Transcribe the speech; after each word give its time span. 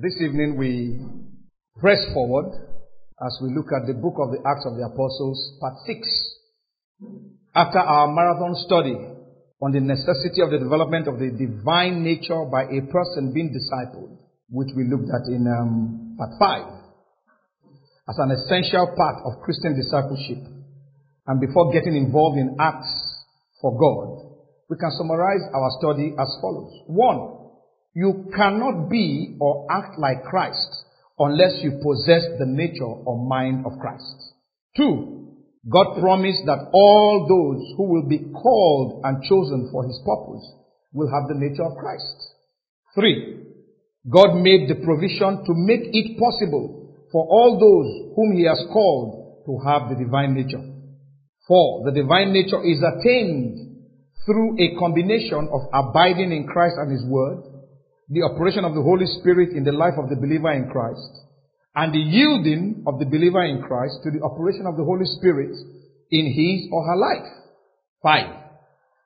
This 0.00 0.16
evening 0.24 0.56
we 0.56 0.96
press 1.78 2.00
forward 2.14 2.56
as 3.20 3.36
we 3.42 3.52
look 3.52 3.68
at 3.68 3.84
the 3.86 3.92
book 3.92 4.16
of 4.16 4.32
the 4.32 4.40
Acts 4.48 4.64
of 4.64 4.80
the 4.80 4.88
Apostles, 4.88 5.36
part 5.60 5.74
6. 5.84 6.00
After 7.54 7.80
our 7.80 8.08
marathon 8.08 8.56
study 8.64 8.96
on 9.60 9.72
the 9.76 9.80
necessity 9.84 10.40
of 10.40 10.56
the 10.56 10.58
development 10.58 11.04
of 11.04 11.20
the 11.20 11.28
divine 11.36 12.00
nature 12.00 12.48
by 12.48 12.64
a 12.64 12.80
person 12.88 13.36
being 13.36 13.52
discipled, 13.52 14.16
which 14.48 14.72
we 14.72 14.88
looked 14.88 15.12
at 15.12 15.28
in 15.28 15.44
um, 15.44 16.16
part 16.16 16.32
5, 16.40 16.64
as 18.08 18.16
an 18.24 18.30
essential 18.40 18.88
part 18.96 19.20
of 19.28 19.44
Christian 19.44 19.76
discipleship, 19.76 20.48
and 21.28 21.44
before 21.44 21.76
getting 21.76 21.92
involved 21.92 22.40
in 22.40 22.56
acts 22.56 22.88
for 23.60 23.76
God, 23.76 24.32
we 24.70 24.80
can 24.80 24.96
summarize 24.96 25.44
our 25.52 25.68
study 25.76 26.16
as 26.16 26.30
follows. 26.40 26.72
One, 26.88 27.39
you 27.94 28.30
cannot 28.34 28.88
be 28.88 29.36
or 29.40 29.66
act 29.70 29.98
like 29.98 30.24
Christ 30.24 30.84
unless 31.18 31.60
you 31.62 31.80
possess 31.82 32.22
the 32.38 32.46
nature 32.46 32.84
or 32.84 33.26
mind 33.26 33.66
of 33.66 33.78
Christ. 33.80 34.34
Two, 34.76 35.36
God 35.68 36.00
promised 36.00 36.46
that 36.46 36.70
all 36.72 37.26
those 37.28 37.76
who 37.76 37.92
will 37.92 38.08
be 38.08 38.32
called 38.32 39.02
and 39.04 39.22
chosen 39.24 39.68
for 39.70 39.84
his 39.84 40.00
purpose 40.06 40.46
will 40.92 41.10
have 41.10 41.28
the 41.28 41.38
nature 41.38 41.64
of 41.64 41.76
Christ. 41.76 42.16
Three, 42.94 43.44
God 44.08 44.40
made 44.40 44.70
the 44.70 44.82
provision 44.82 45.44
to 45.44 45.52
make 45.54 45.92
it 45.92 46.18
possible 46.18 47.06
for 47.12 47.26
all 47.28 47.58
those 47.60 48.14
whom 48.16 48.36
he 48.36 48.44
has 48.44 48.62
called 48.72 49.44
to 49.46 49.58
have 49.68 49.90
the 49.90 50.02
divine 50.02 50.34
nature. 50.34 50.62
Four, 51.46 51.84
the 51.84 51.92
divine 51.92 52.32
nature 52.32 52.62
is 52.64 52.78
attained 52.78 53.70
through 54.24 54.56
a 54.60 54.78
combination 54.78 55.48
of 55.50 55.62
abiding 55.74 56.32
in 56.32 56.46
Christ 56.46 56.76
and 56.78 56.92
His 56.92 57.04
Word, 57.04 57.42
the 58.10 58.22
operation 58.22 58.64
of 58.64 58.74
the 58.74 58.82
Holy 58.82 59.06
Spirit 59.06 59.50
in 59.54 59.62
the 59.62 59.70
life 59.70 59.94
of 59.96 60.10
the 60.10 60.16
believer 60.16 60.50
in 60.52 60.68
Christ, 60.68 61.22
and 61.76 61.94
the 61.94 62.02
yielding 62.02 62.82
of 62.86 62.98
the 62.98 63.06
believer 63.06 63.44
in 63.46 63.62
Christ 63.62 64.02
to 64.02 64.10
the 64.10 64.22
operation 64.26 64.66
of 64.66 64.76
the 64.76 64.82
Holy 64.82 65.06
Spirit 65.06 65.54
in 66.10 66.26
his 66.26 66.66
or 66.72 66.84
her 66.90 66.98
life. 66.98 67.30
Five. 68.02 68.34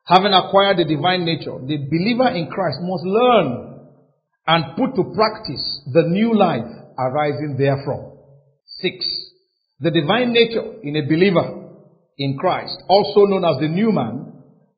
Having 0.06 0.32
acquired 0.32 0.78
the 0.78 0.88
divine 0.88 1.24
nature, 1.24 1.52
the 1.60 1.84
believer 1.84 2.32
in 2.32 2.48
Christ 2.48 2.78
must 2.80 3.04
learn 3.04 3.92
and 4.46 4.76
put 4.76 4.96
to 4.96 5.12
practice 5.14 5.82
the 5.92 6.08
new 6.08 6.34
life 6.34 6.64
arising 6.98 7.56
therefrom. 7.58 8.16
Six. 8.80 9.04
The 9.80 9.90
divine 9.90 10.32
nature 10.32 10.80
in 10.82 10.96
a 10.96 11.04
believer 11.04 11.76
in 12.16 12.38
Christ, 12.38 12.76
also 12.88 13.26
known 13.26 13.44
as 13.44 13.60
the 13.60 13.68
new 13.68 13.92
man, 13.92 14.32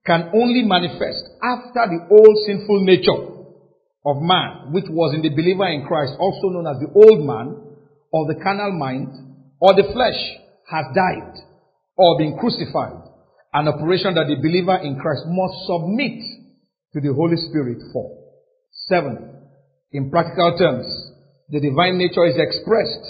can 0.05 0.31
only 0.35 0.63
manifest 0.63 1.23
after 1.43 1.87
the 1.95 2.07
old 2.11 2.37
sinful 2.47 2.83
nature 2.85 3.36
of 4.07 4.23
man, 4.23 4.71
which 4.71 4.87
was 4.87 5.19
in 5.19 5.23
the 5.23 5.35
believer 5.35 5.67
in 5.67 5.83
Christ, 5.83 6.15
also 6.23 6.55
known 6.55 6.71
as 6.71 6.79
the 6.79 6.95
old 6.95 7.27
man, 7.27 7.59
or 8.15 8.31
the 8.31 8.39
carnal 8.39 8.71
mind, 8.71 9.11
or 9.59 9.75
the 9.75 9.91
flesh, 9.91 10.17
has 10.71 10.87
died, 10.95 11.43
or 11.99 12.17
been 12.17 12.39
crucified. 12.39 13.03
An 13.53 13.67
operation 13.67 14.15
that 14.15 14.31
the 14.31 14.39
believer 14.39 14.79
in 14.79 14.95
Christ 15.03 15.27
must 15.27 15.67
submit 15.67 16.23
to 16.95 17.01
the 17.03 17.13
Holy 17.13 17.37
Spirit 17.51 17.83
for. 17.93 18.15
Seven, 18.87 19.43
in 19.91 20.11
practical 20.11 20.57
terms, 20.57 20.87
the 21.49 21.59
divine 21.59 21.99
nature 21.99 22.27
is 22.27 22.39
expressed 22.39 23.07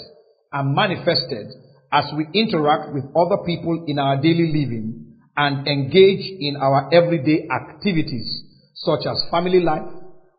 and 0.51 0.73
manifested 0.73 1.45
as 1.91 2.05
we 2.17 2.25
interact 2.33 2.93
with 2.93 3.05
other 3.13 3.45
people 3.45 3.85
in 3.87 3.99
our 3.99 4.17
daily 4.17 4.49
living 4.49 5.13
and 5.35 5.67
engage 5.67 6.25
in 6.39 6.57
our 6.57 6.89
everyday 6.91 7.47
activities 7.53 8.43
such 8.73 9.05
as 9.05 9.25
family 9.29 9.59
life, 9.59 9.85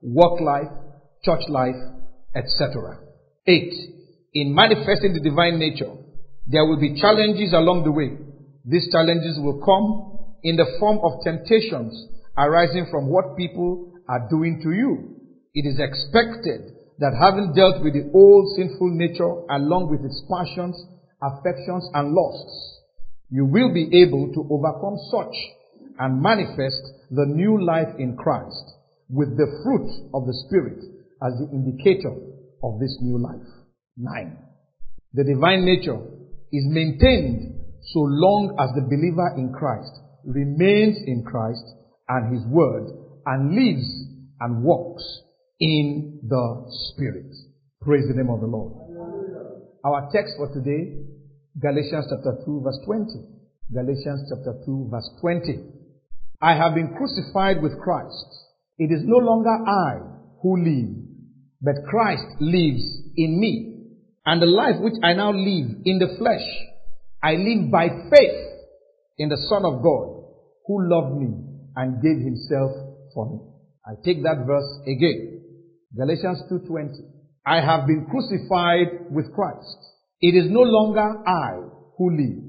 work 0.02 0.40
life, 0.40 0.70
church 1.24 1.42
life, 1.48 1.76
etc. 2.34 2.98
Eight, 3.46 3.72
in 4.34 4.54
manifesting 4.54 5.14
the 5.14 5.20
divine 5.20 5.58
nature, 5.58 5.92
there 6.46 6.64
will 6.64 6.80
be 6.80 7.00
challenges 7.00 7.52
along 7.52 7.84
the 7.84 7.92
way. 7.92 8.16
These 8.64 8.90
challenges 8.92 9.38
will 9.40 9.60
come 9.64 10.38
in 10.42 10.56
the 10.56 10.76
form 10.78 10.98
of 11.02 11.24
temptations 11.24 11.92
arising 12.36 12.86
from 12.90 13.08
what 13.08 13.36
people 13.36 13.92
are 14.08 14.28
doing 14.30 14.60
to 14.62 14.70
you. 14.70 15.16
It 15.54 15.66
is 15.66 15.80
expected 15.80 16.72
that 16.98 17.18
having 17.18 17.52
dealt 17.54 17.82
with 17.82 17.94
the 17.94 18.10
old 18.14 18.56
sinful 18.56 18.94
nature 18.94 19.42
along 19.50 19.90
with 19.90 20.04
its 20.04 20.22
passions, 20.30 20.76
affections, 21.22 21.88
and 21.94 22.12
lusts, 22.12 22.80
you 23.30 23.44
will 23.44 23.72
be 23.72 23.90
able 24.02 24.32
to 24.32 24.46
overcome 24.50 24.96
such 25.10 25.34
and 25.98 26.22
manifest 26.22 26.80
the 27.10 27.26
new 27.26 27.62
life 27.62 27.88
in 27.98 28.16
Christ 28.16 28.77
with 29.08 29.36
the 29.36 29.48
fruit 29.64 29.88
of 30.14 30.26
the 30.26 30.36
Spirit 30.46 30.78
as 31.22 31.32
the 31.40 31.48
indicator 31.52 32.14
of 32.62 32.78
this 32.80 32.96
new 33.00 33.18
life. 33.18 33.46
Nine. 33.96 34.38
The 35.14 35.24
divine 35.24 35.64
nature 35.64 35.98
is 36.52 36.64
maintained 36.68 37.58
so 37.92 38.00
long 38.00 38.56
as 38.60 38.70
the 38.74 38.82
believer 38.82 39.34
in 39.36 39.52
Christ 39.52 39.92
remains 40.24 40.96
in 41.06 41.24
Christ 41.24 41.64
and 42.08 42.34
His 42.34 42.44
Word 42.46 42.84
and 43.26 43.54
lives 43.54 43.88
and 44.40 44.62
walks 44.62 45.02
in 45.60 46.20
the 46.22 46.66
Spirit. 46.92 47.32
Praise 47.80 48.04
the 48.08 48.14
name 48.14 48.30
of 48.30 48.40
the 48.40 48.46
Lord. 48.46 48.72
Our 49.84 50.10
text 50.12 50.34
for 50.36 50.52
today 50.52 51.08
Galatians 51.60 52.06
chapter 52.10 52.38
2 52.44 52.60
verse 52.62 52.78
20. 52.84 53.06
Galatians 53.72 54.30
chapter 54.30 54.54
2 54.66 54.88
verse 54.90 55.10
20. 55.20 55.58
I 56.40 56.54
have 56.54 56.74
been 56.74 56.94
crucified 56.94 57.62
with 57.62 57.80
Christ. 57.80 58.37
It 58.78 58.92
is 58.92 59.02
no 59.04 59.18
longer 59.18 59.50
I 59.50 59.98
who 60.40 60.56
live, 60.56 60.94
but 61.60 61.84
Christ 61.90 62.26
lives 62.40 62.82
in 63.16 63.40
me. 63.40 63.74
And 64.24 64.40
the 64.40 64.46
life 64.46 64.76
which 64.80 64.94
I 65.02 65.14
now 65.14 65.32
live 65.32 65.82
in 65.84 65.98
the 65.98 66.14
flesh, 66.18 66.46
I 67.22 67.34
live 67.34 67.70
by 67.72 67.88
faith 67.88 68.48
in 69.18 69.28
the 69.28 69.36
Son 69.48 69.64
of 69.64 69.82
God 69.82 70.18
who 70.66 70.88
loved 70.88 71.18
me 71.18 71.34
and 71.74 72.02
gave 72.02 72.18
himself 72.18 72.70
for 73.14 73.30
me. 73.30 73.40
I 73.84 73.94
take 74.04 74.22
that 74.22 74.46
verse 74.46 74.70
again. 74.86 75.42
Galatians 75.96 76.44
2:20. 76.48 77.02
I 77.46 77.60
have 77.60 77.86
been 77.86 78.06
crucified 78.06 79.10
with 79.10 79.32
Christ. 79.32 79.78
It 80.20 80.34
is 80.34 80.50
no 80.50 80.60
longer 80.60 81.22
I 81.26 81.62
who 81.96 82.10
live, 82.10 82.44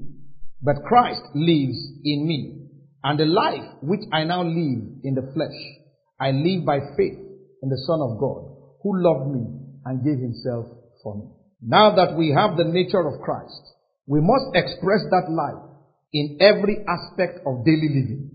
but 0.62 0.84
Christ 0.84 1.22
lives 1.34 1.78
in 2.04 2.26
me. 2.26 2.68
And 3.02 3.18
the 3.18 3.24
life 3.24 3.64
which 3.82 4.04
I 4.12 4.24
now 4.24 4.42
live 4.42 4.82
in 5.02 5.14
the 5.14 5.32
flesh, 5.32 5.58
I 6.20 6.30
live 6.30 6.66
by 6.66 6.78
faith 6.96 7.18
in 7.62 7.68
the 7.68 7.82
Son 7.88 8.00
of 8.04 8.20
God, 8.20 8.44
who 8.82 9.00
loved 9.00 9.32
me 9.32 9.46
and 9.86 10.04
gave 10.04 10.20
himself 10.20 10.66
for 11.02 11.16
me. 11.16 11.24
Now 11.62 11.96
that 11.96 12.16
we 12.16 12.34
have 12.36 12.56
the 12.56 12.68
nature 12.68 13.00
of 13.00 13.20
Christ, 13.24 13.60
we 14.06 14.20
must 14.20 14.52
express 14.54 15.00
that 15.10 15.32
life 15.32 15.64
in 16.12 16.38
every 16.40 16.84
aspect 16.88 17.40
of 17.46 17.64
daily 17.64 17.88
living 17.88 18.30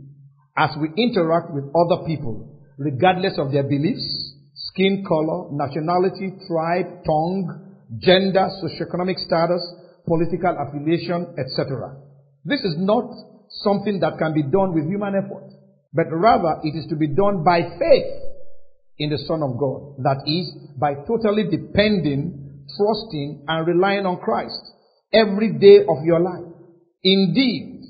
as 0.57 0.71
we 0.79 0.89
interact 0.97 1.51
with 1.51 1.65
other 1.75 2.07
people, 2.07 2.57
regardless 2.77 3.37
of 3.37 3.51
their 3.51 3.63
beliefs, 3.63 4.33
skin 4.71 5.03
color, 5.07 5.51
nationality, 5.51 6.31
tribe, 6.47 7.03
tongue, 7.05 7.75
gender, 7.99 8.47
socioeconomic 8.63 9.19
status, 9.19 9.61
political 10.07 10.55
affiliation, 10.57 11.35
etc. 11.37 11.97
This 12.45 12.61
is 12.61 12.75
not 12.77 13.05
something 13.63 13.99
that 13.99 14.17
can 14.17 14.33
be 14.33 14.43
done 14.43 14.73
with 14.73 14.87
human 14.87 15.13
effort, 15.15 15.51
but 15.95 16.11
rather 16.11 16.59
it 16.63 16.75
is 16.75 16.85
to 16.89 16.95
be 16.95 17.07
done 17.07 17.43
by 17.43 17.61
faith 17.79 18.11
in 18.97 19.09
the 19.09 19.17
Son 19.17 19.41
of 19.41 19.57
God. 19.57 20.03
That 20.03 20.23
is, 20.27 20.51
by 20.77 20.93
totally 21.07 21.47
depending, 21.49 22.67
trusting, 22.75 23.45
and 23.47 23.67
relying 23.67 24.05
on 24.05 24.19
Christ 24.19 24.59
every 25.13 25.57
day 25.57 25.79
of 25.87 26.03
your 26.03 26.19
life. 26.19 26.51
Indeed, 27.03 27.83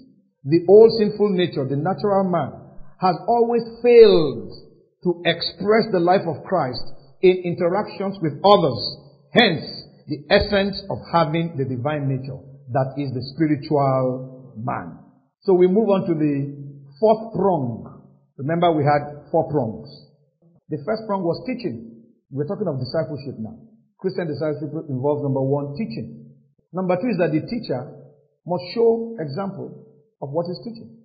the 0.44 0.62
old 0.70 0.92
sinful 1.00 1.30
nature, 1.34 1.66
the 1.66 1.78
natural 1.78 2.30
man, 2.30 2.54
has 3.02 3.16
always 3.28 3.64
failed 3.82 4.54
to 5.04 5.22
express 5.26 5.90
the 5.92 6.00
life 6.00 6.26
of 6.28 6.44
Christ 6.46 6.82
in 7.22 7.42
interactions 7.44 8.18
with 8.22 8.34
others. 8.46 8.82
Hence, 9.34 9.66
the 10.08 10.22
essence 10.30 10.82
of 10.90 10.98
having 11.12 11.58
the 11.58 11.66
divine 11.66 12.08
nature. 12.08 12.38
That 12.70 12.94
is 12.98 13.14
the 13.14 13.22
spiritual 13.34 14.54
man. 14.58 15.00
So 15.42 15.54
we 15.54 15.68
move 15.68 15.90
on 15.90 16.06
to 16.08 16.14
the 16.14 16.66
fourth 17.00 17.34
prong. 17.34 17.95
Remember 18.38 18.72
we 18.72 18.84
had 18.84 19.32
four 19.32 19.48
prongs. 19.50 19.88
The 20.70 20.78
first 20.86 21.08
prong 21.08 21.24
was 21.24 21.40
teaching. 21.48 22.04
We're 22.32 22.48
talking 22.48 22.68
of 22.68 22.80
discipleship 22.80 23.40
now. 23.40 23.56
Christian 24.00 24.28
discipleship 24.28 24.76
involves 24.90 25.24
number 25.24 25.42
one, 25.42 25.76
teaching. 25.80 26.36
Number 26.74 27.00
two 27.00 27.16
is 27.16 27.18
that 27.18 27.32
the 27.32 27.48
teacher 27.48 27.80
must 28.46 28.64
show 28.76 29.16
example 29.20 29.72
of 30.22 30.30
what 30.30 30.46
he's 30.52 30.60
teaching. 30.68 31.00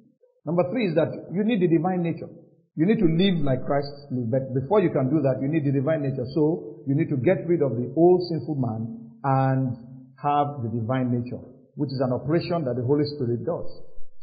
Number 0.45 0.67
three 0.71 0.91
is 0.91 0.95
that 0.97 1.13
you 1.31 1.45
need 1.45 1.63
the 1.63 1.71
divine 1.71 2.03
nature. 2.03 2.29
You 2.75 2.87
need 2.87 2.99
to 2.99 3.07
live 3.07 3.45
like 3.45 3.63
Christ 3.63 3.93
lived. 4.11 4.31
But 4.31 4.51
before 4.55 4.81
you 4.81 4.91
can 4.91 5.07
do 5.07 5.23
that, 5.23 5.39
you 5.39 5.47
need 5.47 5.63
the 5.63 5.73
divine 5.73 6.03
nature. 6.03 6.27
So 6.35 6.83
you 6.87 6.99
need 6.99 7.11
to 7.11 7.19
get 7.21 7.47
rid 7.47 7.63
of 7.63 7.79
the 7.79 7.93
old 7.95 8.27
sinful 8.27 8.59
man 8.59 9.13
and 9.23 9.77
have 10.19 10.67
the 10.67 10.71
divine 10.73 11.15
nature, 11.15 11.39
which 11.77 11.95
is 11.95 12.01
an 12.01 12.11
operation 12.11 12.65
that 12.65 12.75
the 12.75 12.83
Holy 12.83 13.05
Spirit 13.05 13.45
does. 13.45 13.69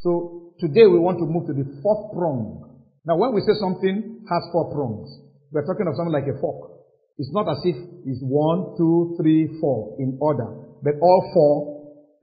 So 0.04 0.54
today 0.60 0.88
we 0.90 1.00
want 1.00 1.20
to 1.20 1.26
move 1.26 1.48
to 1.48 1.54
the 1.54 1.80
fourth 1.82 2.12
prong. 2.12 2.67
Now 3.08 3.16
when 3.16 3.32
we 3.32 3.40
say 3.40 3.56
something 3.56 4.28
has 4.28 4.44
four 4.52 4.68
prongs, 4.76 5.08
we're 5.56 5.64
talking 5.64 5.88
of 5.88 5.96
something 5.96 6.12
like 6.12 6.28
a 6.28 6.36
fork. 6.44 6.76
It's 7.16 7.32
not 7.32 7.48
as 7.48 7.64
if 7.64 7.80
it's 8.04 8.20
one, 8.20 8.76
two, 8.76 9.16
three, 9.16 9.48
four 9.64 9.96
in 9.96 10.20
order, 10.20 10.44
but 10.84 11.00
all 11.00 11.22
four. 11.32 11.56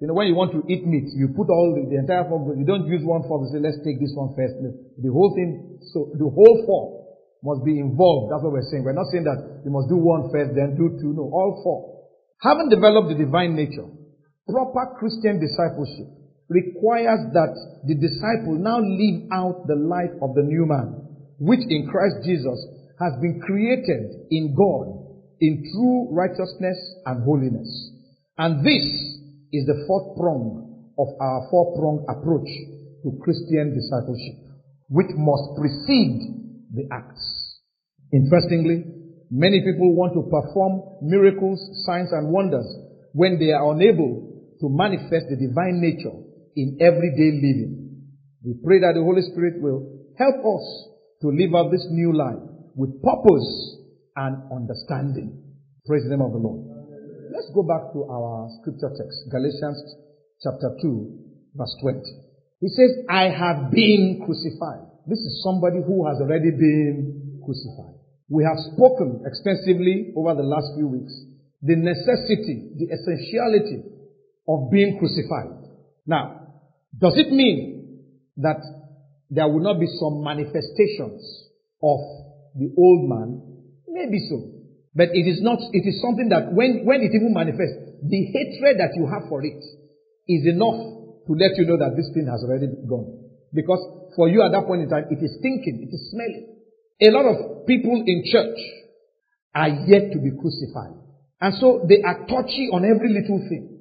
You 0.05 0.13
know, 0.13 0.15
when 0.15 0.29
you 0.29 0.37
want 0.37 0.53
to 0.53 0.61
eat 0.69 0.85
meat, 0.85 1.09
you 1.17 1.33
put 1.33 1.49
all 1.49 1.73
the, 1.73 1.89
the 1.89 1.97
entire 1.97 2.29
fork, 2.29 2.53
you 2.61 2.69
don't 2.69 2.85
use 2.85 3.01
one 3.01 3.25
fork 3.25 3.49
and 3.49 3.51
say, 3.57 3.61
let's 3.65 3.81
take 3.81 3.97
this 3.97 4.13
one 4.13 4.37
first. 4.37 4.61
The 4.61 5.09
whole 5.09 5.33
thing, 5.33 5.81
so 5.97 6.13
the 6.21 6.29
whole 6.29 6.57
four 6.69 6.85
must 7.41 7.65
be 7.65 7.81
involved. 7.81 8.29
That's 8.29 8.45
what 8.45 8.53
we're 8.53 8.69
saying. 8.69 8.85
We're 8.85 8.93
not 8.93 9.09
saying 9.09 9.25
that 9.25 9.65
you 9.65 9.73
must 9.73 9.89
do 9.89 9.97
one 9.97 10.29
first, 10.29 10.53
then 10.53 10.77
do 10.77 11.01
two. 11.01 11.17
No, 11.17 11.33
all 11.33 11.65
four. 11.65 12.05
Having 12.45 12.69
developed 12.69 13.09
the 13.09 13.17
divine 13.17 13.57
nature, 13.57 13.89
proper 14.45 15.01
Christian 15.01 15.41
discipleship 15.41 16.13
requires 16.49 17.21
that 17.33 17.55
the 17.89 17.97
disciple 17.97 18.61
now 18.61 18.79
live 18.81 19.29
out 19.33 19.67
the 19.67 19.81
life 19.81 20.13
of 20.21 20.35
the 20.35 20.43
new 20.45 20.67
man, 20.67 21.01
which 21.39 21.65
in 21.69 21.89
Christ 21.89 22.25
Jesus 22.25 22.59
has 23.01 23.13
been 23.21 23.41
created 23.41 24.29
in 24.31 24.55
God 24.55 25.05
in 25.41 25.65
true 25.73 26.09
righteousness 26.13 26.79
and 27.07 27.25
holiness. 27.25 27.69
And 28.39 28.65
this 28.65 28.85
is 29.53 29.67
the 29.67 29.85
fourth 29.87 30.17
prong 30.17 30.93
of 30.99 31.09
our 31.21 31.49
four 31.51 31.75
prong 31.77 32.05
approach 32.09 32.49
to 33.03 33.19
Christian 33.23 33.75
discipleship, 33.75 34.39
which 34.89 35.11
must 35.17 35.59
precede 35.59 36.23
the 36.73 36.89
acts. 36.93 37.61
Interestingly, 38.13 38.85
many 39.31 39.61
people 39.61 39.95
want 39.95 40.15
to 40.15 40.23
perform 40.31 41.03
miracles, 41.03 41.59
signs, 41.85 42.13
and 42.13 42.31
wonders 42.31 42.67
when 43.13 43.39
they 43.39 43.51
are 43.51 43.73
unable 43.73 44.35
to 44.61 44.67
manifest 44.71 45.27
the 45.31 45.37
divine 45.37 45.81
nature 45.81 46.24
in 46.57 46.79
everyday 46.81 47.35
living. 47.39 48.03
We 48.45 48.55
pray 48.65 48.81
that 48.81 48.95
the 48.95 49.03
Holy 49.03 49.23
Spirit 49.23 49.61
will 49.61 49.87
help 50.19 50.39
us 50.39 50.67
to 51.23 51.29
live 51.33 51.55
out 51.55 51.71
this 51.71 51.87
new 51.91 52.13
life 52.13 52.43
with 52.77 53.03
purpose 53.03 53.49
and 54.17 54.37
understanding. 54.53 55.41
Praise 55.87 56.05
the 56.05 56.11
name 56.11 56.23
of 56.23 56.33
the 56.33 56.39
Lord. 56.39 56.63
Let's 57.33 57.51
go 57.55 57.63
back 57.63 57.91
to 57.93 58.05
our 58.07 58.49
scripture 58.61 58.93
text, 58.95 59.17
Galatians 59.31 59.81
chapter 60.43 60.77
2, 60.83 61.57
verse 61.57 61.75
20. 61.83 61.99
He 62.61 62.69
says, 62.69 63.05
I 63.09 63.33
have 63.33 63.71
been 63.71 64.23
crucified. 64.25 64.87
This 65.07 65.19
is 65.19 65.43
somebody 65.43 65.83
who 65.85 66.07
has 66.07 66.21
already 66.21 66.51
been 66.51 67.41
crucified. 67.45 67.99
We 68.29 68.45
have 68.45 68.57
spoken 68.73 69.25
extensively 69.27 70.13
over 70.17 70.35
the 70.35 70.47
last 70.47 70.73
few 70.77 70.89
weeks 70.89 71.13
the 71.65 71.77
necessity, 71.77 72.77
the 72.77 72.93
essentiality 72.93 73.89
of 74.47 74.71
being 74.71 74.99
crucified. 74.99 75.65
Now, 76.07 76.44
does 76.99 77.15
it 77.17 77.31
mean 77.31 78.05
that 78.39 78.61
there 79.31 79.49
will 79.49 79.63
not 79.63 79.81
be 79.81 79.87
some 79.99 80.23
manifestations 80.23 81.23
of 81.83 82.01
the 82.55 82.71
old 82.79 83.09
man? 83.09 83.41
Maybe 83.89 84.19
so. 84.31 84.55
But 84.95 85.11
it 85.11 85.27
is 85.27 85.43
not, 85.43 85.59
it 85.73 85.83
is 85.83 85.99
something 86.01 86.29
that 86.31 86.55
when, 86.55 86.87
when 86.87 87.03
it 87.03 87.11
even 87.11 87.35
manifests, 87.35 87.99
the 88.03 88.23
hatred 88.31 88.79
that 88.79 88.95
you 88.95 89.11
have 89.11 89.27
for 89.29 89.43
it 89.43 89.59
is 90.29 90.47
enough 90.47 90.79
to 91.27 91.33
let 91.35 91.57
you 91.59 91.67
know 91.67 91.79
that 91.79 91.97
this 91.97 92.11
thing 92.15 92.31
has 92.31 92.45
already 92.47 92.71
gone. 92.87 93.27
Because 93.53 93.83
for 94.15 94.29
you 94.29 94.43
at 94.43 94.53
that 94.53 94.67
point 94.67 94.83
in 94.83 94.89
time, 94.89 95.11
it 95.11 95.19
is 95.19 95.35
stinking, 95.39 95.89
it 95.89 95.93
is 95.95 96.11
smelling. 96.15 96.47
A 97.03 97.11
lot 97.11 97.27
of 97.27 97.67
people 97.67 98.03
in 98.07 98.23
church 98.31 98.59
are 99.55 99.69
yet 99.91 100.15
to 100.15 100.19
be 100.23 100.31
crucified. 100.39 100.95
And 101.41 101.55
so 101.59 101.83
they 101.89 101.99
are 102.07 102.27
touchy 102.31 102.71
on 102.71 102.87
every 102.87 103.11
little 103.11 103.43
thing. 103.51 103.74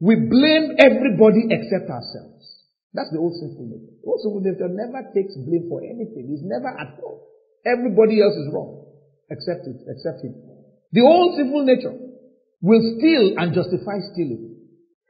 We 0.00 0.16
blame 0.16 0.76
everybody 0.76 1.48
except 1.48 1.88
ourselves. 1.88 2.44
That's 2.92 3.12
the 3.12 3.20
old 3.20 3.36
sinful 3.36 3.64
nature. 3.68 3.92
The 4.00 4.08
old 4.08 4.20
sinful 4.20 4.44
nature 4.44 4.68
never 4.68 5.00
takes 5.12 5.36
blame 5.36 5.68
for 5.68 5.80
anything. 5.80 6.28
He's 6.32 6.44
never 6.44 6.68
at 6.68 7.00
fault. 7.00 7.24
Everybody 7.64 8.20
else 8.20 8.36
is 8.36 8.48
wrong. 8.52 8.88
Except 9.28 9.66
it, 9.66 9.80
except 9.88 10.22
him. 10.22 10.36
The 10.92 11.02
old 11.02 11.36
sinful 11.36 11.64
nature 11.64 11.96
will 12.62 12.82
steal 12.96 13.36
and 13.36 13.52
justify 13.52 14.00
stealing. 14.12 14.56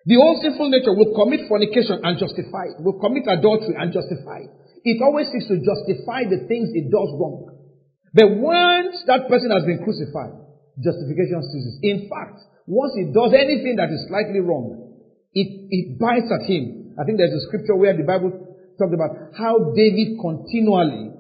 The 0.07 0.17
old 0.23 0.39
sinful 0.43 0.71
nature 0.71 0.95
will 0.95 1.15
commit 1.19 1.51
fornication 1.51 1.99
and 2.07 2.15
justify 2.15 2.71
it, 2.71 2.79
will 2.79 2.99
commit 3.03 3.27
adultery 3.27 3.75
and 3.75 3.91
justify 3.91 4.47
it. 4.47 4.53
It 4.87 5.03
always 5.03 5.27
seeks 5.35 5.51
to 5.51 5.59
justify 5.59 6.31
the 6.31 6.47
things 6.47 6.71
it 6.79 6.95
does 6.95 7.11
wrong. 7.19 7.51
But 8.15 8.39
once 8.39 9.03
that 9.11 9.27
person 9.27 9.51
has 9.51 9.67
been 9.67 9.83
crucified, 9.83 10.31
justification 10.79 11.43
ceases. 11.51 11.77
In 11.83 12.07
fact, 12.07 12.39
once 12.67 12.93
he 12.99 13.07
does 13.15 13.31
anything 13.31 13.79
that 13.79 13.95
is 13.95 14.03
slightly 14.11 14.43
wrong, 14.43 14.91
it, 15.33 15.49
it 15.71 15.99
bites 15.99 16.27
at 16.35 16.51
him. 16.51 16.99
I 16.99 17.07
think 17.07 17.19
there's 17.19 17.35
a 17.35 17.47
scripture 17.47 17.79
where 17.79 17.95
the 17.95 18.03
Bible 18.03 18.35
talked 18.75 18.95
about 18.95 19.33
how 19.39 19.73
David 19.73 20.19
continually 20.19 21.15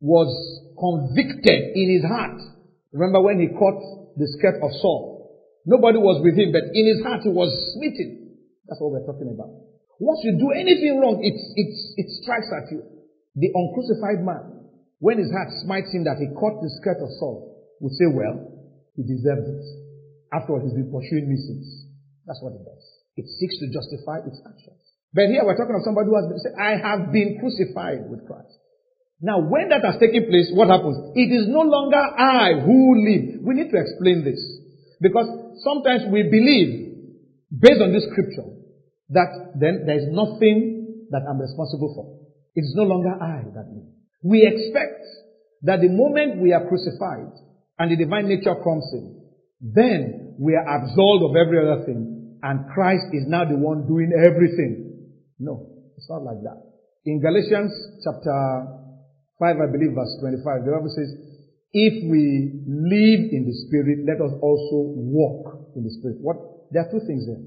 was 0.00 0.30
convicted 0.72 1.76
in 1.76 2.00
his 2.00 2.04
heart. 2.08 2.40
Remember 2.92 3.20
when 3.20 3.40
he 3.40 3.52
caught 3.52 3.76
the 4.16 4.28
skirt 4.40 4.56
of 4.64 4.72
Saul? 4.80 5.16
Nobody 5.68 5.98
was 5.98 6.22
with 6.24 6.38
him, 6.38 6.52
but 6.52 6.64
in 6.72 6.84
his 6.88 7.04
heart 7.04 7.20
he 7.26 7.32
was 7.32 7.52
smitten. 7.76 8.40
That's 8.64 8.80
what 8.80 8.96
we're 8.96 9.04
talking 9.04 9.28
about. 9.28 9.52
Once 10.00 10.20
you 10.24 10.38
do 10.40 10.52
anything 10.52 10.96
wrong, 11.00 11.20
it, 11.20 11.36
it, 11.36 11.70
it 12.00 12.08
strikes 12.22 12.48
at 12.52 12.72
you. 12.72 12.80
The 13.36 13.52
uncrucified 13.52 14.24
man, 14.24 14.64
when 14.98 15.18
his 15.18 15.28
heart 15.28 15.52
smites 15.60 15.92
him 15.92 16.04
that 16.04 16.16
he 16.16 16.32
caught 16.32 16.62
the 16.62 16.72
skirt 16.80 16.96
of 17.04 17.10
Saul, 17.20 17.52
would 17.80 17.92
say, 17.92 18.08
well, 18.08 18.40
he 18.96 19.04
deserved 19.04 19.44
it. 19.44 19.85
After 20.36 20.52
all, 20.52 20.60
he's 20.60 20.76
been 20.76 20.92
pursuing 20.92 21.32
me 21.32 21.40
since. 21.40 21.64
That's 22.28 22.44
what 22.44 22.52
it 22.52 22.60
does. 22.60 22.84
It 23.16 23.24
seeks 23.40 23.56
to 23.64 23.72
justify 23.72 24.20
its 24.28 24.36
actions. 24.44 24.76
But 25.16 25.32
here 25.32 25.40
we're 25.40 25.56
talking 25.56 25.72
of 25.72 25.88
somebody 25.88 26.12
who 26.12 26.20
has 26.20 26.28
been 26.28 26.42
said, 26.44 26.52
I 26.60 26.76
have 26.76 27.08
been 27.08 27.40
crucified 27.40 28.04
with 28.12 28.28
Christ. 28.28 28.52
Now, 29.24 29.40
when 29.40 29.72
that 29.72 29.80
has 29.80 29.96
taken 29.96 30.28
place, 30.28 30.52
what 30.52 30.68
happens? 30.68 31.16
It 31.16 31.32
is 31.32 31.48
no 31.48 31.64
longer 31.64 31.96
I 31.96 32.60
who 32.60 33.00
live. 33.00 33.40
We 33.40 33.56
need 33.56 33.72
to 33.72 33.80
explain 33.80 34.28
this. 34.28 34.36
Because 35.00 35.24
sometimes 35.64 36.04
we 36.12 36.28
believe, 36.28 37.16
based 37.48 37.80
on 37.80 37.96
this 37.96 38.04
scripture, 38.12 38.52
that 39.16 39.56
then 39.56 39.88
there 39.88 39.96
is 39.96 40.12
nothing 40.12 41.08
that 41.16 41.24
I'm 41.24 41.40
responsible 41.40 41.96
for. 41.96 42.12
It 42.52 42.68
is 42.68 42.74
no 42.76 42.84
longer 42.84 43.16
I 43.16 43.40
that 43.56 43.72
live. 43.72 43.88
We 44.20 44.44
expect 44.44 45.00
that 45.62 45.80
the 45.80 45.88
moment 45.88 46.42
we 46.42 46.52
are 46.52 46.68
crucified 46.68 47.32
and 47.78 47.88
the 47.88 47.96
divine 47.96 48.28
nature 48.28 48.56
comes 48.60 48.84
in, 48.92 49.16
then 49.60 50.25
we 50.38 50.54
are 50.54 50.66
absolved 50.66 51.30
of 51.30 51.36
every 51.36 51.58
other 51.60 51.84
thing, 51.84 52.38
and 52.42 52.68
Christ 52.72 53.08
is 53.12 53.24
now 53.26 53.44
the 53.44 53.56
one 53.56 53.86
doing 53.88 54.12
everything. 54.12 55.08
No, 55.38 55.68
it's 55.96 56.08
not 56.08 56.22
like 56.22 56.42
that. 56.44 56.60
In 57.04 57.20
Galatians 57.20 57.72
chapter 58.02 58.34
5, 59.38 59.56
I 59.56 59.68
believe 59.70 59.94
verse 59.94 60.10
25, 60.20 60.64
the 60.64 60.72
Bible 60.74 60.92
says, 60.92 61.10
if 61.76 61.94
we 62.08 62.64
live 62.64 63.20
in 63.36 63.44
the 63.44 63.56
Spirit, 63.68 64.08
let 64.08 64.16
us 64.16 64.32
also 64.40 64.96
walk 64.96 65.72
in 65.76 65.84
the 65.84 65.92
Spirit. 66.00 66.18
What? 66.24 66.40
There 66.72 66.80
are 66.80 66.90
two 66.90 67.04
things 67.04 67.28
there. 67.28 67.42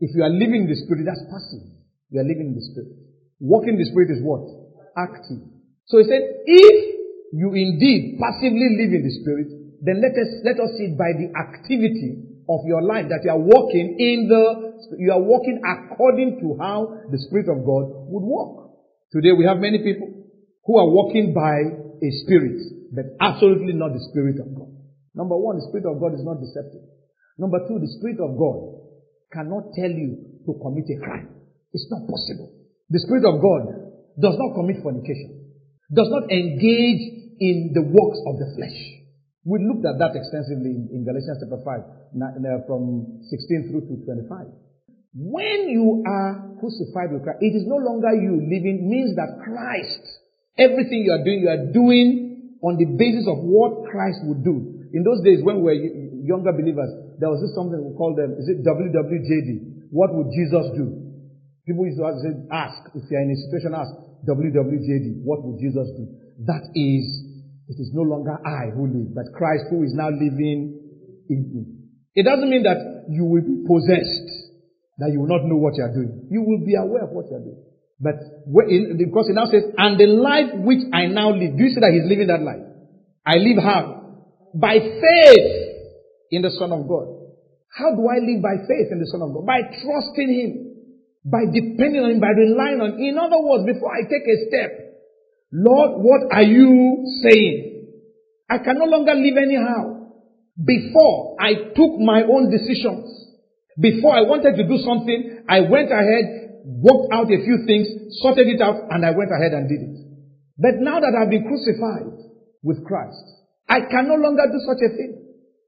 If 0.00 0.16
you 0.16 0.24
are 0.24 0.32
living 0.32 0.64
in 0.64 0.70
the 0.72 0.80
Spirit, 0.80 1.04
that's 1.04 1.22
passive. 1.28 1.76
You 2.08 2.20
are 2.20 2.28
living 2.28 2.52
in 2.52 2.56
the 2.56 2.64
Spirit. 2.72 2.92
Walking 3.38 3.76
in 3.76 3.80
the 3.80 3.90
Spirit 3.92 4.16
is 4.16 4.24
what? 4.24 4.48
Active. 4.96 5.44
So 5.86 6.00
he 6.00 6.08
said, 6.08 6.24
if 6.24 6.76
you 7.36 7.52
indeed 7.52 8.16
passively 8.16 8.68
live 8.80 8.92
in 8.96 9.02
the 9.04 9.14
Spirit, 9.22 9.48
then 9.86 10.02
let 10.02 10.18
us, 10.18 10.30
let 10.42 10.58
us 10.58 10.74
see 10.74 10.98
by 10.98 11.14
the 11.14 11.30
activity 11.38 12.26
of 12.50 12.66
your 12.66 12.82
life 12.82 13.06
that 13.06 13.22
you 13.22 13.30
are 13.30 13.38
walking 13.38 13.94
in 14.02 14.26
the, 14.26 14.98
you 14.98 15.14
are 15.14 15.22
walking 15.22 15.62
according 15.62 16.42
to 16.42 16.58
how 16.58 17.06
the 17.06 17.18
Spirit 17.30 17.46
of 17.46 17.62
God 17.62 18.10
would 18.10 18.26
walk. 18.26 18.74
Today 19.14 19.30
we 19.30 19.46
have 19.46 19.62
many 19.62 19.78
people 19.86 20.10
who 20.66 20.74
are 20.78 20.90
walking 20.90 21.30
by 21.30 21.86
a 22.02 22.10
spirit, 22.26 22.58
but 22.90 23.14
absolutely 23.22 23.78
not 23.78 23.94
the 23.94 24.02
Spirit 24.10 24.42
of 24.42 24.50
God. 24.58 24.74
Number 25.14 25.38
one, 25.38 25.62
the 25.62 25.66
Spirit 25.70 25.86
of 25.86 26.02
God 26.02 26.18
is 26.18 26.26
not 26.26 26.42
deceptive. 26.42 26.82
Number 27.38 27.62
two, 27.70 27.78
the 27.78 27.90
Spirit 28.02 28.18
of 28.18 28.34
God 28.34 28.90
cannot 29.30 29.70
tell 29.78 29.90
you 29.90 30.42
to 30.46 30.52
commit 30.58 30.90
a 30.90 30.98
crime. 30.98 31.30
It's 31.72 31.86
not 31.94 32.10
possible. 32.10 32.50
The 32.90 32.98
Spirit 33.06 33.22
of 33.22 33.38
God 33.38 33.62
does 34.18 34.34
not 34.34 34.54
commit 34.58 34.82
fornication, 34.82 35.46
does 35.94 36.10
not 36.10 36.26
engage 36.30 37.38
in 37.38 37.70
the 37.70 37.86
works 37.86 38.18
of 38.26 38.38
the 38.42 38.50
flesh. 38.58 38.95
We 39.46 39.62
looked 39.62 39.86
at 39.86 40.02
that 40.02 40.18
extensively 40.18 40.74
in, 40.74 41.06
Galatians 41.06 41.38
chapter 41.38 41.62
5, 41.62 42.66
from 42.66 43.22
16 43.30 43.70
through 43.70 43.86
to 43.86 44.02
25. 44.02 44.50
When 45.14 45.70
you 45.70 46.02
are 46.02 46.50
crucified 46.58 47.14
with 47.14 47.22
Christ, 47.22 47.38
it 47.46 47.54
is 47.54 47.62
no 47.62 47.78
longer 47.78 48.10
you 48.10 48.42
living, 48.42 48.90
means 48.90 49.14
that 49.14 49.38
Christ, 49.46 50.02
everything 50.58 51.06
you 51.06 51.14
are 51.14 51.22
doing, 51.22 51.46
you 51.46 51.50
are 51.54 51.62
doing 51.70 52.58
on 52.58 52.74
the 52.74 52.90
basis 52.98 53.30
of 53.30 53.38
what 53.46 53.86
Christ 53.86 54.18
would 54.26 54.42
do. 54.42 54.82
In 54.90 55.06
those 55.06 55.22
days 55.22 55.38
when 55.46 55.62
we 55.62 55.70
were 55.70 55.78
younger 56.26 56.50
believers, 56.50 56.90
there 57.22 57.30
was 57.30 57.38
this 57.38 57.54
something 57.54 57.78
we 57.78 57.94
called 57.94 58.18
them, 58.18 58.34
is 58.42 58.50
it 58.50 58.66
WWJD? 58.66 59.94
What 59.94 60.10
would 60.10 60.34
Jesus 60.34 60.74
do? 60.74 60.90
People 61.70 61.86
used 61.86 62.02
to 62.02 62.10
ask, 62.50 62.82
if 62.98 63.06
you're 63.06 63.22
in 63.22 63.30
a 63.30 63.38
situation, 63.46 63.78
ask 63.78 63.94
WWJD, 64.26 65.22
what 65.22 65.46
would 65.46 65.62
Jesus 65.62 65.86
do? 65.94 66.10
That 66.50 66.66
is 66.74 67.06
it 67.68 67.76
is 67.78 67.90
no 67.94 68.02
longer 68.02 68.38
I 68.46 68.70
who 68.74 68.86
live, 68.86 69.14
but 69.14 69.26
Christ 69.34 69.66
who 69.70 69.82
is 69.82 69.92
now 69.94 70.08
living 70.08 70.78
in 71.28 71.40
me. 71.50 71.62
It 72.14 72.24
doesn't 72.24 72.48
mean 72.48 72.62
that 72.62 73.06
you 73.10 73.24
will 73.26 73.42
be 73.42 73.66
possessed, 73.66 74.30
that 74.98 75.10
you 75.12 75.20
will 75.20 75.32
not 75.32 75.44
know 75.44 75.58
what 75.58 75.74
you 75.76 75.84
are 75.84 75.92
doing. 75.92 76.28
You 76.30 76.42
will 76.46 76.64
be 76.64 76.74
aware 76.78 77.04
of 77.04 77.10
what 77.10 77.26
you 77.28 77.36
are 77.36 77.44
doing. 77.44 77.62
But 77.98 78.16
because 78.54 79.26
he 79.28 79.34
now 79.34 79.46
says, 79.50 79.64
and 79.76 79.98
the 79.98 80.06
life 80.06 80.52
which 80.62 80.84
I 80.92 81.06
now 81.06 81.32
live, 81.32 81.56
do 81.56 81.62
you 81.64 81.72
see 81.72 81.80
that 81.80 81.92
he's 81.92 82.08
living 82.08 82.28
that 82.28 82.40
life? 82.44 82.62
I 83.26 83.42
live 83.42 83.58
how? 83.58 84.14
By 84.54 84.78
faith 84.78 85.48
in 86.30 86.42
the 86.42 86.52
Son 86.54 86.72
of 86.72 86.86
God. 86.86 87.16
How 87.72 87.92
do 87.92 88.06
I 88.08 88.22
live 88.22 88.40
by 88.40 88.56
faith 88.64 88.88
in 88.92 89.00
the 89.00 89.08
Son 89.10 89.20
of 89.20 89.34
God? 89.34 89.44
By 89.44 89.60
trusting 89.60 90.30
Him, 90.32 90.50
by 91.26 91.44
depending 91.50 92.00
on 92.00 92.16
Him, 92.16 92.20
by 92.20 92.32
relying 92.32 92.80
on 92.80 92.96
Him. 92.96 93.12
In 93.12 93.18
other 93.18 93.42
words, 93.42 93.66
before 93.68 93.92
I 93.92 94.06
take 94.08 94.24
a 94.24 94.36
step, 94.48 94.70
Lord, 95.56 96.04
what 96.04 96.20
are 96.36 96.42
you 96.44 97.00
saying? 97.24 97.88
I 98.50 98.58
can 98.58 98.76
no 98.76 98.84
longer 98.84 99.14
live 99.14 99.40
anyhow. 99.40 100.12
Before 100.60 101.36
I 101.40 101.72
took 101.72 101.96
my 102.04 102.22
own 102.28 102.50
decisions, 102.52 103.08
before 103.80 104.12
I 104.12 104.28
wanted 104.28 104.56
to 104.56 104.68
do 104.68 104.76
something, 104.84 105.44
I 105.48 105.60
went 105.60 105.88
ahead, 105.88 106.60
worked 106.64 107.08
out 107.12 107.32
a 107.32 107.40
few 107.40 107.64
things, 107.64 107.88
sorted 108.20 108.48
it 108.48 108.60
out, 108.60 108.84
and 108.90 109.04
I 109.04 109.16
went 109.16 109.32
ahead 109.32 109.52
and 109.56 109.64
did 109.68 109.80
it. 109.80 109.96
But 110.58 110.80
now 110.80 111.00
that 111.00 111.16
I've 111.16 111.32
been 111.32 111.48
crucified 111.48 112.12
with 112.62 112.84
Christ, 112.84 113.24
I 113.68 113.80
can 113.88 114.08
no 114.08 114.16
longer 114.16 114.44
do 114.52 114.60
such 114.60 114.84
a 114.84 114.92
thing. 114.92 115.24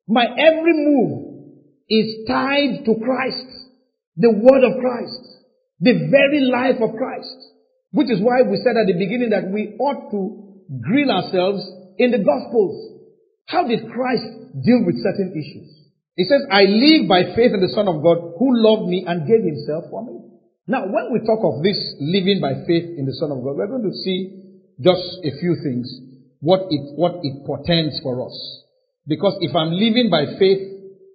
My 0.07 0.25
every 0.25 0.77
move 0.85 1.49
is 1.89 2.29
tied 2.29 2.85
to 2.85 2.93
Christ, 3.05 3.49
the 4.17 4.33
word 4.37 4.65
of 4.65 4.81
Christ, 4.81 5.25
the 5.81 6.09
very 6.13 6.41
life 6.45 6.77
of 6.81 6.97
Christ, 6.97 7.37
which 7.93 8.11
is 8.11 8.21
why 8.21 8.43
we 8.45 8.61
said 8.61 8.77
at 8.77 8.87
the 8.87 8.99
beginning 8.99 9.31
that 9.31 9.49
we 9.49 9.77
ought 9.81 10.11
to 10.13 10.21
grill 10.81 11.11
ourselves 11.11 11.65
in 11.97 12.11
the 12.11 12.21
Gospels. 12.21 13.01
How 13.47 13.67
did 13.67 13.89
Christ 13.89 14.29
deal 14.61 14.85
with 14.85 15.01
certain 15.01 15.33
issues? 15.33 15.79
He 16.17 16.25
says, 16.25 16.43
I 16.51 16.67
live 16.67 17.09
by 17.09 17.33
faith 17.33 17.55
in 17.55 17.63
the 17.63 17.73
Son 17.73 17.89
of 17.89 18.03
God 18.03 18.19
who 18.37 18.49
loved 18.59 18.91
me 18.91 19.05
and 19.07 19.25
gave 19.25 19.41
himself 19.41 19.89
for 19.89 20.05
me. 20.05 20.19
Now, 20.67 20.85
when 20.85 21.09
we 21.15 21.25
talk 21.25 21.41
of 21.41 21.63
this 21.63 21.79
living 21.97 22.45
by 22.45 22.53
faith 22.69 22.99
in 22.99 23.07
the 23.07 23.17
Son 23.17 23.33
of 23.33 23.41
God, 23.41 23.57
we're 23.57 23.73
going 23.73 23.89
to 23.89 23.97
see 24.05 24.37
just 24.83 25.01
a 25.25 25.33
few 25.41 25.57
things, 25.65 25.89
what 26.41 26.69
it, 26.69 26.93
what 26.99 27.25
it 27.25 27.47
portends 27.47 27.99
for 28.03 28.27
us. 28.27 28.37
Because 29.07 29.39
if 29.41 29.57
I'm 29.57 29.73
living 29.73 30.11
by 30.11 30.27
faith 30.39 30.61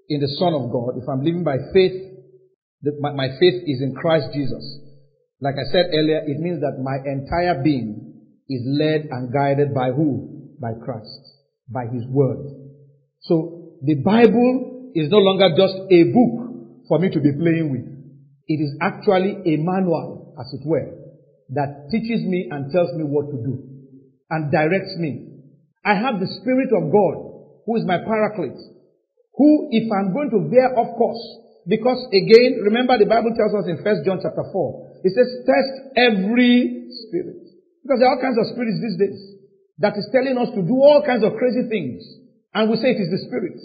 in 0.10 0.20
the 0.20 0.32
Son 0.42 0.58
of 0.58 0.72
God, 0.74 0.98
if 0.98 1.06
I'm 1.08 1.22
living 1.22 1.44
by 1.44 1.62
faith, 1.72 1.94
my 2.98 3.30
faith 3.40 3.62
is 3.70 3.80
in 3.86 3.94
Christ 3.94 4.34
Jesus. 4.34 4.64
Like 5.44 5.60
I 5.60 5.68
said 5.76 5.92
earlier, 5.92 6.24
it 6.24 6.40
means 6.40 6.64
that 6.64 6.80
my 6.80 7.04
entire 7.04 7.60
being 7.60 8.16
is 8.48 8.64
led 8.64 9.12
and 9.12 9.28
guided 9.28 9.76
by 9.76 9.92
who? 9.92 10.56
By 10.56 10.72
Christ. 10.80 11.20
By 11.68 11.84
His 11.92 12.08
Word. 12.08 12.48
So, 13.28 13.76
the 13.84 14.00
Bible 14.00 14.92
is 14.96 15.12
no 15.12 15.20
longer 15.20 15.52
just 15.52 15.76
a 15.92 16.02
book 16.16 16.88
for 16.88 16.96
me 16.96 17.12
to 17.12 17.20
be 17.20 17.36
playing 17.36 17.76
with. 17.76 17.84
It 18.48 18.64
is 18.64 18.72
actually 18.80 19.36
a 19.44 19.60
manual, 19.60 20.32
as 20.40 20.48
it 20.56 20.64
were, 20.64 20.88
that 21.52 21.92
teaches 21.92 22.24
me 22.24 22.48
and 22.50 22.72
tells 22.72 22.96
me 22.96 23.04
what 23.04 23.28
to 23.28 23.38
do 23.44 23.60
and 24.32 24.50
directs 24.50 24.96
me. 24.96 25.28
I 25.84 25.96
have 26.00 26.24
the 26.24 26.32
Spirit 26.40 26.72
of 26.72 26.88
God 26.88 27.16
who 27.68 27.76
is 27.76 27.84
my 27.84 28.00
paraclete, 28.00 28.64
who, 29.36 29.68
if 29.72 29.92
I'm 29.92 30.14
going 30.14 30.32
to 30.32 30.48
veer 30.48 30.72
off 30.72 30.96
course, 30.96 31.20
because 31.68 32.00
again, 32.16 32.64
remember 32.64 32.98
the 32.98 33.12
Bible 33.12 33.36
tells 33.36 33.52
us 33.56 33.68
in 33.68 33.84
First 33.84 34.08
John 34.08 34.20
chapter 34.24 34.48
4, 34.52 34.93
it 35.04 35.12
says, 35.12 35.28
test 35.44 35.72
every 36.00 36.88
spirit. 37.06 37.44
Because 37.84 38.00
there 38.00 38.08
are 38.08 38.16
all 38.16 38.24
kinds 38.24 38.40
of 38.40 38.48
spirits 38.56 38.80
these 38.80 38.96
days 38.96 39.20
that 39.84 39.94
is 40.00 40.08
telling 40.16 40.40
us 40.40 40.48
to 40.56 40.64
do 40.64 40.80
all 40.80 41.04
kinds 41.04 41.24
of 41.24 41.36
crazy 41.36 41.68
things. 41.68 42.00
And 42.56 42.72
we 42.72 42.80
say 42.80 42.96
it 42.96 43.02
is 43.04 43.12
the 43.12 43.22
spirit. 43.28 43.60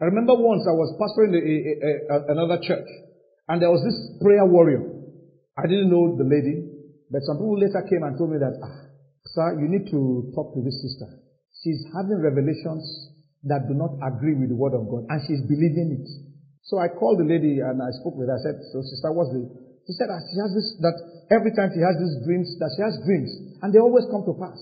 I 0.00 0.12
remember 0.12 0.36
once 0.36 0.68
I 0.68 0.74
was 0.76 0.92
pastoring 1.00 1.32
a, 1.32 1.40
a, 1.40 1.92
a, 2.12 2.16
another 2.36 2.60
church 2.60 2.88
and 3.48 3.62
there 3.62 3.70
was 3.70 3.80
this 3.82 3.96
prayer 4.20 4.44
warrior. 4.44 4.82
I 5.56 5.64
didn't 5.68 5.88
know 5.88 6.12
the 6.12 6.24
lady, 6.24 6.64
but 7.10 7.22
some 7.24 7.36
people 7.36 7.58
later 7.58 7.80
came 7.88 8.02
and 8.02 8.16
told 8.16 8.32
me 8.32 8.38
that, 8.38 8.56
ah, 8.62 8.76
sir, 9.26 9.60
you 9.60 9.68
need 9.68 9.88
to 9.92 10.32
talk 10.34 10.52
to 10.54 10.60
this 10.60 10.76
sister. 10.80 11.08
She's 11.62 11.84
having 11.94 12.20
revelations 12.20 12.82
that 13.44 13.68
do 13.68 13.74
not 13.74 13.94
agree 14.00 14.34
with 14.34 14.48
the 14.48 14.56
word 14.56 14.74
of 14.74 14.88
God, 14.88 15.06
and 15.08 15.20
she's 15.26 15.42
believing 15.44 16.00
it. 16.00 16.08
So 16.62 16.78
I 16.78 16.88
called 16.88 17.18
the 17.18 17.28
lady 17.28 17.58
and 17.58 17.82
I 17.82 17.90
spoke 18.00 18.16
with 18.16 18.28
her. 18.30 18.38
I 18.38 18.42
said, 18.42 18.56
"So, 18.72 18.82
sister, 18.82 19.10
what's 19.12 19.30
the?" 19.30 19.44
She 19.86 19.92
said 19.98 20.08
that 20.08 20.22
she 20.30 20.38
has 20.38 20.50
this 20.54 20.68
that 20.82 20.96
every 21.34 21.50
time 21.54 21.74
she 21.74 21.82
has 21.82 21.98
these 21.98 22.22
dreams, 22.22 22.54
that 22.62 22.70
she 22.78 22.82
has 22.86 22.94
dreams, 23.02 23.30
and 23.62 23.74
they 23.74 23.82
always 23.82 24.06
come 24.06 24.22
to 24.26 24.34
pass. 24.38 24.58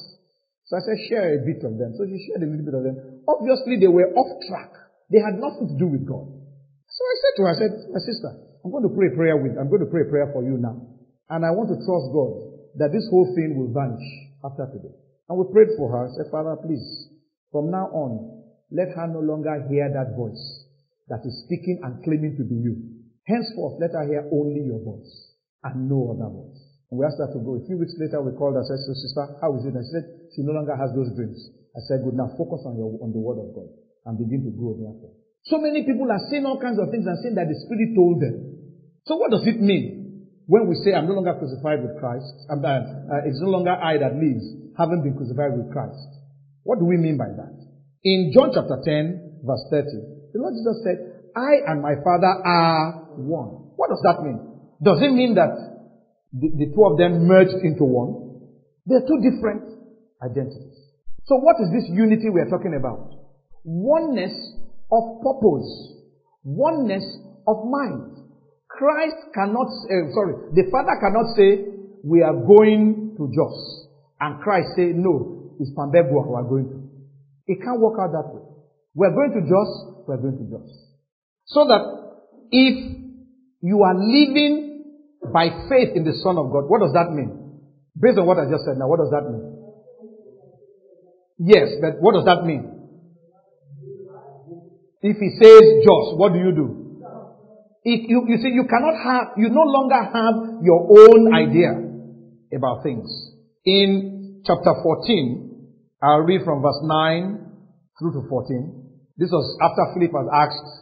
So 0.71 0.79
I 0.79 0.83
said, 0.87 0.97
share 1.11 1.35
a 1.35 1.43
bit 1.43 1.67
of 1.67 1.77
them. 1.77 1.99
So 1.99 2.07
she 2.07 2.17
shared 2.31 2.47
a 2.47 2.49
little 2.49 2.63
bit 2.63 2.79
of 2.79 2.87
them. 2.87 3.27
Obviously, 3.27 3.75
they 3.83 3.91
were 3.91 4.07
off 4.15 4.31
track. 4.47 4.71
They 5.11 5.19
had 5.19 5.35
nothing 5.35 5.67
to 5.67 5.77
do 5.77 5.91
with 5.91 6.07
God. 6.07 6.31
So 6.31 7.01
I 7.03 7.15
said 7.19 7.33
to 7.35 7.41
her, 7.43 7.51
I 7.51 7.59
said, 7.59 7.73
my 7.91 7.99
sister, 7.99 8.31
I'm 8.63 8.71
going 8.71 8.87
to 8.87 8.95
pray 8.95 9.11
a 9.11 9.15
prayer 9.19 9.35
with. 9.35 9.59
I'm 9.59 9.67
going 9.67 9.83
to 9.83 9.91
pray 9.91 10.07
a 10.07 10.11
prayer 10.11 10.31
for 10.31 10.47
you 10.47 10.63
now, 10.63 10.79
and 11.27 11.43
I 11.43 11.51
want 11.51 11.75
to 11.75 11.79
trust 11.83 12.07
God 12.15 12.33
that 12.79 12.95
this 12.95 13.09
whole 13.11 13.27
thing 13.35 13.59
will 13.59 13.75
vanish 13.75 14.05
after 14.47 14.71
today. 14.71 14.95
And 15.27 15.35
we 15.39 15.51
prayed 15.51 15.75
for 15.75 15.91
her. 15.91 16.07
I 16.07 16.11
said, 16.15 16.31
Father, 16.31 16.55
please, 16.63 17.11
from 17.51 17.71
now 17.71 17.91
on, 17.91 18.47
let 18.71 18.95
her 18.95 19.07
no 19.11 19.21
longer 19.21 19.67
hear 19.67 19.91
that 19.91 20.15
voice 20.15 20.67
that 21.11 21.27
is 21.27 21.43
speaking 21.47 21.83
and 21.83 21.99
claiming 22.05 22.39
to 22.39 22.45
be 22.47 22.55
you. 22.55 23.00
Henceforth, 23.27 23.81
let 23.81 23.93
her 23.93 24.07
hear 24.07 24.25
only 24.33 24.65
your 24.65 24.81
voice 24.81 25.37
and 25.65 25.89
no 25.89 26.17
other 26.17 26.31
voice. 26.33 26.61
And 26.91 26.99
we 26.99 27.07
asked 27.07 27.21
her 27.23 27.31
to 27.31 27.41
go. 27.41 27.61
A 27.61 27.63
few 27.67 27.79
weeks 27.79 27.95
later, 28.01 28.19
we 28.23 28.35
called 28.35 28.59
her 28.59 28.65
and 28.65 28.69
said, 28.69 28.81
so 28.83 28.93
sister, 28.97 29.25
how 29.39 29.55
is 29.55 29.63
it? 29.63 29.77
And 29.77 29.85
she 29.87 29.93
said, 29.95 30.07
she 30.35 30.41
no 30.43 30.57
longer 30.57 30.75
has 30.75 30.91
those 30.97 31.15
dreams. 31.15 31.39
I 31.77 31.81
said, 31.87 32.03
good, 32.03 32.19
now 32.19 32.35
focus 32.35 32.67
on 32.67 32.75
your, 32.75 32.91
on 32.99 33.15
the 33.15 33.23
word 33.23 33.39
of 33.39 33.55
God 33.55 33.71
and 34.07 34.19
begin 34.19 34.43
to 34.43 34.53
grow 34.59 34.75
therefore. 34.75 35.15
So 35.47 35.63
many 35.63 35.87
people 35.87 36.11
are 36.11 36.21
saying 36.29 36.45
all 36.45 36.59
kinds 36.59 36.83
of 36.83 36.91
things 36.91 37.07
and 37.07 37.17
saying 37.23 37.39
that 37.39 37.47
the 37.47 37.57
Spirit 37.63 37.95
told 37.95 38.19
them. 38.19 38.37
So 39.07 39.17
what 39.17 39.31
does 39.31 39.47
it 39.47 39.63
mean 39.63 40.27
when 40.51 40.67
we 40.67 40.75
say 40.83 40.93
I'm 40.93 41.07
no 41.07 41.15
longer 41.15 41.39
crucified 41.39 41.81
with 41.81 41.97
Christ? 42.03 42.27
Uh, 42.51 42.59
uh, 42.59 43.23
it's 43.25 43.41
no 43.41 43.55
longer 43.55 43.73
I 43.73 43.97
that 44.03 44.19
lives, 44.19 44.45
having 44.77 45.07
been 45.07 45.15
crucified 45.17 45.55
with 45.55 45.71
Christ. 45.73 46.11
What 46.67 46.79
do 46.79 46.85
we 46.85 46.99
mean 46.99 47.17
by 47.17 47.31
that? 47.39 47.55
In 48.03 48.33
John 48.35 48.51
chapter 48.53 48.77
10, 48.83 49.41
verse 49.47 49.65
30, 49.71 50.35
the 50.35 50.39
Lord 50.43 50.55
Jesus 50.59 50.83
said, 50.85 50.99
I 51.37 51.71
and 51.71 51.81
my 51.81 51.95
Father 52.03 52.35
are 52.45 53.00
one. 53.17 53.75
What 53.77 53.91
does 53.91 54.03
that 54.05 54.23
mean? 54.23 54.39
Does 54.83 55.03
it 55.03 55.13
mean 55.13 55.35
that 55.35 55.53
the, 56.33 56.49
the 56.57 56.73
two 56.75 56.85
of 56.85 56.99
them 56.99 57.27
merged 57.27 57.59
into 57.63 57.85
one? 57.85 58.41
They're 58.87 59.05
two 59.07 59.21
different 59.21 59.67
identities. 60.23 60.81
So 61.25 61.37
what 61.37 61.57
is 61.61 61.71
this 61.71 61.87
unity 61.93 62.31
we 62.31 62.41
are 62.41 62.51
talking 62.51 62.75
about? 62.75 63.13
Oneness 63.65 64.35
of 64.91 65.23
purpose. 65.23 65.69
Oneness 66.43 67.05
of 67.47 67.69
mind. 67.69 68.17
Christ 68.69 69.17
cannot, 69.35 69.69
uh, 69.69 70.09
sorry, 70.15 70.35
the 70.57 70.65
Father 70.73 70.97
cannot 70.99 71.37
say, 71.37 71.71
we 72.03 72.23
are 72.23 72.35
going 72.35 73.15
to 73.19 73.29
Jos. 73.29 73.89
And 74.21 74.41
Christ 74.41 74.69
say, 74.77 74.93
no, 74.95 75.53
it's 75.61 75.71
Pambegua 75.77 76.25
we 76.25 76.35
are 76.35 76.49
going 76.49 76.69
to. 76.69 76.79
It 77.47 77.61
can't 77.61 77.81
work 77.81 77.99
out 78.01 78.13
that 78.13 78.33
way. 78.33 78.43
We're 78.95 79.13
going 79.13 79.33
to 79.37 79.43
Jos, 79.45 80.05
we're 80.09 80.17
going 80.17 80.39
to 80.39 80.47
Jos. 80.49 80.71
So 81.47 81.67
that 81.67 82.00
if 82.51 82.97
you 83.63 83.83
are 83.83 83.95
living 83.95 84.85
by 85.33 85.49
faith 85.69 85.95
in 85.95 86.05
the 86.05 86.15
Son 86.23 86.39
of 86.39 86.51
God, 86.53 86.69
what 86.69 86.81
does 86.81 86.93
that 86.95 87.13
mean? 87.13 87.61
Based 87.99 88.19
on 88.19 88.27
what 88.27 88.39
I 88.39 88.51
just 88.51 88.65
said 88.65 88.79
now, 88.79 88.89
what 88.89 88.99
does 88.99 89.11
that 89.11 89.29
mean? 89.29 89.57
Yes, 91.39 91.69
but 91.81 92.01
what 92.01 92.15
does 92.15 92.25
that 92.25 92.45
mean? 92.45 92.81
If 95.03 95.17
he 95.17 95.31
says 95.41 95.63
Jos, 95.85 96.19
what 96.19 96.33
do 96.33 96.39
you 96.39 96.53
do? 96.53 96.81
If 97.83 98.11
you, 98.11 98.29
you 98.29 98.37
see, 98.37 98.53
you 98.53 98.69
cannot 98.69 98.97
have, 99.03 99.39
you 99.39 99.49
no 99.49 99.65
longer 99.65 99.97
have 99.97 100.61
your 100.63 100.85
own 100.85 101.33
idea 101.33 101.73
about 102.55 102.83
things. 102.83 103.09
In 103.65 104.43
chapter 104.45 104.75
14, 104.83 105.51
I'll 106.03 106.21
read 106.21 106.43
from 106.45 106.61
verse 106.61 106.81
9 106.83 107.41
through 107.99 108.13
to 108.21 108.29
14. 108.29 108.81
This 109.17 109.31
was 109.33 109.57
after 109.61 109.95
Philip 109.95 110.13
has 110.13 110.29
asked 110.33 110.80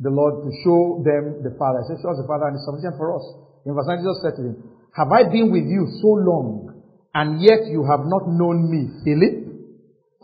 the 0.00 0.08
Lord 0.08 0.48
to 0.48 0.50
show 0.64 1.04
them 1.04 1.44
the 1.44 1.52
Father. 1.60 1.84
He 1.84 1.92
said, 1.92 2.00
show 2.00 2.16
us 2.16 2.20
the 2.20 2.26
Father 2.26 2.48
and 2.48 2.56
it's 2.56 2.64
sufficient 2.64 2.96
for 2.96 3.12
us. 3.12 3.24
In 3.68 3.76
verse 3.76 3.84
9, 3.84 4.00
Jesus 4.00 4.20
said 4.24 4.34
to 4.40 4.42
him, 4.48 4.56
Have 4.96 5.12
I 5.12 5.28
been 5.28 5.52
with 5.52 5.68
you 5.68 5.84
so 6.00 6.16
long, 6.16 6.72
and 7.12 7.44
yet 7.44 7.68
you 7.68 7.84
have 7.84 8.08
not 8.08 8.24
known 8.32 8.72
me, 8.72 8.88
Philip? 9.04 9.36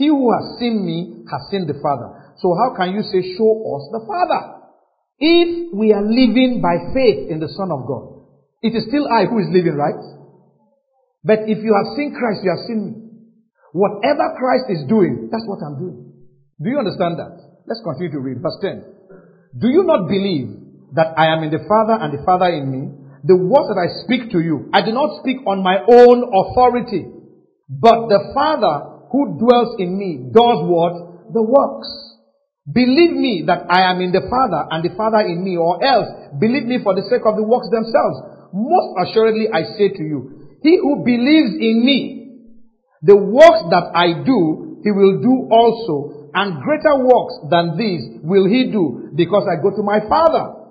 He 0.00 0.08
who 0.08 0.32
has 0.32 0.56
seen 0.56 0.80
me 0.80 1.28
has 1.28 1.44
seen 1.52 1.68
the 1.68 1.76
Father. 1.84 2.32
So 2.40 2.56
how 2.56 2.72
can 2.72 2.96
you 2.96 3.04
say, 3.04 3.20
show 3.36 3.52
us 3.76 3.84
the 3.92 4.02
Father? 4.08 4.64
If 5.20 5.72
we 5.72 5.92
are 5.92 6.04
living 6.04 6.60
by 6.64 6.92
faith 6.92 7.28
in 7.28 7.40
the 7.40 7.48
Son 7.52 7.68
of 7.72 7.84
God, 7.88 8.24
it 8.64 8.72
is 8.72 8.88
still 8.88 9.08
I 9.08 9.28
who 9.28 9.40
is 9.40 9.48
living, 9.52 9.76
right? 9.76 10.00
But 11.24 11.44
if 11.48 11.60
you 11.60 11.72
have 11.76 11.96
seen 11.96 12.16
Christ, 12.16 12.40
you 12.44 12.52
have 12.52 12.64
seen 12.64 12.80
me. 12.80 12.92
Whatever 13.72 14.36
Christ 14.40 14.72
is 14.72 14.88
doing, 14.88 15.28
that's 15.28 15.44
what 15.44 15.60
I'm 15.60 15.76
doing. 15.76 16.12
Do 16.60 16.68
you 16.70 16.78
understand 16.80 17.20
that? 17.20 17.36
Let's 17.68 17.84
continue 17.84 18.12
to 18.12 18.20
read. 18.20 18.40
Verse 18.40 18.56
10. 18.60 18.95
Do 19.56 19.68
you 19.68 19.84
not 19.84 20.08
believe 20.08 20.52
that 20.92 21.16
I 21.16 21.32
am 21.32 21.42
in 21.42 21.50
the 21.50 21.64
Father 21.64 21.96
and 21.96 22.12
the 22.12 22.22
Father 22.24 22.52
in 22.52 22.68
me? 22.68 22.92
The 23.24 23.36
words 23.36 23.72
that 23.72 23.80
I 23.80 24.04
speak 24.04 24.30
to 24.32 24.38
you, 24.38 24.68
I 24.72 24.84
do 24.84 24.92
not 24.92 25.24
speak 25.24 25.40
on 25.48 25.64
my 25.64 25.80
own 25.80 26.18
authority, 26.28 27.08
but 27.68 28.06
the 28.12 28.30
Father 28.36 29.08
who 29.10 29.40
dwells 29.40 29.80
in 29.80 29.96
me 29.96 30.30
does 30.30 30.60
what? 30.68 31.32
The 31.32 31.42
works. 31.42 31.88
Believe 32.70 33.16
me 33.16 33.44
that 33.46 33.66
I 33.70 33.90
am 33.90 34.00
in 34.02 34.12
the 34.12 34.26
Father 34.28 34.66
and 34.70 34.84
the 34.84 34.94
Father 34.94 35.24
in 35.24 35.42
me, 35.42 35.56
or 35.56 35.82
else 35.82 36.06
believe 36.38 36.66
me 36.66 36.78
for 36.82 36.94
the 36.94 37.06
sake 37.08 37.24
of 37.24 37.36
the 37.36 37.46
works 37.46 37.70
themselves. 37.70 38.50
Most 38.52 39.08
assuredly 39.08 39.48
I 39.48 39.62
say 39.78 39.88
to 39.88 40.02
you, 40.02 40.58
he 40.62 40.76
who 40.76 41.02
believes 41.04 41.56
in 41.56 41.82
me 41.86 42.16
the 43.02 43.16
works 43.16 43.62
that 43.70 43.94
I 43.94 44.24
do, 44.24 44.80
he 44.82 44.90
will 44.90 45.22
do 45.22 45.48
also, 45.50 46.15
And 46.36 46.60
greater 46.60 47.00
works 47.00 47.48
than 47.48 47.80
these 47.80 48.20
will 48.20 48.44
he 48.44 48.68
do 48.68 49.08
because 49.16 49.48
I 49.48 49.56
go 49.56 49.72
to 49.72 49.80
my 49.80 50.04
Father. 50.04 50.68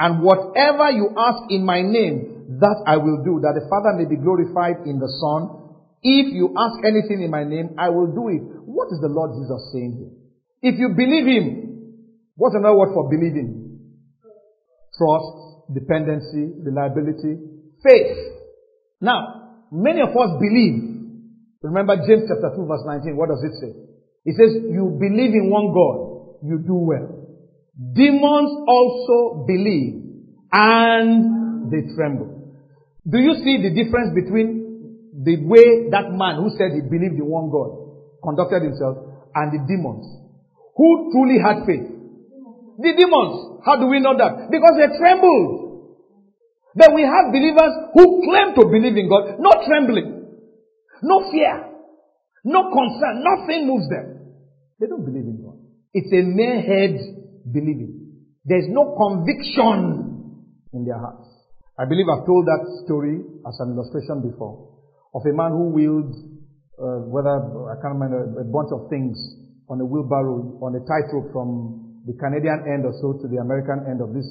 And 0.00 0.24
whatever 0.24 0.88
you 0.90 1.12
ask 1.12 1.52
in 1.52 1.60
my 1.60 1.84
name, 1.84 2.56
that 2.60 2.84
I 2.88 2.96
will 2.96 3.20
do, 3.20 3.44
that 3.44 3.52
the 3.52 3.68
Father 3.68 3.92
may 4.00 4.08
be 4.08 4.16
glorified 4.16 4.88
in 4.88 4.96
the 4.96 5.12
Son. 5.20 5.76
If 6.00 6.32
you 6.32 6.56
ask 6.56 6.80
anything 6.88 7.20
in 7.20 7.28
my 7.28 7.44
name, 7.44 7.76
I 7.76 7.92
will 7.92 8.16
do 8.16 8.32
it. 8.32 8.40
What 8.64 8.88
is 8.96 9.00
the 9.04 9.12
Lord 9.12 9.36
Jesus 9.36 9.76
saying 9.76 9.92
here? 9.92 10.72
If 10.72 10.80
you 10.80 10.96
believe 10.96 11.28
Him, 11.28 11.44
what's 12.36 12.56
another 12.56 12.76
word 12.76 12.96
for 12.96 13.08
believing? 13.12 13.76
Trust, 14.96 15.68
dependency, 15.68 16.48
reliability, 16.64 17.44
faith. 17.84 18.16
Now, 19.04 19.68
many 19.70 20.00
of 20.00 20.16
us 20.16 20.32
believe. 20.40 20.96
Remember 21.60 21.96
James 22.08 22.24
chapter 22.24 22.56
2 22.56 22.64
verse 22.64 22.84
19. 22.88 23.16
What 23.16 23.28
does 23.28 23.44
it 23.44 23.52
say? 23.60 23.84
It 24.24 24.36
says, 24.36 24.56
you 24.72 24.96
believe 24.98 25.34
in 25.34 25.50
one 25.50 25.72
God, 25.72 26.40
you 26.42 26.58
do 26.64 26.74
well. 26.74 27.24
Demons 27.76 28.50
also 28.66 29.44
believe 29.46 30.00
and 30.52 31.70
they 31.70 31.94
tremble. 31.94 32.56
Do 33.04 33.18
you 33.18 33.34
see 33.44 33.60
the 33.60 33.74
difference 33.74 34.14
between 34.14 35.12
the 35.12 35.36
way 35.44 35.90
that 35.90 36.08
man 36.14 36.40
who 36.40 36.48
said 36.56 36.72
he 36.72 36.80
believed 36.80 37.20
in 37.20 37.26
one 37.26 37.50
God 37.50 37.74
conducted 38.22 38.62
himself 38.62 38.96
and 39.34 39.52
the 39.52 39.60
demons 39.68 40.06
who 40.76 41.10
truly 41.12 41.36
had 41.42 41.66
faith? 41.66 41.84
The 42.78 42.92
demons. 42.96 43.62
How 43.66 43.76
do 43.76 43.86
we 43.86 44.00
know 44.00 44.16
that? 44.16 44.50
Because 44.50 44.74
they 44.78 44.88
trembled. 44.96 45.64
Then 46.74 46.94
we 46.94 47.02
have 47.02 47.30
believers 47.30 47.92
who 47.94 48.24
claim 48.24 48.54
to 48.56 48.62
believe 48.66 48.96
in 48.96 49.06
God, 49.08 49.38
no 49.38 49.50
trembling, 49.66 50.26
no 51.02 51.30
fear, 51.30 51.70
no 52.42 52.70
concern, 52.70 53.22
nothing 53.22 53.66
moves 53.66 53.88
them. 53.88 54.13
They 54.80 54.86
don't 54.86 55.04
believe 55.04 55.24
in 55.24 55.42
God. 55.42 55.58
It's 55.92 56.10
a 56.12 56.22
mere 56.22 56.60
head 56.60 56.98
believing. 57.52 58.04
There's 58.44 58.66
no 58.68 58.96
conviction 58.98 60.44
in 60.72 60.84
their 60.84 60.98
hearts. 60.98 61.28
I 61.78 61.86
believe 61.86 62.06
I've 62.10 62.26
told 62.26 62.46
that 62.46 62.62
story 62.84 63.18
as 63.46 63.56
an 63.60 63.74
illustration 63.74 64.22
before 64.22 64.74
of 65.14 65.22
a 65.22 65.32
man 65.32 65.54
who 65.54 65.70
wheeled, 65.70 66.10
uh, 66.78 67.06
whether 67.06 67.38
I 67.70 67.78
can't 67.78 67.94
remember, 67.94 68.42
a 68.42 68.46
bunch 68.46 68.74
of 68.74 68.90
things 68.90 69.14
on 69.70 69.80
a 69.80 69.86
wheelbarrow 69.86 70.58
on 70.60 70.74
a 70.74 70.82
tightrope 70.82 71.32
from 71.32 72.02
the 72.04 72.12
Canadian 72.18 72.66
end 72.68 72.84
or 72.84 72.92
so 73.00 73.16
to 73.22 73.26
the 73.30 73.38
American 73.38 73.86
end 73.88 74.02
of 74.02 74.12
this 74.12 74.26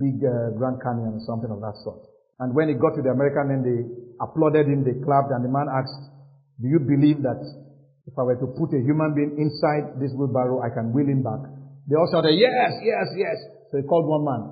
big 0.00 0.18
uh, 0.24 0.50
Grand 0.56 0.80
Canyon 0.82 1.20
or 1.20 1.22
something 1.28 1.52
of 1.52 1.60
that 1.60 1.76
sort. 1.84 2.02
And 2.40 2.56
when 2.56 2.68
he 2.68 2.74
got 2.74 2.96
to 2.98 3.02
the 3.04 3.14
American 3.14 3.52
end, 3.54 3.62
they 3.62 3.80
applauded 4.18 4.66
him, 4.66 4.82
they 4.82 4.98
clapped, 5.04 5.30
and 5.30 5.44
the 5.44 5.52
man 5.52 5.70
asked, 5.70 6.10
do 6.58 6.66
you 6.66 6.80
believe 6.82 7.22
that 7.22 7.38
if 8.06 8.12
I 8.18 8.22
were 8.22 8.36
to 8.36 8.48
put 8.52 8.76
a 8.76 8.80
human 8.84 9.16
being 9.16 9.40
inside 9.40 9.96
this 9.96 10.12
wheelbarrow, 10.12 10.60
I 10.60 10.68
can 10.68 10.92
wheel 10.92 11.08
him 11.08 11.24
back? 11.24 11.40
They 11.88 11.96
all 11.96 12.08
shouted, 12.12 12.36
yes, 12.36 12.72
yes, 12.84 13.06
yes. 13.16 13.36
So 13.72 13.80
he 13.80 13.84
called 13.84 14.04
one 14.04 14.24
man 14.24 14.42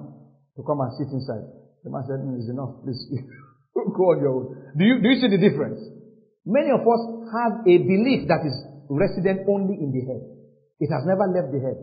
to 0.57 0.61
come 0.65 0.81
and 0.81 0.93
sit 0.97 1.13
inside. 1.13 1.45
The 1.85 1.91
man 1.93 2.05
said, 2.09 2.21
mm, 2.25 2.37
it's 2.41 2.49
enough, 2.49 2.81
please. 2.81 3.01
Go 3.75 4.13
on 4.13 4.21
your 4.21 4.33
own. 4.33 4.47
Do 4.77 4.85
you, 4.85 5.01
do 5.01 5.09
you 5.09 5.19
see 5.21 5.29
the 5.29 5.41
difference? 5.41 5.81
Many 6.45 6.73
of 6.73 6.81
us 6.81 7.03
have 7.33 7.65
a 7.65 7.77
belief 7.77 8.29
that 8.29 8.45
is 8.45 8.57
resident 8.89 9.49
only 9.49 9.77
in 9.81 9.93
the 9.93 10.03
head. 10.05 10.23
It 10.81 10.89
has 10.93 11.05
never 11.05 11.25
left 11.29 11.53
the 11.53 11.61
head. 11.61 11.79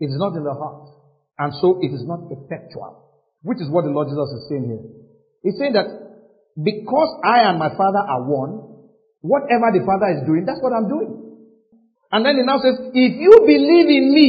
It 0.00 0.08
is 0.12 0.18
not 0.20 0.36
in 0.36 0.44
the 0.44 0.54
heart. 0.54 0.88
And 1.38 1.52
so 1.60 1.80
it 1.80 1.92
is 1.92 2.04
not 2.04 2.28
effectual. 2.32 3.04
Which 3.42 3.60
is 3.60 3.68
what 3.68 3.84
the 3.84 3.92
Lord 3.92 4.08
Jesus 4.08 4.30
is 4.36 4.48
saying 4.48 4.64
here. 4.68 4.84
He's 5.42 5.58
saying 5.58 5.74
that 5.74 5.86
because 6.56 7.10
I 7.24 7.50
and 7.50 7.58
my 7.58 7.68
Father 7.68 8.00
are 8.00 8.22
one, 8.24 8.75
whatever 9.26 9.74
the 9.74 9.82
Father 9.82 10.08
is 10.14 10.22
doing, 10.24 10.46
that's 10.46 10.62
what 10.62 10.72
I'm 10.72 10.88
doing. 10.88 11.10
And 12.14 12.24
then 12.24 12.38
he 12.38 12.42
now 12.46 12.62
says, 12.62 12.78
if 12.94 13.12
you 13.18 13.32
believe 13.42 13.88
in 13.90 14.04
me, 14.14 14.28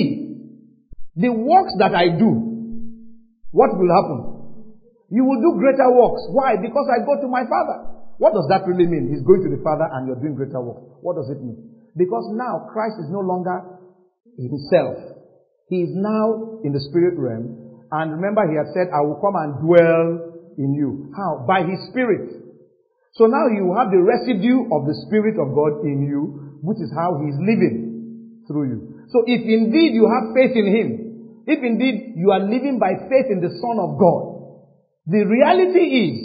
the 1.15 1.29
works 1.31 1.73
that 1.79 1.93
I 1.93 2.09
do, 2.13 2.29
what 3.53 3.73
will 3.77 3.89
happen? 3.89 4.19
You 5.09 5.23
will 5.23 5.39
do 5.39 5.57
greater 5.57 5.87
works. 5.93 6.25
Why? 6.33 6.57
Because 6.57 6.89
I 6.91 7.05
go 7.05 7.21
to 7.21 7.27
my 7.29 7.45
Father. 7.47 7.95
What 8.17 8.33
does 8.33 8.49
that 8.49 8.65
really 8.65 8.89
mean? 8.89 9.13
He's 9.13 9.23
going 9.23 9.45
to 9.45 9.51
the 9.53 9.62
Father 9.63 9.86
and 9.93 10.10
you're 10.10 10.19
doing 10.19 10.36
greater 10.36 10.60
works. 10.60 10.83
What 11.01 11.15
does 11.15 11.29
it 11.29 11.39
mean? 11.39 11.57
Because 11.95 12.29
now 12.33 12.69
Christ 12.73 12.97
is 13.01 13.10
no 13.10 13.21
longer 13.21 13.77
himself. 14.38 15.17
He 15.69 15.86
is 15.86 15.93
now 15.93 16.62
in 16.63 16.73
the 16.73 16.81
spirit 16.89 17.17
realm. 17.17 17.86
And 17.91 18.19
remember, 18.19 18.45
he 18.49 18.57
had 18.57 18.73
said, 18.73 18.91
I 18.93 19.01
will 19.01 19.21
come 19.21 19.38
and 19.38 19.62
dwell 19.63 20.53
in 20.57 20.73
you. 20.73 21.13
How? 21.15 21.45
By 21.47 21.63
his 21.63 21.79
spirit. 21.89 22.46
So 23.17 23.25
now 23.25 23.49
you 23.49 23.73
have 23.73 23.89
the 23.89 24.01
residue 24.01 24.69
of 24.69 24.86
the 24.86 24.93
spirit 25.10 25.41
of 25.41 25.53
God 25.58 25.82
in 25.82 26.06
you, 26.06 26.62
which 26.62 26.77
is 26.77 26.93
how 26.93 27.17
he's 27.25 27.38
living 27.41 28.45
through 28.45 28.69
you. 28.69 28.80
So 29.10 29.25
if 29.25 29.41
indeed 29.41 29.97
you 29.97 30.06
have 30.06 30.38
faith 30.38 30.53
in 30.53 30.67
him, 30.69 30.89
if 31.47 31.63
indeed 31.63 32.13
you 32.15 32.32
are 32.32 32.43
living 32.43 32.77
by 32.77 32.93
faith 33.10 33.32
in 33.32 33.41
the 33.41 33.49
Son 33.58 33.77
of 33.80 33.97
God, 33.97 34.38
the 35.08 35.23
reality 35.23 35.80
is, 35.80 36.17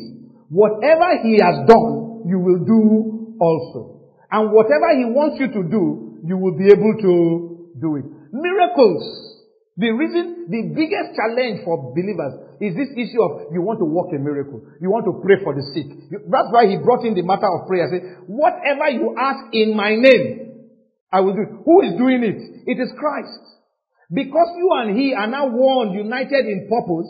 whatever 0.50 1.22
He 1.22 1.38
has 1.38 1.62
done, 1.70 2.26
you 2.26 2.38
will 2.42 2.66
do 2.66 3.36
also. 3.38 4.10
And 4.30 4.50
whatever 4.50 4.90
He 4.98 5.06
wants 5.06 5.38
you 5.38 5.46
to 5.46 5.62
do, 5.70 6.18
you 6.26 6.36
will 6.36 6.58
be 6.58 6.66
able 6.66 6.94
to 7.00 7.72
do 7.80 7.96
it. 7.96 8.04
Miracles. 8.32 9.31
The 9.76 9.88
reason, 9.88 10.52
the 10.52 10.68
biggest 10.76 11.16
challenge 11.16 11.64
for 11.64 11.96
believers 11.96 12.60
is 12.60 12.76
this 12.76 12.92
issue 12.92 13.24
of 13.24 13.48
you 13.56 13.64
want 13.64 13.80
to 13.80 13.88
work 13.88 14.12
a 14.12 14.20
miracle. 14.20 14.60
You 14.84 14.92
want 14.92 15.08
to 15.08 15.16
pray 15.24 15.40
for 15.40 15.56
the 15.56 15.64
sick. 15.72 15.88
That's 16.12 16.52
why 16.52 16.68
he 16.68 16.76
brought 16.76 17.08
in 17.08 17.16
the 17.16 17.24
matter 17.24 17.48
of 17.48 17.64
prayer. 17.64 17.88
Say, 17.88 18.04
whatever 18.28 18.92
you 18.92 19.16
ask 19.16 19.48
in 19.56 19.72
my 19.72 19.96
name, 19.96 20.68
I 21.08 21.24
will 21.24 21.32
do. 21.32 21.64
Who 21.64 21.80
is 21.88 21.96
doing 21.96 22.20
it? 22.20 22.68
It 22.68 22.76
is 22.84 22.92
Christ. 23.00 23.40
Because 24.12 24.52
you 24.60 24.68
and 24.76 24.92
he 24.92 25.16
are 25.16 25.26
now 25.26 25.48
one, 25.48 25.96
united 25.96 26.44
in 26.44 26.68
purpose, 26.68 27.08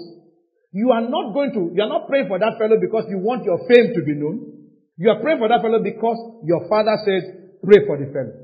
you 0.71 0.95
are 0.95 1.03
not 1.03 1.35
going 1.35 1.51
to, 1.59 1.75
you 1.75 1.83
are 1.83 1.91
not 1.91 2.07
praying 2.07 2.31
for 2.31 2.39
that 2.39 2.63
fellow 2.63 2.79
because 2.79 3.11
you 3.11 3.19
want 3.19 3.43
your 3.43 3.59
fame 3.67 3.91
to 3.91 4.07
be 4.07 4.15
known. 4.15 4.71
You 4.97 5.11
are 5.11 5.19
praying 5.19 5.43
for 5.43 5.51
that 5.51 5.67
fellow 5.67 5.83
because 5.83 6.47
your 6.47 6.69
father 6.71 6.95
says, 7.03 7.27
pray 7.59 7.83
for 7.91 7.99
the 7.99 8.07
fellow. 8.15 8.39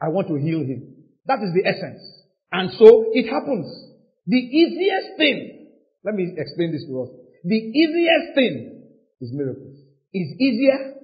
I 0.00 0.14
want 0.14 0.30
to 0.30 0.38
heal 0.38 0.62
him. 0.62 0.94
That 1.26 1.42
is 1.42 1.50
the 1.58 1.66
essence. 1.66 2.13
And 2.54 2.70
so 2.78 3.10
it 3.10 3.26
happens. 3.26 3.66
The 4.30 4.38
easiest 4.38 5.18
thing, 5.18 5.74
let 6.06 6.14
me 6.14 6.30
explain 6.38 6.70
this 6.70 6.86
to 6.86 7.02
us. 7.02 7.10
The 7.42 7.58
easiest 7.58 8.38
thing 8.38 8.54
is 9.20 9.34
miracles. 9.34 9.74
It's 10.12 10.38
easier 10.38 10.94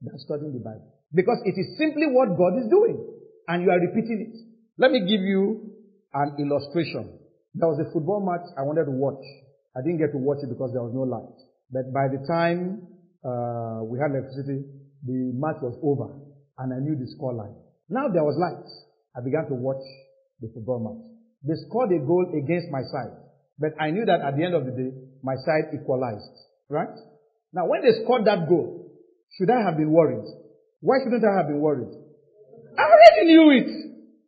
than 0.00 0.14
studying 0.22 0.54
the 0.54 0.62
Bible. 0.62 0.86
Because 1.12 1.42
it 1.44 1.58
is 1.58 1.76
simply 1.76 2.06
what 2.06 2.38
God 2.38 2.54
is 2.62 2.70
doing. 2.70 3.02
And 3.48 3.66
you 3.66 3.70
are 3.74 3.82
repeating 3.82 4.30
it. 4.30 4.36
Let 4.78 4.92
me 4.92 5.00
give 5.00 5.26
you 5.26 5.74
an 6.14 6.38
illustration. 6.38 7.18
There 7.54 7.66
was 7.66 7.82
a 7.82 7.90
football 7.92 8.22
match 8.22 8.46
I 8.56 8.62
wanted 8.62 8.86
to 8.86 8.94
watch. 8.94 9.26
I 9.74 9.82
didn't 9.82 9.98
get 9.98 10.14
to 10.14 10.22
watch 10.22 10.38
it 10.46 10.54
because 10.54 10.70
there 10.70 10.86
was 10.86 10.94
no 10.94 11.02
light. 11.02 11.34
But 11.74 11.90
by 11.90 12.06
the 12.14 12.22
time 12.30 12.86
uh, 13.26 13.82
we 13.90 13.98
had 13.98 14.14
electricity, 14.14 14.70
the 15.02 15.34
match 15.34 15.58
was 15.66 15.74
over, 15.82 16.14
and 16.62 16.72
I 16.72 16.78
knew 16.78 16.94
the 16.94 17.10
score 17.10 17.34
line. 17.34 17.58
Now 17.90 18.06
there 18.06 18.22
was 18.22 18.38
light. 18.38 18.70
I 19.18 19.20
began 19.20 19.50
to 19.50 19.54
watch 19.58 19.82
the 20.42 20.50
football 20.52 20.82
match. 20.82 21.06
They 21.46 21.54
scored 21.66 21.94
a 21.94 22.02
goal 22.02 22.26
against 22.34 22.68
my 22.70 22.82
side, 22.82 23.14
but 23.58 23.72
I 23.78 23.90
knew 23.90 24.04
that 24.04 24.20
at 24.20 24.36
the 24.36 24.44
end 24.44 24.54
of 24.54 24.66
the 24.66 24.74
day, 24.74 24.90
my 25.22 25.38
side 25.46 25.70
equalized. 25.72 26.34
Right? 26.68 26.92
Now, 27.52 27.66
when 27.66 27.82
they 27.82 28.02
scored 28.02 28.24
that 28.26 28.48
goal, 28.48 28.90
should 29.38 29.50
I 29.50 29.62
have 29.62 29.76
been 29.76 29.92
worried? 29.92 30.26
Why 30.80 30.98
shouldn't 31.04 31.24
I 31.24 31.36
have 31.38 31.46
been 31.46 31.60
worried? 31.60 31.94
I 32.76 32.82
already 32.82 33.22
knew 33.30 33.50
it. 33.54 33.70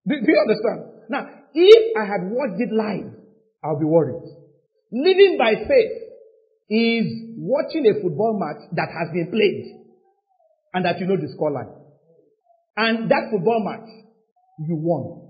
Do, 0.07 0.15
do 0.21 0.31
you 0.31 0.41
understand? 0.41 0.81
Now, 1.09 1.29
if 1.53 1.97
I 1.97 2.05
had 2.05 2.31
watched 2.31 2.61
it 2.61 2.71
live, 2.73 3.11
I'll 3.63 3.79
be 3.79 3.87
worried. 3.87 4.23
Living 4.93 5.37
by 5.39 5.55
faith 5.55 5.95
is 6.69 7.35
watching 7.37 7.87
a 7.87 8.01
football 8.03 8.39
match 8.39 8.69
that 8.73 8.89
has 8.93 9.13
been 9.13 9.31
played 9.31 9.85
and 10.75 10.85
that 10.85 11.01
you 11.01 11.07
know 11.07 11.17
the 11.17 11.33
scoreline. 11.33 11.73
And 12.77 13.11
that 13.11 13.31
football 13.31 13.65
match, 13.65 13.89
you 14.59 14.77
won. 14.77 15.24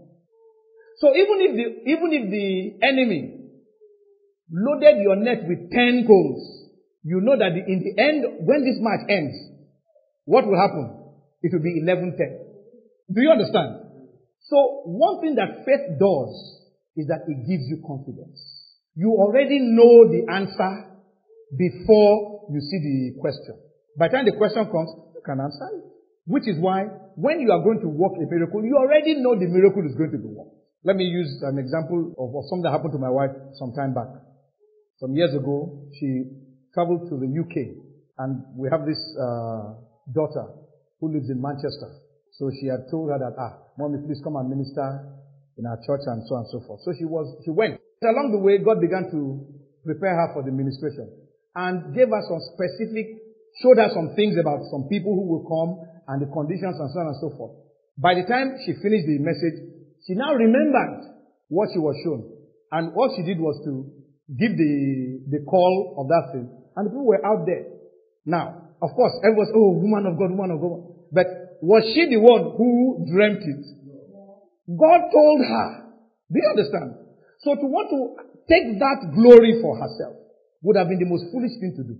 So 1.04 1.12
even 1.12 1.36
if 1.44 1.52
the, 1.52 1.66
even 1.84 2.08
if 2.16 2.24
the 2.32 2.48
enemy 2.80 3.52
loaded 4.48 5.04
your 5.04 5.20
net 5.20 5.44
with 5.44 5.68
10 5.68 6.08
goals, 6.08 6.40
you 7.04 7.20
know 7.20 7.36
that 7.36 7.52
the, 7.52 7.60
in 7.60 7.84
the 7.84 7.92
end, 8.00 8.48
when 8.48 8.64
this 8.64 8.80
match 8.80 9.04
ends, 9.12 9.36
what 10.24 10.48
will 10.48 10.56
happen? 10.56 10.96
It 11.44 11.52
will 11.52 11.60
be 11.60 11.84
11-10. 11.84 12.16
Do 13.12 13.20
you 13.20 13.28
understand? 13.28 13.84
So 14.48 14.56
one 14.88 15.20
thing 15.20 15.36
that 15.36 15.68
faith 15.68 16.00
does 16.00 16.32
is 16.96 17.04
that 17.12 17.28
it 17.28 17.36
gives 17.44 17.68
you 17.68 17.84
confidence. 17.84 18.40
You 18.96 19.12
already 19.12 19.60
know 19.60 20.08
the 20.08 20.24
answer 20.32 20.72
before 21.52 22.48
you 22.48 22.64
see 22.64 22.80
the 22.80 23.20
question. 23.20 23.60
By 24.00 24.08
the 24.08 24.16
time 24.16 24.24
the 24.24 24.40
question 24.40 24.64
comes, 24.72 24.88
you 25.12 25.20
can 25.20 25.36
answer 25.36 25.68
it. 25.68 25.84
Which 26.24 26.48
is 26.48 26.56
why 26.56 26.88
when 27.20 27.44
you 27.44 27.52
are 27.52 27.60
going 27.60 27.84
to 27.84 27.92
work 27.92 28.16
a 28.16 28.24
miracle, 28.24 28.64
you 28.64 28.80
already 28.80 29.20
know 29.20 29.36
the 29.36 29.52
miracle 29.52 29.84
is 29.84 29.92
going 30.00 30.08
to 30.08 30.16
be 30.16 30.32
worked. 30.32 30.53
Let 30.84 30.96
me 31.00 31.08
use 31.08 31.40
an 31.40 31.56
example 31.56 32.12
of, 32.20 32.28
something 32.52 32.68
that 32.68 32.76
happened 32.76 32.92
to 32.92 33.00
my 33.00 33.08
wife 33.08 33.32
some 33.56 33.72
time 33.72 33.96
back. 33.96 34.20
Some 35.00 35.16
years 35.16 35.32
ago, 35.32 35.80
she 35.96 36.28
traveled 36.76 37.08
to 37.08 37.16
the 37.16 37.24
UK 37.24 37.80
and 38.20 38.44
we 38.52 38.68
have 38.68 38.84
this 38.84 39.00
uh, 39.16 39.80
daughter 40.12 40.44
who 41.00 41.08
lives 41.08 41.32
in 41.32 41.40
Manchester. 41.40 41.88
So 42.36 42.52
she 42.60 42.68
had 42.68 42.84
told 42.92 43.08
her 43.08 43.16
that, 43.16 43.32
ah, 43.32 43.64
mommy, 43.80 44.04
please 44.04 44.20
come 44.20 44.36
and 44.36 44.52
minister 44.52 45.08
in 45.56 45.64
our 45.64 45.80
church 45.88 46.04
and 46.04 46.20
so 46.28 46.36
on 46.36 46.44
and 46.44 46.50
so 46.52 46.60
forth. 46.68 46.84
So 46.84 46.92
she 46.92 47.08
was, 47.08 47.32
she 47.48 47.50
went. 47.50 47.80
Along 48.04 48.36
the 48.36 48.42
way, 48.44 48.60
God 48.60 48.84
began 48.84 49.08
to 49.08 49.40
prepare 49.88 50.12
her 50.12 50.36
for 50.36 50.44
the 50.44 50.52
ministration 50.52 51.08
and 51.56 51.96
gave 51.96 52.12
her 52.12 52.22
some 52.28 52.44
specific, 52.52 53.24
showed 53.64 53.80
her 53.80 53.88
some 53.88 54.12
things 54.20 54.36
about 54.36 54.60
some 54.68 54.84
people 54.92 55.16
who 55.16 55.32
will 55.32 55.48
come 55.48 55.80
and 56.12 56.20
the 56.20 56.28
conditions 56.28 56.76
and 56.76 56.92
so 56.92 56.98
on 57.00 57.08
and 57.08 57.18
so 57.24 57.32
forth. 57.40 57.56
By 57.96 58.20
the 58.20 58.28
time 58.28 58.60
she 58.68 58.76
finished 58.84 59.08
the 59.08 59.22
message, 59.24 59.73
she 60.06 60.14
now 60.14 60.34
remembered 60.34 61.04
what 61.48 61.68
she 61.72 61.78
was 61.78 61.96
shown. 62.04 62.28
And 62.72 62.92
what 62.92 63.12
she 63.16 63.22
did 63.22 63.40
was 63.40 63.56
to 63.64 63.88
give 64.32 64.56
the, 64.56 64.74
the 65.30 65.40
call 65.44 65.96
of 65.98 66.08
that 66.08 66.32
thing. 66.32 66.48
And 66.76 66.86
the 66.86 66.90
people 66.90 67.06
were 67.06 67.24
out 67.24 67.46
there. 67.46 67.64
Now, 68.26 68.74
of 68.82 68.90
course, 68.96 69.12
everyone 69.24 69.48
was, 69.48 69.52
oh, 69.54 69.70
woman 69.80 70.04
of 70.10 70.18
God, 70.18 70.30
woman 70.32 70.52
of 70.52 70.60
God. 70.60 70.80
But 71.12 71.26
was 71.62 71.84
she 71.94 72.10
the 72.10 72.20
one 72.20 72.52
who 72.56 73.06
dreamt 73.08 73.40
it? 73.40 73.64
God 74.68 75.00
told 75.12 75.40
her. 75.44 75.68
Do 76.32 76.36
you 76.40 76.48
understand? 76.50 76.88
So 77.44 77.54
to 77.54 77.66
want 77.68 77.88
to 77.92 78.00
take 78.48 78.76
that 78.80 79.12
glory 79.12 79.60
for 79.60 79.76
herself 79.76 80.16
would 80.64 80.76
have 80.76 80.88
been 80.88 81.00
the 81.00 81.08
most 81.08 81.28
foolish 81.32 81.52
thing 81.60 81.76
to 81.76 81.84
do. 81.84 81.96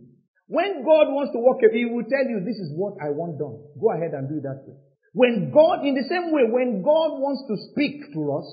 When 0.48 0.84
God 0.84 1.12
wants 1.12 1.32
to 1.32 1.40
work, 1.40 1.60
He 1.60 1.84
will 1.84 2.04
tell 2.04 2.24
you, 2.24 2.40
this 2.44 2.56
is 2.56 2.72
what 2.76 2.96
I 3.00 3.12
want 3.12 3.40
done. 3.40 3.60
Go 3.80 3.92
ahead 3.92 4.12
and 4.12 4.28
do 4.28 4.40
that 4.44 4.64
way. 4.64 4.76
When 5.14 5.54
God, 5.54 5.86
in 5.86 5.94
the 5.94 6.10
same 6.10 6.34
way, 6.34 6.42
when 6.50 6.82
God 6.82 7.22
wants 7.22 7.46
to 7.46 7.54
speak 7.70 8.02
to 8.18 8.34
us, 8.34 8.46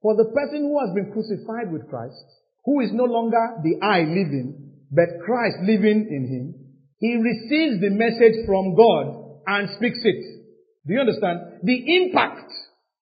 for 0.00 0.16
the 0.16 0.32
person 0.32 0.64
who 0.64 0.80
has 0.80 0.96
been 0.96 1.12
crucified 1.12 1.68
with 1.68 1.84
Christ, 1.92 2.16
who 2.64 2.80
is 2.80 2.96
no 2.96 3.04
longer 3.04 3.60
the 3.60 3.76
I 3.84 4.08
living, 4.08 4.72
but 4.88 5.20
Christ 5.20 5.60
living 5.68 6.08
in 6.08 6.24
him, 6.24 6.46
he 6.96 7.12
receives 7.12 7.84
the 7.84 7.92
message 7.92 8.40
from 8.48 8.72
God 8.72 9.44
and 9.52 9.68
speaks 9.76 10.00
it. 10.00 10.48
Do 10.88 10.96
you 10.96 11.04
understand? 11.04 11.60
The 11.68 11.76
impact 11.76 12.56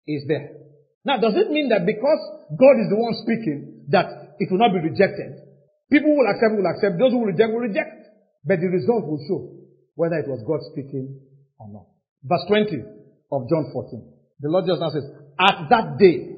is 0.09 0.25
there. 0.25 0.65
Now, 1.05 1.21
does 1.21 1.37
it 1.37 1.53
mean 1.53 1.69
that 1.69 1.85
because 1.85 2.21
God 2.57 2.75
is 2.81 2.89
the 2.89 2.97
one 2.97 3.13
speaking, 3.21 3.85
that 3.93 4.33
it 4.41 4.49
will 4.49 4.57
not 4.57 4.73
be 4.73 4.81
rejected? 4.81 5.45
People 5.93 6.17
will 6.17 6.25
accept, 6.25 6.57
will 6.57 6.65
accept. 6.65 6.97
Those 6.97 7.13
who 7.13 7.21
will 7.21 7.29
reject, 7.29 7.53
will 7.53 7.69
reject. 7.69 8.01
But 8.41 8.57
the 8.65 8.73
result 8.73 9.05
will 9.05 9.21
show 9.29 9.45
whether 9.93 10.17
it 10.17 10.25
was 10.25 10.41
God 10.41 10.65
speaking 10.73 11.21
or 11.61 11.69
not. 11.69 11.85
Verse 12.25 12.41
20 12.49 12.94
of 13.31 13.49
John 13.49 13.69
14. 13.73 14.13
The 14.39 14.49
Lord 14.49 14.65
just 14.67 14.81
now 14.81 14.89
says, 14.89 15.03
At 15.39 15.69
that 15.69 15.97
day, 15.97 16.35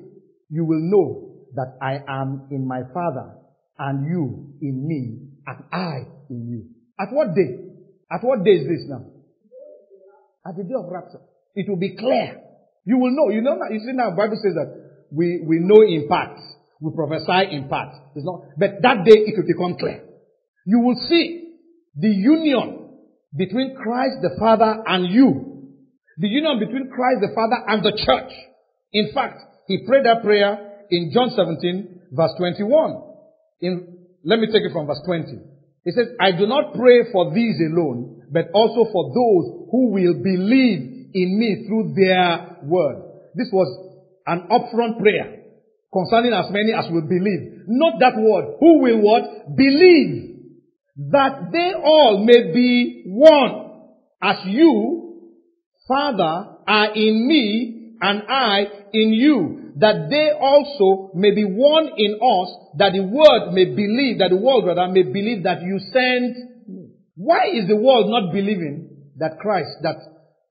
you 0.49 0.65
will 0.65 0.81
know 0.81 1.27
that 1.55 1.77
I 1.81 1.99
am 2.07 2.47
in 2.51 2.67
my 2.67 2.81
Father, 2.93 3.33
and 3.79 4.07
you 4.07 4.53
in 4.61 4.87
me, 4.87 5.27
and 5.45 5.63
I 5.71 6.05
in 6.29 6.47
you. 6.47 6.65
At 6.99 7.13
what 7.13 7.35
day? 7.35 7.67
At 8.11 8.23
what 8.23 8.43
day 8.43 8.51
is 8.51 8.67
this 8.67 8.85
now? 8.87 9.05
At 10.45 10.55
the 10.55 10.63
day 10.63 10.75
of 10.77 10.89
rapture. 10.89 11.21
It 11.55 11.67
will 11.69 11.77
be 11.77 11.95
clear. 11.97 12.41
You 12.85 12.97
will 12.97 13.11
know. 13.11 13.29
You 13.29 13.41
know 13.41 13.57
You 13.69 13.79
see 13.79 13.91
now, 13.93 14.11
Bible 14.11 14.39
says 14.41 14.53
that 14.55 14.87
we, 15.11 15.41
we 15.45 15.59
know 15.59 15.81
in 15.81 16.07
part. 16.07 16.37
We 16.79 16.91
prophesy 16.95 17.55
in 17.55 17.67
part. 17.67 17.89
It's 18.15 18.25
not, 18.25 18.41
but 18.57 18.81
that 18.81 19.03
day 19.03 19.17
it 19.25 19.33
will 19.35 19.47
become 19.47 19.77
clear. 19.79 20.03
You 20.65 20.79
will 20.79 20.95
see 21.09 21.55
the 21.95 22.09
union 22.09 22.89
between 23.35 23.75
Christ 23.75 24.17
the 24.21 24.37
Father 24.39 24.83
and 24.85 25.11
you. 25.11 25.56
The 26.17 26.27
union 26.27 26.59
between 26.59 26.89
Christ 26.89 27.21
the 27.21 27.33
Father 27.35 27.61
and 27.67 27.83
the 27.83 27.93
church. 27.93 28.31
In 28.93 29.11
fact, 29.13 29.39
he 29.67 29.85
prayed 29.85 30.05
that 30.05 30.23
prayer 30.23 30.85
in 30.89 31.11
John 31.13 31.29
17 31.35 31.97
verse 32.11 32.31
21. 32.37 33.03
In, 33.61 33.97
let 34.23 34.39
me 34.39 34.47
take 34.47 34.63
it 34.63 34.71
from 34.71 34.87
verse 34.87 35.01
20. 35.05 35.27
He 35.83 35.91
says, 35.91 36.07
I 36.19 36.31
do 36.31 36.47
not 36.47 36.73
pray 36.75 37.11
for 37.11 37.33
these 37.33 37.55
alone, 37.71 38.27
but 38.31 38.51
also 38.53 38.91
for 38.91 39.07
those 39.15 39.69
who 39.71 39.91
will 39.91 40.21
believe 40.21 41.11
in 41.13 41.39
me 41.39 41.65
through 41.67 41.93
their 41.95 42.57
word. 42.63 43.03
This 43.35 43.47
was 43.51 43.67
an 44.25 44.47
upfront 44.51 44.99
prayer 44.99 45.43
concerning 45.93 46.33
as 46.33 46.51
many 46.51 46.73
as 46.73 46.91
will 46.91 47.07
believe. 47.07 47.63
Not 47.67 47.99
that 47.99 48.17
word. 48.17 48.57
Who 48.59 48.81
will 48.81 48.99
what? 49.01 49.55
Believe. 49.55 50.35
That 51.11 51.51
they 51.51 51.71
all 51.73 52.23
may 52.25 52.51
be 52.51 53.03
one. 53.07 53.63
As 54.21 54.37
you, 54.45 54.96
Father, 55.87 56.57
are 56.67 56.93
in 56.93 57.27
me 57.27 57.93
and 58.01 58.23
I 58.29 58.65
in 58.93 59.13
you. 59.13 59.73
That 59.77 60.09
they 60.09 60.31
also 60.31 61.11
may 61.13 61.31
be 61.31 61.43
one 61.43 61.89
in 61.97 62.15
us. 62.15 62.77
That 62.77 62.93
the 62.93 63.03
world 63.03 63.53
may 63.53 63.65
believe, 63.65 64.19
that 64.19 64.29
the 64.29 64.37
world 64.37 64.65
rather 64.65 64.91
may 64.91 65.03
believe 65.03 65.43
that 65.43 65.61
you 65.61 65.79
sent 65.79 66.35
me. 66.67 66.89
Why 67.15 67.47
is 67.53 67.67
the 67.67 67.77
world 67.77 68.09
not 68.09 68.33
believing 68.33 68.87
that 69.17 69.39
Christ, 69.39 69.69
that 69.81 69.97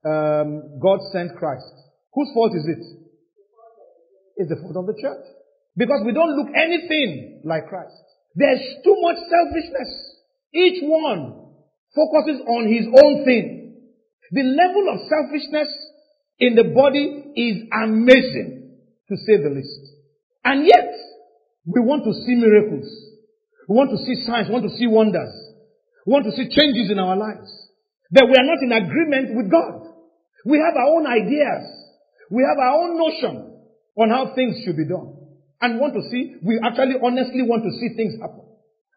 um, 0.07 0.79
God 0.79 0.99
sent 1.11 1.35
Christ. 1.35 1.71
Whose 2.13 2.29
fault 2.33 2.53
is 2.55 2.67
it? 2.67 2.83
It's 4.37 4.49
the 4.49 4.59
fault 4.61 4.77
of 4.77 4.85
the 4.87 4.99
church. 5.01 5.25
Because 5.75 6.01
we 6.05 6.13
don't 6.13 6.35
look 6.37 6.49
anything 6.55 7.41
like 7.43 7.67
Christ. 7.67 7.93
There's 8.35 8.61
too 8.83 8.95
much 9.01 9.17
selfishness. 9.29 9.89
Each 10.53 10.79
one 10.83 11.51
focuses 11.95 12.41
on 12.45 12.67
his 12.71 12.85
own 12.87 13.25
thing. 13.25 13.56
The 14.31 14.43
level 14.43 14.89
of 14.91 15.07
selfishness 15.07 15.69
in 16.39 16.55
the 16.55 16.73
body 16.75 17.33
is 17.35 17.67
amazing, 17.71 18.77
to 19.09 19.15
say 19.17 19.37
the 19.41 19.49
least. 19.49 19.93
And 20.43 20.65
yet, 20.65 20.93
we 21.65 21.81
want 21.81 22.03
to 22.05 22.13
see 22.13 22.35
miracles. 22.35 22.87
We 23.67 23.75
want 23.75 23.91
to 23.91 23.97
see 23.97 24.23
signs. 24.23 24.47
We 24.47 24.53
want 24.53 24.69
to 24.69 24.77
see 24.77 24.87
wonders. 24.87 25.33
We 26.05 26.13
want 26.13 26.25
to 26.25 26.31
see 26.31 26.47
changes 26.47 26.91
in 26.91 26.99
our 26.99 27.15
lives. 27.15 27.51
But 28.11 28.27
we 28.27 28.35
are 28.35 28.47
not 28.47 28.63
in 28.63 28.71
agreement 28.71 29.35
with 29.35 29.51
God. 29.51 29.83
We 30.45 30.59
have 30.59 30.75
our 30.75 30.95
own 30.95 31.07
ideas. 31.07 31.67
We 32.31 32.43
have 32.47 32.57
our 32.57 32.83
own 32.83 32.97
notion 32.97 33.59
on 33.97 34.09
how 34.09 34.35
things 34.35 34.63
should 34.63 34.77
be 34.77 34.87
done. 34.87 35.15
And 35.59 35.79
want 35.79 35.95
to 35.95 36.03
see, 36.11 36.35
we 36.43 36.59
actually 36.63 36.95
honestly 37.01 37.41
want 37.41 37.63
to 37.63 37.71
see 37.75 37.95
things 37.97 38.15
happen. 38.21 38.45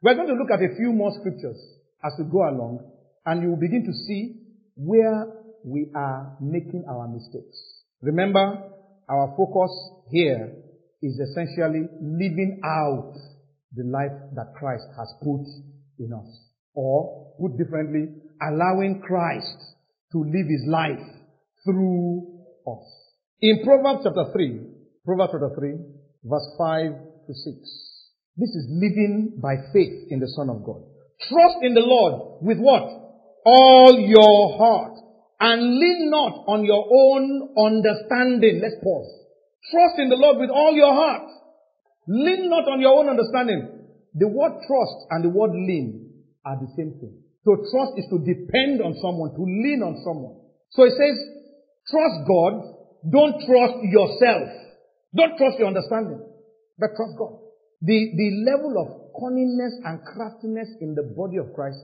We're 0.02 0.14
going 0.14 0.28
to 0.28 0.34
look 0.34 0.50
at 0.52 0.62
a 0.62 0.76
few 0.76 0.92
more 0.92 1.10
scriptures 1.18 1.58
as 2.04 2.12
we 2.18 2.30
go 2.30 2.46
along, 2.46 2.86
and 3.26 3.42
you 3.42 3.50
will 3.50 3.60
begin 3.60 3.84
to 3.84 3.92
see 3.92 4.40
where 4.76 5.26
we 5.64 5.90
are 5.94 6.36
making 6.40 6.84
our 6.88 7.08
mistakes. 7.08 7.56
Remember, 8.02 8.62
our 9.08 9.34
focus 9.36 9.70
here 10.10 10.54
is 11.02 11.18
essentially 11.18 11.88
living 12.00 12.60
out 12.64 13.14
the 13.74 13.84
life 13.84 14.16
that 14.34 14.54
Christ 14.58 14.84
has 14.96 15.12
put 15.22 15.44
in 15.98 16.12
us. 16.12 16.28
Or, 16.74 17.34
put 17.40 17.58
differently, 17.58 18.08
allowing 18.40 19.02
Christ 19.06 19.58
to 20.12 20.18
live 20.18 20.46
his 20.48 20.66
life 20.66 21.06
through 21.64 22.40
us. 22.66 22.86
In 23.40 23.62
Proverbs 23.64 24.02
chapter 24.04 24.32
3, 24.32 24.60
Proverbs 25.04 25.32
chapter 25.32 25.54
3, 25.58 25.72
verse 26.24 26.48
5 26.58 26.90
to 27.26 27.32
6. 27.32 27.44
This 28.36 28.50
is 28.50 28.66
living 28.70 29.38
by 29.42 29.56
faith 29.72 30.08
in 30.10 30.20
the 30.20 30.28
Son 30.36 30.48
of 30.48 30.64
God. 30.64 30.82
Trust 31.28 31.56
in 31.62 31.74
the 31.74 31.80
Lord 31.84 32.42
with 32.42 32.58
what? 32.58 32.99
All 33.44 33.98
your 33.98 34.58
heart. 34.58 34.96
And 35.40 35.78
lean 35.78 36.10
not 36.10 36.44
on 36.46 36.64
your 36.64 36.84
own 36.84 37.56
understanding. 37.56 38.60
Let's 38.62 38.76
pause. 38.82 39.08
Trust 39.70 39.98
in 39.98 40.08
the 40.08 40.16
Lord 40.16 40.38
with 40.38 40.50
all 40.50 40.74
your 40.74 40.92
heart. 40.92 41.28
Lean 42.08 42.50
not 42.50 42.68
on 42.68 42.80
your 42.80 42.98
own 42.98 43.08
understanding. 43.08 43.64
The 44.14 44.28
word 44.28 44.60
trust 44.66 44.98
and 45.10 45.24
the 45.24 45.30
word 45.30 45.52
lean 45.52 46.12
are 46.44 46.56
the 46.60 46.68
same 46.76 46.98
thing. 47.00 47.16
So 47.44 47.56
trust 47.56 47.96
is 47.96 48.04
to 48.10 48.18
depend 48.20 48.82
on 48.82 48.92
someone, 49.00 49.32
to 49.32 49.44
lean 49.44 49.80
on 49.80 49.96
someone. 50.04 50.36
So 50.76 50.84
it 50.84 50.92
says, 50.98 51.16
Trust 51.90 52.28
God. 52.28 52.52
Don't 53.08 53.40
trust 53.48 53.80
yourself. 53.82 54.48
Don't 55.16 55.36
trust 55.38 55.58
your 55.58 55.68
understanding, 55.68 56.20
but 56.78 56.94
trust 56.94 57.16
God. 57.18 57.40
The, 57.82 58.12
the 58.14 58.44
level 58.44 58.76
of 58.76 58.88
cunningness 59.16 59.80
and 59.84 60.04
craftiness 60.04 60.68
in 60.80 60.94
the 60.94 61.02
body 61.16 61.38
of 61.38 61.54
Christ, 61.54 61.80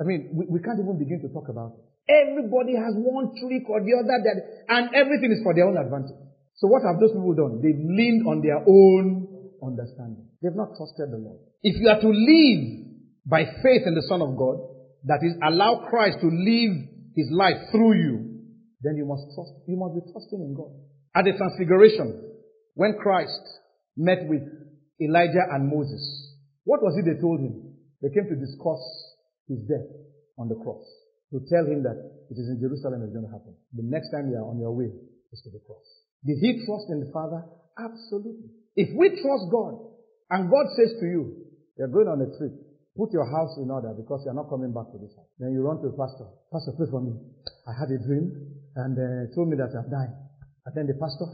I 0.00 0.04
mean, 0.04 0.30
we, 0.32 0.46
we 0.46 0.60
can't 0.62 0.78
even 0.78 0.98
begin 0.98 1.20
to 1.26 1.28
talk 1.34 1.50
about 1.50 1.74
it. 1.74 1.82
Everybody 2.08 2.72
has 2.78 2.96
one 2.96 3.34
trick 3.36 3.68
or 3.68 3.84
the 3.84 3.92
other, 3.98 4.16
that, 4.24 4.36
and 4.70 4.94
everything 4.94 5.34
is 5.34 5.42
for 5.44 5.52
their 5.52 5.68
own 5.68 5.76
advantage. 5.76 6.16
So 6.56 6.66
what 6.66 6.82
have 6.86 6.98
those 6.98 7.12
people 7.12 7.34
done? 7.34 7.60
They've 7.60 7.78
leaned 7.78 8.26
on 8.26 8.40
their 8.40 8.58
own 8.64 9.28
understanding. 9.62 10.26
They've 10.40 10.56
not 10.56 10.74
trusted 10.78 11.10
the 11.10 11.20
Lord. 11.20 11.38
If 11.62 11.76
you 11.76 11.90
are 11.90 12.00
to 12.00 12.10
live 12.10 12.62
by 13.26 13.44
faith 13.62 13.84
in 13.84 13.94
the 13.94 14.06
Son 14.08 14.22
of 14.22 14.38
God, 14.38 14.56
that 15.04 15.20
is, 15.22 15.36
allow 15.42 15.86
Christ 15.90 16.18
to 16.22 16.30
live 16.30 16.72
his 17.14 17.28
life 17.30 17.70
through 17.70 17.94
you, 17.94 18.14
then 18.82 18.96
you 18.96 19.04
must 19.04 19.26
trust, 19.34 19.52
you 19.66 19.76
must 19.76 19.94
be 19.94 20.02
trusting 20.10 20.38
in 20.38 20.54
God. 20.54 20.70
At 21.14 21.26
the 21.26 21.34
transfiguration, 21.36 22.38
when 22.74 22.94
Christ 22.98 23.42
met 23.96 24.26
with 24.26 24.42
Elijah 25.02 25.46
and 25.50 25.68
Moses, 25.68 26.02
what 26.64 26.82
was 26.82 26.96
it 26.98 27.06
they 27.06 27.20
told 27.20 27.40
him? 27.40 27.74
They 28.02 28.10
came 28.14 28.30
to 28.30 28.38
discuss 28.38 28.78
his 29.48 29.64
death 29.64 29.88
on 30.38 30.48
the 30.48 30.54
cross. 30.60 30.84
To 31.32 31.40
tell 31.48 31.64
him 31.64 31.82
that 31.84 31.96
it 32.30 32.36
is 32.36 32.48
in 32.48 32.60
Jerusalem 32.60 33.04
it's 33.04 33.12
going 33.12 33.26
to 33.26 33.32
happen. 33.32 33.52
The 33.72 33.84
next 33.84 34.12
time 34.12 34.28
you 34.28 34.36
are 34.36 34.48
on 34.48 34.60
your 34.60 34.72
way 34.72 34.88
is 35.32 35.40
to 35.44 35.50
the 35.50 35.60
cross. 35.64 35.84
Did 36.24 36.40
he 36.40 36.64
trust 36.64 36.88
in 36.88 37.00
the 37.04 37.10
Father? 37.12 37.44
Absolutely. 37.76 38.48
If 38.76 38.94
we 38.96 39.12
trust 39.16 39.44
God, 39.52 39.76
and 40.30 40.50
God 40.52 40.66
says 40.76 40.92
to 41.00 41.06
you, 41.06 41.48
you're 41.76 41.92
going 41.92 42.08
on 42.08 42.20
a 42.20 42.28
trip, 42.36 42.52
put 42.96 43.12
your 43.12 43.28
house 43.28 43.56
in 43.56 43.70
order 43.70 43.94
because 43.94 44.22
you're 44.24 44.36
not 44.36 44.50
coming 44.50 44.72
back 44.74 44.90
to 44.92 44.98
this 44.98 45.14
house. 45.16 45.30
Then 45.38 45.52
you 45.52 45.62
run 45.62 45.80
to 45.80 45.88
the 45.88 45.96
pastor. 45.96 46.26
Pastor, 46.52 46.74
pray 46.76 46.88
for 46.90 47.00
me. 47.00 47.14
I 47.68 47.72
had 47.72 47.88
a 47.92 48.00
dream 48.02 48.34
and 48.76 48.92
uh, 48.96 49.30
told 49.34 49.48
me 49.48 49.56
that 49.56 49.72
I'm 49.72 49.88
dying. 49.88 50.16
And 50.66 50.72
then 50.74 50.86
the 50.88 50.98
pastor, 50.98 51.28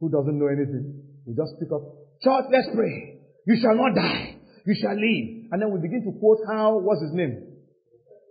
who 0.00 0.08
doesn't 0.08 0.34
know 0.34 0.48
anything, 0.48 1.04
he 1.26 1.36
just 1.36 1.58
pick 1.60 1.70
up, 1.70 1.84
church, 2.24 2.48
let's 2.50 2.70
pray. 2.74 3.20
You 3.46 3.56
shall 3.60 3.76
not 3.76 3.94
die. 3.94 4.40
You 4.66 4.74
shall 4.74 4.96
live. 4.96 5.52
And 5.52 5.62
then 5.62 5.70
we 5.70 5.80
begin 5.80 6.02
to 6.08 6.12
quote 6.18 6.40
how, 6.48 6.80
what's 6.80 7.02
his 7.02 7.12
name? 7.12 7.49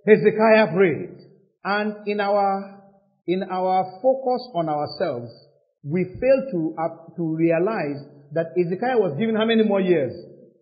Hezekiah 0.05 0.73
prayed. 0.73 1.17
And 1.63 2.07
in 2.07 2.19
our, 2.19 2.81
in 3.27 3.43
our 3.43 3.99
focus 4.01 4.47
on 4.55 4.69
ourselves, 4.69 5.31
we 5.83 6.03
fail 6.03 6.39
to, 6.51 6.75
uh, 6.79 7.15
to 7.15 7.35
realize 7.35 8.03
that 8.33 8.53
Ezekiah 8.57 8.97
was 8.97 9.17
given 9.19 9.35
how 9.35 9.45
many 9.45 9.63
more 9.63 9.81
years? 9.81 10.13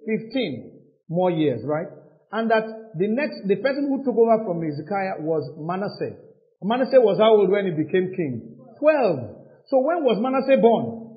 15 0.05 0.71
more 1.09 1.31
years, 1.31 1.61
right? 1.65 1.87
And 2.31 2.51
that 2.51 2.63
the 2.95 3.07
next, 3.07 3.47
the 3.47 3.55
person 3.57 3.87
who 3.87 4.03
took 4.03 4.17
over 4.17 4.43
from 4.45 4.63
Ezekiah 4.63 5.19
was 5.19 5.43
Manasseh. 5.57 6.17
Manasseh 6.61 6.99
was 6.99 7.19
how 7.19 7.35
old 7.35 7.49
when 7.49 7.65
he 7.65 7.71
became 7.71 8.11
king? 8.15 8.57
12. 8.79 9.37
So 9.69 9.79
when 9.83 10.03
was 10.03 10.17
Manasseh 10.19 10.59
born? 10.61 11.07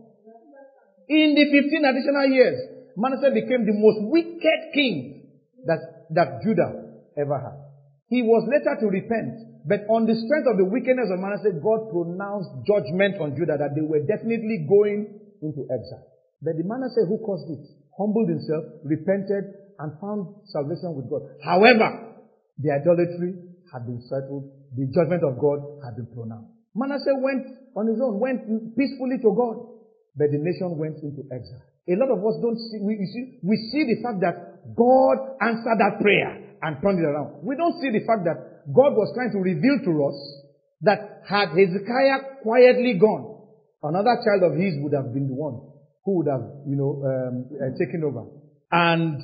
In 1.08 1.34
the 1.34 1.44
15 1.50 1.84
additional 1.84 2.26
years, 2.30 2.58
Manasseh 2.96 3.34
became 3.34 3.66
the 3.66 3.74
most 3.74 3.98
wicked 4.10 4.60
king 4.74 5.26
that, 5.66 6.06
that 6.14 6.42
Judah 6.42 7.02
ever 7.18 7.38
had. 7.38 7.69
He 8.10 8.26
was 8.26 8.42
later 8.50 8.74
to 8.74 8.86
repent, 8.90 9.62
but 9.70 9.86
on 9.86 10.02
the 10.02 10.18
strength 10.18 10.50
of 10.50 10.58
the 10.58 10.66
wickedness 10.66 11.14
of 11.14 11.22
Manasseh, 11.22 11.62
God 11.62 11.94
pronounced 11.94 12.50
judgment 12.66 13.22
on 13.22 13.38
Judah 13.38 13.54
that 13.54 13.78
they 13.78 13.86
were 13.86 14.02
definitely 14.02 14.66
going 14.66 15.06
into 15.38 15.62
exile. 15.70 16.10
But 16.42 16.58
the 16.58 16.66
Manasseh 16.66 17.06
who 17.06 17.22
caused 17.22 17.46
it 17.54 17.62
humbled 17.94 18.26
himself, 18.26 18.82
repented, 18.82 19.46
and 19.78 19.94
found 20.02 20.42
salvation 20.50 20.98
with 20.98 21.06
God. 21.06 21.22
However, 21.46 22.18
the 22.58 22.74
idolatry 22.74 23.46
had 23.70 23.86
been 23.86 24.02
settled, 24.10 24.50
the 24.74 24.90
judgment 24.90 25.22
of 25.22 25.38
God 25.38 25.62
had 25.86 25.94
been 25.94 26.10
pronounced. 26.10 26.50
Manasseh 26.74 27.14
went 27.14 27.46
on 27.78 27.86
his 27.86 28.02
own, 28.02 28.18
went 28.18 28.42
peacefully 28.74 29.22
to 29.22 29.30
God, 29.38 29.54
but 30.18 30.34
the 30.34 30.40
nation 30.42 30.74
went 30.74 30.98
into 31.06 31.22
exile. 31.30 31.62
A 31.86 31.94
lot 31.94 32.10
of 32.10 32.18
us 32.26 32.42
don't 32.42 32.58
see, 32.58 32.82
we, 32.82 32.98
see, 33.06 33.38
we 33.46 33.54
see 33.70 33.86
the 33.86 34.02
fact 34.02 34.18
that 34.26 34.34
God 34.74 35.38
answered 35.38 35.78
that 35.78 36.02
prayer 36.02 36.39
and 36.62 36.76
turned 36.82 36.98
it 36.98 37.06
around. 37.06 37.42
We 37.42 37.56
don't 37.56 37.80
see 37.80 37.90
the 37.90 38.04
fact 38.06 38.24
that 38.24 38.66
God 38.72 38.92
was 38.92 39.12
trying 39.14 39.32
to 39.32 39.40
reveal 39.40 39.80
to 39.84 39.92
us 40.06 40.18
that 40.82 41.22
had 41.28 41.50
Hezekiah 41.50 42.42
quietly 42.42 42.96
gone, 42.98 43.44
another 43.82 44.16
child 44.24 44.42
of 44.52 44.58
his 44.58 44.74
would 44.80 44.94
have 44.94 45.12
been 45.12 45.28
the 45.28 45.34
one 45.34 45.60
who 46.04 46.18
would 46.18 46.28
have, 46.28 46.44
you 46.66 46.76
know, 46.76 47.04
um, 47.04 47.44
uh, 47.52 47.76
taken 47.76 48.04
over. 48.04 48.24
And 48.72 49.20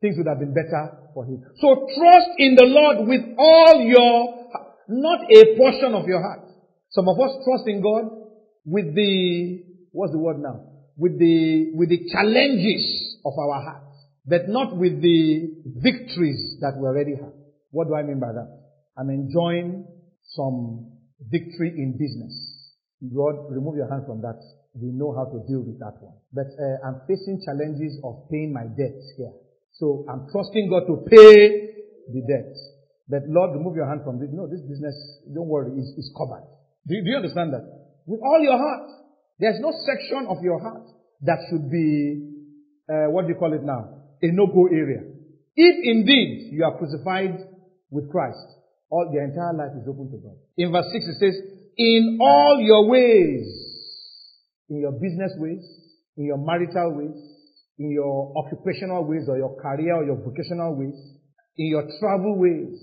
things 0.00 0.16
would 0.18 0.26
have 0.26 0.38
been 0.38 0.54
better 0.54 0.98
for 1.14 1.24
him. 1.24 1.42
So 1.60 1.86
trust 1.94 2.30
in 2.38 2.54
the 2.54 2.66
Lord 2.66 3.06
with 3.06 3.22
all 3.38 3.80
your, 3.82 4.50
not 4.88 5.20
a 5.30 5.56
portion 5.56 5.94
of 5.94 6.06
your 6.06 6.20
heart. 6.20 6.48
Some 6.90 7.08
of 7.08 7.18
us 7.20 7.30
trust 7.44 7.68
in 7.68 7.82
God 7.82 8.10
with 8.64 8.94
the, 8.94 9.62
what's 9.92 10.12
the 10.12 10.18
word 10.18 10.38
now? 10.40 10.64
With 10.96 11.18
the, 11.18 11.72
with 11.74 11.90
the 11.90 12.08
challenges 12.10 13.18
of 13.24 13.32
our 13.38 13.62
hearts, 13.62 13.87
but 14.28 14.48
not 14.48 14.76
with 14.76 15.00
the 15.00 15.48
victories 15.80 16.60
that 16.60 16.76
we 16.76 16.84
already 16.84 17.16
have. 17.16 17.32
What 17.70 17.88
do 17.88 17.94
I 17.96 18.02
mean 18.02 18.20
by 18.20 18.32
that? 18.32 18.48
I'm 18.96 19.08
enjoying 19.08 19.86
some 20.36 20.92
victory 21.32 21.72
in 21.76 21.96
business. 21.96 22.34
God, 23.00 23.48
remove 23.48 23.76
your 23.76 23.88
hand 23.88 24.04
from 24.06 24.20
that. 24.20 24.36
We 24.74 24.92
know 24.92 25.16
how 25.16 25.24
to 25.32 25.40
deal 25.48 25.64
with 25.64 25.78
that 25.80 25.96
one. 26.04 26.14
But 26.32 26.52
uh, 26.60 26.86
I'm 26.86 27.00
facing 27.08 27.40
challenges 27.40 27.96
of 28.04 28.28
paying 28.30 28.52
my 28.52 28.68
debts 28.68 29.16
here. 29.16 29.32
So 29.72 30.04
I'm 30.10 30.28
trusting 30.30 30.68
God 30.68 30.84
to 30.86 31.08
pay 31.08 31.72
the 32.12 32.20
debt. 32.28 32.52
But 33.08 33.24
Lord, 33.26 33.56
remove 33.56 33.76
your 33.76 33.88
hand 33.88 34.02
from 34.04 34.20
this. 34.20 34.28
No, 34.32 34.46
this 34.46 34.60
business, 34.68 34.94
don't 35.32 35.48
worry, 35.48 35.72
is, 35.72 35.88
is 35.96 36.12
covered. 36.12 36.44
Do 36.86 36.94
you, 36.94 37.02
do 37.02 37.10
you 37.10 37.16
understand 37.16 37.54
that? 37.54 37.64
With 38.04 38.20
all 38.20 38.40
your 38.42 38.58
heart. 38.58 38.90
There's 39.38 39.60
no 39.60 39.70
section 39.86 40.26
of 40.28 40.42
your 40.42 40.60
heart 40.60 40.82
that 41.22 41.38
should 41.48 41.70
be, 41.70 42.26
uh, 42.90 43.06
what 43.14 43.22
do 43.22 43.32
you 43.32 43.38
call 43.38 43.54
it 43.54 43.62
now? 43.62 43.97
A 44.22 44.26
no-go 44.32 44.66
area. 44.66 45.02
If 45.54 45.76
indeed 45.82 46.50
you 46.52 46.64
are 46.64 46.76
crucified 46.78 47.38
with 47.90 48.10
Christ, 48.10 48.38
all 48.90 49.10
your 49.12 49.24
entire 49.24 49.54
life 49.54 49.76
is 49.80 49.88
open 49.88 50.10
to 50.10 50.18
God. 50.18 50.36
In 50.56 50.72
verse 50.72 50.86
6 50.92 51.04
it 51.08 51.18
says, 51.18 51.34
in 51.76 52.18
all 52.20 52.58
your 52.60 52.88
ways, 52.88 53.46
in 54.68 54.80
your 54.80 54.92
business 54.92 55.32
ways, 55.36 55.64
in 56.16 56.24
your 56.24 56.38
marital 56.38 56.96
ways, 56.96 57.16
in 57.78 57.90
your 57.92 58.34
occupational 58.36 59.04
ways 59.04 59.26
or 59.28 59.36
your 59.36 59.54
career 59.60 59.94
or 59.94 60.04
your 60.04 60.16
vocational 60.16 60.76
ways, 60.76 60.98
in 61.56 61.66
your 61.66 61.84
travel 62.00 62.38
ways, 62.38 62.78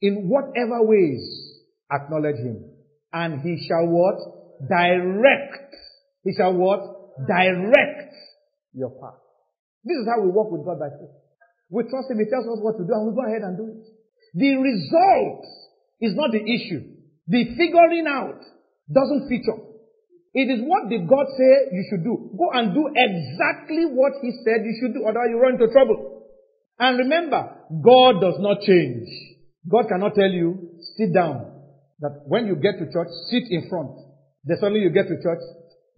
in 0.00 0.28
whatever 0.28 0.82
ways, 0.82 1.20
acknowledge 1.92 2.36
Him. 2.36 2.64
And 3.12 3.40
He 3.40 3.66
shall 3.66 3.86
what? 3.86 4.68
Direct. 4.68 5.74
He 6.24 6.34
shall 6.36 6.52
what? 6.52 6.80
Direct 7.26 8.14
your 8.74 8.90
path. 8.90 9.27
This 9.84 9.98
is 10.02 10.06
how 10.08 10.22
we 10.22 10.30
walk 10.30 10.50
with 10.50 10.64
God 10.64 10.78
by 10.78 10.90
faith. 10.90 11.14
We 11.70 11.84
trust 11.86 12.10
Him. 12.10 12.18
He 12.18 12.26
tells 12.30 12.48
us 12.48 12.60
what 12.64 12.80
to 12.80 12.84
do 12.84 12.92
and 12.92 13.10
we 13.10 13.12
go 13.14 13.24
ahead 13.26 13.44
and 13.44 13.54
do 13.56 13.66
it. 13.68 13.84
The 14.34 14.56
result 14.56 15.44
is 16.00 16.14
not 16.16 16.32
the 16.32 16.42
issue. 16.42 16.82
The 17.28 17.56
figuring 17.56 18.08
out 18.08 18.40
doesn't 18.88 19.28
feature. 19.28 19.68
It 20.34 20.48
is 20.52 20.60
what 20.64 20.88
did 20.88 21.08
God 21.08 21.26
say 21.36 21.72
you 21.72 21.84
should 21.88 22.04
do. 22.04 22.32
Go 22.36 22.52
and 22.52 22.72
do 22.72 22.84
exactly 22.88 23.84
what 23.88 24.12
He 24.20 24.32
said 24.44 24.64
you 24.64 24.76
should 24.80 24.94
do, 24.94 25.04
otherwise 25.04 25.28
you 25.30 25.40
run 25.40 25.54
into 25.56 25.72
trouble. 25.72 26.28
And 26.78 26.98
remember, 26.98 27.42
God 27.82 28.20
does 28.20 28.38
not 28.38 28.60
change. 28.62 29.08
God 29.68 29.88
cannot 29.88 30.14
tell 30.14 30.30
you, 30.30 30.78
sit 30.96 31.12
down. 31.12 31.58
That 32.00 32.22
when 32.26 32.46
you 32.46 32.54
get 32.54 32.78
to 32.78 32.86
church, 32.92 33.08
sit 33.30 33.50
in 33.50 33.68
front. 33.68 33.90
Then 34.44 34.56
suddenly 34.60 34.80
you 34.80 34.90
get 34.90 35.08
to 35.08 35.18
church, 35.20 35.42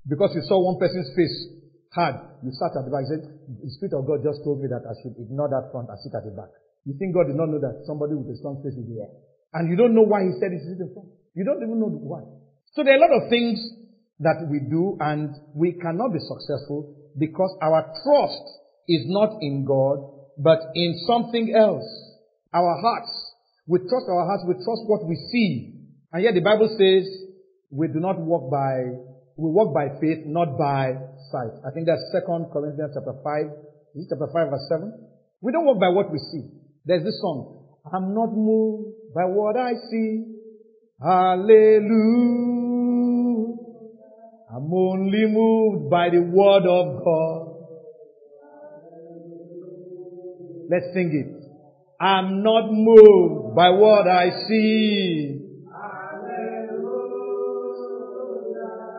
because 0.08 0.32
you 0.34 0.42
saw 0.48 0.56
one 0.58 0.80
person's 0.80 1.12
face 1.14 1.60
hard, 1.92 2.16
you 2.42 2.50
start 2.52 2.72
at 2.78 2.88
the 3.50 3.66
the 3.66 3.70
Spirit 3.74 3.98
of 3.98 4.06
God 4.06 4.22
just 4.22 4.46
told 4.46 4.62
me 4.62 4.70
that 4.70 4.86
I 4.86 4.94
should 5.02 5.18
ignore 5.18 5.50
that 5.50 5.74
front 5.74 5.90
and 5.90 5.98
sit 5.98 6.14
at 6.14 6.22
the 6.22 6.30
back. 6.30 6.54
You 6.86 6.94
think 6.94 7.14
God 7.14 7.26
did 7.26 7.36
not 7.36 7.50
know 7.50 7.58
that 7.58 7.82
somebody 7.84 8.14
with 8.14 8.30
a 8.30 8.36
strong 8.38 8.62
face 8.62 8.78
is 8.78 8.86
here? 8.86 9.10
And 9.52 9.66
you 9.66 9.74
don't 9.74 9.94
know 9.94 10.06
why 10.06 10.22
He 10.22 10.32
said 10.38 10.54
He 10.54 10.62
sit 10.62 10.78
in 10.78 10.94
front. 10.94 11.10
You 11.34 11.42
don't 11.42 11.58
even 11.58 11.82
know 11.82 11.90
why. 11.90 12.22
So 12.78 12.86
there 12.86 12.94
are 12.94 13.02
a 13.02 13.04
lot 13.04 13.14
of 13.18 13.26
things 13.26 13.58
that 14.22 14.46
we 14.46 14.60
do 14.60 14.96
and 15.00 15.34
we 15.54 15.74
cannot 15.74 16.12
be 16.14 16.22
successful 16.22 16.94
because 17.18 17.50
our 17.60 17.82
trust 18.04 18.46
is 18.86 19.02
not 19.06 19.38
in 19.40 19.64
God, 19.64 19.98
but 20.38 20.58
in 20.74 20.94
something 21.06 21.54
else. 21.54 21.86
Our 22.52 22.78
hearts. 22.80 23.10
We 23.66 23.78
trust 23.78 24.06
our 24.08 24.26
hearts, 24.26 24.44
we 24.46 24.54
trust 24.54 24.82
what 24.86 25.06
we 25.06 25.16
see. 25.30 25.74
And 26.12 26.22
yet 26.22 26.34
the 26.34 26.40
Bible 26.40 26.68
says 26.78 27.06
we 27.70 27.86
do 27.88 28.00
not 28.00 28.18
walk 28.18 28.50
by, 28.50 28.82
we 29.40 29.48
walk 29.48 29.72
by 29.72 29.88
faith, 30.00 30.26
not 30.26 30.58
by 30.58 30.92
sight. 31.32 31.52
I 31.64 31.72
think 31.72 31.86
that's 31.86 32.04
Second 32.12 32.52
Corinthians 32.52 32.92
chapter 32.92 33.16
5. 33.24 33.96
Is 33.96 34.04
it 34.04 34.12
chapter 34.12 34.28
5 34.28 34.50
verse 34.52 34.68
7? 34.68 34.92
We 35.40 35.50
don't 35.50 35.64
walk 35.64 35.80
by 35.80 35.88
what 35.88 36.12
we 36.12 36.18
see. 36.18 36.44
There's 36.84 37.02
this 37.02 37.18
song. 37.22 37.64
I'm 37.90 38.12
not 38.12 38.36
moved 38.36 38.92
by 39.14 39.24
what 39.24 39.56
I 39.56 39.72
see. 39.88 40.36
Hallelujah. 41.00 42.50
I'm 44.52 44.68
only 44.74 45.24
moved 45.26 45.88
by 45.88 46.10
the 46.10 46.20
word 46.20 46.66
of 46.68 47.02
God. 47.02 47.46
Let's 50.68 50.92
sing 50.92 51.16
it. 51.16 51.40
I'm 51.98 52.42
not 52.42 52.68
moved 52.70 53.56
by 53.56 53.70
what 53.70 54.06
I 54.06 54.30
see. 54.46 55.49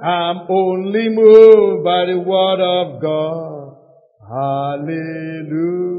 I'm 0.02 0.48
only 0.50 1.10
moved 1.10 1.84
by 1.84 2.06
the 2.10 2.18
word 2.26 2.60
of 2.60 3.02
God. 3.02 3.78
Hallelujah. 4.28 5.92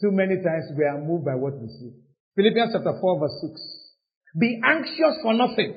Too 0.00 0.12
many 0.12 0.36
times 0.42 0.72
we 0.78 0.84
are 0.84 0.98
moved 0.98 1.26
by 1.26 1.34
what 1.34 1.60
we 1.60 1.68
see. 1.68 1.92
Philippians 2.36 2.72
chapter 2.72 2.96
4 2.98 3.20
verse 3.20 3.36
6. 3.42 3.60
Be 4.40 4.60
anxious 4.64 5.20
for 5.22 5.34
nothing. 5.34 5.74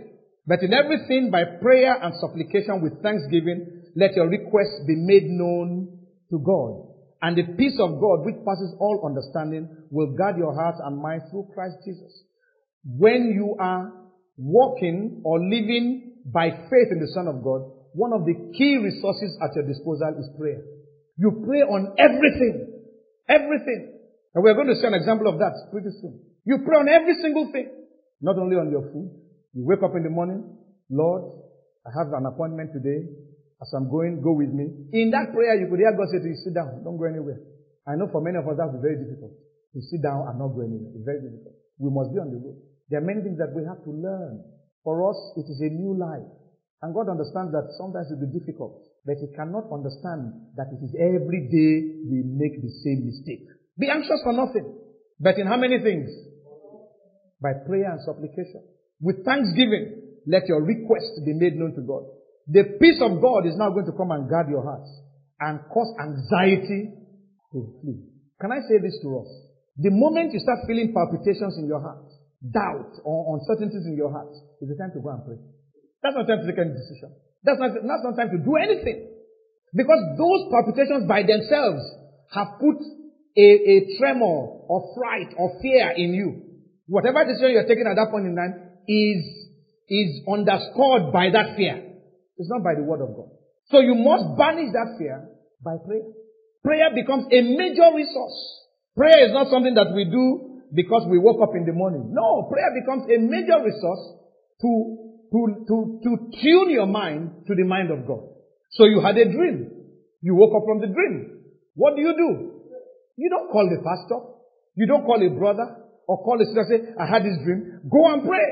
But 0.47 0.63
in 0.63 0.71
everything 0.71 1.29
by 1.29 1.43
prayer 1.61 1.99
and 2.01 2.13
supplication 2.21 2.81
with 2.81 3.03
thanksgiving, 3.03 3.91
let 3.97 4.15
your 4.15 4.29
requests 4.29 4.79
be 4.88 4.95
made 4.95 5.27
known 5.27 5.91
to 6.31 6.39
God. 6.39 6.88
And 7.21 7.35
the 7.35 7.51
peace 7.57 7.75
of 7.81 7.99
God, 7.99 8.23
which 8.23 8.39
passes 8.47 8.73
all 8.79 9.03
understanding, 9.03 9.67
will 9.91 10.15
guard 10.15 10.38
your 10.38 10.55
hearts 10.55 10.79
and 10.81 11.01
minds 11.01 11.25
through 11.31 11.49
Christ 11.53 11.75
Jesus. 11.83 12.23
When 12.85 13.33
you 13.35 13.57
are 13.59 14.04
walking 14.37 15.21
or 15.23 15.39
living 15.39 16.21
by 16.25 16.49
faith 16.49 16.89
in 16.91 16.99
the 16.99 17.11
Son 17.13 17.27
of 17.27 17.43
God, 17.43 17.61
one 17.93 18.11
of 18.11 18.25
the 18.25 18.35
key 18.57 18.75
resources 18.77 19.37
at 19.41 19.55
your 19.55 19.65
disposal 19.65 20.15
is 20.19 20.27
prayer. 20.37 20.59
You 21.17 21.43
pray 21.47 21.63
on 21.63 21.95
everything. 21.97 22.83
Everything. 23.29 23.95
And 24.35 24.43
we're 24.43 24.53
going 24.53 24.67
to 24.67 24.75
see 24.75 24.87
an 24.87 24.93
example 24.93 25.31
of 25.31 25.39
that 25.39 25.55
pretty 25.71 25.95
soon. 26.01 26.19
You 26.43 26.59
pray 26.59 26.75
on 26.75 26.89
every 26.91 27.15
single 27.21 27.49
thing. 27.51 27.71
Not 28.19 28.37
only 28.37 28.57
on 28.57 28.69
your 28.69 28.83
food, 28.91 29.15
you 29.53 29.63
wake 29.63 29.81
up 29.81 29.95
in 29.95 30.03
the 30.03 30.11
morning, 30.11 30.43
Lord, 30.89 31.23
I 31.87 31.89
have 31.95 32.11
an 32.11 32.25
appointment 32.25 32.75
today. 32.75 33.07
As 33.61 33.71
I'm 33.71 33.89
going, 33.89 34.19
go 34.21 34.35
with 34.35 34.51
me. 34.51 34.67
In 34.91 35.11
that 35.15 35.31
prayer, 35.31 35.55
you 35.55 35.71
could 35.71 35.79
hear 35.79 35.95
God 35.95 36.11
say 36.11 36.19
to 36.19 36.27
you, 36.27 36.35
sit 36.43 36.53
down, 36.53 36.83
don't 36.83 36.99
go 36.99 37.07
anywhere. 37.07 37.39
I 37.87 37.95
know 37.95 38.11
for 38.11 38.19
many 38.19 38.35
of 38.35 38.43
us 38.43 38.59
that's 38.59 38.75
very 38.83 38.99
difficult. 38.99 39.31
To 39.31 39.79
sit 39.79 40.03
down 40.03 40.27
and 40.27 40.35
not 40.35 40.51
go 40.51 40.67
anywhere. 40.67 40.91
It's 40.91 41.07
very 41.07 41.23
difficult. 41.23 41.55
We 41.79 41.87
must 41.87 42.11
be 42.11 42.19
on 42.19 42.35
the 42.35 42.39
road. 42.43 42.59
There 42.89 43.01
are 43.01 43.05
many 43.05 43.21
things 43.21 43.37
that 43.39 43.53
we 43.55 43.65
have 43.65 43.81
to 43.83 43.91
learn. 43.91 44.43
For 44.83 45.09
us, 45.09 45.17
it 45.37 45.49
is 45.49 45.59
a 45.61 45.73
new 45.73 45.97
life. 45.97 46.29
And 46.85 46.93
God 46.93 47.09
understands 47.09 47.49
that 47.51 47.73
sometimes 47.81 48.11
it 48.11 48.21
will 48.21 48.29
be 48.29 48.37
difficult, 48.37 48.85
but 49.05 49.17
He 49.17 49.25
cannot 49.33 49.65
understand 49.73 50.53
that 50.53 50.69
it 50.69 50.81
is 50.85 50.93
every 50.93 51.49
day 51.49 52.05
we 52.05 52.21
make 52.21 52.61
the 52.61 52.69
same 52.85 53.09
mistake. 53.09 53.47
Be 53.79 53.89
anxious 53.89 54.21
for 54.21 54.33
nothing, 54.33 54.69
but 55.19 55.39
in 55.41 55.47
how 55.47 55.57
many 55.57 55.81
things? 55.81 56.13
By 57.41 57.57
prayer 57.65 57.89
and 57.89 58.01
supplication. 58.05 58.61
With 59.01 59.25
thanksgiving, 59.25 60.21
let 60.27 60.47
your 60.47 60.61
request 60.61 61.25
be 61.25 61.33
made 61.33 61.55
known 61.55 61.73
to 61.73 61.81
God. 61.81 62.05
The 62.47 62.77
peace 62.79 63.01
of 63.01 63.21
God 63.21 63.49
is 63.49 63.57
now 63.57 63.73
going 63.73 63.89
to 63.89 63.97
come 63.97 64.11
and 64.11 64.29
guard 64.29 64.49
your 64.49 64.61
hearts 64.61 64.89
and 65.39 65.59
cause 65.73 65.89
anxiety 65.97 66.93
to 67.51 67.57
flee. 67.81 68.05
Can 68.39 68.51
I 68.51 68.61
say 68.69 68.77
this 68.77 68.99
to 69.01 69.09
us? 69.19 69.29
The 69.77 69.89
moment 69.89 70.33
you 70.33 70.39
start 70.39 70.59
feeling 70.67 70.93
palpitations 70.93 71.57
in 71.57 71.67
your 71.67 71.81
heart, 71.81 72.05
doubt 72.51 72.99
or 73.03 73.39
uncertainties 73.39 73.86
in 73.86 73.95
your 73.95 74.12
heart, 74.12 74.34
it's 74.62 74.69
the 74.69 74.77
time 74.77 74.91
to 74.93 75.01
go 75.01 75.10
and 75.10 75.23
pray. 75.25 75.39
That's 76.03 76.15
not 76.15 76.27
time 76.27 76.41
to 76.43 76.47
take 76.47 76.60
any 76.60 76.73
decision. 76.73 77.15
That's 77.43 77.58
not, 77.58 77.73
that's 77.73 78.03
not 78.05 78.15
time 78.17 78.29
to 78.34 78.39
do 78.41 78.53
anything. 78.58 79.10
Because 79.73 80.01
those 80.17 80.41
palpitations 80.53 81.08
by 81.08 81.23
themselves 81.23 81.81
have 82.34 82.62
put 82.62 82.77
a, 83.38 83.47
a 83.49 83.97
tremor 83.97 84.65
or 84.69 84.93
fright 84.95 85.34
or 85.38 85.60
fear 85.62 85.91
in 85.97 86.13
you. 86.13 86.41
Whatever 86.88 87.25
decision 87.25 87.51
you're 87.51 87.67
taking 87.67 87.88
at 87.89 87.95
that 87.95 88.12
point 88.12 88.25
in 88.25 88.36
time 88.36 88.53
is, 88.88 89.21
is 89.89 90.21
underscored 90.29 91.12
by 91.12 91.29
that 91.34 91.58
fear. 91.58 91.81
It's 92.38 92.49
not 92.49 92.63
by 92.63 92.75
the 92.75 92.84
word 92.84 93.01
of 93.01 93.15
God. 93.15 93.29
So 93.71 93.79
you 93.81 93.95
must 93.95 94.38
banish 94.38 94.71
that 94.73 94.95
fear 94.97 95.25
by 95.63 95.77
prayer. 95.86 96.05
Prayer 96.63 96.89
becomes 96.93 97.25
a 97.31 97.41
major 97.41 97.89
resource. 97.95 98.38
Prayer 98.95 99.25
is 99.25 99.34
not 99.34 99.49
something 99.49 99.73
that 99.73 99.91
we 99.93 100.05
do 100.05 100.44
because 100.73 101.06
we 101.10 101.19
woke 101.19 101.41
up 101.41 101.56
in 101.56 101.65
the 101.65 101.73
morning. 101.73 102.10
No, 102.12 102.47
prayer 102.49 102.71
becomes 102.73 103.04
a 103.12 103.17
major 103.19 103.62
resource 103.62 104.04
to 104.62 105.06
to, 105.32 105.39
to, 105.67 105.75
to 106.04 106.12
tune 106.41 106.69
your 106.69 106.86
mind 106.86 107.43
to 107.47 107.56
the 107.56 107.65
mind 107.65 107.91
of 107.91 108.08
God. 108.08 108.23
So 108.71 108.86
you 108.86 109.01
had 109.01 109.17
a 109.17 109.25
dream. 109.25 109.71
You 110.21 110.36
woke 110.36 110.56
up 110.56 110.63
from 110.65 110.80
the 110.80 110.88
dream. 110.88 111.43
What 111.75 111.95
do 111.95 112.01
you 112.01 112.13
do? 112.15 112.30
You 113.17 113.30
don't 113.30 113.51
call 113.51 113.67
the 113.67 113.84
pastor. 113.84 114.32
You 114.75 114.88
don't 114.88 115.06
call 115.06 115.19
a 115.19 115.30
brother 115.30 115.75
or 116.08 116.23
call 116.23 116.41
a 116.41 116.45
sister 116.45 116.62
and 116.62 116.69
say, 116.69 116.80
I 116.99 117.06
had 117.08 117.23
this 117.23 117.38
dream. 117.43 117.82
Go 117.91 118.12
and 118.13 118.23
pray. 118.23 118.47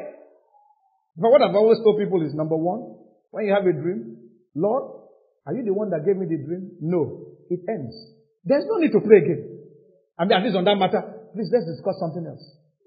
But 1.17 1.31
what 1.31 1.41
I've 1.41 1.55
always 1.55 1.79
told 1.83 1.99
people 1.99 2.25
is 2.25 2.33
number 2.33 2.57
one, 2.57 2.99
when 3.31 3.45
you 3.45 3.53
have 3.53 3.65
a 3.65 3.73
dream, 3.73 4.17
Lord, 4.55 5.07
are 5.45 5.53
you 5.53 5.63
the 5.63 5.73
one 5.73 5.89
that 5.91 6.05
gave 6.05 6.17
me 6.17 6.25
the 6.25 6.43
dream? 6.43 6.71
No. 6.81 7.27
It 7.49 7.59
ends. 7.67 7.95
There's 8.43 8.65
no 8.67 8.77
need 8.77 8.91
to 8.91 8.99
pray 8.99 9.19
again. 9.19 9.59
I 10.17 10.25
mean, 10.25 10.33
at 10.37 10.43
least 10.43 10.55
on 10.55 10.65
that 10.65 10.75
matter, 10.75 11.22
please 11.33 11.49
let's 11.51 11.65
discuss 11.65 11.97
something 11.99 12.23
else. 12.25 12.41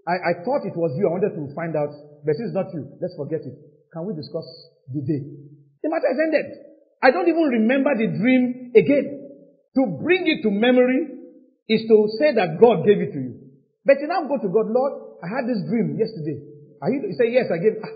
I, 0.06 0.22
I 0.22 0.32
thought 0.46 0.62
it 0.62 0.78
was 0.78 0.94
you. 0.94 1.10
I 1.10 1.18
wanted 1.18 1.34
to 1.34 1.50
find 1.58 1.74
out, 1.74 1.90
but 2.22 2.38
it's 2.38 2.54
not 2.54 2.70
you. 2.70 2.86
Let's 3.02 3.18
forget 3.18 3.42
it. 3.42 3.58
Can 3.90 4.06
we 4.06 4.14
discuss 4.14 4.46
the 4.94 5.02
day? 5.02 5.20
The 5.82 5.90
matter 5.90 6.06
is 6.06 6.18
ended. 6.22 6.46
I 7.02 7.10
don't 7.10 7.26
even 7.26 7.50
remember 7.62 7.90
the 7.98 8.06
dream 8.06 8.70
again. 8.74 9.06
To 9.76 9.82
bring 10.00 10.24
it 10.30 10.46
to 10.46 10.50
memory 10.54 11.10
is 11.68 11.84
to 11.90 11.96
say 12.16 12.32
that 12.32 12.56
God 12.62 12.86
gave 12.86 13.02
it 13.02 13.12
to 13.12 13.20
you. 13.20 13.34
But 13.84 13.98
you 14.00 14.06
now 14.06 14.24
go 14.24 14.38
to 14.38 14.48
God, 14.48 14.70
Lord, 14.70 15.20
I 15.22 15.28
had 15.28 15.44
this 15.50 15.62
dream 15.66 15.98
yesterday. 15.98 16.38
Are 16.80 16.90
you, 16.90 17.02
you 17.10 17.16
say, 17.18 17.30
yes, 17.30 17.50
I 17.50 17.58
gave. 17.58 17.76
Ah. 17.82 17.94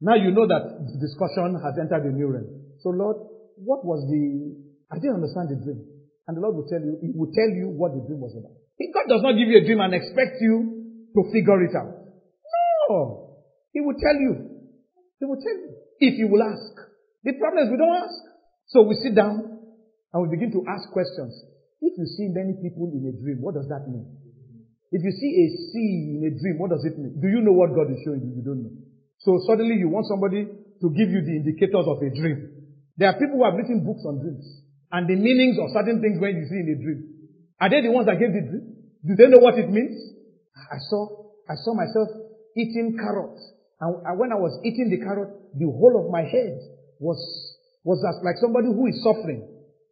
Now 0.00 0.16
you 0.16 0.32
know 0.32 0.48
that 0.48 0.64
the 0.84 0.98
discussion 1.00 1.60
has 1.60 1.76
entered 1.78 2.04
the 2.04 2.12
new 2.12 2.28
realm. 2.28 2.48
So 2.80 2.90
Lord, 2.90 3.16
what 3.60 3.84
was 3.84 4.04
the, 4.08 4.56
I 4.90 4.98
didn't 4.98 5.22
understand 5.22 5.48
the 5.52 5.60
dream. 5.60 5.80
And 6.26 6.36
the 6.36 6.40
Lord 6.40 6.56
will 6.56 6.68
tell 6.68 6.80
you, 6.80 6.98
He 7.00 7.12
will 7.12 7.32
tell 7.32 7.48
you 7.52 7.68
what 7.68 7.92
the 7.92 8.00
dream 8.04 8.20
was 8.20 8.32
about. 8.36 8.63
God 8.78 9.06
does 9.08 9.22
not 9.22 9.38
give 9.38 9.48
you 9.48 9.58
a 9.58 9.64
dream 9.64 9.80
and 9.80 9.94
expect 9.94 10.40
you 10.40 11.10
to 11.14 11.20
figure 11.30 11.62
it 11.62 11.74
out. 11.74 11.94
No. 12.90 13.38
He 13.72 13.80
will 13.80 13.98
tell 13.98 14.14
you. 14.14 14.64
He 15.18 15.24
will 15.24 15.38
tell 15.38 15.56
you 15.56 15.70
if 16.00 16.18
you 16.18 16.28
will 16.28 16.42
ask. 16.42 16.74
The 17.22 17.32
problem 17.38 17.64
is 17.64 17.70
we 17.70 17.78
don't 17.78 17.96
ask. 17.96 18.18
So 18.66 18.82
we 18.82 18.98
sit 19.02 19.14
down 19.14 19.40
and 20.12 20.18
we 20.22 20.28
begin 20.30 20.50
to 20.52 20.62
ask 20.66 20.90
questions. 20.90 21.32
If 21.80 21.94
you 21.98 22.06
see 22.18 22.32
many 22.34 22.54
people 22.58 22.90
in 22.90 23.06
a 23.06 23.14
dream, 23.14 23.38
what 23.40 23.54
does 23.54 23.68
that 23.68 23.86
mean? 23.86 24.08
If 24.90 25.02
you 25.02 25.10
see 25.10 25.32
a 25.42 25.46
sea 25.70 26.18
in 26.18 26.22
a 26.26 26.32
dream, 26.38 26.58
what 26.58 26.70
does 26.70 26.84
it 26.86 26.98
mean? 26.98 27.18
Do 27.18 27.28
you 27.28 27.42
know 27.42 27.52
what 27.52 27.74
God 27.74 27.90
is 27.90 27.98
showing 28.06 28.22
you? 28.22 28.40
You 28.40 28.44
don't 28.46 28.62
know. 28.62 28.74
So 29.26 29.42
suddenly 29.46 29.74
you 29.74 29.88
want 29.88 30.06
somebody 30.06 30.46
to 30.46 30.86
give 30.94 31.10
you 31.10 31.22
the 31.22 31.34
indicators 31.42 31.86
of 31.86 31.98
a 31.98 32.10
dream. 32.14 32.54
There 32.96 33.10
are 33.10 33.18
people 33.18 33.42
who 33.42 33.44
have 33.44 33.58
written 33.58 33.82
books 33.82 34.06
on 34.06 34.22
dreams 34.22 34.46
and 34.92 35.10
the 35.10 35.18
meanings 35.18 35.58
of 35.58 35.74
certain 35.74 35.98
things 35.98 36.22
when 36.22 36.38
you 36.38 36.46
see 36.46 36.62
in 36.62 36.68
a 36.70 36.78
dream. 36.78 37.00
Are 37.60 37.70
they 37.70 37.82
the 37.82 37.90
ones 37.90 38.06
that 38.06 38.18
gave 38.18 38.32
the 38.32 38.42
dream? 38.42 38.64
Do 39.04 39.14
they 39.14 39.28
know 39.28 39.40
what 39.40 39.58
it 39.58 39.70
means? 39.70 39.94
I 40.70 40.78
saw, 40.90 41.30
I 41.48 41.54
saw 41.60 41.74
myself 41.74 42.08
eating 42.56 42.96
carrots 42.98 43.54
and, 43.80 44.18
when 44.18 44.32
I 44.32 44.38
was 44.38 44.54
eating 44.64 44.88
the 44.88 45.02
carrot, 45.02 45.28
the 45.58 45.66
whole 45.66 46.00
of 46.00 46.08
my 46.08 46.22
head 46.22 46.56
was, 46.98 47.18
was 47.82 48.00
as 48.06 48.22
like 48.24 48.40
somebody 48.40 48.70
who 48.70 48.86
is 48.88 48.96
suffering. 49.02 49.44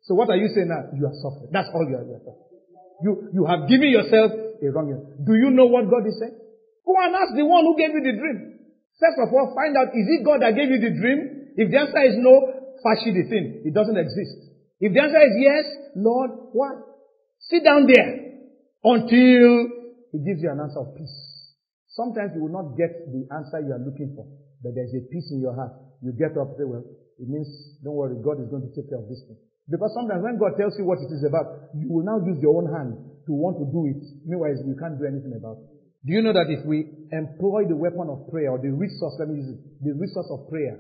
So 0.09 0.15
what 0.15 0.31
are 0.31 0.39
you 0.39 0.49
saying 0.55 0.71
now? 0.71 0.89
You 0.95 1.07
are 1.07 1.19
suffering. 1.21 1.51
That's 1.53 1.69
all 1.75 1.85
you 1.85 1.97
are, 1.99 2.07
you 2.07 2.17
suffering. 2.25 2.51
You, 3.03 3.13
you 3.35 3.45
have 3.47 3.67
given 3.67 3.91
yourself 3.91 4.31
a 4.33 4.67
wrong 4.71 4.89
Do 5.27 5.35
you 5.35 5.51
know 5.51 5.67
what 5.67 5.91
God 5.91 6.07
is 6.07 6.15
saying? 6.23 6.39
Go 6.87 6.95
and 6.99 7.15
ask 7.15 7.35
the 7.35 7.45
one 7.45 7.67
who 7.67 7.75
gave 7.77 7.91
you 7.91 8.03
the 8.03 8.15
dream. 8.15 8.39
First 8.99 9.19
of 9.19 9.35
all, 9.35 9.51
find 9.55 9.75
out, 9.75 9.91
is 9.91 10.07
it 10.07 10.23
God 10.23 10.43
that 10.43 10.55
gave 10.55 10.71
you 10.71 10.79
the 10.79 10.95
dream? 10.95 11.53
If 11.59 11.71
the 11.71 11.79
answer 11.79 12.03
is 12.07 12.17
no, 12.23 12.33
fashi 12.87 13.11
the 13.11 13.27
thing. 13.27 13.67
It 13.67 13.75
doesn't 13.75 13.99
exist. 13.99 14.55
If 14.79 14.95
the 14.95 15.01
answer 15.03 15.21
is 15.21 15.35
yes, 15.37 15.65
Lord, 15.99 16.31
why? 16.55 16.81
Sit 17.51 17.65
down 17.65 17.87
there 17.87 18.11
until 18.85 19.47
He 20.13 20.19
gives 20.23 20.43
you 20.43 20.51
an 20.51 20.61
answer 20.61 20.81
of 20.81 20.95
peace. 20.95 21.19
Sometimes 21.93 22.33
you 22.35 22.43
will 22.43 22.55
not 22.55 22.77
get 22.79 22.91
the 23.13 23.29
answer 23.35 23.61
you 23.61 23.73
are 23.75 23.83
looking 23.83 24.15
for, 24.17 24.25
but 24.63 24.73
there's 24.75 24.95
a 24.97 25.03
peace 25.13 25.29
in 25.31 25.41
your 25.41 25.55
heart. 25.55 25.73
You 26.01 26.13
get 26.17 26.39
up 26.39 26.57
say, 26.57 26.65
well, 26.65 26.83
it 27.21 27.29
means, 27.29 27.47
don't 27.85 27.95
worry, 27.95 28.17
God 28.19 28.41
is 28.41 28.49
going 28.49 28.65
to 28.65 28.73
take 28.75 28.89
care 28.89 28.99
of 28.99 29.07
this 29.07 29.21
thing. 29.29 29.37
Because 29.69 29.95
sometimes 29.95 30.25
when 30.25 30.39
God 30.41 30.59
tells 30.59 30.75
you 30.79 30.85
what 30.89 30.99
it 30.99 31.13
is 31.13 31.23
about, 31.23 31.71
you 31.79 31.87
will 31.87 32.03
now 32.03 32.19
use 32.25 32.41
your 32.43 32.59
own 32.59 32.67
hand 32.67 32.99
to 33.27 33.33
want 33.33 33.61
to 33.63 33.67
do 33.71 33.87
it. 33.87 34.03
Meanwhile, 34.27 34.59
you 34.67 34.75
can't 34.75 34.99
do 34.99 35.07
anything 35.07 35.37
about 35.37 35.63
it. 35.63 35.71
Do 36.03 36.11
you 36.11 36.23
know 36.23 36.35
that 36.35 36.51
if 36.51 36.67
we 36.67 36.83
employ 37.15 37.71
the 37.71 37.79
weapon 37.79 38.11
of 38.11 38.27
prayer 38.27 38.51
or 38.51 38.59
the 38.59 38.75
resource, 38.75 39.15
let 39.23 39.31
me 39.31 39.39
use 39.39 39.55
it, 39.55 39.61
the 39.87 39.95
resource 39.95 40.27
of 40.35 40.51
prayer, 40.51 40.75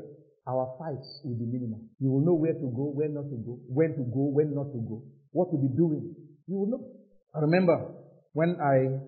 our 0.51 0.75
fights 0.79 1.23
will 1.23 1.39
be 1.39 1.47
minimal. 1.47 1.79
You 2.03 2.11
will 2.11 2.27
know 2.27 2.35
where 2.35 2.59
to 2.59 2.69
go, 2.75 2.91
where 2.91 3.07
not 3.07 3.31
to 3.31 3.39
go, 3.39 3.63
when 3.71 3.95
to 3.95 4.03
go, 4.11 4.35
when 4.35 4.51
not 4.51 4.75
to 4.75 4.81
go, 4.83 5.07
what 5.31 5.55
to 5.55 5.59
be 5.63 5.71
doing. 5.71 6.11
You 6.47 6.57
will 6.59 6.71
know. 6.71 6.83
I 7.35 7.41
remember 7.41 7.77
when 8.33 8.57
I 8.61 9.01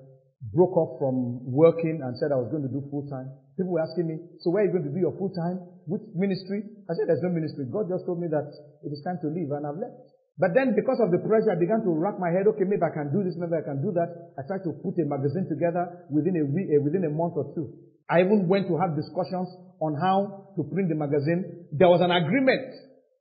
broke 0.53 0.77
off 0.77 0.99
from 1.01 1.41
working 1.49 2.01
and 2.05 2.13
said 2.19 2.33
I 2.33 2.41
was 2.41 2.53
going 2.53 2.65
to 2.65 2.73
do 2.73 2.85
full 2.91 3.09
time. 3.09 3.33
People 3.57 3.79
were 3.79 3.85
asking 3.87 4.11
me, 4.11 4.17
so 4.43 4.51
where 4.51 4.65
are 4.65 4.67
you 4.67 4.75
going 4.75 4.85
to 4.85 4.93
do 4.93 4.99
your 4.99 5.15
full 5.17 5.31
time? 5.31 5.63
Which 5.87 6.03
ministry? 6.15 6.67
I 6.91 6.99
said 6.99 7.07
there's 7.07 7.23
no 7.23 7.31
ministry. 7.31 7.71
God 7.71 7.87
just 7.87 8.05
told 8.05 8.19
me 8.19 8.27
that 8.29 8.51
it 8.83 8.91
is 8.91 9.01
time 9.07 9.23
to 9.23 9.31
leave 9.31 9.55
and 9.55 9.63
I've 9.63 9.79
left. 9.79 10.15
But 10.35 10.51
then 10.51 10.75
because 10.75 10.99
of 10.99 11.15
the 11.15 11.23
pressure, 11.23 11.55
I 11.55 11.59
began 11.59 11.87
to 11.87 11.95
rack 11.95 12.19
my 12.19 12.35
head, 12.35 12.51
okay, 12.51 12.67
maybe 12.67 12.83
I 12.83 12.91
can 12.91 13.15
do 13.15 13.23
this, 13.23 13.39
maybe 13.39 13.55
I 13.55 13.63
can 13.63 13.79
do 13.79 13.95
that. 13.95 14.35
I 14.35 14.43
tried 14.43 14.67
to 14.67 14.75
put 14.83 14.99
a 14.99 15.07
magazine 15.07 15.47
together 15.47 15.87
within 16.11 16.35
a 16.35 16.45
week, 16.45 16.75
uh, 16.75 16.83
within 16.83 17.07
a 17.07 17.13
month 17.15 17.39
or 17.39 17.55
two. 17.55 17.71
I 18.11 18.27
even 18.27 18.51
went 18.51 18.67
to 18.67 18.75
have 18.83 18.99
discussions 18.99 19.47
on 19.79 19.95
how 19.95 20.51
to 20.59 20.67
print 20.75 20.91
the 20.91 20.99
magazine. 20.99 21.71
There 21.71 21.87
was 21.89 22.03
an 22.03 22.11
agreement. 22.11 22.75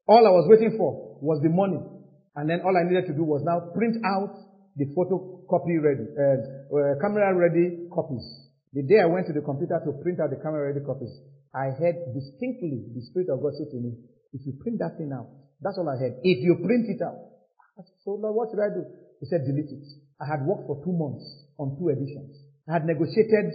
All 0.10 0.26
I 0.26 0.34
was 0.34 0.50
waiting 0.50 0.74
for 0.74 1.22
was 1.22 1.38
the 1.46 1.54
money. 1.54 1.80
And 2.36 2.50
then 2.50 2.62
all 2.66 2.74
I 2.74 2.84
needed 2.84 3.06
to 3.08 3.14
do 3.14 3.24
was 3.24 3.46
now 3.46 3.72
print 3.74 4.02
out 4.02 4.34
the 4.76 4.90
photocopy 4.98 5.78
ready, 5.78 6.10
uh, 6.18 6.38
uh, 6.74 6.98
camera 6.98 7.30
ready 7.38 7.86
copies. 7.94 8.26
The 8.74 8.82
day 8.82 9.02
I 9.02 9.06
went 9.06 9.30
to 9.30 9.34
the 9.34 9.46
computer 9.46 9.78
to 9.78 9.94
print 10.02 10.18
out 10.18 10.34
the 10.34 10.42
camera 10.42 10.74
ready 10.74 10.82
copies, 10.82 11.14
I 11.54 11.70
heard 11.78 12.10
distinctly 12.10 12.90
the 12.90 13.02
Spirit 13.14 13.30
of 13.30 13.38
God 13.38 13.54
say 13.54 13.70
to 13.70 13.78
me, 13.78 13.94
if 14.34 14.42
you 14.50 14.58
print 14.58 14.82
that 14.82 14.98
thing 14.98 15.14
out, 15.14 15.30
that's 15.62 15.78
all 15.78 15.86
I 15.86 16.02
heard. 16.02 16.18
If 16.26 16.42
you 16.42 16.58
print 16.66 16.90
it 16.90 17.06
out. 17.06 17.22
I 17.78 17.86
said, 17.86 18.02
so 18.02 18.18
Lord, 18.18 18.34
what 18.34 18.50
should 18.50 18.62
I 18.62 18.74
do? 18.74 18.82
He 19.22 19.30
said, 19.30 19.46
delete 19.46 19.70
it. 19.70 19.86
I 20.18 20.26
had 20.26 20.42
worked 20.42 20.66
for 20.66 20.82
two 20.82 20.94
months 20.94 21.22
on 21.62 21.78
two 21.78 21.94
editions. 21.94 22.34
I 22.66 22.82
had 22.82 22.86
negotiated 22.90 23.54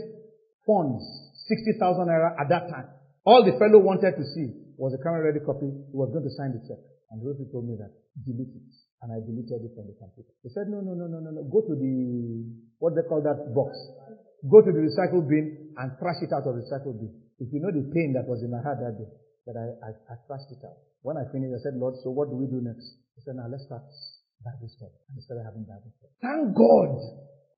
funds, 0.63 1.03
60,000 1.51 2.07
naira 2.07 2.39
at 2.39 2.47
that 2.55 2.71
time. 2.71 2.87
All 3.27 3.43
the 3.43 3.59
fellow 3.59 3.83
wanted 3.83 4.15
to 4.15 4.25
see 4.25 4.55
was 4.79 4.95
a 4.95 5.03
camera 5.03 5.27
ready 5.27 5.43
copy. 5.43 5.67
He 5.67 5.97
was 5.99 6.15
going 6.15 6.25
to 6.25 6.33
sign 6.39 6.55
the 6.55 6.63
check. 6.63 6.79
And 7.11 7.25
Rosie 7.25 7.51
told 7.51 7.67
me 7.67 7.75
that, 7.83 7.91
delete 8.25 8.55
it. 8.55 8.73
And 9.03 9.15
I 9.15 9.23
deleted 9.23 9.63
it 9.63 9.73
from 9.79 9.87
the 9.87 9.95
computer. 9.95 10.35
He 10.43 10.51
said, 10.51 10.67
no, 10.67 10.83
no, 10.83 10.95
no, 10.95 11.07
no, 11.07 11.23
no, 11.23 11.31
no. 11.31 11.43
Go 11.47 11.63
to 11.63 11.75
the, 11.79 11.95
what 12.83 12.99
they 12.99 13.07
call 13.07 13.23
that 13.23 13.55
box. 13.55 13.79
Go 14.47 14.59
to 14.63 14.71
the 14.75 14.83
recycle 14.83 15.23
bin 15.23 15.75
and 15.79 15.95
trash 16.03 16.19
it 16.23 16.35
out 16.35 16.47
of 16.47 16.59
the 16.59 16.63
recycle 16.67 16.99
bin. 16.99 17.15
If 17.39 17.55
you 17.55 17.63
know 17.63 17.71
the 17.71 17.87
pain 17.95 18.15
that 18.19 18.27
was 18.27 18.43
in 18.43 18.51
my 18.51 18.59
heart 18.59 18.83
that 18.83 18.99
day, 18.99 19.07
that 19.47 19.55
I, 19.55 19.67
I, 19.87 19.91
I 20.11 20.15
trashed 20.27 20.51
it 20.51 20.63
out. 20.67 20.83
When 21.07 21.15
I 21.15 21.31
finished, 21.31 21.55
I 21.55 21.63
said, 21.63 21.79
Lord, 21.79 21.95
so 22.03 22.11
what 22.11 22.27
do 22.31 22.35
we 22.35 22.51
do 22.51 22.59
next? 22.59 22.87
He 23.15 23.23
said, 23.23 23.39
now 23.39 23.47
let's 23.47 23.65
start 23.71 23.87
Bible 24.43 24.71
study. 24.71 24.99
And 25.11 25.19
I 25.19 25.21
started 25.23 25.47
having 25.47 25.63
Bible 25.63 25.91
study. 25.95 26.13
Thank 26.19 26.59
God 26.59 26.91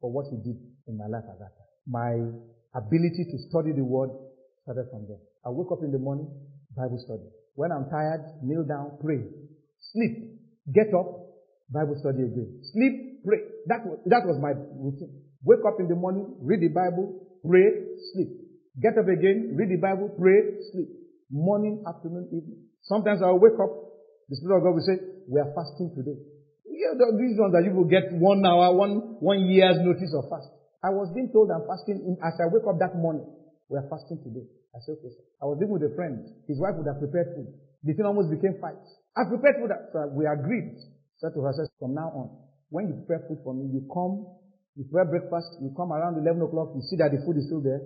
for 0.00 0.12
what 0.12 0.28
he 0.28 0.36
did 0.44 0.61
in 0.88 0.96
my 0.96 1.08
life 1.08 1.24
at 1.24 1.40
that 1.40 1.52
time. 1.56 1.72
My 1.88 2.12
ability 2.76 3.32
to 3.32 3.36
study 3.48 3.72
the 3.72 3.84
word 3.84 4.12
started 4.64 4.88
from 4.92 5.08
there. 5.08 5.20
I 5.44 5.50
wake 5.50 5.72
up 5.72 5.80
in 5.80 5.92
the 5.92 5.98
morning, 5.98 6.28
Bible 6.76 7.00
study. 7.00 7.24
When 7.56 7.72
I'm 7.72 7.88
tired, 7.88 8.24
kneel 8.44 8.64
down, 8.64 8.96
pray. 9.00 9.24
Sleep. 9.92 10.39
Get 10.72 10.94
up, 10.94 11.06
Bible 11.70 11.98
study 11.98 12.22
again. 12.22 12.62
Sleep, 12.72 13.24
pray. 13.24 13.38
That 13.66 13.86
was, 13.86 13.98
that 14.06 14.22
was 14.24 14.38
my 14.38 14.54
routine. 14.54 15.10
Wake 15.42 15.64
up 15.66 15.80
in 15.80 15.88
the 15.88 15.96
morning, 15.96 16.36
read 16.42 16.60
the 16.60 16.68
Bible, 16.68 17.16
pray, 17.46 17.98
sleep. 18.12 18.28
Get 18.78 18.94
up 18.98 19.08
again, 19.08 19.56
read 19.58 19.70
the 19.70 19.80
Bible, 19.80 20.12
pray, 20.14 20.62
sleep. 20.72 20.88
Morning, 21.30 21.82
afternoon, 21.86 22.28
evening. 22.28 22.70
Sometimes 22.82 23.22
I'll 23.22 23.38
wake 23.38 23.58
up, 23.58 23.72
the 24.28 24.36
Spirit 24.36 24.58
of 24.58 24.62
God 24.62 24.74
will 24.78 24.86
say, 24.86 24.98
we 25.26 25.40
are 25.40 25.50
fasting 25.56 25.94
today. 25.96 26.18
Yeah, 26.68 26.96
these 27.18 27.36
ones 27.36 27.52
that 27.52 27.64
you 27.66 27.74
will 27.74 27.88
get 27.88 28.08
one 28.12 28.44
hour, 28.46 28.72
one, 28.72 29.20
one 29.20 29.46
year's 29.46 29.78
notice 29.80 30.14
of 30.16 30.30
fast. 30.30 30.48
I 30.82 30.90
was 30.90 31.12
being 31.12 31.28
told 31.28 31.52
I'm 31.52 31.66
fasting 31.68 32.00
in, 32.08 32.16
as 32.24 32.40
I 32.40 32.48
wake 32.48 32.64
up 32.64 32.80
that 32.80 32.96
morning. 32.96 33.28
We 33.68 33.76
are 33.76 33.86
fasting 33.90 34.18
today. 34.24 34.48
I 34.74 34.80
said, 34.86 34.96
okay, 34.98 35.12
sir. 35.12 35.24
I 35.42 35.46
was 35.46 35.58
living 35.60 35.76
with 35.76 35.84
a 35.84 35.94
friend. 35.94 36.24
His 36.48 36.56
wife 36.56 36.74
would 36.80 36.88
have 36.88 36.98
prepared 36.98 37.36
food. 37.36 37.52
The 37.84 37.92
thing 37.92 38.06
almost 38.06 38.32
became 38.32 38.56
fight. 38.60 38.80
I 39.16 39.26
prepared 39.26 39.58
food. 39.58 39.72
So 39.92 40.11
we 40.14 40.26
agreed. 40.26 40.78
Said 41.18 41.36
to 41.36 41.44
her, 41.44 41.52
said, 41.52 41.68
from 41.78 41.92
now 41.92 42.08
on, 42.16 42.32
when 42.72 42.88
you 42.88 42.94
prepare 43.04 43.26
food 43.28 43.44
for 43.44 43.52
me, 43.52 43.68
you 43.68 43.84
come, 43.92 44.24
you 44.78 44.88
prepare 44.88 45.11
breakfast, 45.11 45.61
you 45.61 45.68
come 45.76 45.92
around 45.92 46.16
11 46.16 46.40
o'clock, 46.40 46.72
you 46.72 46.80
see 46.88 46.96
that 46.96 47.12
the 47.12 47.20
food 47.26 47.36
is 47.36 47.44
still 47.50 47.61
there, 47.61 47.82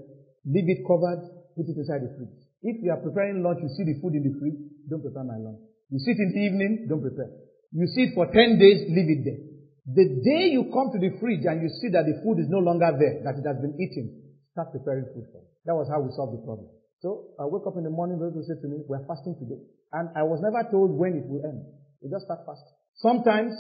leave 0.47 0.68
it 0.70 0.87
covered, 0.87 1.25
put 1.57 1.66
it 1.66 1.75
inside 1.75 2.05
the 2.05 2.12
fridge. 2.14 2.31
If 2.62 2.79
you 2.79 2.95
are 2.95 3.03
preparing 3.03 3.43
lunch, 3.43 3.59
you 3.64 3.72
see 3.75 3.83
the 3.83 3.99
food 3.99 4.14
in 4.14 4.22
the 4.22 4.39
fridge, 4.39 4.61
don't 4.87 5.03
prepare 5.03 5.27
my 5.27 5.41
lunch. 5.41 5.59
You 5.91 5.99
see 5.99 6.14
it 6.14 6.20
in 6.20 6.31
the 6.31 6.43
evening, 6.47 6.72
don't 6.87 7.03
prepare. 7.03 7.33
You 7.75 7.91
see 7.91 8.09
it 8.09 8.12
for 8.14 8.31
10 8.31 8.61
days, 8.61 8.87
leave 8.87 9.11
it 9.11 9.20
there. 9.27 9.41
The 9.85 10.07
day 10.22 10.55
you 10.55 10.70
come 10.72 10.95
to 10.95 11.01
the 11.03 11.12
fridge 11.18 11.45
and 11.45 11.61
you 11.61 11.68
see 11.83 11.91
that 11.93 12.07
the 12.09 12.22
food 12.25 12.39
is 12.41 12.49
no 12.49 12.62
longer 12.62 12.89
there, 12.95 13.20
that 13.27 13.37
it 13.37 13.45
has 13.45 13.59
been 13.61 13.77
eaten, 13.77 14.14
start 14.55 14.72
preparing 14.72 15.11
food 15.12 15.29
for 15.29 15.43
it. 15.43 15.49
That 15.66 15.77
was 15.77 15.91
how 15.91 16.01
we 16.01 16.14
solved 16.14 16.39
the 16.39 16.43
problem. 16.47 16.70
So 17.05 17.37
I 17.37 17.45
woke 17.45 17.68
up 17.68 17.77
in 17.77 17.85
the 17.85 17.93
morning, 17.93 18.16
those 18.16 18.33
will 18.33 18.47
said 18.49 18.64
to 18.64 18.68
me, 18.68 18.81
we're 18.89 19.05
fasting 19.05 19.37
today. 19.37 19.61
And 19.95 20.11
I 20.18 20.26
was 20.26 20.42
never 20.42 20.66
told 20.74 20.90
when 20.99 21.14
it 21.14 21.26
will 21.30 21.47
end. 21.47 21.62
We 22.03 22.11
just 22.11 22.26
start 22.26 22.42
fast. 22.42 22.66
Sometimes 22.99 23.55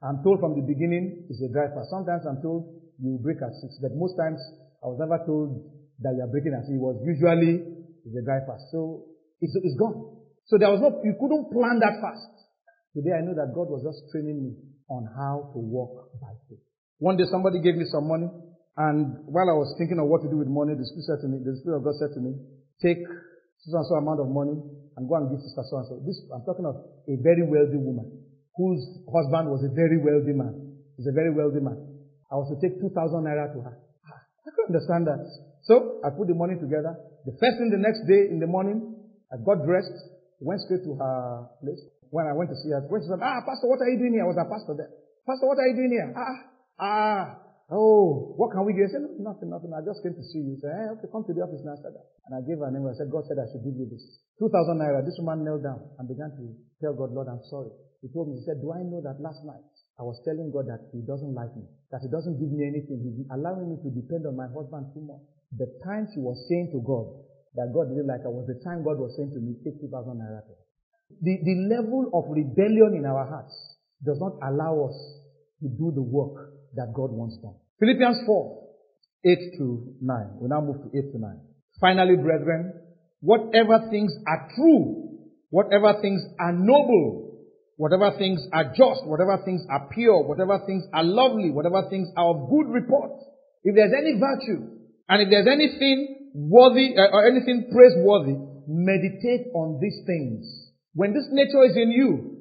I'm 0.00 0.24
told 0.24 0.40
from 0.40 0.56
the 0.56 0.64
beginning 0.64 1.28
it's 1.28 1.44
a 1.44 1.52
dry 1.52 1.68
fast. 1.68 1.92
Sometimes 1.92 2.24
I'm 2.24 2.40
told 2.40 2.72
you 2.96 3.20
break 3.20 3.44
at 3.44 3.52
six. 3.60 3.76
But 3.84 3.92
most 3.92 4.16
times 4.16 4.40
I 4.80 4.88
was 4.88 4.96
never 4.96 5.20
told 5.28 5.60
that 6.00 6.16
you 6.16 6.24
are 6.24 6.32
breaking 6.32 6.56
at 6.56 6.64
six. 6.64 6.72
It 6.72 6.80
was 6.80 6.96
usually 7.04 7.60
it's 8.00 8.16
a 8.16 8.24
dry 8.24 8.40
fast. 8.48 8.64
So 8.72 9.12
it's, 9.44 9.52
it's 9.60 9.76
gone. 9.76 10.24
So 10.48 10.56
there 10.56 10.72
was 10.72 10.80
no, 10.80 11.04
you 11.04 11.20
couldn't 11.20 11.52
plan 11.52 11.76
that 11.84 12.00
fast. 12.00 12.32
Today 12.96 13.16
I 13.16 13.20
know 13.20 13.36
that 13.36 13.52
God 13.52 13.68
was 13.68 13.84
just 13.84 14.08
training 14.08 14.40
me 14.40 14.50
on 14.88 15.04
how 15.12 15.52
to 15.52 15.58
walk 15.60 16.16
by 16.16 16.32
faith. 16.48 16.64
One 16.96 17.20
day 17.20 17.28
somebody 17.28 17.60
gave 17.60 17.76
me 17.76 17.84
some 17.90 18.08
money, 18.08 18.28
and 18.76 19.24
while 19.28 19.48
I 19.50 19.56
was 19.56 19.74
thinking 19.76 19.98
of 19.98 20.06
what 20.06 20.22
to 20.22 20.30
do 20.30 20.38
with 20.38 20.48
money, 20.48 20.78
the 20.78 20.86
Spirit 20.86 21.06
said 21.08 21.20
to 21.24 21.28
me, 21.28 21.42
the 21.42 21.56
Spirit 21.60 21.80
of 21.80 21.84
God 21.84 21.96
said 21.98 22.12
to 22.14 22.20
me, 22.20 22.38
take 22.80 23.02
so 23.62 23.78
and 23.78 23.86
so 23.86 23.94
amount 23.96 24.20
of 24.20 24.28
money 24.28 24.56
and 24.96 25.02
go 25.08 25.14
and 25.18 25.30
give 25.30 25.40
sister 25.40 25.62
so 25.68 25.78
and 25.78 25.86
so. 25.86 25.94
This, 26.02 26.18
I'm 26.34 26.42
talking 26.42 26.66
of 26.66 26.82
a 27.06 27.14
very 27.22 27.46
wealthy 27.46 27.78
woman 27.78 28.10
whose 28.54 28.82
husband 29.10 29.50
was 29.50 29.62
a 29.66 29.72
very 29.72 29.98
wealthy 29.98 30.34
man. 30.34 30.54
He's 30.96 31.10
a 31.10 31.16
very 31.16 31.30
wealthy 31.30 31.60
man. 31.60 31.78
I 32.30 32.38
was 32.38 32.50
to 32.54 32.58
take 32.62 32.78
2,000 32.78 32.94
naira 33.24 33.50
to 33.54 33.58
her. 33.62 33.74
I 33.74 34.50
couldn't 34.50 34.74
understand 34.74 35.06
that. 35.10 35.22
So 35.66 36.00
I 36.04 36.10
put 36.14 36.28
the 36.28 36.36
money 36.36 36.54
together. 36.60 36.94
The 37.24 37.34
first 37.40 37.56
thing 37.58 37.72
the 37.72 37.80
next 37.80 38.04
day 38.06 38.28
in 38.30 38.38
the 38.38 38.46
morning, 38.46 38.94
I 39.32 39.40
got 39.40 39.64
dressed, 39.64 39.96
went 40.38 40.60
straight 40.60 40.84
to 40.84 40.92
her 41.00 41.48
place 41.64 41.82
when 42.14 42.30
I 42.30 42.32
went 42.32 42.46
to 42.50 42.56
see 42.62 42.70
her, 42.70 42.78
when 42.86 43.02
she 43.02 43.10
said, 43.10 43.18
ah, 43.18 43.42
Pastor, 43.42 43.66
what 43.66 43.82
are 43.82 43.90
you 43.90 43.98
doing 43.98 44.14
here? 44.14 44.22
I 44.22 44.30
was 44.30 44.38
a 44.38 44.46
pastor 44.46 44.78
there. 44.78 44.92
Pastor, 45.26 45.50
what 45.50 45.58
are 45.58 45.66
you 45.66 45.74
doing 45.74 45.92
here? 45.98 46.10
Ah, 46.14 46.38
ah, 46.78 47.22
oh, 47.70 48.34
what 48.36 48.52
can 48.52 48.64
we 48.68 48.76
do? 48.76 48.84
I 48.84 48.92
said, 48.92 49.04
nothing, 49.20 49.48
nothing. 49.48 49.72
I 49.72 49.80
just 49.80 50.04
came 50.04 50.12
to 50.12 50.24
see 50.24 50.44
you. 50.44 50.56
He 50.56 50.60
said, 50.60 50.74
hey, 50.76 50.86
okay, 50.98 51.08
come 51.08 51.24
to 51.24 51.32
the 51.32 51.40
office 51.40 51.64
now. 51.64 51.76
I 51.76 51.80
said. 51.80 51.96
And 52.28 52.32
I 52.36 52.40
gave 52.44 52.60
her 52.60 52.68
a 52.68 52.72
name. 52.72 52.84
I 52.84 52.96
said, 52.96 53.08
God 53.08 53.24
said 53.24 53.40
I 53.40 53.48
should 53.48 53.64
give 53.64 53.76
you 53.76 53.88
this. 53.88 54.04
2,000 54.40 54.52
naira. 54.76 55.04
This 55.04 55.16
woman 55.20 55.44
knelt 55.44 55.64
down 55.64 55.80
and 55.96 56.04
began 56.04 56.32
to 56.36 56.44
tell 56.80 56.92
God, 56.92 57.12
Lord, 57.16 57.28
I'm 57.28 57.44
sorry. 57.48 57.72
He 58.04 58.12
told 58.12 58.28
me, 58.28 58.36
he 58.36 58.44
said, 58.44 58.60
do 58.60 58.68
I 58.68 58.84
know 58.84 59.00
that 59.00 59.16
last 59.16 59.40
night 59.48 59.64
I 59.96 60.04
was 60.04 60.20
telling 60.28 60.52
God 60.52 60.68
that 60.68 60.92
he 60.92 61.00
doesn't 61.06 61.32
like 61.32 61.56
me, 61.56 61.64
that 61.88 62.04
he 62.04 62.10
doesn't 62.12 62.36
give 62.36 62.52
me 62.52 62.68
anything. 62.68 63.00
He's 63.00 63.24
allowing 63.32 63.72
me 63.72 63.80
to 63.80 63.88
depend 63.88 64.28
on 64.28 64.36
my 64.36 64.50
husband 64.52 64.92
too 64.92 65.00
much. 65.00 65.24
The 65.56 65.70
time 65.86 66.10
she 66.12 66.20
was 66.20 66.36
saying 66.50 66.74
to 66.76 66.82
God 66.84 67.08
that 67.56 67.72
God 67.72 67.88
didn't 67.88 68.10
like 68.10 68.26
her 68.26 68.32
was 68.34 68.44
the 68.50 68.58
time 68.60 68.84
God 68.84 68.98
was 68.98 69.14
saying 69.16 69.32
to 69.32 69.40
me, 69.40 69.56
take 69.64 69.80
2,000 69.80 69.88
naira. 70.20 70.42
The, 71.22 71.34
the 71.40 71.56
level 71.70 72.10
of 72.12 72.28
rebellion 72.28 72.98
in 72.98 73.06
our 73.06 73.24
hearts 73.24 73.54
does 74.02 74.18
not 74.18 74.36
allow 74.42 74.90
us 74.90 74.98
to 75.62 75.68
do 75.70 75.92
the 75.94 76.02
work 76.02 76.53
that 76.76 76.92
God 76.94 77.10
wants 77.10 77.36
done. 77.38 77.54
Philippians 77.80 78.18
4, 78.26 78.64
8 79.24 79.38
to 79.58 79.94
9. 80.00 80.38
We 80.40 80.48
now 80.48 80.60
move 80.60 80.82
to 80.82 80.90
8 80.96 81.12
to 81.12 81.18
9. 81.18 81.40
Finally, 81.80 82.16
brethren, 82.16 82.72
whatever 83.20 83.88
things 83.90 84.12
are 84.26 84.48
true, 84.54 85.18
whatever 85.50 86.00
things 86.00 86.22
are 86.38 86.52
noble, 86.52 87.40
whatever 87.76 88.12
things 88.18 88.40
are 88.52 88.70
just, 88.76 89.06
whatever 89.06 89.40
things 89.44 89.62
are 89.70 89.88
pure, 89.92 90.22
whatever 90.22 90.60
things 90.66 90.84
are 90.92 91.02
lovely, 91.02 91.50
whatever 91.50 91.88
things 91.90 92.08
are 92.16 92.30
of 92.30 92.50
good 92.50 92.70
report, 92.70 93.10
if 93.64 93.74
there's 93.74 93.94
any 93.96 94.20
virtue, 94.20 94.70
and 95.08 95.22
if 95.22 95.28
there's 95.30 95.48
anything 95.50 96.30
worthy, 96.34 96.94
uh, 96.96 97.10
or 97.10 97.26
anything 97.26 97.70
praiseworthy, 97.72 98.36
meditate 98.68 99.48
on 99.54 99.80
these 99.80 99.98
things. 100.06 100.46
When 100.94 101.12
this 101.12 101.26
nature 101.30 101.64
is 101.64 101.76
in 101.76 101.90
you, 101.90 102.34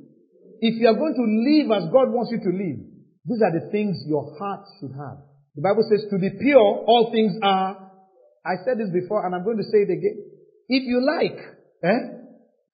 if 0.61 0.79
you 0.79 0.87
are 0.87 0.95
going 0.95 1.15
to 1.15 1.27
live 1.27 1.83
as 1.83 1.89
God 1.91 2.13
wants 2.13 2.31
you 2.31 2.39
to 2.39 2.53
live, 2.55 2.92
these 3.25 3.41
are 3.41 3.51
the 3.51 3.71
things 3.71 4.03
your 4.05 4.35
heart 4.37 4.67
should 4.79 4.91
have. 4.99 5.23
The 5.55 5.61
Bible 5.61 5.85
says 5.87 6.03
to 6.09 6.17
the 6.17 6.31
pure, 6.41 6.59
all 6.59 7.11
things 7.13 7.33
are. 7.41 7.91
I 8.43 8.59
said 8.65 8.75
this 8.75 8.91
before 8.91 9.25
and 9.25 9.33
I'm 9.33 9.45
going 9.45 9.57
to 9.57 9.63
say 9.71 9.87
it 9.87 9.91
again. 9.91 10.19
If 10.67 10.83
you 10.83 10.99
like, 10.99 11.39
eh, 11.83 12.01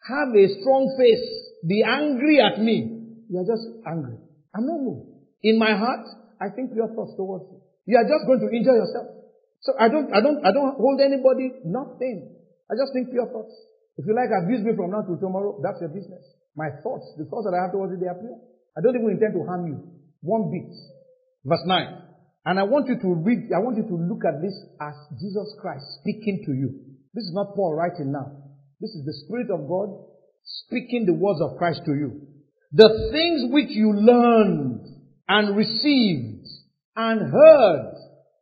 have 0.10 0.30
a 0.34 0.46
strong 0.62 0.90
face, 0.98 1.26
be 1.68 1.86
angry 1.86 2.42
at 2.42 2.58
me. 2.58 3.22
You 3.30 3.38
are 3.38 3.46
just 3.46 3.62
angry. 3.86 4.18
I'm 4.56 4.66
not 4.66 4.82
moved. 4.82 5.22
In 5.44 5.60
my 5.60 5.78
heart, 5.78 6.08
I 6.42 6.50
think 6.50 6.74
pure 6.74 6.90
thoughts 6.98 7.14
towards 7.14 7.46
you. 7.54 7.62
You 7.86 7.98
are 8.02 8.08
just 8.10 8.26
going 8.26 8.42
to 8.42 8.50
injure 8.50 8.74
yourself. 8.74 9.20
So 9.62 9.78
I 9.78 9.90
don't, 9.90 10.10
I 10.10 10.22
don't, 10.24 10.40
I 10.42 10.50
don't 10.50 10.74
hold 10.80 10.98
anybody 11.04 11.54
nothing. 11.68 12.34
I 12.72 12.74
just 12.74 12.90
think 12.96 13.12
pure 13.12 13.28
thoughts. 13.30 13.54
If 14.00 14.08
you 14.08 14.16
like, 14.16 14.32
abuse 14.32 14.64
me 14.64 14.74
from 14.74 14.90
now 14.96 15.04
till 15.04 15.20
tomorrow, 15.20 15.60
that's 15.62 15.78
your 15.84 15.92
business. 15.92 16.24
My 16.56 16.72
thoughts, 16.82 17.06
the 17.20 17.28
thoughts 17.28 17.46
that 17.46 17.54
I 17.54 17.68
have 17.68 17.76
towards 17.76 17.92
you, 17.92 18.00
they 18.00 18.08
are 18.08 18.18
pure. 18.18 18.40
I 18.74 18.82
don't 18.82 18.96
even 18.96 19.12
intend 19.12 19.36
to 19.36 19.44
harm 19.44 19.68
you. 19.68 19.99
One 20.22 20.52
bit. 20.52 20.76
Verse 21.46 21.64
9. 21.66 22.02
And 22.46 22.60
I 22.60 22.64
want 22.64 22.88
you 22.88 23.00
to 23.00 23.14
read, 23.14 23.52
I 23.56 23.60
want 23.60 23.78
you 23.78 23.84
to 23.84 23.96
look 23.96 24.24
at 24.26 24.42
this 24.42 24.56
as 24.82 24.96
Jesus 25.20 25.56
Christ 25.62 25.84
speaking 26.02 26.44
to 26.46 26.52
you. 26.54 26.80
This 27.14 27.26
is 27.26 27.34
not 27.34 27.56
Paul 27.56 27.76
writing 27.76 28.12
now. 28.12 28.32
This 28.80 28.92
is 28.92 29.06
the 29.06 29.14
Spirit 29.26 29.52
of 29.52 29.68
God 29.68 29.90
speaking 30.44 31.06
the 31.06 31.14
words 31.14 31.42
of 31.42 31.58
Christ 31.58 31.82
to 31.86 31.94
you. 31.94 32.22
The 32.72 33.10
things 33.12 33.52
which 33.54 33.70
you 33.70 33.94
learned 33.94 34.82
and 35.28 35.56
received 35.56 36.48
and 36.96 37.32
heard 37.32 37.94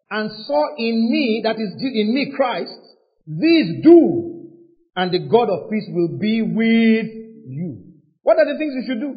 and 0.09 0.31
saw 0.45 0.75
in 0.77 1.11
me, 1.11 1.41
that 1.43 1.55
is 1.55 1.73
in 1.81 2.13
me 2.13 2.33
Christ, 2.35 2.79
these 3.25 3.83
do 3.83 4.49
and 4.95 5.11
the 5.11 5.27
God 5.27 5.49
of 5.49 5.69
peace 5.69 5.87
will 5.89 6.17
be 6.17 6.41
with 6.41 7.07
you. 7.45 7.83
What 8.23 8.37
are 8.37 8.45
the 8.45 8.57
things 8.57 8.73
you 8.75 8.83
should 8.87 9.01
do? 9.01 9.15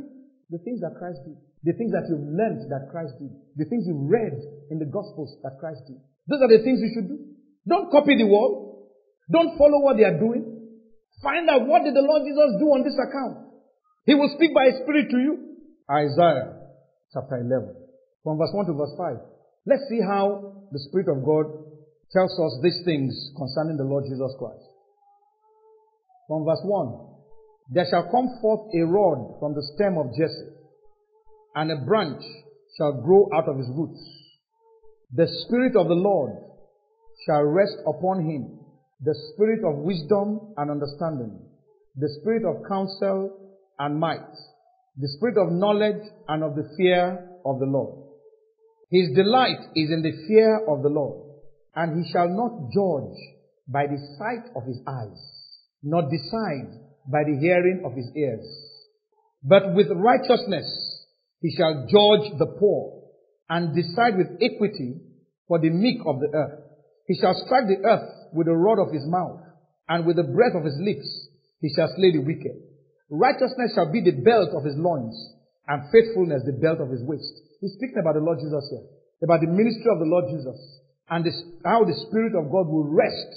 The 0.50 0.58
things 0.58 0.80
that 0.80 0.96
Christ 0.98 1.20
did. 1.24 1.36
The 1.64 1.72
things 1.76 1.92
that 1.92 2.08
you've 2.08 2.24
learned 2.24 2.70
that 2.72 2.88
Christ 2.90 3.12
did. 3.20 3.30
The 3.56 3.68
things 3.68 3.84
you've 3.84 4.08
read 4.08 4.32
in 4.70 4.78
the 4.78 4.88
Gospels 4.88 5.36
that 5.44 5.61
Christ 5.61 5.84
did. 5.86 6.00
Those 6.28 6.40
are 6.40 6.48
the 6.48 6.64
things 6.64 6.80
you 6.80 6.90
should 6.94 7.08
do. 7.08 7.18
Don't 7.68 7.92
copy 7.92 8.16
the 8.16 8.26
world. 8.26 8.88
Don't 9.30 9.58
follow 9.58 9.84
what 9.84 9.96
they 9.96 10.04
are 10.04 10.18
doing. 10.18 10.44
Find 11.22 11.48
out 11.50 11.68
what 11.68 11.84
did 11.84 11.94
the 11.94 12.00
Lord 12.00 12.24
Jesus 12.24 12.56
do 12.56 12.72
on 12.72 12.82
this 12.82 12.96
account. 12.96 13.52
He 14.06 14.14
will 14.14 14.32
speak 14.34 14.54
by 14.54 14.72
His 14.72 14.80
Spirit 14.80 15.11
to 15.12 15.18
you. 15.20 15.32
Isaiah 15.90 16.56
chapter 17.12 17.36
11 17.36 17.76
from 18.22 18.38
verse 18.38 18.52
1 18.52 18.66
to 18.66 18.72
verse 18.72 18.94
5. 18.96 19.16
Let's 19.66 19.84
see 19.88 20.00
how 20.00 20.64
the 20.72 20.80
Spirit 20.88 21.08
of 21.08 21.24
God 21.24 21.44
tells 22.12 22.32
us 22.40 22.58
these 22.62 22.80
things 22.84 23.12
concerning 23.36 23.76
the 23.76 23.84
Lord 23.84 24.04
Jesus 24.08 24.32
Christ. 24.38 24.64
From 26.28 26.44
verse 26.44 26.62
1. 26.62 27.74
There 27.74 27.86
shall 27.90 28.11
come 28.11 28.28
forth 28.40 28.70
a 28.74 28.82
rod 28.82 29.38
from 29.38 29.54
the 29.54 29.62
stem 29.74 29.98
of 29.98 30.11
Jesse, 30.16 30.58
and 31.55 31.70
a 31.70 31.76
branch 31.76 32.22
shall 32.76 32.92
grow 33.03 33.28
out 33.34 33.48
of 33.48 33.59
his 33.59 33.68
roots. 33.74 34.01
The 35.12 35.26
Spirit 35.44 35.76
of 35.76 35.88
the 35.88 35.94
Lord 35.94 36.32
shall 37.26 37.42
rest 37.42 37.76
upon 37.86 38.24
him, 38.24 38.59
the 39.03 39.14
Spirit 39.32 39.61
of 39.64 39.84
wisdom 39.84 40.55
and 40.57 40.70
understanding, 40.70 41.40
the 41.96 42.09
Spirit 42.20 42.44
of 42.44 42.62
counsel 42.68 43.53
and 43.78 43.98
might, 43.98 44.20
the 44.96 45.09
Spirit 45.09 45.36
of 45.38 45.53
knowledge 45.53 46.03
and 46.28 46.44
of 46.44 46.55
the 46.55 46.68
fear 46.76 47.18
of 47.44 47.59
the 47.59 47.66
Lord. 47.66 48.07
His 48.90 49.11
delight 49.14 49.61
is 49.74 49.90
in 49.90 50.03
the 50.03 50.26
fear 50.26 50.59
of 50.68 50.82
the 50.82 50.88
Lord, 50.88 51.28
and 51.74 51.96
he 51.96 52.11
shall 52.12 52.28
not 52.28 52.70
judge 52.72 53.16
by 53.68 53.86
the 53.86 53.98
sight 54.18 54.51
of 54.57 54.64
his 54.64 54.80
eyes 54.86 55.40
nor 55.82 56.03
decide 56.03 56.76
by 57.07 57.24
the 57.24 57.38
hearing 57.38 57.82
of 57.84 57.94
his 57.94 58.11
ears. 58.14 58.44
But 59.42 59.74
with 59.74 59.88
righteousness 59.90 60.66
he 61.41 61.55
shall 61.57 61.86
judge 61.88 62.38
the 62.38 62.57
poor 62.59 63.01
and 63.49 63.74
decide 63.74 64.16
with 64.16 64.36
equity 64.41 65.01
for 65.49 65.59
the 65.59 65.70
meek 65.70 65.99
of 66.07 66.20
the 66.20 66.28
earth. 66.32 66.61
He 67.07 67.18
shall 67.18 67.34
strike 67.34 67.66
the 67.66 67.82
earth 67.84 68.32
with 68.32 68.47
the 68.47 68.55
rod 68.55 68.78
of 68.78 68.93
his 68.93 69.05
mouth 69.07 69.41
and 69.88 70.07
with 70.07 70.16
the 70.16 70.28
breath 70.30 70.55
of 70.55 70.64
his 70.64 70.78
lips 70.78 71.28
he 71.61 71.72
shall 71.74 71.88
slay 71.97 72.12
the 72.12 72.22
wicked. 72.22 72.55
Righteousness 73.11 73.72
shall 73.74 73.91
be 73.91 74.01
the 74.01 74.22
belt 74.22 74.51
of 74.55 74.64
his 74.64 74.76
loins 74.76 75.16
and 75.66 75.82
faithfulness 75.91 76.47
the 76.47 76.61
belt 76.61 76.80
of 76.80 76.91
his 76.91 77.03
waist. 77.03 77.34
He's 77.61 77.74
speaking 77.74 77.99
about 77.99 78.14
the 78.14 78.24
Lord 78.24 78.38
Jesus 78.38 78.64
here, 78.70 78.86
about 79.24 79.41
the 79.41 79.51
ministry 79.51 79.91
of 79.91 79.99
the 79.99 80.09
Lord 80.09 80.30
Jesus 80.30 80.57
and 81.11 81.24
this, 81.24 81.36
how 81.64 81.84
the 81.84 81.97
Spirit 82.09 82.38
of 82.38 82.53
God 82.53 82.70
will 82.70 82.86
rest 82.86 83.32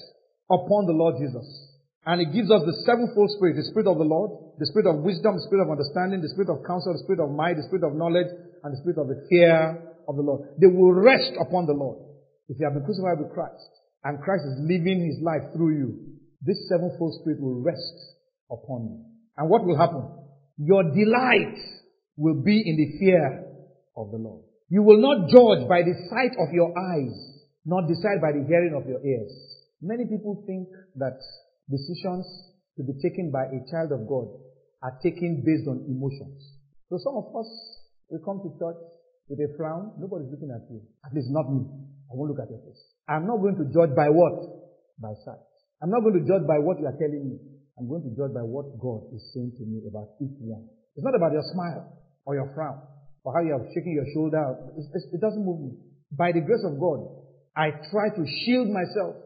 upon 0.51 0.86
the 0.86 0.93
Lord 0.93 1.16
Jesus 1.18 1.72
And 2.06 2.20
it 2.20 2.36
gives 2.36 2.51
us 2.51 2.62
the 2.68 2.76
sevenfold 2.84 3.32
spirit, 3.39 3.56
the 3.56 3.64
spirit 3.72 3.88
of 3.88 3.97
the 3.97 4.04
Lord, 4.04 4.32
the 4.60 4.68
spirit 4.68 4.91
of 4.91 5.08
wisdom, 5.08 5.39
the 5.39 5.45
spirit 5.47 5.64
of 5.64 5.72
understanding, 5.72 6.20
the 6.20 6.30
spirit 6.36 6.51
of 6.51 6.60
counsel, 6.68 6.91
the 6.91 7.04
spirit 7.08 7.24
of 7.24 7.32
might, 7.32 7.56
the 7.56 7.64
spirit 7.64 7.88
of 7.88 7.95
knowledge, 7.95 8.28
and 8.28 8.76
the 8.76 8.80
spirit 8.84 8.99
of 8.99 9.08
the 9.08 9.24
fear 9.32 9.80
of 10.08 10.20
the 10.20 10.22
Lord. 10.22 10.51
They 10.60 10.68
will 10.68 10.91
rest 10.91 11.32
upon 11.39 11.66
the 11.66 11.74
Lord. 11.74 12.04
If 12.51 12.60
you 12.60 12.68
have 12.68 12.76
been 12.76 12.84
crucified 12.84 13.24
with 13.24 13.32
Christ, 13.32 13.72
and 14.04 14.20
Christ 14.20 14.43
is 14.43 14.60
living 14.68 14.99
his 14.99 15.24
life 15.24 15.56
through 15.56 15.80
you, 15.80 15.89
this 16.43 16.60
sevenfold 16.68 17.24
spirit 17.24 17.39
will 17.39 17.64
rest 17.64 17.95
upon 18.51 18.84
you. 18.84 18.99
And 19.39 19.49
what 19.49 19.64
will 19.64 19.80
happen? 19.80 20.04
Your 20.60 20.84
delight 20.84 21.56
will 22.18 22.43
be 22.43 22.60
in 22.60 22.76
the 22.76 22.99
fear 22.99 23.47
of 23.95 24.12
the 24.12 24.18
Lord. 24.18 24.43
You 24.70 24.84
will 24.84 24.99
not 24.99 25.30
judge 25.32 25.68
by 25.70 25.84
the 25.84 25.95
sight 26.12 26.36
of 26.36 26.54
your 26.54 26.74
eyes, 26.78 27.16
not 27.66 27.88
decide 27.88 28.20
by 28.20 28.34
the 28.34 28.43
hearing 28.45 28.76
of 28.76 28.88
your 28.88 28.99
ears. 29.06 29.32
Many 29.82 30.06
people 30.06 30.43
think 30.45 30.68
that 30.97 31.20
decisions 31.70 32.26
to 32.78 32.84
be 32.84 32.93
taken 32.99 33.32
by 33.32 33.47
a 33.47 33.59
child 33.70 33.91
of 33.93 34.07
God 34.07 34.28
are 34.84 34.95
taken 34.99 35.43
based 35.45 35.68
on 35.68 35.86
emotions. 35.88 36.59
So 36.91 36.99
some 36.99 37.16
of 37.16 37.32
us, 37.36 37.47
we 38.11 38.20
come 38.26 38.43
to 38.43 38.51
church 38.59 38.80
with 39.32 39.39
a 39.39 39.49
frown. 39.55 39.95
Nobody's 39.97 40.30
looking 40.30 40.51
at 40.51 40.68
you. 40.68 40.84
At 41.05 41.16
least 41.16 41.32
not 41.32 41.47
me. 41.47 41.64
I 42.11 42.14
won't 42.14 42.36
look 42.36 42.43
at 42.43 42.51
your 42.51 42.59
face. 42.61 42.82
I'm 43.07 43.26
not 43.26 43.39
going 43.39 43.55
to 43.57 43.66
judge 43.72 43.95
by 43.95 44.11
what? 44.11 44.36
By 44.99 45.16
sight. 45.24 45.41
I'm 45.82 45.89
not 45.89 46.03
going 46.03 46.20
to 46.20 46.26
judge 46.28 46.43
by 46.45 46.59
what 46.59 46.80
you 46.80 46.86
are 46.88 46.97
telling 46.99 47.24
me. 47.32 47.39
I'm 47.80 47.88
going 47.89 48.03
to 48.05 48.11
judge 48.14 48.36
by 48.36 48.43
what 48.43 48.76
God 48.78 49.09
is 49.16 49.24
saying 49.34 49.55
to 49.57 49.64
me 49.66 49.82
about 49.88 50.14
each 50.22 50.36
one. 50.43 50.68
It's 50.95 51.03
not 51.03 51.16
about 51.16 51.34
your 51.34 51.43
smile 51.55 51.89
or 52.28 52.36
your 52.36 52.51
frown 52.53 52.78
or 53.24 53.34
how 53.34 53.41
you 53.41 53.55
are 53.55 53.66
shaking 53.74 53.95
your 53.95 54.07
shoulder. 54.14 54.43
it 54.78 55.20
doesn't 55.20 55.43
move 55.43 55.59
me. 55.59 55.72
By 56.11 56.32
the 56.32 56.43
grace 56.45 56.61
of 56.68 56.78
God, 56.78 57.07
I 57.55 57.72
try 57.89 58.14
to 58.14 58.24
shield 58.45 58.70
myself 58.70 59.18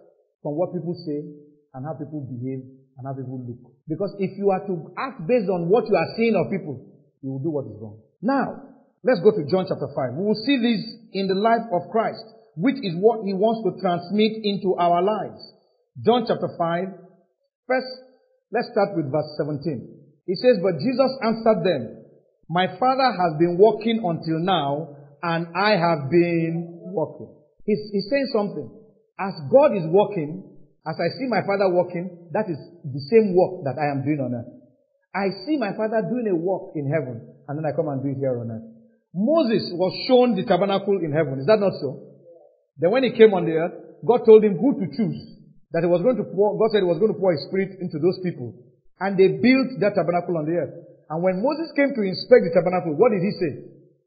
from 0.41 0.55
what 0.55 0.71
people 0.71 0.95
say 1.03 1.46
and 1.77 1.85
how 1.85 1.93
people 1.93 2.25
behave 2.25 2.65
and 2.97 3.05
how 3.05 3.13
people 3.13 3.37
look. 3.45 3.61
Because 3.85 4.09
if 4.17 4.33
you 4.33 4.49
are 4.49 4.65
to 4.65 4.89
act 4.97 5.21
based 5.29 5.45
on 5.45 5.69
what 5.69 5.85
you 5.85 5.93
are 5.93 6.09
seeing 6.17 6.33
of 6.33 6.49
people, 6.49 6.81
you 7.21 7.29
will 7.29 7.43
do 7.45 7.53
what 7.53 7.69
is 7.69 7.77
wrong. 7.77 8.01
Now, 8.17 8.73
let's 9.05 9.21
go 9.21 9.29
to 9.29 9.45
John 9.45 9.69
chapter 9.69 9.85
5. 9.85 10.17
We 10.17 10.25
will 10.25 10.41
see 10.41 10.57
this 10.57 10.81
in 11.13 11.29
the 11.29 11.37
life 11.37 11.69
of 11.69 11.93
Christ, 11.93 12.25
which 12.57 12.81
is 12.81 12.97
what 12.97 13.21
he 13.21 13.37
wants 13.37 13.61
to 13.61 13.77
transmit 13.77 14.41
into 14.41 14.73
our 14.73 15.05
lives. 15.05 15.37
John 16.01 16.25
chapter 16.25 16.49
5. 16.49 16.57
First, 17.69 17.91
let's 18.49 18.73
start 18.73 18.97
with 18.97 19.13
verse 19.13 19.29
17. 19.37 19.61
It 20.25 20.37
says, 20.41 20.57
But 20.65 20.81
Jesus 20.81 21.13
answered 21.21 21.61
them, 21.61 22.09
My 22.49 22.73
Father 22.81 23.13
has 23.13 23.37
been 23.37 23.61
working 23.61 24.01
until 24.01 24.41
now, 24.41 24.97
and 25.21 25.53
I 25.53 25.77
have 25.77 26.09
been 26.09 26.89
working. 26.89 27.29
He's, 27.69 27.85
he's 27.93 28.09
saying 28.09 28.33
something. 28.33 28.65
As 29.21 29.33
God 29.53 29.77
is 29.77 29.85
working, 29.85 30.56
as 30.87 30.95
I 30.95 31.11
see 31.19 31.27
my 31.27 31.43
father 31.43 31.67
working, 31.67 32.31
that 32.31 32.47
is 32.47 32.55
the 32.87 33.03
same 33.11 33.35
work 33.35 33.67
that 33.67 33.75
I 33.75 33.91
am 33.91 34.07
doing 34.07 34.23
on 34.23 34.31
earth. 34.31 34.51
I 35.11 35.35
see 35.43 35.59
my 35.59 35.75
father 35.75 35.99
doing 36.07 36.31
a 36.31 36.35
work 36.35 36.71
in 36.79 36.87
heaven, 36.87 37.19
and 37.47 37.53
then 37.59 37.67
I 37.67 37.75
come 37.75 37.91
and 37.91 37.99
do 37.99 38.15
it 38.15 38.19
here 38.23 38.39
on 38.39 38.47
earth. 38.47 38.67
Moses 39.11 39.67
was 39.75 39.91
shown 40.07 40.39
the 40.39 40.47
tabernacle 40.47 41.03
in 41.03 41.11
heaven. 41.11 41.43
Is 41.43 41.47
that 41.51 41.59
not 41.59 41.75
so? 41.83 42.07
Then 42.79 42.91
when 42.91 43.03
he 43.03 43.11
came 43.11 43.33
on 43.33 43.43
the 43.43 43.59
earth, 43.59 43.75
God 44.05 44.23
told 44.23 44.45
him 44.45 44.55
who 44.55 44.79
to 44.79 44.87
choose. 44.95 45.19
That 45.75 45.83
he 45.83 45.89
was 45.91 45.99
going 45.99 46.15
to 46.15 46.23
pour, 46.23 46.55
God 46.55 46.71
said 46.71 46.79
he 46.79 46.87
was 46.87 47.01
going 47.01 47.11
to 47.11 47.19
pour 47.19 47.35
his 47.35 47.43
spirit 47.51 47.75
into 47.83 47.99
those 47.99 48.15
people. 48.23 48.55
And 49.03 49.19
they 49.19 49.27
built 49.27 49.75
that 49.83 49.99
tabernacle 49.99 50.39
on 50.39 50.47
the 50.47 50.55
earth. 50.55 50.75
And 51.11 51.19
when 51.19 51.43
Moses 51.43 51.75
came 51.75 51.91
to 51.91 52.01
inspect 52.07 52.47
the 52.47 52.53
tabernacle, 52.55 52.95
what 52.95 53.11
did 53.11 53.19
he 53.19 53.33
say? 53.35 53.51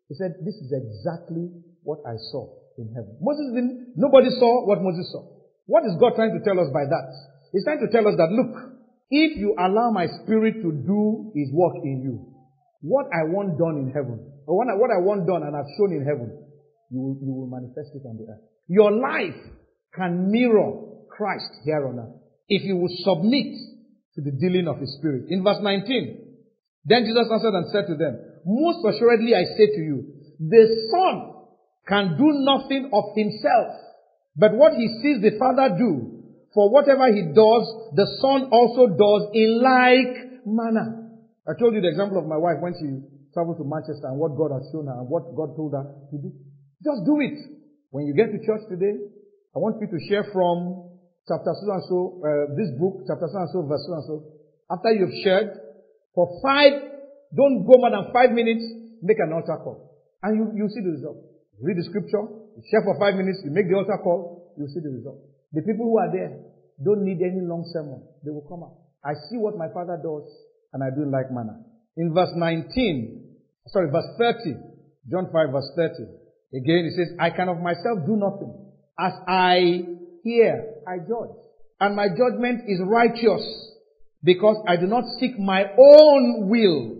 He 0.08 0.14
said, 0.16 0.40
this 0.40 0.56
is 0.56 0.72
exactly 0.72 1.52
what 1.84 2.00
I 2.08 2.16
saw 2.32 2.48
in 2.80 2.88
heaven. 2.96 3.20
Moses 3.20 3.52
didn't, 3.52 3.92
nobody 3.96 4.32
saw 4.40 4.64
what 4.64 4.80
Moses 4.80 5.12
saw. 5.12 5.39
What 5.66 5.84
is 5.84 5.96
God 6.00 6.14
trying 6.16 6.36
to 6.36 6.42
tell 6.44 6.58
us 6.58 6.68
by 6.72 6.84
that? 6.84 7.08
He's 7.52 7.64
trying 7.64 7.80
to 7.80 7.90
tell 7.90 8.06
us 8.06 8.14
that, 8.16 8.30
look, 8.30 8.52
if 9.10 9.38
you 9.38 9.56
allow 9.58 9.90
my 9.90 10.06
spirit 10.22 10.62
to 10.62 10.70
do 10.70 11.32
his 11.34 11.50
work 11.52 11.74
in 11.82 12.02
you, 12.02 12.30
what 12.80 13.06
I 13.12 13.26
want 13.28 13.58
done 13.58 13.76
in 13.76 13.92
heaven, 13.92 14.22
or 14.46 14.56
what 14.56 14.68
I, 14.70 14.74
what 14.78 14.90
I 14.90 15.00
want 15.02 15.26
done 15.26 15.42
and 15.42 15.54
I've 15.54 15.68
shown 15.76 15.92
in 15.92 16.04
heaven, 16.06 16.30
you 16.90 17.00
will, 17.00 17.16
you 17.20 17.32
will 17.34 17.50
manifest 17.50 17.94
it 17.94 18.06
on 18.06 18.16
the 18.16 18.32
earth. 18.32 18.42
Your 18.68 18.90
life 18.90 19.38
can 19.94 20.30
mirror 20.30 21.06
Christ 21.10 21.50
here 21.64 21.86
on 21.86 21.98
earth 21.98 22.20
if 22.48 22.62
you 22.64 22.76
will 22.76 22.90
submit 23.04 23.54
to 24.14 24.20
the 24.22 24.32
dealing 24.32 24.66
of 24.66 24.78
his 24.78 24.96
spirit. 24.98 25.26
In 25.28 25.42
verse 25.44 25.62
19, 25.62 26.30
then 26.84 27.04
Jesus 27.04 27.30
answered 27.30 27.54
and 27.54 27.70
said 27.70 27.86
to 27.86 27.94
them, 27.94 28.18
Most 28.44 28.82
assuredly 28.86 29.34
I 29.34 29.44
say 29.56 29.66
to 29.66 29.82
you, 29.82 29.96
the 30.40 30.66
Son 30.90 31.14
can 31.86 32.16
do 32.18 32.26
nothing 32.42 32.90
of 32.92 33.04
himself 33.14 33.89
but 34.40 34.56
what 34.56 34.72
he 34.72 34.88
sees 35.04 35.20
the 35.20 35.36
Father 35.36 35.76
do, 35.76 36.24
for 36.56 36.72
whatever 36.72 37.12
he 37.12 37.28
does, 37.36 37.64
the 37.92 38.08
Son 38.24 38.48
also 38.48 38.88
does 38.88 39.22
in 39.36 39.60
like 39.60 40.48
manner. 40.48 41.12
I 41.44 41.52
told 41.60 41.76
you 41.76 41.84
the 41.84 41.92
example 41.92 42.16
of 42.16 42.24
my 42.24 42.40
wife 42.40 42.56
when 42.64 42.72
she 42.80 42.88
traveled 43.36 43.60
to 43.60 43.68
Manchester 43.68 44.08
and 44.08 44.16
what 44.16 44.32
God 44.40 44.56
has 44.56 44.64
shown 44.72 44.88
her 44.88 44.96
and 44.96 45.12
what 45.12 45.28
God 45.36 45.52
told 45.60 45.76
her 45.76 45.84
to 45.84 46.16
do. 46.16 46.32
Just 46.80 47.04
do 47.04 47.20
it. 47.20 47.36
When 47.92 48.08
you 48.08 48.16
get 48.16 48.32
to 48.32 48.40
church 48.40 48.64
today, 48.72 48.96
I 49.52 49.60
want 49.60 49.76
you 49.76 49.92
to 49.92 49.98
share 50.08 50.24
from 50.32 50.88
chapter 51.28 51.52
so 51.52 51.68
and 51.68 51.84
so, 51.84 51.98
uh, 52.24 52.44
this 52.56 52.72
book, 52.80 53.04
chapter 53.04 53.28
so 53.28 53.36
and 53.44 53.50
so, 53.52 53.58
verse 53.68 53.84
so 53.84 53.92
and 53.92 54.06
so. 54.08 54.14
After 54.72 54.90
you've 54.96 55.20
shared, 55.20 55.52
for 56.16 56.40
five, 56.40 56.72
don't 57.36 57.68
go 57.68 57.76
more 57.76 57.92
than 57.92 58.08
five 58.08 58.32
minutes, 58.32 58.64
make 59.04 59.20
an 59.20 59.36
altar 59.36 59.60
call. 59.60 60.00
And 60.24 60.32
you, 60.32 60.64
you 60.64 60.66
see 60.72 60.80
the 60.80 60.96
result. 60.96 61.18
Read 61.60 61.76
the 61.76 61.84
scripture, 61.84 62.39
you 62.56 62.62
share 62.70 62.82
for 62.82 62.98
five 62.98 63.14
minutes, 63.14 63.40
you 63.44 63.50
make 63.50 63.68
the 63.68 63.76
altar 63.76 63.98
call, 64.02 64.54
you 64.58 64.66
see 64.68 64.80
the 64.80 64.90
result. 64.90 65.18
The 65.52 65.62
people 65.62 65.86
who 65.86 65.98
are 65.98 66.10
there 66.12 66.36
don't 66.82 67.04
need 67.04 67.20
any 67.22 67.42
long 67.42 67.68
sermon. 67.72 68.02
They 68.24 68.30
will 68.30 68.46
come 68.48 68.62
out. 68.62 68.76
I 69.04 69.14
see 69.28 69.36
what 69.36 69.56
my 69.56 69.68
father 69.72 69.98
does, 70.00 70.28
and 70.72 70.84
I 70.84 70.94
do 70.94 71.02
in 71.02 71.10
like 71.10 71.30
manner. 71.30 71.58
In 71.96 72.14
verse 72.14 72.32
19, 72.34 73.36
sorry, 73.68 73.90
verse 73.90 74.06
30, 74.18 74.56
John 75.10 75.28
5 75.32 75.50
verse 75.52 75.70
30, 75.76 75.94
again 76.54 76.84
it 76.86 76.94
says, 76.96 77.16
I 77.18 77.30
can 77.30 77.48
of 77.48 77.58
myself 77.58 78.04
do 78.06 78.16
nothing. 78.16 78.54
As 78.98 79.12
I 79.26 79.82
hear, 80.22 80.84
I 80.86 80.98
judge. 80.98 81.36
And 81.80 81.96
my 81.96 82.08
judgment 82.08 82.68
is 82.68 82.80
righteous, 82.84 83.42
because 84.22 84.56
I 84.68 84.76
do 84.76 84.86
not 84.86 85.04
seek 85.18 85.38
my 85.38 85.64
own 85.64 86.48
will, 86.48 86.96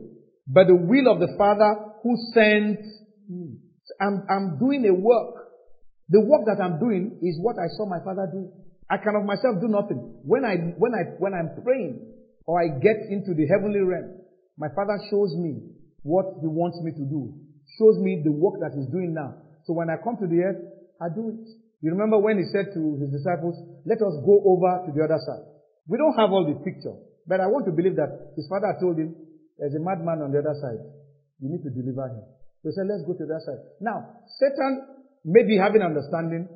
but 0.47 0.67
the 0.67 0.75
will 0.75 1.13
of 1.13 1.21
the 1.21 1.35
Father 1.37 1.77
who 2.03 2.17
sent 2.33 2.81
me. 3.29 3.59
I'm, 4.01 4.25
I'm 4.31 4.59
doing 4.59 4.87
a 4.87 4.95
work. 4.95 5.40
The 6.11 6.19
work 6.19 6.43
that 6.51 6.59
I'm 6.59 6.83
doing 6.83 7.23
is 7.23 7.39
what 7.39 7.55
I 7.55 7.71
saw 7.79 7.87
my 7.87 8.03
father 8.03 8.27
do. 8.27 8.51
I 8.91 8.99
can 8.99 9.15
of 9.15 9.23
myself 9.23 9.63
do 9.63 9.71
nothing. 9.71 10.19
When 10.27 10.43
I, 10.43 10.75
when 10.75 10.91
I, 10.91 11.15
when 11.23 11.31
I'm 11.31 11.55
praying 11.63 12.03
or 12.51 12.59
I 12.59 12.83
get 12.83 12.99
into 13.07 13.31
the 13.39 13.47
heavenly 13.47 13.79
realm, 13.79 14.19
my 14.59 14.67
father 14.75 14.99
shows 15.07 15.31
me 15.39 15.63
what 16.03 16.43
he 16.43 16.51
wants 16.51 16.83
me 16.83 16.91
to 16.99 17.05
do. 17.07 17.31
Shows 17.79 18.03
me 18.03 18.27
the 18.27 18.35
work 18.35 18.59
that 18.59 18.75
he's 18.75 18.91
doing 18.91 19.15
now. 19.15 19.39
So 19.63 19.79
when 19.79 19.87
I 19.87 20.03
come 20.03 20.19
to 20.19 20.27
the 20.27 20.43
earth, 20.43 20.61
I 20.99 21.15
do 21.15 21.31
it. 21.31 21.47
You 21.81 21.95
remember 21.95 22.19
when 22.19 22.43
he 22.43 22.45
said 22.51 22.75
to 22.75 22.83
his 22.99 23.15
disciples, 23.15 23.55
let 23.87 24.03
us 24.03 24.15
go 24.27 24.43
over 24.43 24.85
to 24.85 24.91
the 24.91 25.07
other 25.07 25.23
side. 25.23 25.47
We 25.87 25.97
don't 25.97 26.19
have 26.19 26.35
all 26.35 26.45
the 26.45 26.59
picture, 26.67 26.93
but 27.25 27.39
I 27.39 27.47
want 27.47 27.65
to 27.71 27.73
believe 27.73 27.95
that 27.97 28.35
his 28.35 28.51
father 28.51 28.75
told 28.83 28.99
him, 28.99 29.15
there's 29.57 29.79
a 29.79 29.81
madman 29.81 30.27
on 30.27 30.35
the 30.35 30.43
other 30.43 30.59
side. 30.59 30.83
You 31.39 31.55
need 31.55 31.63
to 31.63 31.71
deliver 31.71 32.11
him. 32.11 32.27
They 32.67 32.75
said, 32.75 32.91
let's 32.91 33.07
go 33.07 33.15
to 33.17 33.25
the 33.25 33.33
other 33.33 33.47
side. 33.47 33.63
Now, 33.81 34.21
Satan 34.37 35.00
maybe 35.25 35.57
having 35.57 35.83
understanding, 35.83 36.49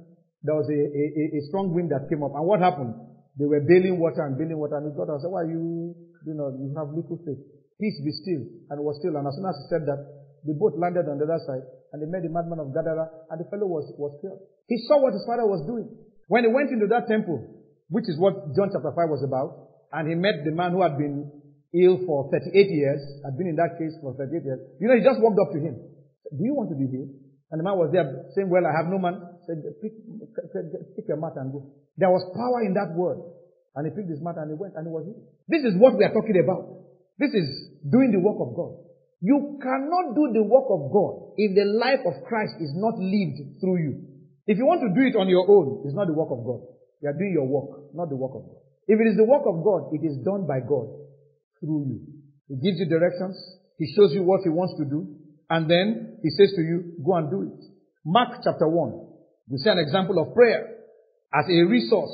there 0.45 0.55
was 0.55 0.69
a, 0.69 0.77
a, 0.77 1.05
a, 1.37 1.41
strong 1.49 1.73
wind 1.73 1.89
that 1.91 2.09
came 2.13 2.21
up. 2.21 2.37
And 2.37 2.45
what 2.45 2.61
happened? 2.61 2.93
They 3.41 3.49
were 3.49 3.65
bailing 3.65 3.97
water 3.97 4.23
and 4.25 4.37
bailing 4.37 4.61
water. 4.61 4.77
And 4.77 4.93
God 4.93 5.09
said, 5.21 5.33
why 5.33 5.49
you, 5.49 5.97
you 6.29 6.35
know, 6.37 6.53
you 6.53 6.69
have 6.77 6.93
little 6.93 7.17
faith. 7.25 7.41
Peace 7.81 7.99
be 8.05 8.13
still. 8.13 8.45
And 8.71 8.77
it 8.77 8.85
was 8.85 9.01
still. 9.01 9.17
And 9.17 9.25
as 9.25 9.35
soon 9.35 9.49
as 9.49 9.57
he 9.57 9.65
said 9.73 9.89
that, 9.89 10.01
the 10.45 10.53
boat 10.53 10.77
landed 10.77 11.09
on 11.09 11.17
the 11.17 11.25
other 11.25 11.41
side 11.49 11.65
and 11.93 12.05
they 12.05 12.09
met 12.11 12.21
the 12.21 12.29
madman 12.29 12.61
of 12.61 12.77
Gadara 12.77 13.09
and 13.33 13.41
the 13.41 13.49
fellow 13.49 13.65
was, 13.65 13.89
was 13.97 14.13
killed. 14.21 14.45
He 14.69 14.77
saw 14.85 15.01
what 15.01 15.17
his 15.17 15.25
father 15.25 15.49
was 15.49 15.65
doing. 15.65 15.89
When 16.29 16.45
he 16.45 16.53
went 16.53 16.69
into 16.69 16.87
that 16.93 17.09
temple, 17.09 17.41
which 17.89 18.05
is 18.09 18.21
what 18.21 18.53
John 18.53 18.69
chapter 18.69 18.93
5 18.93 19.09
was 19.09 19.25
about, 19.25 19.73
and 19.93 20.09
he 20.09 20.15
met 20.15 20.45
the 20.45 20.53
man 20.53 20.77
who 20.77 20.85
had 20.85 21.01
been 21.01 21.33
ill 21.73 22.05
for 22.05 22.29
38 22.29 22.53
years, 22.53 23.01
had 23.25 23.37
been 23.41 23.49
in 23.49 23.57
that 23.57 23.81
case 23.81 23.97
for 24.05 24.13
38 24.13 24.45
years, 24.45 24.61
you 24.81 24.89
know, 24.89 24.97
he 24.97 25.03
just 25.07 25.21
walked 25.21 25.41
up 25.41 25.53
to 25.57 25.61
him. 25.61 25.81
Do 26.29 26.43
you 26.45 26.53
want 26.53 26.69
to 26.71 26.77
be 26.77 26.91
healed? 26.93 27.13
And 27.55 27.63
the 27.63 27.71
man 27.71 27.79
was 27.79 27.95
there 27.95 28.03
saying, 28.35 28.51
Well, 28.51 28.67
I 28.67 28.75
have 28.75 28.91
no 28.91 28.99
man. 28.99 29.15
Said, 29.47 29.63
pick, 29.79 29.95
pick 29.95 31.07
your 31.07 31.23
mat 31.23 31.39
and 31.39 31.55
go. 31.55 31.71
There 31.95 32.11
was 32.11 32.27
power 32.35 32.67
in 32.67 32.75
that 32.75 32.91
word. 32.99 33.23
And 33.79 33.87
he 33.87 33.95
picked 33.95 34.11
his 34.11 34.19
mat 34.19 34.43
and 34.43 34.51
he 34.51 34.59
went 34.59 34.75
and 34.75 34.83
he 34.83 34.91
was 34.91 35.07
healed. 35.07 35.23
This 35.47 35.63
is 35.63 35.79
what 35.79 35.95
we 35.95 36.03
are 36.03 36.11
talking 36.11 36.35
about. 36.35 36.83
This 37.15 37.31
is 37.31 37.47
doing 37.87 38.11
the 38.11 38.19
work 38.19 38.43
of 38.43 38.59
God. 38.59 38.75
You 39.23 39.63
cannot 39.63 40.19
do 40.19 40.35
the 40.35 40.43
work 40.43 40.67
of 40.67 40.91
God 40.91 41.39
if 41.39 41.55
the 41.55 41.63
life 41.79 42.03
of 42.03 42.27
Christ 42.27 42.59
is 42.59 42.75
not 42.75 42.99
lived 42.99 43.63
through 43.63 43.79
you. 43.87 44.03
If 44.51 44.59
you 44.59 44.67
want 44.67 44.83
to 44.83 44.91
do 44.91 45.07
it 45.07 45.15
on 45.15 45.31
your 45.31 45.47
own, 45.47 45.87
it's 45.87 45.95
not 45.95 46.11
the 46.11 46.19
work 46.19 46.35
of 46.35 46.43
God. 46.43 46.59
You 47.07 47.15
are 47.15 47.15
doing 47.15 47.39
your 47.39 47.47
work, 47.47 47.95
not 47.95 48.11
the 48.11 48.19
work 48.19 48.35
of 48.35 48.51
God. 48.51 48.59
If 48.91 48.99
it 48.99 49.15
is 49.15 49.17
the 49.17 49.31
work 49.31 49.47
of 49.47 49.63
God, 49.63 49.95
it 49.95 50.03
is 50.03 50.19
done 50.27 50.51
by 50.51 50.59
God 50.59 50.91
through 51.63 51.87
you. 51.87 51.99
He 52.51 52.59
gives 52.59 52.83
you 52.83 52.91
directions. 52.91 53.39
He 53.79 53.87
shows 53.95 54.11
you 54.11 54.27
what 54.27 54.43
he 54.43 54.51
wants 54.51 54.75
to 54.83 54.85
do. 54.91 55.23
And 55.55 55.71
then 55.71 56.19
he 56.21 56.31
says 56.31 56.51
to 56.57 56.63
you, 56.63 56.99
go 57.07 57.15
and 57.15 57.31
do 57.31 57.43
it. 57.43 57.65
Mark 58.05 58.43
chapter 58.43 58.67
1. 58.67 58.91
We 59.51 59.59
see 59.59 59.71
an 59.71 59.79
example 59.79 60.19
of 60.19 60.35
prayer 60.35 60.67
as 61.33 61.45
a 61.49 61.63
resource. 61.63 62.11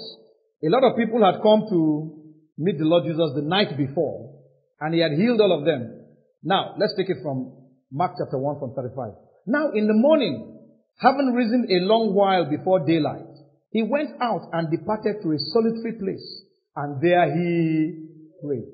A 0.62 0.68
lot 0.68 0.84
of 0.84 0.98
people 0.98 1.24
had 1.24 1.40
come 1.40 1.64
to 1.70 2.20
meet 2.58 2.76
the 2.76 2.84
Lord 2.84 3.04
Jesus 3.08 3.32
the 3.34 3.40
night 3.40 3.78
before, 3.78 4.44
and 4.78 4.92
he 4.92 5.00
had 5.00 5.12
healed 5.12 5.40
all 5.40 5.58
of 5.58 5.64
them. 5.64 6.04
Now, 6.42 6.74
let's 6.78 6.92
take 6.98 7.08
it 7.08 7.16
from 7.22 7.56
Mark 7.90 8.12
chapter 8.20 8.36
1 8.36 8.60
from 8.60 8.74
35. 8.74 9.12
Now, 9.46 9.70
in 9.72 9.86
the 9.86 9.96
morning, 9.96 10.60
having 11.00 11.32
risen 11.32 11.64
a 11.70 11.80
long 11.88 12.12
while 12.12 12.44
before 12.44 12.84
daylight, 12.84 13.24
he 13.70 13.82
went 13.82 14.20
out 14.20 14.50
and 14.52 14.70
departed 14.70 15.22
to 15.22 15.32
a 15.32 15.38
solitary 15.56 15.96
place, 15.96 16.44
and 16.76 17.00
there 17.00 17.24
he 17.32 18.04
prayed. 18.44 18.68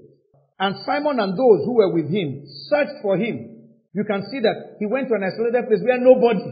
And 0.58 0.74
Simon 0.84 1.20
and 1.20 1.38
those 1.38 1.62
who 1.64 1.74
were 1.76 1.94
with 1.94 2.10
him 2.10 2.42
searched 2.68 2.98
for 3.02 3.16
him. 3.16 3.55
You 3.96 4.04
can 4.04 4.28
see 4.28 4.44
that 4.44 4.76
he 4.76 4.84
went 4.84 5.08
to 5.08 5.16
an 5.16 5.24
isolated 5.24 5.72
place 5.72 5.80
where 5.80 5.96
nobody. 5.96 6.44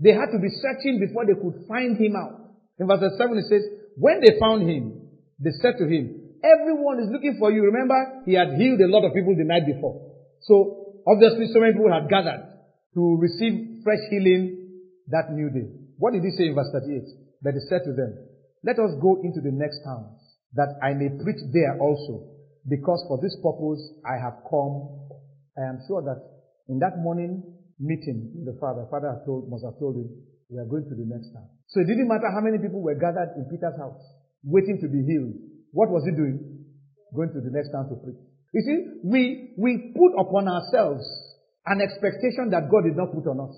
They 0.00 0.16
had 0.16 0.32
to 0.32 0.40
be 0.40 0.48
searching 0.48 0.96
before 0.96 1.28
they 1.28 1.36
could 1.36 1.68
find 1.68 2.00
him 2.00 2.16
out. 2.16 2.56
In 2.80 2.88
verse 2.88 3.04
7 3.12 3.28
it 3.36 3.44
says, 3.44 3.60
when 4.00 4.24
they 4.24 4.40
found 4.40 4.64
him, 4.64 4.96
they 5.36 5.52
said 5.60 5.76
to 5.76 5.84
him, 5.84 6.40
everyone 6.40 7.04
is 7.04 7.12
looking 7.12 7.36
for 7.36 7.52
you. 7.52 7.68
Remember, 7.68 8.24
he 8.24 8.32
had 8.32 8.56
healed 8.56 8.80
a 8.80 8.88
lot 8.88 9.04
of 9.04 9.12
people 9.12 9.36
the 9.36 9.44
night 9.44 9.68
before. 9.68 10.00
So, 10.48 11.04
obviously 11.04 11.52
so 11.52 11.60
many 11.60 11.76
people 11.76 11.92
had 11.92 12.08
gathered 12.08 12.56
to 12.96 13.02
receive 13.20 13.84
fresh 13.84 14.00
healing 14.08 14.56
that 15.12 15.28
new 15.28 15.52
day. 15.52 15.68
What 16.00 16.16
did 16.16 16.24
he 16.24 16.32
say 16.40 16.48
in 16.48 16.56
verse 16.56 16.72
38? 16.72 17.04
But 17.44 17.52
he 17.52 17.60
said 17.68 17.84
to 17.84 17.92
them, 17.92 18.16
Let 18.64 18.80
us 18.80 18.96
go 18.96 19.20
into 19.20 19.44
the 19.44 19.52
next 19.52 19.84
towns, 19.84 20.16
that 20.56 20.80
I 20.80 20.96
may 20.96 21.12
preach 21.20 21.42
there 21.52 21.76
also, 21.84 22.32
because 22.64 23.04
for 23.12 23.20
this 23.20 23.36
purpose 23.44 23.82
I 24.08 24.16
have 24.16 24.40
come. 24.48 25.04
I 25.58 25.68
am 25.68 25.84
sure 25.84 26.00
that 26.06 26.37
in 26.68 26.78
that 26.78 27.00
morning 27.00 27.42
meeting 27.80 28.32
with 28.36 28.46
the 28.54 28.56
Father, 28.60 28.84
Father 28.90 29.20
told, 29.24 29.48
must 29.48 29.64
have 29.64 29.78
told 29.80 29.96
him, 29.96 30.08
we 30.48 30.56
are 30.58 30.68
going 30.68 30.84
to 30.88 30.94
the 30.96 31.04
next 31.04 31.32
town. 31.32 31.48
So 31.68 31.80
it 31.80 31.88
didn't 31.88 32.08
matter 32.08 32.28
how 32.32 32.40
many 32.40 32.56
people 32.60 32.80
were 32.80 32.96
gathered 32.96 33.36
in 33.36 33.48
Peter's 33.48 33.76
house, 33.76 34.00
waiting 34.44 34.80
to 34.80 34.88
be 34.88 35.04
healed. 35.04 35.36
What 35.72 35.92
was 35.92 36.04
he 36.08 36.12
doing? 36.16 36.64
Going 37.12 37.32
to 37.32 37.40
the 37.40 37.52
next 37.52 37.72
town 37.72 37.88
to 37.92 37.96
preach. 38.00 38.20
You 38.52 38.62
see, 38.64 38.78
we, 39.04 39.52
we 39.60 39.92
put 39.92 40.16
upon 40.16 40.48
ourselves 40.48 41.04
an 41.68 41.84
expectation 41.84 42.48
that 42.56 42.72
God 42.72 42.88
did 42.88 42.96
not 42.96 43.12
put 43.12 43.28
on 43.28 43.44
us. 43.44 43.56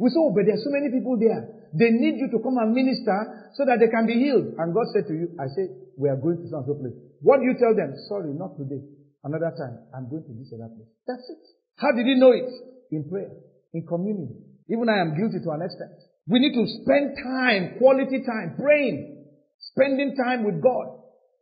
We 0.00 0.08
say, 0.08 0.16
oh, 0.16 0.32
but 0.32 0.48
there 0.48 0.56
are 0.56 0.64
so 0.64 0.72
many 0.72 0.88
people 0.88 1.20
there. 1.20 1.44
They 1.76 1.92
need 1.92 2.16
you 2.16 2.32
to 2.32 2.40
come 2.40 2.56
and 2.56 2.72
minister 2.72 3.52
so 3.52 3.68
that 3.68 3.76
they 3.84 3.92
can 3.92 4.08
be 4.08 4.16
healed. 4.16 4.56
And 4.56 4.72
God 4.72 4.88
said 4.96 5.04
to 5.12 5.14
you, 5.14 5.36
I 5.36 5.44
say, 5.52 5.68
we 6.00 6.08
are 6.08 6.16
going 6.16 6.40
to 6.40 6.48
some 6.48 6.64
other 6.64 6.80
place. 6.80 6.96
What 7.20 7.44
do 7.44 7.44
you 7.44 7.56
tell 7.60 7.76
them? 7.76 7.92
Sorry, 8.08 8.32
not 8.32 8.56
today. 8.56 8.80
Another 9.20 9.52
time. 9.52 9.76
I'm 9.92 10.08
going 10.08 10.24
to 10.24 10.32
this 10.32 10.48
other 10.56 10.72
place. 10.72 10.88
That's 11.04 11.28
it. 11.28 11.44
How 11.76 11.92
did 11.92 12.06
he 12.06 12.14
know 12.14 12.32
it? 12.32 12.50
In 12.90 13.08
prayer. 13.08 13.30
In 13.72 13.86
communion. 13.86 14.34
Even 14.68 14.88
I 14.88 15.00
am 15.00 15.16
guilty 15.16 15.42
to 15.42 15.50
an 15.50 15.62
extent. 15.62 15.98
We 16.30 16.38
need 16.38 16.54
to 16.54 16.64
spend 16.82 17.18
time, 17.18 17.78
quality 17.78 18.22
time, 18.22 18.54
praying. 18.58 19.26
Spending 19.74 20.14
time 20.14 20.44
with 20.44 20.62
God. 20.62 20.86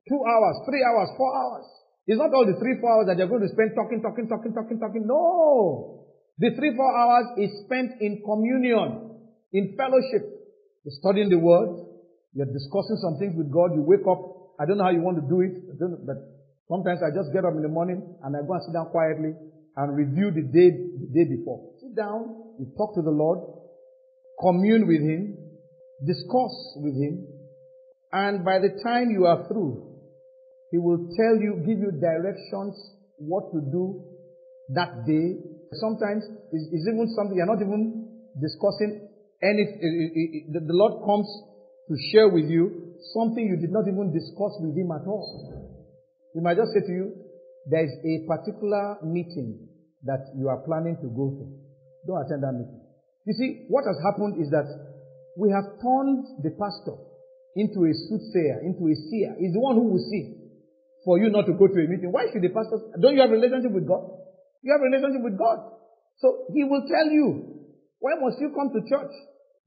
Two 0.08 0.24
hours, 0.24 0.56
three 0.64 0.80
hours, 0.80 1.08
four 1.16 1.28
hours. 1.28 1.66
It's 2.08 2.16
not 2.16 2.32
all 2.32 2.48
the 2.48 2.56
three, 2.56 2.80
four 2.80 2.96
hours 2.96 3.06
that 3.12 3.20
you're 3.20 3.28
going 3.28 3.44
to 3.44 3.52
spend 3.52 3.76
talking, 3.76 4.00
talking, 4.00 4.24
talking, 4.24 4.52
talking, 4.56 4.78
talking. 4.80 5.04
No. 5.04 6.08
The 6.38 6.56
three, 6.56 6.72
four 6.72 6.88
hours 6.88 7.26
is 7.36 7.52
spent 7.68 8.00
in 8.00 8.24
communion, 8.24 9.28
in 9.52 9.76
fellowship. 9.76 10.24
You're 10.88 10.96
studying 11.04 11.28
the 11.28 11.36
word. 11.36 11.68
You're 12.32 12.48
discussing 12.48 12.96
some 13.04 13.20
things 13.20 13.36
with 13.36 13.52
God. 13.52 13.76
You 13.76 13.84
wake 13.84 14.06
up. 14.08 14.56
I 14.56 14.64
don't 14.64 14.78
know 14.78 14.88
how 14.88 14.94
you 14.96 15.04
want 15.04 15.20
to 15.20 15.26
do 15.28 15.44
it, 15.44 15.52
but 15.76 16.16
sometimes 16.64 17.04
I 17.04 17.12
just 17.12 17.28
get 17.36 17.44
up 17.44 17.52
in 17.52 17.62
the 17.62 17.68
morning 17.68 18.00
and 18.24 18.30
I 18.32 18.40
go 18.40 18.56
and 18.56 18.64
sit 18.64 18.72
down 18.72 18.88
quietly 18.88 19.36
and 19.78 19.96
review 19.96 20.30
the 20.34 20.42
day, 20.42 20.74
the 20.74 21.08
day 21.14 21.26
before. 21.38 21.70
Sit 21.80 21.94
down, 21.94 22.54
you 22.58 22.66
talk 22.76 22.94
to 22.94 23.02
the 23.02 23.14
Lord, 23.14 23.38
commune 24.42 24.86
with 24.86 25.00
Him, 25.00 25.38
discuss 26.04 26.52
with 26.82 26.94
Him, 26.98 27.26
and 28.12 28.44
by 28.44 28.58
the 28.58 28.74
time 28.82 29.10
you 29.10 29.26
are 29.26 29.46
through, 29.46 29.86
He 30.70 30.78
will 30.78 30.98
tell 31.14 31.38
you, 31.38 31.62
give 31.64 31.78
you 31.78 31.92
directions, 31.94 32.74
what 33.18 33.50
to 33.52 33.60
do 33.70 34.02
that 34.74 35.06
day, 35.06 35.38
Sometimes 35.72 36.24
it's, 36.52 36.66
it's 36.72 36.86
even 36.88 37.04
something 37.12 37.36
you're 37.36 37.46
not 37.46 37.60
even 37.60 38.08
discussing 38.40 39.04
any, 39.42 39.64
the 40.48 40.64
Lord 40.72 41.04
comes 41.04 41.28
to 41.88 41.94
share 42.10 42.28
with 42.28 42.48
you 42.48 42.96
something 43.12 43.44
you 43.44 43.60
did 43.60 43.70
not 43.70 43.84
even 43.84 44.12
discuss 44.12 44.56
with 44.64 44.72
Him 44.72 44.88
at 44.96 45.04
all. 45.04 45.68
He 46.32 46.40
might 46.40 46.56
just 46.56 46.72
say 46.72 46.80
to 46.80 46.92
you, 46.92 47.12
there 47.68 47.84
is 47.84 47.92
a 48.00 48.24
particular 48.24 48.96
meeting 49.04 49.67
that 50.04 50.30
you 50.36 50.48
are 50.48 50.62
planning 50.62 50.96
to 51.02 51.08
go 51.10 51.34
to. 51.34 51.44
Don't 52.06 52.22
attend 52.22 52.42
that 52.42 52.54
meeting. 52.54 52.80
You 53.26 53.34
see, 53.34 53.66
what 53.68 53.84
has 53.84 53.98
happened 54.00 54.40
is 54.40 54.50
that 54.50 54.66
we 55.36 55.50
have 55.50 55.78
turned 55.82 56.24
the 56.42 56.54
pastor 56.54 56.96
into 57.56 57.84
a 57.86 57.92
soothsayer, 57.92 58.62
into 58.62 58.86
a 58.86 58.94
seer. 58.94 59.34
He's 59.38 59.52
the 59.52 59.60
one 59.60 59.74
who 59.74 59.90
will 59.90 60.06
see 60.10 60.38
for 61.04 61.18
you 61.18 61.30
not 61.30 61.46
to 61.46 61.54
go 61.54 61.66
to 61.66 61.78
a 61.78 61.86
meeting. 61.86 62.10
Why 62.10 62.30
should 62.30 62.42
the 62.42 62.50
pastor? 62.54 62.78
Don't 63.00 63.14
you 63.14 63.22
have 63.22 63.30
a 63.30 63.38
relationship 63.38 63.72
with 63.72 63.86
God? 63.86 64.06
You 64.62 64.72
have 64.74 64.82
a 64.82 64.88
relationship 64.90 65.22
with 65.22 65.38
God. 65.38 65.58
So 66.18 66.50
he 66.54 66.64
will 66.64 66.82
tell 66.86 67.06
you, 67.10 67.58
why 67.98 68.14
must 68.18 68.38
you 68.40 68.50
come 68.54 68.70
to 68.74 68.80
church? 68.86 69.14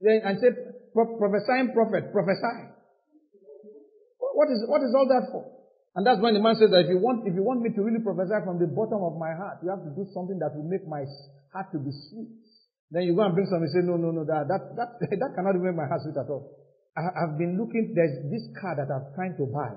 And 0.02 0.38
say, 0.40 0.50
prophesying 0.92 1.72
prophet, 1.72 2.12
prophesy. 2.12 2.72
What 4.18 4.48
is, 4.50 4.64
what 4.66 4.82
is 4.82 4.92
all 4.96 5.08
that 5.08 5.28
for? 5.32 5.61
And 5.94 6.08
that's 6.08 6.20
when 6.24 6.32
the 6.32 6.40
man 6.40 6.56
says 6.56 6.72
that 6.72 6.88
if 6.88 6.90
you 6.90 6.96
want, 6.96 7.28
if 7.28 7.36
you 7.36 7.44
want 7.44 7.60
me 7.60 7.68
to 7.76 7.80
really 7.84 8.00
prophesy 8.00 8.40
from 8.48 8.56
the 8.56 8.64
bottom 8.64 9.04
of 9.04 9.20
my 9.20 9.36
heart, 9.36 9.60
you 9.60 9.68
have 9.68 9.84
to 9.84 9.92
do 9.92 10.08
something 10.16 10.40
that 10.40 10.56
will 10.56 10.64
make 10.64 10.88
my 10.88 11.04
heart 11.52 11.68
to 11.76 11.78
be 11.78 11.92
sweet. 12.08 12.32
Then 12.88 13.04
you 13.04 13.12
go 13.12 13.28
and 13.28 13.36
bring 13.36 13.44
something 13.48 13.68
and 13.68 13.76
say, 13.76 13.84
no, 13.84 14.00
no, 14.00 14.08
no, 14.08 14.24
that, 14.24 14.48
that, 14.48 14.76
that, 14.76 14.90
that 15.20 15.30
cannot 15.36 15.56
make 15.60 15.76
my 15.76 15.84
heart 15.84 16.00
sweet 16.00 16.16
at 16.16 16.28
all. 16.32 16.48
I, 16.96 17.28
have 17.28 17.36
been 17.36 17.60
looking, 17.60 17.92
there's 17.96 18.24
this 18.28 18.44
car 18.56 18.76
that 18.76 18.88
I'm 18.88 19.12
trying 19.16 19.36
to 19.36 19.48
buy. 19.48 19.72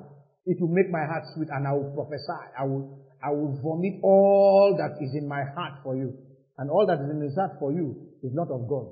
It 0.47 0.59
will 0.59 0.71
make 0.71 0.91
my 0.91 1.03
heart 1.03 1.23
sweet 1.35 1.47
and 1.51 1.67
I 1.67 1.71
will 1.75 1.91
prophesy. 1.95 2.43
I 2.55 2.63
will, 2.63 3.03
I 3.23 3.31
will 3.31 3.55
vomit 3.59 3.99
all 4.03 4.75
that 4.79 4.99
is 5.03 5.15
in 5.15 5.27
my 5.27 5.43
heart 5.55 5.83
for 5.83 5.95
you. 5.95 6.15
And 6.59 6.71
all 6.71 6.87
that 6.87 6.99
is 7.03 7.11
in 7.11 7.19
his 7.23 7.35
heart 7.35 7.59
for 7.59 7.71
you 7.71 7.95
is 8.23 8.31
not 8.31 8.51
of 8.51 8.67
God. 8.67 8.87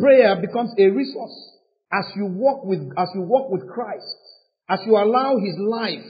Prayer 0.00 0.36
becomes 0.40 0.72
a 0.80 0.88
resource 0.88 1.36
as 1.92 2.04
you 2.16 2.26
walk 2.26 2.64
with, 2.64 2.80
as 2.96 3.08
you 3.14 3.22
walk 3.22 3.50
with 3.50 3.68
Christ, 3.68 4.16
as 4.68 4.80
you 4.86 4.96
allow 4.96 5.36
his 5.36 5.56
life 5.60 6.04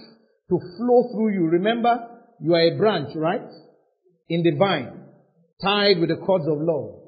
to 0.51 0.59
flow 0.77 1.09
through 1.13 1.33
you. 1.33 1.47
Remember, 1.47 2.15
you 2.41 2.55
are 2.55 2.75
a 2.75 2.77
branch, 2.77 3.11
right? 3.17 3.49
In 4.29 4.43
the 4.43 4.57
vine, 4.59 5.05
tied 5.63 5.99
with 6.01 6.11
the 6.11 6.17
cords 6.17 6.47
of 6.49 6.61
love, 6.61 7.01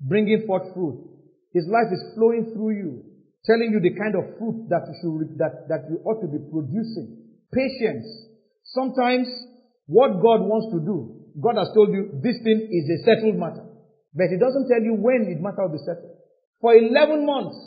bringing 0.00 0.44
forth 0.46 0.74
fruit. 0.74 1.06
His 1.52 1.66
life 1.66 1.92
is 1.92 2.14
flowing 2.14 2.52
through 2.54 2.74
you, 2.78 3.02
telling 3.44 3.70
you 3.74 3.80
the 3.80 3.94
kind 3.98 4.14
of 4.14 4.38
fruit 4.38 4.70
that 4.70 4.86
you 4.86 4.94
should, 5.02 5.38
that, 5.38 5.66
that 5.68 5.90
you 5.90 5.98
ought 6.06 6.22
to 6.22 6.28
be 6.30 6.38
producing. 6.50 7.18
Patience. 7.52 8.06
Sometimes 8.64 9.26
what 9.86 10.22
God 10.22 10.46
wants 10.46 10.70
to 10.70 10.78
do. 10.78 11.18
God 11.42 11.58
has 11.58 11.70
told 11.74 11.90
you 11.90 12.20
this 12.22 12.38
thing 12.42 12.70
is 12.70 12.86
a 12.86 12.98
settled 13.02 13.34
matter. 13.34 13.66
But 14.14 14.30
He 14.30 14.38
doesn't 14.38 14.70
tell 14.70 14.82
you 14.82 14.94
when 14.94 15.26
it 15.26 15.42
matter 15.42 15.66
will 15.66 15.74
be 15.74 15.82
settled. 15.82 16.14
For 16.60 16.74
11 16.74 17.26
months, 17.26 17.58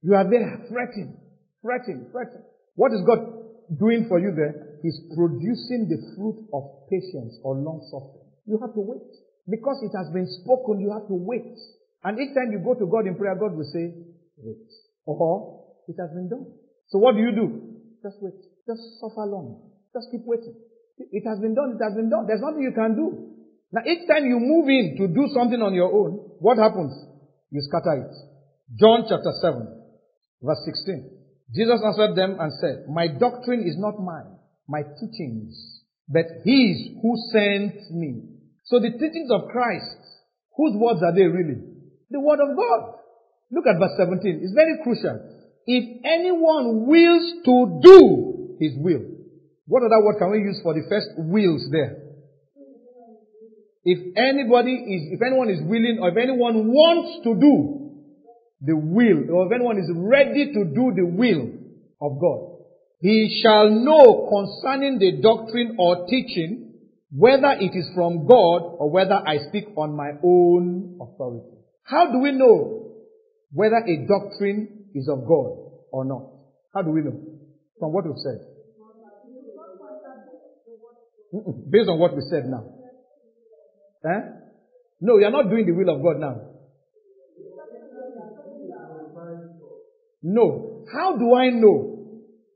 you 0.00 0.14
are 0.14 0.24
there 0.24 0.64
fretting, 0.72 1.16
fretting, 1.62 2.08
fretting. 2.12 2.44
What 2.76 2.92
is 2.92 3.00
God 3.04 3.35
doing 3.74 4.06
for 4.08 4.18
you 4.18 4.30
there? 4.34 4.78
He's 4.82 5.00
producing 5.14 5.90
the 5.90 5.98
fruit 6.14 6.46
of 6.54 6.86
patience 6.90 7.34
or 7.42 7.56
long 7.56 7.82
suffering. 7.90 8.30
You 8.46 8.58
have 8.62 8.74
to 8.74 8.82
wait. 8.82 9.10
Because 9.48 9.82
it 9.82 9.94
has 9.96 10.10
been 10.12 10.26
spoken, 10.42 10.80
you 10.80 10.90
have 10.90 11.06
to 11.06 11.14
wait. 11.14 11.54
And 12.02 12.18
each 12.18 12.34
time 12.34 12.50
you 12.50 12.62
go 12.62 12.74
to 12.74 12.86
God 12.86 13.06
in 13.06 13.16
prayer, 13.16 13.34
God 13.34 13.54
will 13.54 13.66
say, 13.70 13.94
wait. 14.38 14.66
Or, 15.06 15.64
it 15.88 15.96
has 15.98 16.10
been 16.10 16.28
done. 16.28 16.46
So 16.88 16.98
what 16.98 17.14
do 17.14 17.22
you 17.22 17.34
do? 17.34 17.46
Just 18.02 18.18
wait. 18.22 18.38
Just 18.66 18.82
suffer 19.00 19.26
long. 19.26 19.70
Just 19.94 20.10
keep 20.10 20.22
waiting. 20.26 20.54
It 20.98 21.24
has 21.26 21.38
been 21.38 21.54
done, 21.54 21.76
it 21.78 21.82
has 21.82 21.94
been 21.94 22.10
done. 22.10 22.26
There's 22.26 22.40
nothing 22.40 22.62
you 22.62 22.72
can 22.72 22.96
do. 22.96 23.36
Now 23.72 23.82
each 23.84 24.08
time 24.08 24.24
you 24.26 24.38
move 24.38 24.68
in 24.68 24.96
to 24.98 25.08
do 25.08 25.28
something 25.34 25.60
on 25.60 25.74
your 25.74 25.92
own, 25.92 26.18
what 26.38 26.58
happens? 26.58 26.94
You 27.50 27.60
scatter 27.62 28.06
it. 28.06 28.14
John 28.78 29.04
chapter 29.08 29.30
7, 29.42 29.66
verse 30.42 30.62
16. 30.64 31.15
Jesus 31.54 31.80
answered 31.84 32.16
them 32.16 32.36
and 32.40 32.52
said, 32.60 32.86
My 32.88 33.06
doctrine 33.06 33.62
is 33.62 33.76
not 33.78 34.00
mine, 34.02 34.34
my 34.68 34.82
teachings, 34.82 35.54
but 36.08 36.26
his 36.44 36.98
who 37.02 37.14
sent 37.30 37.90
me. 37.92 38.22
So 38.64 38.80
the 38.80 38.90
teachings 38.90 39.30
of 39.30 39.48
Christ, 39.52 39.96
whose 40.56 40.74
words 40.74 41.00
are 41.02 41.14
they 41.14 41.22
really? 41.22 41.62
The 42.10 42.20
word 42.20 42.40
of 42.40 42.56
God. 42.56 42.98
Look 43.50 43.66
at 43.66 43.78
verse 43.78 43.94
17. 43.96 44.40
It's 44.42 44.54
very 44.54 44.78
crucial. 44.82 45.22
If 45.66 46.02
anyone 46.04 46.86
wills 46.86 47.26
to 47.44 47.80
do 47.82 48.56
his 48.58 48.72
will, 48.76 49.02
what 49.66 49.82
other 49.82 50.02
word 50.02 50.18
can 50.18 50.30
we 50.30 50.38
use 50.38 50.60
for 50.62 50.74
the 50.74 50.86
first 50.88 51.08
wills 51.18 51.68
there? 51.70 52.06
If 53.84 53.98
anybody 54.16 54.74
is, 54.74 55.14
if 55.14 55.22
anyone 55.22 55.48
is 55.48 55.62
willing 55.62 55.98
or 56.02 56.10
if 56.10 56.16
anyone 56.16 56.66
wants 56.66 57.22
to 57.22 57.34
do 57.38 57.85
the 58.66 58.76
will, 58.76 59.30
or 59.30 59.46
if 59.46 59.52
anyone 59.52 59.78
is 59.78 59.90
ready 59.94 60.52
to 60.52 60.64
do 60.64 60.92
the 60.94 61.06
will 61.06 61.48
of 62.02 62.20
God, 62.20 62.56
he 63.00 63.40
shall 63.42 63.70
know 63.70 64.28
concerning 64.28 64.98
the 64.98 65.20
doctrine 65.22 65.76
or 65.78 66.06
teaching 66.06 66.74
whether 67.12 67.52
it 67.58 67.70
is 67.74 67.88
from 67.94 68.26
God 68.26 68.62
or 68.78 68.90
whether 68.90 69.14
I 69.14 69.38
speak 69.48 69.66
on 69.76 69.96
my 69.96 70.10
own 70.22 70.98
authority. 71.00 71.56
How 71.84 72.10
do 72.10 72.18
we 72.18 72.32
know 72.32 72.90
whether 73.52 73.76
a 73.76 74.06
doctrine 74.08 74.90
is 74.94 75.08
of 75.08 75.26
God 75.26 75.70
or 75.92 76.04
not? 76.04 76.26
How 76.74 76.82
do 76.82 76.90
we 76.90 77.02
know? 77.02 77.16
From 77.78 77.92
what 77.92 78.04
we've 78.06 78.18
said. 78.18 78.40
Based 81.70 81.88
on 81.88 81.98
what 81.98 82.14
we 82.16 82.22
said 82.28 82.46
now. 82.46 82.64
Eh? 84.04 84.20
No, 85.00 85.18
you 85.18 85.26
are 85.26 85.30
not 85.30 85.50
doing 85.50 85.66
the 85.66 85.72
will 85.72 85.94
of 85.94 86.02
God 86.02 86.18
now. 86.18 86.40
No. 90.28 90.84
How 90.92 91.16
do 91.16 91.34
I 91.34 91.50
know? 91.50 92.10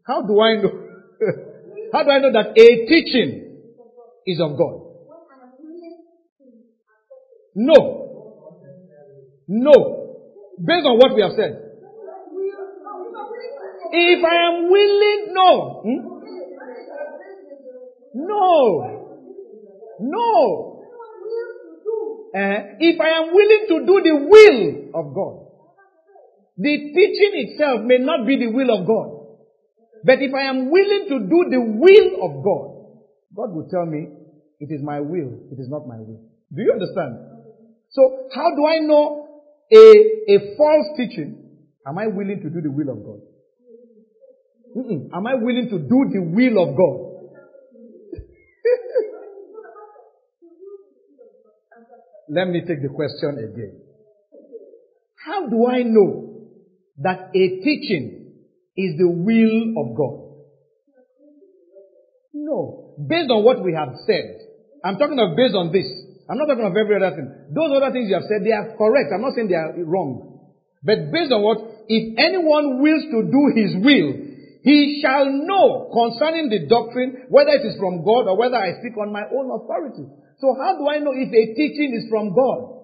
How 0.04 0.22
do 0.22 0.40
I 0.40 0.56
know? 0.56 0.72
How 1.92 2.02
do 2.02 2.10
I 2.10 2.18
know 2.18 2.32
that 2.32 2.58
a 2.58 2.86
teaching 2.86 3.58
is 4.26 4.40
of 4.40 4.58
God? 4.58 4.90
No. 7.54 8.34
No. 9.46 10.16
Based 10.58 10.84
on 10.84 10.98
what 10.98 11.14
we 11.14 11.22
have 11.22 11.32
said. 11.36 11.62
If 13.92 14.24
I 14.24 14.36
am 14.48 14.70
willing, 14.70 15.26
no. 15.32 15.82
Hmm? 15.84 16.20
No. 18.14 19.00
No. 20.00 20.76
Uh, 22.34 22.58
if 22.80 23.00
I 23.00 23.08
am 23.10 23.32
willing 23.32 23.66
to 23.68 23.86
do 23.86 24.00
the 24.02 24.14
will 24.26 25.00
of 25.00 25.14
God, 25.14 25.39
the 26.60 26.76
teaching 26.92 27.32
itself 27.48 27.80
may 27.84 27.96
not 27.96 28.26
be 28.26 28.36
the 28.36 28.52
will 28.52 28.68
of 28.68 28.86
God. 28.86 29.16
But 30.04 30.20
if 30.20 30.34
I 30.34 30.42
am 30.42 30.70
willing 30.70 31.06
to 31.08 31.18
do 31.24 31.46
the 31.48 31.60
will 31.60 32.20
of 32.20 32.44
God, 32.44 33.00
God 33.34 33.54
will 33.54 33.68
tell 33.70 33.86
me, 33.86 34.08
it 34.58 34.70
is 34.70 34.82
my 34.82 35.00
will, 35.00 35.40
it 35.50 35.58
is 35.58 35.70
not 35.70 35.86
my 35.86 35.96
will. 35.96 36.20
Do 36.52 36.60
you 36.60 36.72
understand? 36.72 37.16
So, 37.88 38.28
how 38.34 38.54
do 38.54 38.66
I 38.66 38.78
know 38.80 39.26
a, 39.72 39.78
a 40.28 40.56
false 40.58 40.98
teaching? 40.98 41.36
Am 41.86 41.96
I 41.96 42.08
willing 42.08 42.40
to 42.42 42.50
do 42.50 42.60
the 42.60 42.70
will 42.70 42.90
of 42.90 43.04
God? 43.04 43.20
Mm-mm. 44.76 45.08
Am 45.14 45.26
I 45.26 45.34
willing 45.36 45.68
to 45.70 45.78
do 45.78 46.10
the 46.12 46.20
will 46.20 46.62
of 46.62 46.76
God? 46.76 47.06
Let 52.28 52.48
me 52.48 52.60
take 52.68 52.82
the 52.82 52.90
question 52.90 53.38
again. 53.38 53.80
How 55.24 55.48
do 55.48 55.66
I 55.66 55.82
know 55.82 56.39
that 57.00 57.30
a 57.34 57.44
teaching 57.64 58.36
is 58.76 58.96
the 58.98 59.08
will 59.08 59.74
of 59.76 59.96
God? 59.96 60.30
No. 62.32 62.94
Based 62.96 63.30
on 63.30 63.44
what 63.44 63.62
we 63.62 63.72
have 63.74 63.92
said. 64.06 64.46
I'm 64.84 64.96
talking 64.96 65.18
of 65.18 65.36
based 65.36 65.54
on 65.54 65.72
this. 65.72 65.88
I'm 66.28 66.38
not 66.38 66.46
talking 66.46 66.64
of 66.64 66.76
every 66.76 66.96
other 66.96 67.16
thing. 67.16 67.28
Those 67.50 67.74
other 67.74 67.90
things 67.90 68.08
you 68.08 68.14
have 68.14 68.28
said, 68.28 68.44
they 68.44 68.52
are 68.52 68.70
correct. 68.78 69.10
I'm 69.12 69.20
not 69.20 69.34
saying 69.34 69.48
they 69.48 69.58
are 69.58 69.74
wrong. 69.84 70.40
But 70.82 71.10
based 71.10 71.32
on 71.32 71.42
what, 71.42 71.58
if 71.88 72.16
anyone 72.16 72.80
wills 72.80 73.04
to 73.10 73.18
do 73.28 73.42
his 73.52 73.74
will, 73.76 74.30
he 74.62 75.00
shall 75.02 75.26
know 75.26 75.90
concerning 75.92 76.48
the 76.48 76.68
doctrine 76.68 77.26
whether 77.28 77.50
it 77.50 77.64
is 77.64 77.76
from 77.76 78.04
God 78.04 78.28
or 78.28 78.36
whether 78.36 78.56
I 78.56 78.78
speak 78.78 78.96
on 78.96 79.12
my 79.12 79.24
own 79.24 79.50
authority. 79.50 80.06
So 80.38 80.56
how 80.56 80.76
do 80.76 80.88
I 80.88 81.00
know 81.00 81.12
if 81.12 81.28
a 81.28 81.44
teaching 81.52 81.92
is 81.96 82.08
from 82.08 82.32
God? 82.32 82.80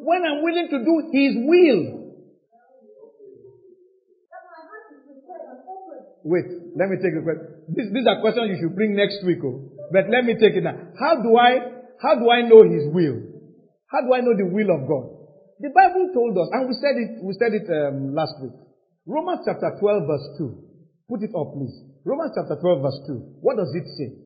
When 0.00 0.22
I'm 0.26 0.42
willing 0.42 0.68
to 0.70 0.78
do 0.82 0.94
His 1.12 1.32
will. 1.38 2.03
Wait, 6.24 6.48
let 6.72 6.88
me 6.88 6.96
take 7.04 7.12
the 7.12 7.20
question. 7.20 7.44
These 7.68 8.08
are 8.08 8.24
questions 8.24 8.48
you 8.48 8.58
should 8.64 8.74
bring 8.74 8.96
next 8.96 9.20
week. 9.28 9.44
Oh. 9.44 9.68
But 9.92 10.08
let 10.08 10.24
me 10.24 10.32
take 10.40 10.56
it 10.56 10.64
now. 10.64 10.72
How 10.96 11.20
do 11.20 11.36
I, 11.36 11.84
how 12.00 12.16
do 12.16 12.32
I 12.32 12.40
know 12.48 12.64
His 12.64 12.88
will? 12.88 13.20
How 13.92 14.00
do 14.00 14.10
I 14.16 14.24
know 14.24 14.32
the 14.32 14.48
will 14.48 14.72
of 14.72 14.88
God? 14.88 15.04
The 15.60 15.68
Bible 15.68 16.10
told 16.16 16.34
us, 16.40 16.48
and 16.56 16.66
we 16.66 16.74
said 16.80 16.96
it, 16.96 17.20
we 17.20 17.36
said 17.36 17.52
it 17.52 17.68
um, 17.68 18.16
last 18.16 18.40
week. 18.40 18.56
Romans 19.06 19.44
chapter 19.44 19.76
12 19.78 20.08
verse 20.08 20.28
2. 20.40 21.12
Put 21.12 21.22
it 21.22 21.30
up 21.36 21.52
please. 21.52 21.76
Romans 22.08 22.32
chapter 22.32 22.56
12 22.56 22.80
verse 22.80 23.00
2. 23.06 23.44
What 23.44 23.60
does 23.60 23.68
it 23.76 23.84
say? 24.00 24.24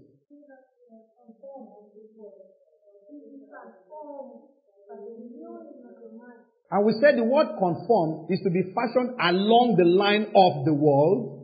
And 6.70 6.84
we 6.84 6.92
said 7.00 7.16
the 7.16 7.24
word 7.24 7.48
conform 7.58 8.26
is 8.30 8.40
to 8.44 8.50
be 8.50 8.62
fashioned 8.76 9.16
along 9.18 9.76
the 9.78 9.88
line 9.88 10.30
of 10.36 10.64
the 10.64 10.74
world. 10.74 11.37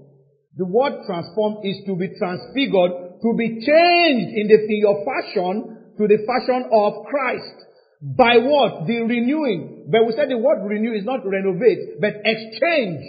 The 0.57 0.65
word 0.65 1.03
transform 1.07 1.65
is 1.65 1.83
to 1.87 1.97
be 1.97 2.15
transfigured, 2.19 3.21
to 3.23 3.31
be 3.37 3.59
changed 3.59 4.31
in 4.39 4.47
the 4.47 4.59
in 4.71 4.79
your 4.79 5.03
fashion 5.03 5.75
to 5.99 6.07
the 6.07 6.19
fashion 6.27 6.71
of 6.71 7.07
Christ. 7.07 7.67
By 8.03 8.39
what? 8.39 8.87
The 8.87 9.01
renewing. 9.01 9.89
But 9.91 10.07
we 10.07 10.13
said 10.13 10.29
the 10.29 10.39
word 10.39 10.67
renew 10.67 10.93
is 10.93 11.05
not 11.05 11.25
renovate, 11.25 12.01
but 12.01 12.15
exchange. 12.25 13.03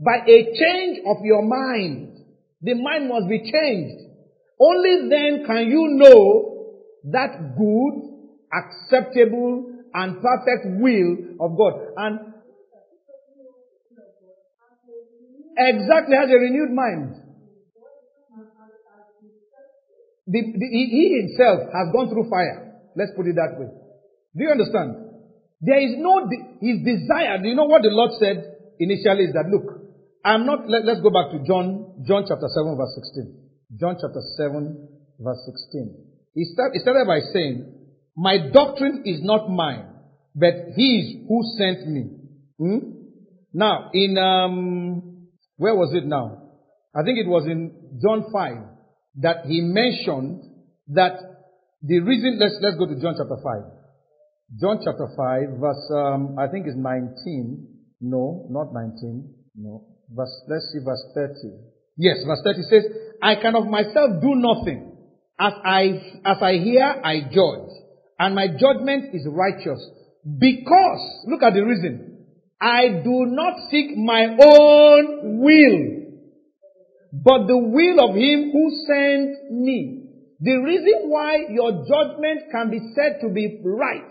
By 0.00 0.24
a 0.24 0.38
change 0.54 1.00
of 1.06 1.24
your 1.24 1.42
mind. 1.42 2.16
The 2.62 2.74
mind 2.74 3.08
must 3.08 3.28
be 3.28 3.50
changed. 3.50 4.06
Only 4.60 5.08
then 5.08 5.44
can 5.46 5.68
you 5.68 5.98
know 6.00 6.80
that 7.12 7.56
good, 7.56 7.94
acceptable, 8.52 9.72
and 9.92 10.22
perfect 10.22 10.80
will 10.80 11.16
of 11.40 11.56
God. 11.56 11.72
And 11.96 12.34
exactly 15.56 16.16
has 16.16 16.30
a 16.30 16.38
renewed 16.38 16.72
mind. 16.72 17.26
The, 20.26 20.42
the, 20.42 20.66
he 20.66 21.22
himself 21.22 21.70
has 21.70 21.86
gone 21.94 22.10
through 22.10 22.28
fire. 22.28 22.82
Let's 22.96 23.12
put 23.16 23.26
it 23.26 23.36
that 23.36 23.54
way. 23.58 23.70
Do 24.34 24.42
you 24.42 24.50
understand? 24.50 25.06
There 25.60 25.80
is 25.80 25.94
no, 25.96 26.26
de- 26.26 26.58
his 26.60 26.82
desire. 26.82 27.38
Do 27.38 27.48
you 27.48 27.54
know 27.54 27.70
what 27.70 27.82
the 27.82 27.94
Lord 27.94 28.10
said 28.18 28.42
initially 28.78 29.30
is 29.30 29.32
that, 29.32 29.46
look, 29.48 29.86
I'm 30.24 30.44
not, 30.44 30.68
let, 30.68 30.82
us 30.82 30.98
go 31.00 31.10
back 31.10 31.30
to 31.30 31.38
John, 31.46 32.02
John 32.02 32.26
chapter 32.26 32.48
7 32.50 32.76
verse 32.76 32.94
16. 33.14 33.78
John 33.78 33.96
chapter 34.00 34.20
7 34.36 34.88
verse 35.20 35.42
16. 35.46 35.94
He, 36.34 36.44
start, 36.52 36.72
he 36.74 36.80
started 36.80 37.06
by 37.06 37.20
saying, 37.32 37.72
my 38.16 38.50
doctrine 38.52 39.02
is 39.06 39.22
not 39.22 39.48
mine, 39.48 39.86
but 40.34 40.74
his 40.74 41.22
who 41.28 41.40
sent 41.56 41.86
me. 41.86 42.10
Hmm? 42.58 42.78
Now, 43.52 43.90
in, 43.94 44.18
um, 44.18 45.15
where 45.56 45.74
was 45.74 45.94
it 45.94 46.06
now? 46.06 46.42
I 46.94 47.02
think 47.02 47.18
it 47.18 47.28
was 47.28 47.46
in 47.46 47.98
John 48.02 48.24
5 48.32 48.56
that 49.22 49.46
he 49.46 49.60
mentioned 49.60 50.42
that 50.88 51.16
the 51.82 52.00
reason, 52.00 52.38
let's, 52.38 52.56
let's 52.60 52.76
go 52.76 52.86
to 52.86 53.00
John 53.00 53.14
chapter 53.16 53.36
5. 53.36 54.60
John 54.60 54.80
chapter 54.84 55.08
5 55.16 55.60
verse, 55.60 55.90
um, 55.92 56.38
I 56.38 56.48
think 56.48 56.66
it's 56.66 56.76
19. 56.76 57.68
No, 58.00 58.46
not 58.50 58.72
19. 58.72 59.34
No. 59.56 59.84
Verse, 60.10 60.32
let's 60.48 60.70
see 60.72 60.84
verse 60.84 61.02
30. 61.14 61.34
Yes, 61.96 62.18
verse 62.26 62.40
30 62.44 62.62
says, 62.62 62.84
I 63.22 63.36
can 63.36 63.56
of 63.56 63.66
myself 63.66 64.20
do 64.20 64.34
nothing. 64.36 64.92
As 65.38 65.52
I, 65.64 66.20
as 66.24 66.38
I 66.40 66.52
hear, 66.54 66.84
I 66.84 67.20
judge 67.28 67.76
and 68.18 68.34
my 68.34 68.48
judgment 68.48 69.14
is 69.14 69.26
righteous. 69.28 69.80
Because, 70.24 71.24
look 71.26 71.42
at 71.42 71.54
the 71.54 71.64
reason, 71.64 72.15
I 72.60 72.88
do 73.04 73.26
not 73.26 73.54
seek 73.70 73.96
my 73.96 74.24
own 74.24 75.38
will, 75.40 75.78
but 77.12 77.46
the 77.46 77.58
will 77.58 78.00
of 78.00 78.16
him 78.16 78.50
who 78.52 78.64
sent 78.86 79.52
me. 79.52 80.02
The 80.40 80.56
reason 80.56 81.08
why 81.10 81.36
your 81.50 81.84
judgment 81.84 82.50
can 82.50 82.70
be 82.70 82.80
said 82.94 83.20
to 83.22 83.28
be 83.28 83.60
right 83.64 84.10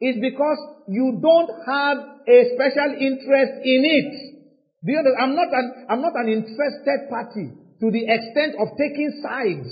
is 0.00 0.16
because 0.20 0.58
you 0.88 1.20
don't 1.22 1.50
have 1.66 1.96
a 2.28 2.38
special 2.54 2.96
interest 3.00 3.52
in 3.64 3.80
it. 3.84 4.36
Do 4.84 4.92
you? 4.92 5.16
I'm 5.18 5.34
not 5.34 5.48
an, 5.52 5.86
I'm 5.88 6.02
not 6.02 6.16
an 6.16 6.28
interested 6.28 7.08
party 7.08 7.52
to 7.80 7.90
the 7.90 8.04
extent 8.08 8.56
of 8.60 8.76
taking 8.76 9.20
sides. 9.22 9.68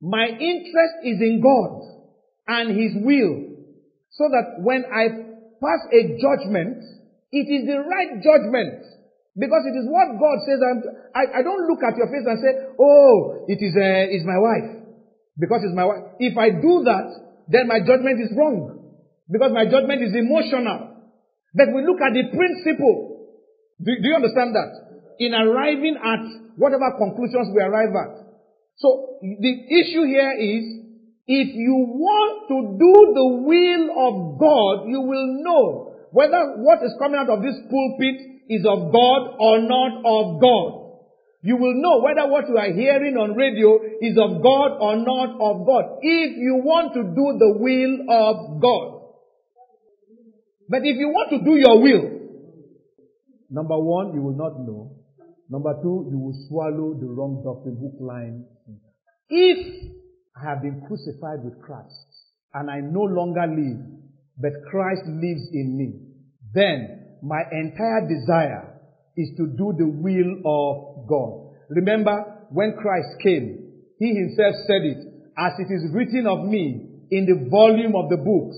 My 0.00 0.26
interest 0.26 0.94
is 1.04 1.20
in 1.20 1.40
God 1.42 1.80
and 2.48 2.70
His 2.76 2.92
will. 2.96 3.52
So 4.10 4.28
that 4.28 4.60
when 4.60 4.84
I 4.92 5.08
pass 5.60 5.80
a 5.92 6.18
judgment, 6.20 6.82
it 7.32 7.48
is 7.48 7.64
the 7.64 7.80
right 7.80 8.20
judgment. 8.20 8.84
Because 9.32 9.64
it 9.64 9.72
is 9.72 9.88
what 9.88 10.12
God 10.20 10.36
says. 10.44 10.60
I, 11.16 11.40
I 11.40 11.42
don't 11.42 11.64
look 11.64 11.80
at 11.80 11.96
your 11.96 12.12
face 12.12 12.28
and 12.28 12.36
say, 12.36 12.52
oh, 12.76 13.48
it 13.48 13.56
is, 13.64 13.72
uh, 13.72 14.12
is 14.12 14.28
my 14.28 14.36
wife. 14.36 14.84
Because 15.40 15.64
it's 15.64 15.72
my 15.72 15.88
wife. 15.88 16.20
If 16.20 16.36
I 16.36 16.52
do 16.52 16.84
that, 16.84 17.08
then 17.48 17.64
my 17.66 17.80
judgment 17.80 18.20
is 18.20 18.28
wrong. 18.36 18.92
Because 19.32 19.50
my 19.56 19.64
judgment 19.64 20.04
is 20.04 20.12
emotional. 20.12 21.08
But 21.56 21.72
we 21.72 21.80
look 21.80 22.04
at 22.04 22.12
the 22.12 22.28
principle. 22.28 23.32
Do, 23.80 23.88
do 23.96 24.04
you 24.04 24.16
understand 24.20 24.52
that? 24.52 24.70
In 25.16 25.32
arriving 25.32 25.96
at 25.96 26.22
whatever 26.60 26.92
conclusions 27.00 27.48
we 27.56 27.64
arrive 27.64 27.96
at. 27.96 28.12
So 28.76 29.16
the 29.22 29.52
issue 29.80 30.04
here 30.04 30.36
is 30.36 30.82
if 31.24 31.48
you 31.56 31.76
want 31.96 32.52
to 32.52 32.58
do 32.76 32.94
the 33.16 33.28
will 33.48 33.84
of 33.96 34.14
God, 34.36 34.88
you 34.92 35.00
will 35.00 35.28
know 35.40 35.81
whether 36.12 36.60
what 36.60 36.84
is 36.84 36.94
coming 36.98 37.18
out 37.18 37.30
of 37.30 37.42
this 37.42 37.56
pulpit 37.68 38.16
is 38.48 38.64
of 38.68 38.92
God 38.92 39.36
or 39.40 39.60
not 39.60 40.04
of 40.04 40.40
God. 40.40 40.82
You 41.42 41.56
will 41.56 41.74
know 41.74 42.00
whether 42.00 42.28
what 42.30 42.48
you 42.48 42.56
are 42.56 42.70
hearing 42.70 43.16
on 43.16 43.34
radio 43.34 43.80
is 44.00 44.16
of 44.16 44.42
God 44.42 44.78
or 44.78 44.96
not 44.96 45.34
of 45.40 45.66
God. 45.66 45.98
If 46.00 46.36
you 46.36 46.62
want 46.62 46.94
to 46.94 47.02
do 47.02 47.26
the 47.40 47.52
will 47.58 47.94
of 48.06 48.60
God. 48.60 49.02
But 50.68 50.82
if 50.84 50.96
you 50.96 51.08
want 51.08 51.30
to 51.30 51.38
do 51.44 51.56
your 51.56 51.82
will, 51.82 52.20
number 53.50 53.78
one, 53.78 54.14
you 54.14 54.22
will 54.22 54.36
not 54.36 54.60
know. 54.60 54.96
Number 55.50 55.74
two, 55.82 56.08
you 56.10 56.18
will 56.18 56.46
swallow 56.48 56.94
the 56.94 57.06
wrong 57.06 57.42
doctrine, 57.44 57.76
hook, 57.76 58.00
line. 58.00 58.46
If 59.28 59.90
I 60.36 60.48
have 60.48 60.62
been 60.62 60.82
crucified 60.86 61.42
with 61.42 61.60
Christ, 61.60 62.06
and 62.54 62.70
I 62.70 62.80
no 62.80 63.00
longer 63.00 63.46
live, 63.48 64.01
but 64.42 64.52
Christ 64.70 65.06
lives 65.06 65.48
in 65.52 65.78
me. 65.78 66.02
Then 66.52 67.16
my 67.22 67.42
entire 67.52 68.08
desire 68.08 68.80
is 69.16 69.30
to 69.38 69.46
do 69.46 69.72
the 69.78 69.86
will 69.86 70.42
of 70.44 71.06
God. 71.08 71.54
Remember, 71.70 72.46
when 72.50 72.76
Christ 72.76 73.22
came, 73.22 73.70
he 73.98 74.14
himself 74.14 74.54
said 74.66 74.82
it, 74.82 74.98
as 75.38 75.52
it 75.58 75.72
is 75.72 75.94
written 75.94 76.26
of 76.26 76.44
me 76.44 77.06
in 77.10 77.24
the 77.24 77.48
volume 77.48 77.94
of 77.94 78.10
the 78.10 78.16
books, 78.16 78.56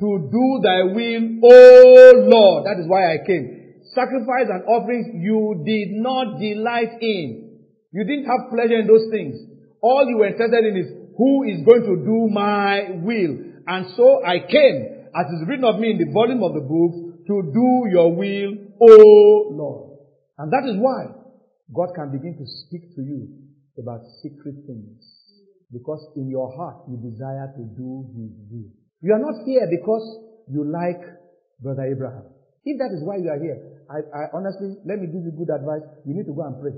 to 0.00 0.28
do 0.32 0.60
thy 0.62 0.82
will, 0.82 1.40
O 1.44 2.12
Lord. 2.28 2.66
That 2.66 2.80
is 2.80 2.88
why 2.88 3.14
I 3.14 3.18
came. 3.26 3.82
Sacrifice 3.94 4.48
and 4.48 4.64
offerings 4.64 5.06
you 5.14 5.62
did 5.64 5.92
not 5.92 6.38
delight 6.40 7.00
in. 7.00 7.60
You 7.92 8.04
didn't 8.04 8.26
have 8.26 8.50
pleasure 8.50 8.78
in 8.80 8.86
those 8.86 9.08
things. 9.10 9.36
All 9.80 10.04
you 10.08 10.18
were 10.18 10.28
interested 10.28 10.64
in 10.64 10.76
is 10.76 10.90
who 11.16 11.44
is 11.44 11.64
going 11.64 11.82
to 11.82 11.96
do 12.04 12.28
my 12.32 12.90
will. 13.00 13.36
And 13.66 13.86
so 13.96 14.22
I 14.24 14.40
came, 14.40 14.95
as 15.16 15.26
is 15.32 15.48
written 15.48 15.64
of 15.64 15.80
me 15.80 15.90
in 15.90 15.98
the 15.98 16.12
volume 16.12 16.44
of 16.44 16.52
the 16.52 16.60
books, 16.60 17.16
to 17.26 17.34
do 17.48 17.68
your 17.88 18.12
will, 18.12 18.52
O 18.84 19.48
Lord. 19.50 19.98
And 20.38 20.52
that 20.52 20.68
is 20.68 20.76
why 20.76 21.08
God 21.72 21.96
can 21.96 22.12
begin 22.12 22.36
to 22.36 22.44
speak 22.44 22.94
to 22.94 23.02
you 23.02 23.32
about 23.80 24.04
secret 24.22 24.54
things. 24.68 25.00
Because 25.72 26.04
in 26.14 26.28
your 26.28 26.54
heart 26.54 26.84
you 26.86 27.00
desire 27.00 27.48
to 27.56 27.62
do 27.74 28.06
His 28.14 28.30
will. 28.52 28.70
You 29.00 29.12
are 29.16 29.24
not 29.24 29.42
here 29.44 29.66
because 29.66 30.04
you 30.52 30.68
like 30.68 31.02
Brother 31.60 31.88
Abraham. 31.88 32.28
If 32.64 32.78
that 32.78 32.92
is 32.94 33.02
why 33.02 33.16
you 33.16 33.30
are 33.30 33.40
here, 33.40 33.58
I, 33.88 34.04
I 34.12 34.22
honestly, 34.34 34.76
let 34.84 35.00
me 35.00 35.06
give 35.06 35.24
you 35.24 35.32
good 35.32 35.50
advice. 35.50 35.82
You 36.04 36.14
need 36.14 36.26
to 36.26 36.34
go 36.36 36.44
and 36.44 36.60
pray. 36.60 36.74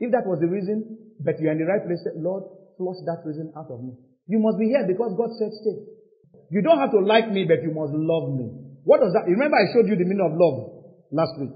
If 0.00 0.10
that 0.10 0.26
was 0.26 0.40
the 0.40 0.48
reason, 0.48 1.14
but 1.20 1.38
you 1.38 1.48
are 1.48 1.54
in 1.54 1.62
the 1.62 1.68
right 1.68 1.84
place, 1.84 2.02
Lord, 2.16 2.48
flush 2.78 2.98
that 3.06 3.22
reason 3.22 3.52
out 3.54 3.70
of 3.70 3.82
me. 3.82 3.94
You 4.26 4.40
must 4.40 4.58
be 4.58 4.66
here 4.66 4.86
because 4.86 5.14
God 5.14 5.30
said 5.38 5.52
stay. 5.52 5.93
You 6.54 6.62
don't 6.62 6.78
have 6.78 6.92
to 6.92 7.00
like 7.02 7.34
me, 7.34 7.42
but 7.42 7.66
you 7.66 7.74
must 7.74 7.90
love 7.90 8.30
me. 8.30 8.46
What 8.86 9.02
does 9.02 9.10
that? 9.18 9.26
Remember 9.26 9.58
I 9.58 9.66
showed 9.74 9.90
you 9.90 9.98
the 9.98 10.06
meaning 10.06 10.22
of 10.22 10.38
love 10.38 10.86
last 11.10 11.34
week. 11.34 11.50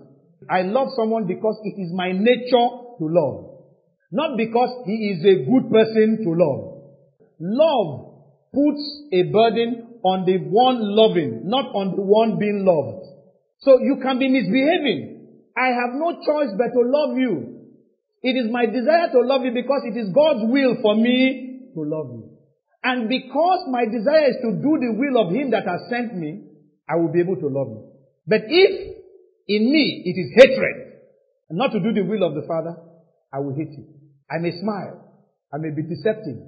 I 0.51 0.63
love 0.67 0.89
someone 0.99 1.31
because 1.31 1.55
it 1.63 1.79
is 1.79 1.95
my 1.95 2.11
nature 2.11 2.67
to 2.99 3.05
love. 3.07 3.63
Not 4.11 4.37
because 4.37 4.75
he 4.87 5.15
is 5.15 5.23
a 5.23 5.47
good 5.47 5.71
person 5.71 6.19
to 6.27 6.31
love. 6.35 6.83
Love 7.39 8.27
puts 8.51 8.83
a 9.15 9.23
burden 9.31 10.03
on 10.03 10.27
the 10.27 10.43
one 10.51 10.83
loving, 10.83 11.47
not 11.47 11.71
on 11.79 11.95
the 11.95 12.03
one 12.03 12.35
being 12.43 12.67
loved. 12.67 13.07
So 13.63 13.79
you 13.79 14.03
can 14.03 14.19
be 14.19 14.27
misbehaving. 14.27 15.47
I 15.55 15.79
have 15.79 15.95
no 15.95 16.11
choice 16.27 16.51
but 16.59 16.75
to 16.75 16.83
love 16.83 17.15
you. 17.15 17.71
It 18.27 18.35
is 18.35 18.51
my 18.51 18.67
desire 18.67 19.15
to 19.15 19.21
love 19.23 19.47
you 19.47 19.53
because 19.55 19.83
it 19.87 19.95
is 19.95 20.11
God's 20.11 20.43
will 20.43 20.75
for 20.83 20.97
me 20.97 21.71
to 21.75 21.87
love 21.87 22.11
you. 22.11 22.38
And 22.83 23.09
because 23.09 23.67
my 23.71 23.85
desire 23.85 24.31
is 24.31 24.39
to 24.43 24.53
do 24.63 24.73
the 24.79 24.95
will 24.95 25.19
of 25.19 25.35
Him 25.35 25.51
that 25.51 25.67
has 25.67 25.91
sent 25.91 26.15
me, 26.15 26.45
I 26.89 26.97
will 26.97 27.13
be 27.13 27.21
able 27.21 27.37
to 27.37 27.49
love 27.49 27.69
you. 27.69 27.83
But 28.27 28.47
if 28.47 28.73
in 29.49 29.73
me 29.73 30.03
it 30.05 30.17
is 30.17 30.31
hatred, 30.37 30.89
and 31.49 31.59
not 31.59 31.73
to 31.73 31.81
do 31.81 31.93
the 31.93 32.05
will 32.05 32.23
of 32.23 32.35
the 32.35 32.47
Father, 32.47 32.77
I 33.33 33.41
will 33.41 33.55
hate 33.55 33.73
you. 33.73 33.85
I 34.31 34.39
may 34.39 34.53
smile. 34.61 35.05
I 35.53 35.59
may 35.59 35.71
be 35.71 35.83
deceptive. 35.83 36.39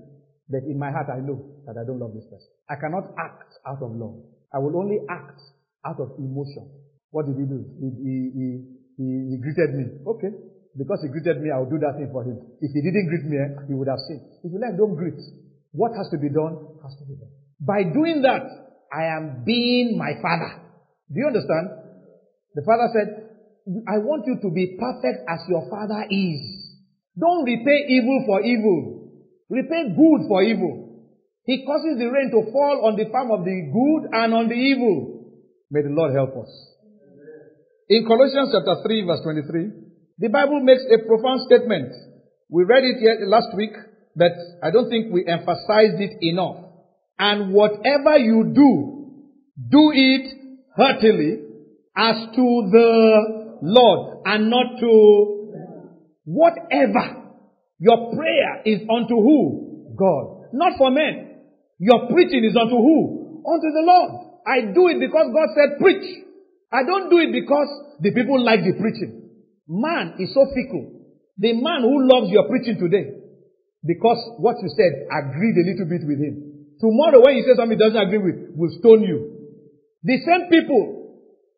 But 0.49 0.65
in 0.69 0.79
my 0.79 0.91
heart 0.91 1.09
I 1.09 1.21
know 1.21 1.41
that 1.67 1.81
I 1.81 1.85
don't 1.87 1.99
love 1.99 2.13
this 2.13 2.25
person. 2.25 2.49
I 2.69 2.77
cannot 2.77 3.11
act 3.19 3.55
out 3.67 3.83
of 3.83 3.97
love. 3.97 4.21
I 4.53 4.59
will 4.59 4.77
only 4.77 4.99
act 5.09 5.41
out 5.87 5.99
of 5.99 6.13
emotion. 6.19 6.69
What 7.11 7.27
did 7.27 7.37
he 7.37 7.47
do? 7.47 7.65
He, 7.81 7.89
he, 7.91 8.15
he, 8.35 8.47
he, 8.99 9.07
he 9.35 9.37
greeted 9.41 9.75
me. 9.75 9.87
Okay. 10.07 10.31
Because 10.77 11.03
he 11.03 11.09
greeted 11.11 11.43
me, 11.43 11.51
I 11.51 11.59
will 11.59 11.71
do 11.71 11.79
that 11.83 11.99
thing 11.99 12.11
for 12.13 12.23
him. 12.23 12.39
If 12.61 12.71
he 12.71 12.81
didn't 12.83 13.11
greet 13.11 13.27
me, 13.27 13.37
eh, 13.43 13.51
he 13.67 13.75
would 13.75 13.89
have 13.89 13.99
seen. 14.07 14.23
If 14.45 14.53
you 14.55 14.61
like, 14.63 14.79
don't 14.79 14.95
greet. 14.95 15.19
What 15.73 15.93
has 15.97 16.11
to 16.11 16.19
be 16.19 16.29
done, 16.29 16.57
has 16.83 16.95
to 16.99 17.05
be 17.07 17.15
done. 17.15 17.31
By 17.61 17.85
doing 17.85 18.23
that, 18.23 18.43
I 18.93 19.15
am 19.17 19.45
being 19.45 19.97
my 19.97 20.19
father. 20.21 20.67
Do 21.13 21.21
you 21.21 21.27
understand? 21.27 21.71
The 22.55 22.63
father 22.67 22.89
said, 22.91 23.09
I 23.87 23.99
want 23.99 24.27
you 24.27 24.39
to 24.43 24.51
be 24.51 24.79
perfect 24.79 25.23
as 25.29 25.41
your 25.49 25.71
father 25.71 26.07
is. 26.11 26.43
Don't 27.19 27.45
repay 27.45 27.87
evil 27.89 28.25
for 28.27 28.43
evil. 28.43 29.11
Repay 29.51 29.95
good 29.95 30.27
for 30.27 30.43
evil. 30.43 30.91
He 31.45 31.65
causes 31.67 31.99
the 31.99 32.07
rain 32.07 32.31
to 32.31 32.51
fall 32.51 32.87
on 32.87 32.97
the 32.97 33.11
farm 33.11 33.31
of 33.31 33.45
the 33.45 33.55
good 33.71 34.03
and 34.15 34.35
on 34.35 34.49
the 34.49 34.55
evil. 34.55 35.27
May 35.71 35.83
the 35.83 35.95
Lord 35.95 36.15
help 36.15 36.31
us. 36.35 36.51
In 37.89 38.07
Colossians 38.07 38.55
chapter 38.55 38.83
3 38.87 39.07
verse 39.07 39.23
23, 39.23 39.71
the 40.19 40.29
Bible 40.29 40.61
makes 40.63 40.83
a 40.87 40.99
profound 41.07 41.43
statement. 41.47 41.91
We 42.49 42.65
read 42.65 42.85
it 42.85 42.99
here 43.03 43.27
last 43.27 43.51
week, 43.57 43.75
but 44.21 44.37
I 44.63 44.71
don't 44.71 44.91
think 44.91 45.11
we 45.11 45.25
emphasized 45.27 45.97
it 45.97 46.13
enough. 46.21 46.57
And 47.19 47.55
whatever 47.55 48.19
you 48.19 48.53
do, 48.53 49.17
do 49.67 49.93
it 49.95 50.29
heartily 50.77 51.41
as 51.97 52.17
to 52.37 52.69
the 52.71 53.59
Lord 53.63 54.21
and 54.27 54.51
not 54.51 54.79
to 54.79 55.65
whatever. 56.25 57.33
Your 57.79 58.13
prayer 58.15 58.61
is 58.67 58.83
unto 58.95 59.17
who? 59.17 59.97
God. 59.97 60.51
Not 60.53 60.77
for 60.77 60.91
men. 60.91 61.41
Your 61.79 62.09
preaching 62.13 62.45
is 62.45 62.55
unto 62.61 62.77
who? 62.77 63.43
Unto 63.49 63.69
the 63.73 63.85
Lord. 63.89 64.11
I 64.47 64.61
do 64.75 64.89
it 64.89 65.01
because 65.01 65.33
God 65.33 65.49
said 65.57 65.81
preach. 65.81 66.27
I 66.71 66.85
don't 66.85 67.09
do 67.09 67.17
it 67.17 67.33
because 67.33 67.69
the 68.01 68.13
people 68.13 68.45
like 68.45 68.61
the 68.61 68.77
preaching. 68.79 69.31
Man 69.67 70.17
is 70.19 70.35
so 70.35 70.45
fickle. 70.53 70.93
The 71.39 71.55
man 71.55 71.81
who 71.81 72.05
loves 72.05 72.31
your 72.31 72.47
preaching 72.49 72.77
today, 72.79 73.20
because 73.85 74.21
what 74.39 74.57
you 74.61 74.69
said 74.77 75.09
agreed 75.09 75.57
a 75.57 75.65
little 75.65 75.89
bit 75.89 76.05
with 76.05 76.21
him. 76.21 76.77
Tomorrow 76.81 77.21
when 77.25 77.37
you 77.37 77.45
say 77.45 77.57
something 77.57 77.77
he 77.77 77.83
doesn't 77.83 78.01
agree 78.01 78.21
with, 78.21 78.57
will 78.57 78.73
stone 78.81 79.05
you. 79.05 79.41
The 80.05 80.17
same 80.25 80.49
people 80.49 81.01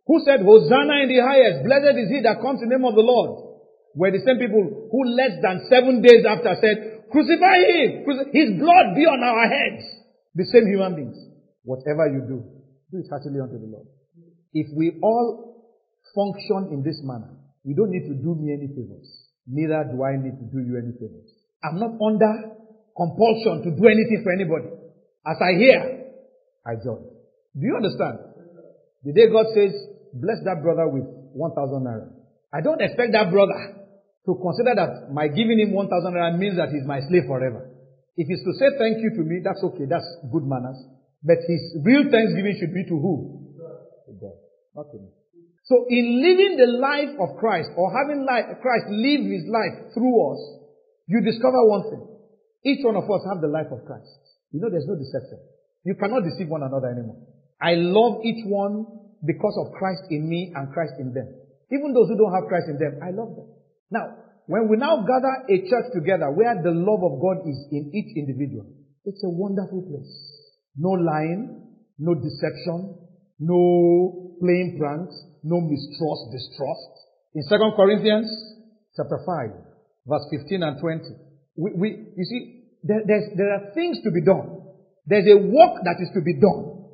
who 0.07 0.17
said, 0.27 0.43
Hosanna 0.43 1.07
in 1.07 1.09
the 1.11 1.23
highest, 1.23 1.63
blessed 1.63 1.95
is 1.99 2.11
he 2.11 2.21
that 2.27 2.43
comes 2.43 2.63
in 2.63 2.71
the 2.71 2.79
name 2.79 2.87
of 2.87 2.95
the 2.95 3.07
Lord, 3.07 3.63
were 3.95 4.11
the 4.11 4.23
same 4.27 4.39
people 4.39 4.63
who 4.91 5.01
less 5.15 5.39
than 5.43 5.67
seven 5.71 6.03
days 6.03 6.27
after 6.27 6.55
said, 6.59 7.07
crucify 7.11 7.59
him, 7.71 8.03
his 8.35 8.59
blood 8.59 8.99
be 8.99 9.07
on 9.07 9.23
our 9.23 9.47
heads. 9.47 9.87
The 10.35 10.47
same 10.49 10.67
human 10.67 10.97
beings. 10.97 11.19
Whatever 11.63 12.09
you 12.09 12.27
do, 12.27 12.39
do 12.91 12.99
it 12.99 13.07
heartily 13.11 13.39
unto 13.39 13.59
the 13.61 13.69
Lord. 13.69 13.87
If 14.55 14.67
we 14.75 14.99
all 15.03 15.55
function 16.15 16.73
in 16.73 16.83
this 16.83 16.99
manner, 17.05 17.31
you 17.63 17.77
don't 17.77 17.91
need 17.91 18.09
to 18.09 18.15
do 18.15 18.35
me 18.35 18.53
any 18.53 18.69
favors. 18.75 19.07
Neither 19.47 19.93
do 19.93 20.03
I 20.03 20.17
need 20.17 20.35
to 20.41 20.47
do 20.51 20.59
you 20.59 20.79
any 20.79 20.93
favors. 20.99 21.31
I'm 21.63 21.79
not 21.79 21.95
under 21.99 22.53
compulsion 22.97 23.63
to 23.65 23.71
do 23.71 23.85
anything 23.87 24.21
for 24.23 24.33
anybody. 24.33 24.69
As 25.27 25.39
I 25.39 25.55
hear, 25.59 25.79
I 26.67 26.75
join. 26.83 27.07
Do 27.55 27.63
you 27.63 27.77
understand? 27.77 28.19
The 29.05 29.13
day 29.13 29.31
God 29.31 29.47
says, 29.55 29.73
bless 30.15 30.43
that 30.45 30.63
brother 30.63 30.87
with 30.89 31.07
1,000 31.35 31.83
naira. 31.83 32.11
I 32.53 32.61
don't 32.61 32.81
expect 32.81 33.13
that 33.13 33.31
brother 33.31 33.83
to 34.27 34.33
consider 34.39 34.75
that 34.79 35.11
my 35.11 35.27
giving 35.27 35.59
him 35.59 35.73
1,000 35.73 35.91
naira 36.15 36.39
means 36.39 36.57
that 36.57 36.71
he's 36.71 36.87
my 36.87 37.01
slave 37.09 37.27
forever. 37.27 37.71
If 38.17 38.29
he's 38.29 38.45
to 38.45 38.53
say 38.61 38.69
thank 38.79 39.01
you 39.01 39.11
to 39.17 39.23
me, 39.25 39.41
that's 39.43 39.63
okay. 39.73 39.87
That's 39.89 40.07
good 40.31 40.45
manners. 40.45 40.79
But 41.25 41.41
his 41.49 41.81
real 41.83 42.11
thanksgiving 42.11 42.55
should 42.61 42.75
be 42.75 42.85
to 42.91 42.97
who? 42.99 43.15
To 44.07 44.13
God. 44.21 44.37
Not 44.77 44.91
to 44.93 44.99
me. 44.99 45.09
So 45.65 45.87
in 45.89 46.21
living 46.21 46.59
the 46.59 46.71
life 46.77 47.15
of 47.17 47.39
Christ 47.39 47.71
or 47.77 47.89
having 47.95 48.27
life, 48.27 48.59
Christ 48.61 48.91
live 48.91 49.23
his 49.25 49.47
life 49.49 49.95
through 49.95 50.15
us, 50.35 50.41
you 51.13 51.21
discover 51.21 51.61
one 51.69 51.85
thing. 51.93 52.03
Each 52.65 52.81
one 52.81 52.97
of 52.97 53.05
us 53.05 53.21
have 53.29 53.45
the 53.45 53.53
life 53.53 53.69
of 53.69 53.85
Christ. 53.85 54.09
You 54.49 54.65
know 54.65 54.73
there's 54.73 54.89
no 54.89 54.97
deception. 54.97 55.45
You 55.85 55.93
cannot 56.01 56.25
deceive 56.25 56.49
one 56.49 56.65
another 56.65 56.89
anymore. 56.89 57.21
I 57.61 57.77
love 57.77 58.25
each 58.25 58.49
one 58.49 58.89
because 59.21 59.53
of 59.61 59.77
Christ 59.77 60.09
in 60.09 60.25
me 60.25 60.57
and 60.57 60.73
Christ 60.73 60.97
in 60.97 61.13
them. 61.13 61.29
Even 61.69 61.93
those 61.93 62.09
who 62.09 62.17
don't 62.17 62.33
have 62.33 62.49
Christ 62.49 62.73
in 62.73 62.79
them, 62.81 62.97
I 63.05 63.13
love 63.13 63.37
them. 63.37 63.49
Now, 63.93 64.25
when 64.47 64.69
we 64.73 64.77
now 64.81 65.05
gather 65.05 65.53
a 65.53 65.57
church 65.69 65.93
together 65.93 66.33
where 66.33 66.57
the 66.65 66.73
love 66.73 67.05
of 67.05 67.21
God 67.21 67.45
is 67.45 67.61
in 67.71 67.93
each 67.93 68.17
individual, 68.17 68.67
it's 69.05 69.23
a 69.25 69.29
wonderful 69.29 69.85
place. 69.85 70.13
No 70.77 70.97
lying, 70.97 71.77
no 71.99 72.15
deception, 72.15 72.97
no 73.39 74.33
playing 74.41 74.81
pranks, 74.81 75.15
no 75.45 75.61
mistrust, 75.61 76.25
distrust. 76.33 76.93
In 77.35 77.43
2 77.49 77.77
Corinthians 77.77 78.29
chapter 78.97 79.21
5, 79.25 79.72
verse 80.07 80.27
15 80.31 80.63
and 80.63 80.81
20, 80.81 81.05
we, 81.57 81.71
we 81.77 81.89
you 82.17 82.25
see, 82.25 82.63
there, 82.83 83.03
there 83.07 83.53
are 83.55 83.75
things 83.75 83.99
to 84.05 84.11
be 84.11 84.25
done. 84.25 84.63
There's 85.07 85.27
a 85.27 85.39
work 85.39 85.83
that 85.85 85.99
is 86.01 86.11
to 86.15 86.21
be 86.21 86.35
done. 86.35 86.87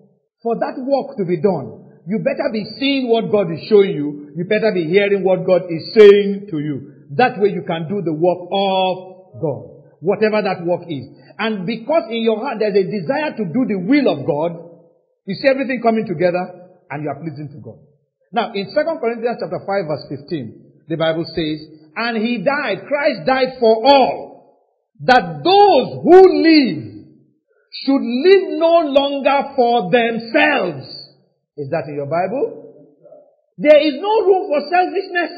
For 0.43 0.55
that 0.55 0.77
work 0.79 1.17
to 1.17 1.25
be 1.25 1.41
done, 1.41 2.01
you 2.07 2.21
better 2.21 2.49
be 2.53 2.65
seeing 2.79 3.09
what 3.09 3.31
God 3.31 3.53
is 3.53 3.61
showing 3.69 3.93
you. 3.93 4.33
You 4.37 4.45
better 4.45 4.73
be 4.73 4.89
hearing 4.89 5.25
what 5.25 5.45
God 5.45 5.69
is 5.69 5.93
saying 5.93 6.49
to 6.51 6.59
you. 6.59 7.05
That 7.17 7.41
way 7.41 7.51
you 7.51 7.65
can 7.67 7.89
do 7.89 8.01
the 8.01 8.15
work 8.17 8.49
of 8.49 9.41
God. 9.41 9.61
Whatever 10.01 10.41
that 10.41 10.65
work 10.65 10.89
is. 10.89 11.05
And 11.39 11.67
because 11.67 12.09
in 12.09 12.23
your 12.23 12.41
heart 12.41 12.59
there's 12.61 12.77
a 12.77 12.87
desire 12.87 13.37
to 13.37 13.45
do 13.45 13.67
the 13.69 13.79
will 13.79 14.09
of 14.09 14.25
God, 14.25 14.57
you 15.27 15.35
see 15.35 15.49
everything 15.49 15.83
coming 15.83 16.07
together 16.07 16.41
and 16.89 17.03
you 17.03 17.11
are 17.11 17.21
pleasing 17.21 17.53
to 17.53 17.61
God. 17.61 17.77
Now, 18.33 18.53
in 18.53 18.73
2 18.73 18.73
Corinthians 18.73 19.39
chapter 19.41 19.61
5 19.61 19.89
verse 19.89 20.05
15, 20.09 20.89
the 20.89 20.97
Bible 20.97 21.25
says, 21.29 21.78
And 21.99 22.23
he 22.23 22.39
died, 22.39 22.87
Christ 22.87 23.27
died 23.27 23.59
for 23.59 23.75
all, 23.75 24.55
that 25.03 25.43
those 25.43 25.89
who 26.07 26.21
live 26.47 26.79
should 27.83 28.05
live 28.07 28.55
no 28.55 28.87
longer 28.87 29.51
for 29.59 29.91
themselves. 29.91 30.87
Is 31.59 31.67
that 31.75 31.91
in 31.91 31.97
your 31.99 32.07
Bible? 32.07 32.71
There 33.59 33.83
is 33.83 33.99
no 33.99 34.15
room 34.31 34.47
for 34.47 34.63
selfishness. 34.71 35.35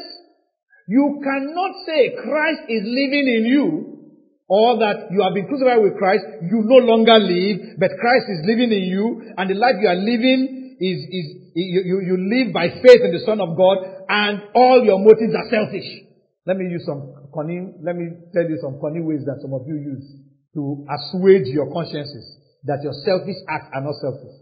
You 0.87 1.19
cannot 1.23 1.71
say 1.87 2.13
Christ 2.21 2.69
is 2.69 2.83
living 2.85 3.25
in 3.25 3.45
you 3.49 3.91
or 4.47 4.77
that 4.77 5.09
you 5.09 5.23
have 5.23 5.33
been 5.33 5.47
crucified 5.47 5.81
with 5.81 5.97
Christ, 5.97 6.27
you 6.43 6.61
no 6.67 6.83
longer 6.83 7.17
live, 7.17 7.79
but 7.79 7.89
Christ 7.97 8.27
is 8.29 8.45
living 8.45 8.69
in 8.69 8.83
you, 8.83 9.33
and 9.37 9.49
the 9.49 9.55
life 9.55 9.79
you 9.79 9.87
are 9.87 9.95
living 9.95 10.75
is, 10.75 10.99
is 11.07 11.25
you, 11.55 11.81
you, 11.87 11.97
you 12.03 12.15
live 12.19 12.51
by 12.53 12.67
faith 12.67 12.99
in 12.99 13.15
the 13.15 13.23
Son 13.25 13.39
of 13.39 13.55
God, 13.55 13.79
and 14.09 14.43
all 14.53 14.83
your 14.83 14.99
motives 14.99 15.31
are 15.33 15.47
selfish. 15.47 16.10
Let 16.45 16.57
me 16.57 16.65
use 16.65 16.85
some 16.85 17.29
cunning, 17.33 17.77
let 17.85 17.95
me 17.95 18.09
tell 18.33 18.49
you 18.49 18.57
some 18.61 18.81
cunning 18.81 19.05
ways 19.05 19.21
that 19.29 19.37
some 19.41 19.53
of 19.53 19.61
you 19.69 19.77
use 19.77 20.05
to 20.57 20.85
assuage 20.89 21.47
your 21.53 21.69
consciences 21.71 22.41
that 22.65 22.81
your 22.81 22.93
selfish 23.05 23.37
acts 23.49 23.69
are 23.73 23.81
not 23.81 23.97
selfish. 24.01 24.35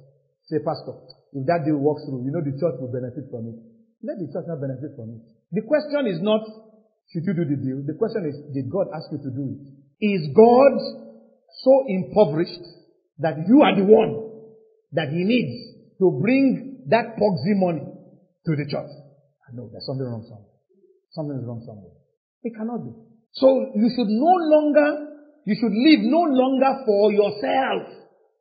Say, 0.48 0.60
Pastor, 0.64 0.96
if 1.36 1.46
that 1.48 1.64
deal 1.64 1.78
works 1.78 2.04
through, 2.08 2.26
you 2.26 2.32
know 2.32 2.44
the 2.44 2.56
church 2.58 2.76
will 2.80 2.92
benefit 2.92 3.30
from 3.32 3.48
it. 3.48 3.58
Let 4.04 4.20
the 4.20 4.28
church 4.32 4.48
not 4.48 4.60
benefit 4.60 4.96
from 4.96 5.14
it. 5.16 5.22
The 5.52 5.64
question 5.64 6.08
is 6.08 6.20
not, 6.24 6.42
should 7.12 7.28
you 7.28 7.36
do 7.36 7.46
the 7.46 7.60
deal? 7.60 7.80
The 7.86 7.96
question 7.96 8.26
is, 8.28 8.36
did 8.52 8.72
God 8.72 8.92
ask 8.96 9.12
you 9.12 9.20
to 9.20 9.32
do 9.32 9.46
it? 9.56 9.60
Is 10.00 10.32
God 10.36 10.74
so 11.64 11.74
impoverished 11.88 12.66
that 13.20 13.44
you 13.48 13.62
are 13.62 13.76
the 13.76 13.86
one 13.86 14.16
that 14.94 15.10
he 15.10 15.24
needs 15.24 16.00
to 16.00 16.16
bring 16.20 16.88
that 16.88 17.16
proxy 17.20 17.56
money 17.60 17.84
to 17.84 18.52
the 18.56 18.66
church? 18.66 18.92
I 19.48 19.56
know 19.56 19.70
there's 19.72 19.86
something 19.86 20.06
wrong 20.06 20.24
somewhere. 20.24 20.49
Something 21.12 21.38
is 21.38 21.46
wrong 21.46 21.64
somewhere. 21.66 21.94
It 22.44 22.54
cannot 22.56 22.86
be. 22.86 22.92
So 23.34 23.72
you 23.76 23.90
should 23.96 24.10
no 24.10 24.34
longer, 24.38 25.14
you 25.46 25.56
should 25.56 25.74
live 25.74 26.02
no 26.06 26.24
longer 26.30 26.84
for 26.86 27.12
yourself. 27.12 27.90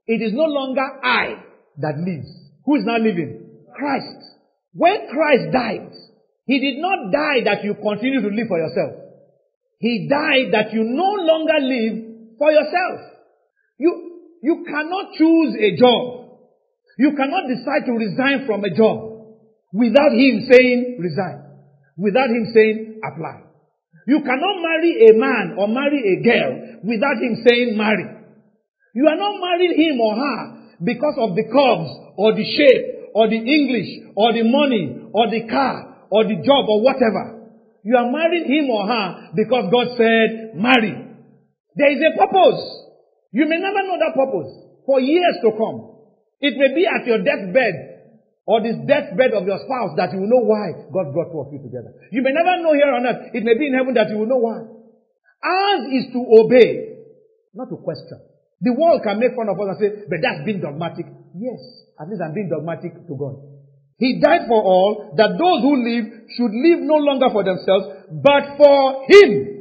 It 0.07 0.23
is 0.23 0.33
no 0.33 0.45
longer 0.45 0.85
I 1.03 1.43
that 1.79 1.97
lives. 1.99 2.29
Who 2.65 2.77
is 2.77 2.85
now 2.85 2.99
living? 2.99 3.65
Christ. 3.77 4.17
When 4.73 5.09
Christ 5.11 5.53
died, 5.53 5.93
He 6.49 6.59
did 6.61 6.81
not 6.81 7.13
die 7.13 7.45
that 7.45 7.63
you 7.63 7.75
continue 7.75 8.23
to 8.23 8.29
live 8.29 8.49
for 8.49 8.59
yourself. 8.59 9.05
He 9.79 10.09
died 10.09 10.49
that 10.53 10.73
you 10.73 10.83
no 10.83 11.13
longer 11.21 11.61
live 11.61 12.37
for 12.39 12.51
yourself. 12.51 13.01
You, 13.77 14.25
you 14.43 14.65
cannot 14.67 15.13
choose 15.13 15.55
a 15.61 15.77
job. 15.77 16.41
You 16.99 17.13
cannot 17.15 17.49
decide 17.49 17.85
to 17.87 17.93
resign 17.93 18.47
from 18.47 18.65
a 18.65 18.75
job 18.75 19.37
without 19.73 20.13
him 20.13 20.49
saying 20.51 20.97
resign. 21.01 21.48
Without 21.99 22.31
him 22.31 22.47
saying 22.55 23.01
apply. 23.03 23.43
You 24.07 24.23
cannot 24.23 24.57
marry 24.63 25.11
a 25.11 25.13
man 25.19 25.57
or 25.59 25.69
marry 25.69 25.99
a 25.99 26.17
girl 26.23 26.81
without 26.87 27.19
him 27.21 27.45
saying 27.45 27.77
marry. 27.77 28.07
You 28.95 29.05
are 29.07 29.19
not 29.19 29.37
marrying 29.43 29.77
him 29.77 30.01
or 30.01 30.15
her 30.17 30.41
because 30.83 31.19
of 31.19 31.35
the 31.37 31.45
curves 31.45 31.91
or 32.17 32.33
the 32.33 32.47
shape 32.47 33.13
or 33.15 33.29
the 33.29 33.37
English 33.37 34.15
or 34.17 34.33
the 34.33 34.49
money 34.49 35.11
or 35.13 35.29
the 35.29 35.45
car 35.51 36.07
or 36.11 36.25
the 36.25 36.41
job 36.41 36.65
or 36.71 36.81
whatever. 36.83 37.51
You 37.83 37.97
are 37.97 38.11
marrying 38.11 38.47
him 38.47 38.71
or 38.71 38.87
her 38.87 39.31
because 39.35 39.69
God 39.73 39.89
said, 39.99 40.55
marry. 40.55 40.95
There 41.77 41.93
is 41.93 42.01
a 42.01 42.17
purpose. 42.17 42.63
You 43.33 43.45
may 43.47 43.59
never 43.59 43.83
know 43.87 43.99
that 44.01 44.15
purpose 44.17 44.51
for 44.87 45.01
years 45.01 45.37
to 45.45 45.51
come. 45.53 45.99
It 46.41 46.57
may 46.57 46.75
be 46.75 46.87
at 46.87 47.07
your 47.07 47.19
deathbed 47.19 47.88
or 48.49 48.65
this 48.65 48.81
deathbed 48.89 49.37
of 49.37 49.45
your 49.45 49.61
spouse 49.61 49.93
that 50.01 50.09
you 50.17 50.25
will 50.25 50.33
know 50.33 50.45
why 50.49 50.73
God 50.89 51.13
brought 51.13 51.29
two 51.29 51.45
of 51.45 51.53
you 51.53 51.61
together. 51.61 51.93
You 52.09 52.25
may 52.25 52.33
never 52.33 52.65
know 52.65 52.73
here 52.73 52.89
on 52.89 53.05
earth. 53.05 53.37
It 53.37 53.45
may 53.45 53.53
be 53.61 53.69
in 53.69 53.77
heaven 53.77 53.93
that 53.93 54.09
you 54.09 54.17
will 54.17 54.31
know 54.33 54.41
why. 54.41 54.65
Ours 55.45 55.85
is 55.93 56.09
to 56.17 56.21
obey, 56.25 57.05
not 57.53 57.69
to 57.69 57.77
question. 57.77 58.17
The 58.65 58.73
world 58.73 59.05
can 59.05 59.21
make 59.21 59.37
fun 59.37 59.53
of 59.53 59.61
us 59.61 59.77
and 59.77 59.79
say, 59.79 59.91
but 60.09 60.25
that's 60.25 60.49
being 60.49 60.65
dogmatic. 60.65 61.05
Yes, 61.37 61.61
at 62.01 62.09
least 62.09 62.25
I'm 62.25 62.33
being 62.33 62.49
dogmatic 62.49 62.97
to 62.97 63.15
God. 63.21 63.37
He 64.01 64.17
died 64.17 64.49
for 64.49 64.65
all 64.65 65.13
that 65.21 65.37
those 65.37 65.61
who 65.61 65.85
live 65.85 66.33
should 66.33 66.55
live 66.57 66.81
no 66.81 66.97
longer 67.05 67.29
for 67.29 67.45
themselves, 67.45 68.09
but 68.09 68.57
for 68.57 69.05
Him 69.13 69.59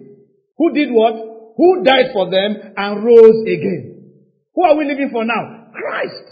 who 0.56 0.72
did 0.72 0.90
what? 0.96 1.14
Who 1.60 1.84
died 1.84 2.16
for 2.16 2.32
them 2.32 2.72
and 2.72 3.04
rose 3.04 3.44
again. 3.44 4.16
Who 4.56 4.64
are 4.64 4.78
we 4.78 4.86
living 4.86 5.10
for 5.12 5.26
now? 5.26 5.70
Christ. 5.76 6.24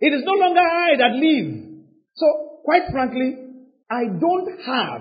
It 0.00 0.12
is 0.16 0.22
no 0.24 0.34
longer 0.34 0.60
I 0.60 0.96
that 0.98 1.14
live. 1.14 1.61
So, 2.14 2.60
quite 2.64 2.90
frankly, 2.90 3.36
I 3.90 4.04
don't 4.06 4.48
have 4.66 5.00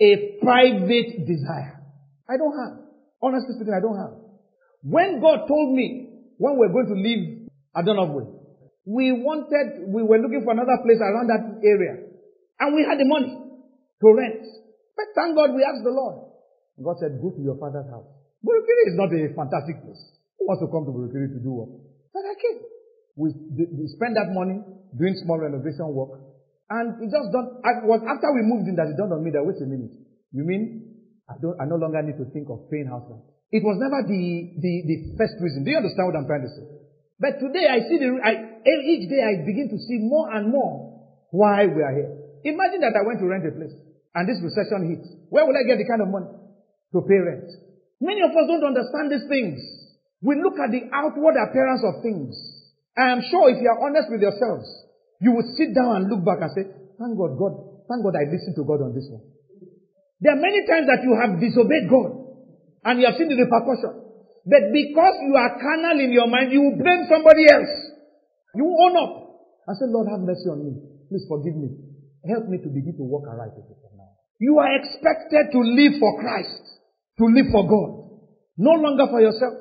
a 0.00 0.38
private 0.42 1.26
desire. 1.26 1.80
I 2.28 2.36
don't 2.36 2.56
have. 2.56 2.84
Honestly 3.22 3.54
speaking, 3.54 3.74
I 3.76 3.80
don't 3.80 3.96
have. 3.96 4.18
When 4.82 5.20
God 5.20 5.46
told 5.46 5.74
me 5.74 6.10
when 6.38 6.58
we're 6.58 6.72
going 6.72 6.90
to 6.90 6.98
leave 6.98 7.48
Adonabwe, 7.76 8.26
we 8.84 9.12
wanted, 9.12 9.86
we 9.94 10.02
were 10.02 10.18
looking 10.18 10.42
for 10.42 10.52
another 10.52 10.82
place 10.82 10.98
around 10.98 11.30
that 11.30 11.62
area. 11.62 12.02
And 12.58 12.74
we 12.74 12.82
had 12.82 12.98
the 12.98 13.06
money 13.06 13.30
to 13.30 14.06
rent. 14.10 14.42
But 14.96 15.06
thank 15.14 15.36
God 15.36 15.54
we 15.54 15.62
asked 15.62 15.86
the 15.86 15.94
Lord. 15.94 16.34
God 16.82 16.98
said, 16.98 17.20
go 17.22 17.30
to 17.30 17.42
your 17.42 17.56
father's 17.62 17.86
house. 17.86 18.10
Borokiri 18.42 18.90
is 18.90 18.98
not 18.98 19.14
a 19.14 19.30
fantastic 19.38 19.78
place. 19.86 20.02
Who 20.38 20.50
wants 20.50 20.66
to 20.66 20.68
come 20.72 20.82
to 20.82 20.90
Borokiri 20.90 21.30
to 21.30 21.38
do 21.38 21.52
work? 21.62 21.70
But 22.10 22.26
I 22.26 22.34
came. 22.34 22.58
We, 23.14 23.30
we 23.54 23.86
spent 23.94 24.18
that 24.18 24.34
money 24.34 24.58
doing 24.98 25.14
small 25.22 25.38
renovation 25.38 25.86
work. 25.94 26.18
And 26.72 27.04
it 27.04 27.12
just 27.12 27.28
done, 27.36 27.60
it 27.60 27.84
was 27.84 28.00
after 28.00 28.32
we 28.32 28.48
moved 28.48 28.64
in 28.64 28.80
that 28.80 28.88
it 28.88 28.96
dawned 28.96 29.12
on 29.12 29.20
me 29.20 29.28
that, 29.36 29.44
wait 29.44 29.60
a 29.60 29.68
minute. 29.68 29.92
You 30.32 30.48
mean 30.48 30.88
I 31.28 31.36
don't, 31.36 31.52
I 31.60 31.68
no 31.68 31.76
longer 31.76 32.00
need 32.00 32.16
to 32.16 32.24
think 32.32 32.48
of 32.48 32.64
paying 32.72 32.88
house 32.88 33.04
rent? 33.12 33.28
It 33.52 33.60
was 33.60 33.76
never 33.76 34.00
the, 34.08 34.24
the, 34.56 34.72
the 34.88 34.96
first 35.20 35.36
reason. 35.44 35.68
Do 35.68 35.76
you 35.76 35.76
understand 35.76 36.08
what 36.08 36.16
I'm 36.16 36.24
trying 36.24 36.48
to 36.48 36.52
say? 36.56 36.64
But 37.20 37.36
today 37.44 37.68
I 37.68 37.84
see 37.84 38.00
the, 38.00 38.08
I, 38.24 38.32
each 38.88 39.04
day 39.12 39.20
I 39.20 39.44
begin 39.44 39.68
to 39.68 39.76
see 39.76 40.00
more 40.00 40.32
and 40.32 40.48
more 40.48 40.96
why 41.28 41.68
we 41.68 41.84
are 41.84 41.92
here. 41.92 42.10
Imagine 42.48 42.80
that 42.88 42.96
I 42.96 43.04
went 43.04 43.20
to 43.20 43.28
rent 43.28 43.44
a 43.44 43.52
place 43.52 43.76
and 44.16 44.24
this 44.24 44.40
recession 44.40 44.88
hits. 44.88 45.12
Where 45.28 45.44
will 45.44 45.52
I 45.52 45.68
get 45.68 45.76
the 45.76 45.84
kind 45.84 46.00
of 46.00 46.08
money 46.08 46.32
to 46.96 47.04
pay 47.04 47.20
rent? 47.20 47.52
Many 48.00 48.24
of 48.24 48.32
us 48.32 48.48
don't 48.48 48.64
understand 48.64 49.12
these 49.12 49.28
things. 49.28 49.60
We 50.24 50.40
look 50.40 50.56
at 50.56 50.72
the 50.72 50.88
outward 50.88 51.36
appearance 51.36 51.84
of 51.84 52.00
things. 52.00 52.32
I 52.96 53.12
am 53.12 53.20
sure 53.28 53.52
if 53.52 53.60
you 53.60 53.68
are 53.68 53.80
honest 53.84 54.08
with 54.08 54.24
yourselves, 54.24 54.64
you 55.22 55.30
will 55.30 55.46
sit 55.54 55.70
down 55.70 56.02
and 56.02 56.10
look 56.10 56.26
back 56.26 56.42
and 56.42 56.50
say, 56.50 56.66
thank 56.98 57.14
God, 57.14 57.38
God, 57.38 57.54
thank 57.86 58.02
God 58.02 58.18
I 58.18 58.26
listened 58.26 58.58
to 58.58 58.66
God 58.66 58.82
on 58.82 58.90
this 58.90 59.06
one. 59.06 59.22
There 60.18 60.34
are 60.34 60.42
many 60.42 60.66
times 60.66 60.90
that 60.90 61.02
you 61.06 61.14
have 61.14 61.38
disobeyed 61.38 61.86
God 61.86 62.10
and 62.82 62.98
you 62.98 63.06
have 63.06 63.14
seen 63.14 63.30
the 63.30 63.38
repercussion. 63.38 64.02
But 64.42 64.74
because 64.74 65.16
you 65.22 65.38
are 65.38 65.54
carnal 65.62 66.02
in 66.02 66.10
your 66.10 66.26
mind, 66.26 66.50
you 66.50 66.58
will 66.66 66.74
blame 66.74 67.06
somebody 67.06 67.46
else. 67.46 67.70
You 68.58 68.66
will 68.66 68.78
own 68.82 68.94
up 68.98 69.12
and 69.70 69.74
say, 69.78 69.86
Lord, 69.86 70.10
have 70.10 70.26
mercy 70.26 70.50
on 70.50 70.66
me. 70.66 70.74
Please 71.06 71.22
forgive 71.30 71.54
me. 71.54 71.70
Help 72.26 72.50
me 72.50 72.58
to 72.58 72.68
begin 72.70 72.98
to 72.98 73.06
walk 73.06 73.30
aright 73.30 73.54
with 73.54 73.70
it 73.70 73.78
now. 73.94 74.10
You 74.42 74.58
are 74.58 74.74
expected 74.74 75.54
to 75.54 75.60
live 75.62 76.02
for 76.02 76.18
Christ, 76.18 76.62
to 77.22 77.30
live 77.30 77.46
for 77.54 77.62
God, 77.62 77.90
no 78.58 78.74
longer 78.74 79.06
for 79.06 79.22
yourself. 79.22 79.54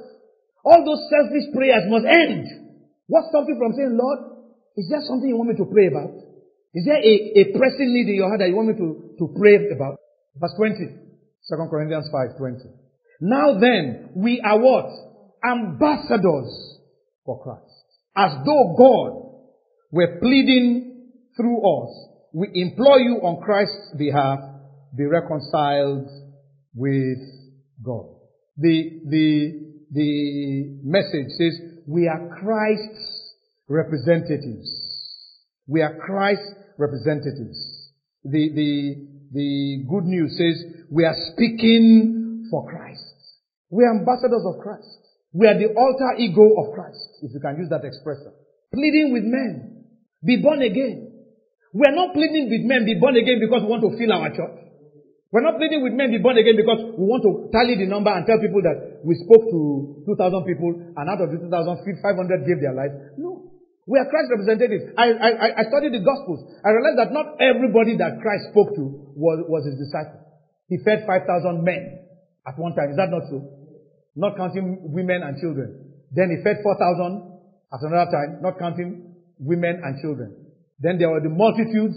All 0.66 0.82
those 0.82 1.06
selfish 1.10 1.54
prayers 1.54 1.86
must 1.86 2.06
end. 2.06 2.46
What 3.06 3.30
stops 3.30 3.46
you 3.50 3.58
from 3.62 3.74
saying, 3.78 3.94
Lord, 3.94 4.31
is 4.82 4.90
there 4.90 5.06
something 5.06 5.30
you 5.30 5.38
want 5.38 5.54
me 5.54 5.58
to 5.62 5.70
pray 5.70 5.88
about? 5.88 6.10
Is 6.74 6.86
there 6.86 6.98
a, 6.98 7.14
a 7.38 7.44
pressing 7.54 7.94
need 7.94 8.10
in 8.10 8.16
your 8.16 8.30
heart 8.30 8.40
that 8.40 8.50
you 8.50 8.56
want 8.56 8.70
me 8.70 8.78
to, 8.82 9.14
to 9.20 9.26
pray 9.38 9.70
about? 9.70 10.02
Verse 10.36 10.58
20. 10.58 10.74
2 10.82 11.70
Corinthians 11.70 12.10
5, 12.12 12.38
20. 12.38 12.58
Now 13.22 13.60
then, 13.60 14.10
we 14.16 14.42
are 14.42 14.58
what? 14.58 14.90
Ambassadors 15.46 16.80
for 17.26 17.44
Christ. 17.44 17.86
As 18.16 18.32
though 18.44 18.74
God 18.74 19.32
were 19.92 20.18
pleading 20.20 21.12
through 21.38 21.62
us. 21.62 22.08
We 22.34 22.50
implore 22.54 23.00
you 23.00 23.18
on 23.22 23.44
Christ's 23.44 23.96
behalf, 23.98 24.40
be 24.98 25.06
reconciled 25.06 26.10
with 26.74 27.20
God. 27.84 28.06
The, 28.58 29.02
the, 29.06 29.52
the 29.92 30.80
message 30.84 31.30
says, 31.38 31.60
we 31.88 32.08
are 32.08 32.40
Christ's 32.42 33.21
representatives. 33.72 34.68
We 35.68 35.82
are 35.82 35.96
Christ's 35.96 36.52
representatives. 36.78 37.58
The, 38.24 38.52
the, 38.54 38.72
the 39.32 39.86
good 39.88 40.04
news 40.04 40.36
says, 40.36 40.84
we 40.92 41.06
are 41.06 41.16
speaking 41.34 42.48
for 42.52 42.68
Christ. 42.68 43.16
We 43.70 43.84
are 43.84 43.96
ambassadors 43.96 44.44
of 44.44 44.62
Christ. 44.62 45.00
We 45.32 45.48
are 45.48 45.56
the 45.56 45.72
alter 45.72 46.20
ego 46.20 46.44
of 46.44 46.76
Christ, 46.76 47.24
if 47.24 47.32
you 47.34 47.40
can 47.40 47.56
use 47.56 47.72
that 47.72 47.88
expression. 47.88 48.36
Pleading 48.76 49.16
with 49.16 49.24
men. 49.24 49.88
Be 50.24 50.44
born 50.44 50.62
again. 50.62 51.08
We 51.72 51.88
are 51.88 51.96
not 51.96 52.12
pleading 52.14 52.52
with 52.52 52.68
men 52.68 52.84
be 52.84 53.00
born 53.00 53.16
again 53.16 53.40
because 53.40 53.64
we 53.64 53.72
want 53.72 53.82
to 53.88 53.96
fill 53.96 54.12
our 54.12 54.28
church. 54.36 54.60
We're 55.32 55.48
not 55.48 55.56
pleading 55.56 55.80
with 55.80 55.96
men 55.96 56.12
be 56.12 56.20
born 56.20 56.36
again 56.36 56.60
because 56.60 56.84
we 57.00 57.08
want 57.08 57.24
to 57.24 57.48
tally 57.56 57.80
the 57.80 57.88
number 57.88 58.12
and 58.12 58.28
tell 58.28 58.36
people 58.44 58.60
that 58.68 59.00
we 59.08 59.16
spoke 59.16 59.48
to 59.48 60.04
2,000 60.04 60.44
people 60.44 60.76
and 60.76 61.06
out 61.08 61.24
of 61.24 61.32
the 61.32 61.40
2,000, 61.40 61.48
500 61.48 62.44
gave 62.44 62.60
their 62.60 62.76
life. 62.76 62.92
No. 63.16 63.31
We 63.92 64.00
are 64.00 64.08
Christ 64.08 64.32
representatives. 64.32 64.96
I, 64.96 65.12
I, 65.12 65.30
I 65.60 65.64
studied 65.68 65.92
the 65.92 66.00
Gospels. 66.00 66.48
I 66.64 66.72
realized 66.72 67.00
that 67.04 67.12
not 67.12 67.36
everybody 67.44 68.00
that 68.00 68.24
Christ 68.24 68.56
spoke 68.56 68.72
to 68.80 69.12
was, 69.20 69.44
was 69.52 69.68
his 69.68 69.76
disciple. 69.76 70.24
He 70.72 70.80
fed 70.80 71.04
5,000 71.04 71.28
men 71.60 72.00
at 72.48 72.56
one 72.56 72.72
time. 72.72 72.96
Is 72.96 72.98
that 72.98 73.12
not 73.12 73.28
so? 73.28 73.62
not 74.16 74.36
counting 74.36 74.80
women 74.92 75.24
and 75.24 75.40
children. 75.40 75.92
Then 76.12 76.30
he 76.30 76.44
fed 76.44 76.58
4,000 76.64 77.40
at 77.74 77.80
another 77.82 78.12
time, 78.12 78.42
not 78.42 78.60
counting 78.60 79.16
women 79.40 79.82
and 79.84 80.02
children. 80.02 80.36
Then 80.80 80.98
there 80.98 81.10
were 81.10 81.22
the 81.22 81.30
multitudes 81.30 81.96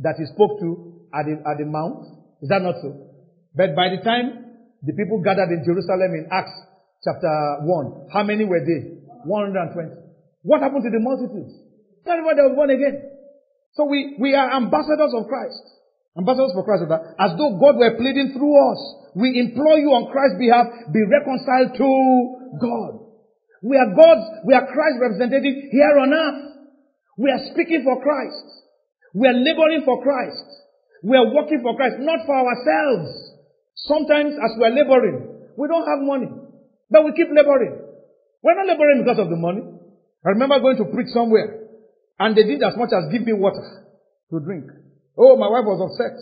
that 0.00 0.16
he 0.18 0.26
spoke 0.26 0.60
to 0.60 1.08
at 1.14 1.24
the, 1.24 1.40
at 1.48 1.56
the 1.56 1.64
mount. 1.64 2.04
Is 2.42 2.48
that 2.50 2.60
not 2.60 2.74
so? 2.82 3.08
But 3.54 3.74
by 3.74 3.88
the 3.88 4.04
time 4.04 4.44
the 4.82 4.92
people 4.92 5.22
gathered 5.24 5.48
in 5.48 5.64
Jerusalem 5.64 6.12
in 6.12 6.28
Acts 6.30 6.52
chapter 7.02 7.64
1, 7.64 8.08
how 8.12 8.22
many 8.22 8.44
were 8.44 8.60
they? 8.60 9.00
120. 9.24 10.05
What 10.46 10.62
happened 10.62 10.86
to 10.86 10.94
the 10.94 11.02
multitudes? 11.02 11.58
Everybody 12.06 12.38
was 12.46 12.54
born 12.54 12.70
again. 12.70 13.02
So 13.74 13.90
we, 13.90 14.14
we 14.22 14.30
are 14.38 14.54
ambassadors 14.54 15.10
of 15.10 15.26
Christ. 15.26 15.58
Ambassadors 16.14 16.54
for 16.54 16.62
Christ, 16.62 16.86
as 16.86 17.34
though 17.34 17.58
God 17.58 17.76
were 17.76 17.98
pleading 17.98 18.30
through 18.32 18.54
us. 18.54 18.80
We 19.18 19.36
implore 19.42 19.76
you 19.76 19.90
on 19.90 20.08
Christ's 20.08 20.38
behalf, 20.38 20.70
be 20.94 21.02
reconciled 21.02 21.74
to 21.76 21.90
God. 22.62 22.92
We 23.60 23.74
are 23.74 23.90
God's, 23.90 24.24
we 24.46 24.54
are 24.54 24.64
Christ's 24.70 25.02
representative 25.02 25.54
here 25.74 25.98
on 25.98 26.14
earth. 26.14 26.40
We 27.18 27.28
are 27.28 27.42
speaking 27.52 27.82
for 27.82 28.00
Christ. 28.00 28.46
We 29.18 29.26
are 29.26 29.36
laboring 29.36 29.82
for 29.84 29.98
Christ. 30.00 30.46
We 31.02 31.18
are 31.18 31.26
working 31.26 31.60
for 31.60 31.74
Christ, 31.74 31.98
not 32.00 32.22
for 32.24 32.38
ourselves. 32.38 33.10
Sometimes 33.74 34.38
as 34.38 34.56
we 34.56 34.64
are 34.64 34.72
laboring, 34.72 35.52
we 35.58 35.68
don't 35.68 35.84
have 35.84 36.00
money, 36.06 36.30
but 36.88 37.04
we 37.04 37.12
keep 37.12 37.28
laboring. 37.34 37.82
We're 38.46 38.56
not 38.56 38.70
laboring 38.70 39.02
because 39.02 39.18
of 39.18 39.28
the 39.28 39.36
money. 39.36 39.75
I 40.26 40.34
remember 40.34 40.58
going 40.58 40.76
to 40.82 40.90
preach 40.90 41.14
somewhere 41.14 41.70
and 42.18 42.34
they 42.34 42.42
did 42.42 42.58
as 42.58 42.74
much 42.74 42.90
as 42.90 43.12
give 43.14 43.22
me 43.22 43.32
water 43.32 43.62
to 44.34 44.42
drink. 44.42 44.66
Oh, 45.14 45.38
my 45.38 45.46
wife 45.46 45.70
was 45.70 45.78
upset. 45.86 46.18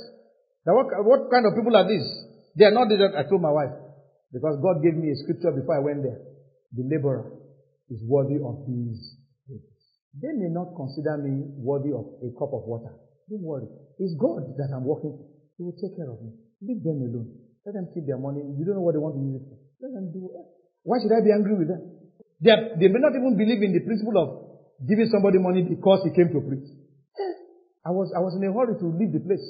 Now 0.68 0.76
what, 0.76 0.92
what 1.08 1.32
kind 1.32 1.48
of 1.48 1.56
people 1.56 1.72
are 1.72 1.88
these? 1.88 2.04
They 2.52 2.68
are 2.68 2.76
not 2.76 2.92
the 2.92 3.00
I 3.00 3.24
told 3.24 3.40
my 3.40 3.50
wife. 3.50 3.72
Because 4.28 4.60
God 4.60 4.82
gave 4.84 4.98
me 4.98 5.08
a 5.08 5.16
scripture 5.24 5.56
before 5.56 5.78
I 5.78 5.82
went 5.82 6.02
there. 6.04 6.20
The 6.76 6.84
laborer 6.84 7.32
is 7.88 8.02
worthy 8.04 8.42
of 8.42 8.66
his 8.66 9.16
wages. 9.46 9.80
They 10.20 10.34
may 10.36 10.50
not 10.50 10.74
consider 10.74 11.16
me 11.22 11.54
worthy 11.56 11.94
of 11.94 12.04
a 12.20 12.28
cup 12.36 12.50
of 12.52 12.66
water. 12.66 12.92
Don't 13.30 13.46
worry. 13.46 13.70
It's 14.02 14.12
God 14.20 14.58
that 14.58 14.68
I'm 14.74 14.84
working. 14.84 15.16
He 15.56 15.62
will 15.62 15.78
take 15.80 15.96
care 15.96 16.10
of 16.10 16.18
me. 16.20 16.34
Leave 16.60 16.82
them 16.82 16.98
alone. 16.98 17.30
Let 17.64 17.78
them 17.78 17.88
keep 17.94 18.04
their 18.04 18.18
money. 18.18 18.42
You 18.42 18.66
don't 18.66 18.74
know 18.74 18.84
what 18.84 18.92
they 18.92 19.00
want 19.00 19.16
to 19.16 19.22
use 19.22 19.38
it 19.38 19.46
for. 19.48 19.56
Let 19.80 19.94
them 19.94 20.12
do 20.12 20.28
it. 20.28 20.46
Why 20.82 20.98
should 21.00 21.14
I 21.14 21.22
be 21.22 21.32
angry 21.32 21.56
with 21.56 21.70
them? 21.70 21.93
They, 22.44 22.52
they 22.76 22.88
may 22.92 23.00
not 23.00 23.16
even 23.16 23.40
believe 23.40 23.64
in 23.64 23.72
the 23.72 23.80
principle 23.80 24.20
of 24.20 24.28
giving 24.84 25.08
somebody 25.08 25.40
money 25.40 25.64
because 25.64 26.04
he 26.04 26.12
came 26.12 26.28
to 26.28 26.44
preach. 26.44 26.68
I 27.88 27.92
was, 27.92 28.12
I 28.12 28.20
was 28.20 28.36
in 28.36 28.44
a 28.44 28.52
hurry 28.52 28.76
to 28.76 28.86
leave 28.92 29.16
the 29.16 29.24
place. 29.24 29.44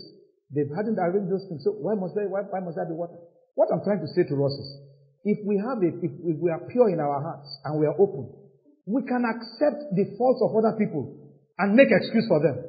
They 0.55 0.62
hadn't 0.70 0.95
arranged 1.03 1.26
those 1.26 1.42
things. 1.51 1.66
So 1.66 1.74
why 1.74 1.99
must 1.99 2.14
I, 2.14 2.30
why, 2.30 2.47
why 2.47 2.62
must 2.62 2.78
I 2.78 2.86
be 2.86 2.95
water? 2.95 3.18
What 3.59 3.74
I'm 3.74 3.82
trying 3.82 3.99
to 3.99 4.11
say 4.14 4.22
to 4.30 4.34
us 4.47 4.55
is, 4.55 4.68
if 5.26 5.42
we 5.42 5.59
have 5.59 5.82
a, 5.82 5.90
if, 6.07 6.12
if 6.22 6.36
we 6.38 6.55
are 6.55 6.62
pure 6.70 6.86
in 6.86 7.03
our 7.03 7.18
hearts 7.18 7.51
and 7.66 7.82
we 7.82 7.86
are 7.90 7.99
open, 7.99 8.30
we 8.86 9.03
can 9.03 9.26
accept 9.26 9.90
the 9.99 10.14
faults 10.14 10.38
of 10.47 10.55
other 10.55 10.78
people 10.78 11.18
and 11.59 11.74
make 11.74 11.90
excuse 11.90 12.30
for 12.30 12.38
them. 12.38 12.62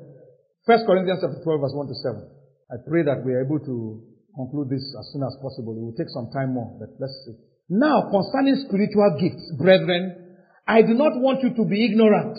First 0.65 0.89
Corinthians 0.89 1.21
chapter 1.21 1.37
12 1.37 1.61
verse 1.61 1.75
1 1.77 1.85
to 1.85 1.97
7. 2.01 2.25
I 2.73 2.77
pray 2.89 3.05
that 3.05 3.21
we 3.21 3.37
are 3.37 3.45
able 3.45 3.61
to 3.61 4.01
conclude 4.33 4.73
this 4.73 4.85
as 4.97 5.05
soon 5.13 5.21
as 5.21 5.37
possible. 5.37 5.77
It 5.77 5.85
will 5.85 5.97
take 5.97 6.09
some 6.09 6.33
time 6.33 6.57
more, 6.57 6.73
but 6.81 6.97
let's 6.97 7.13
see. 7.29 7.37
Now, 7.69 8.09
concerning 8.11 8.61
spiritual 8.67 9.17
gifts, 9.17 9.53
brethren, 9.57 10.37
I 10.67 10.81
do 10.81 10.93
not 10.93 11.17
want 11.17 11.41
you 11.41 11.53
to 11.55 11.65
be 11.65 11.85
ignorant. 11.85 12.37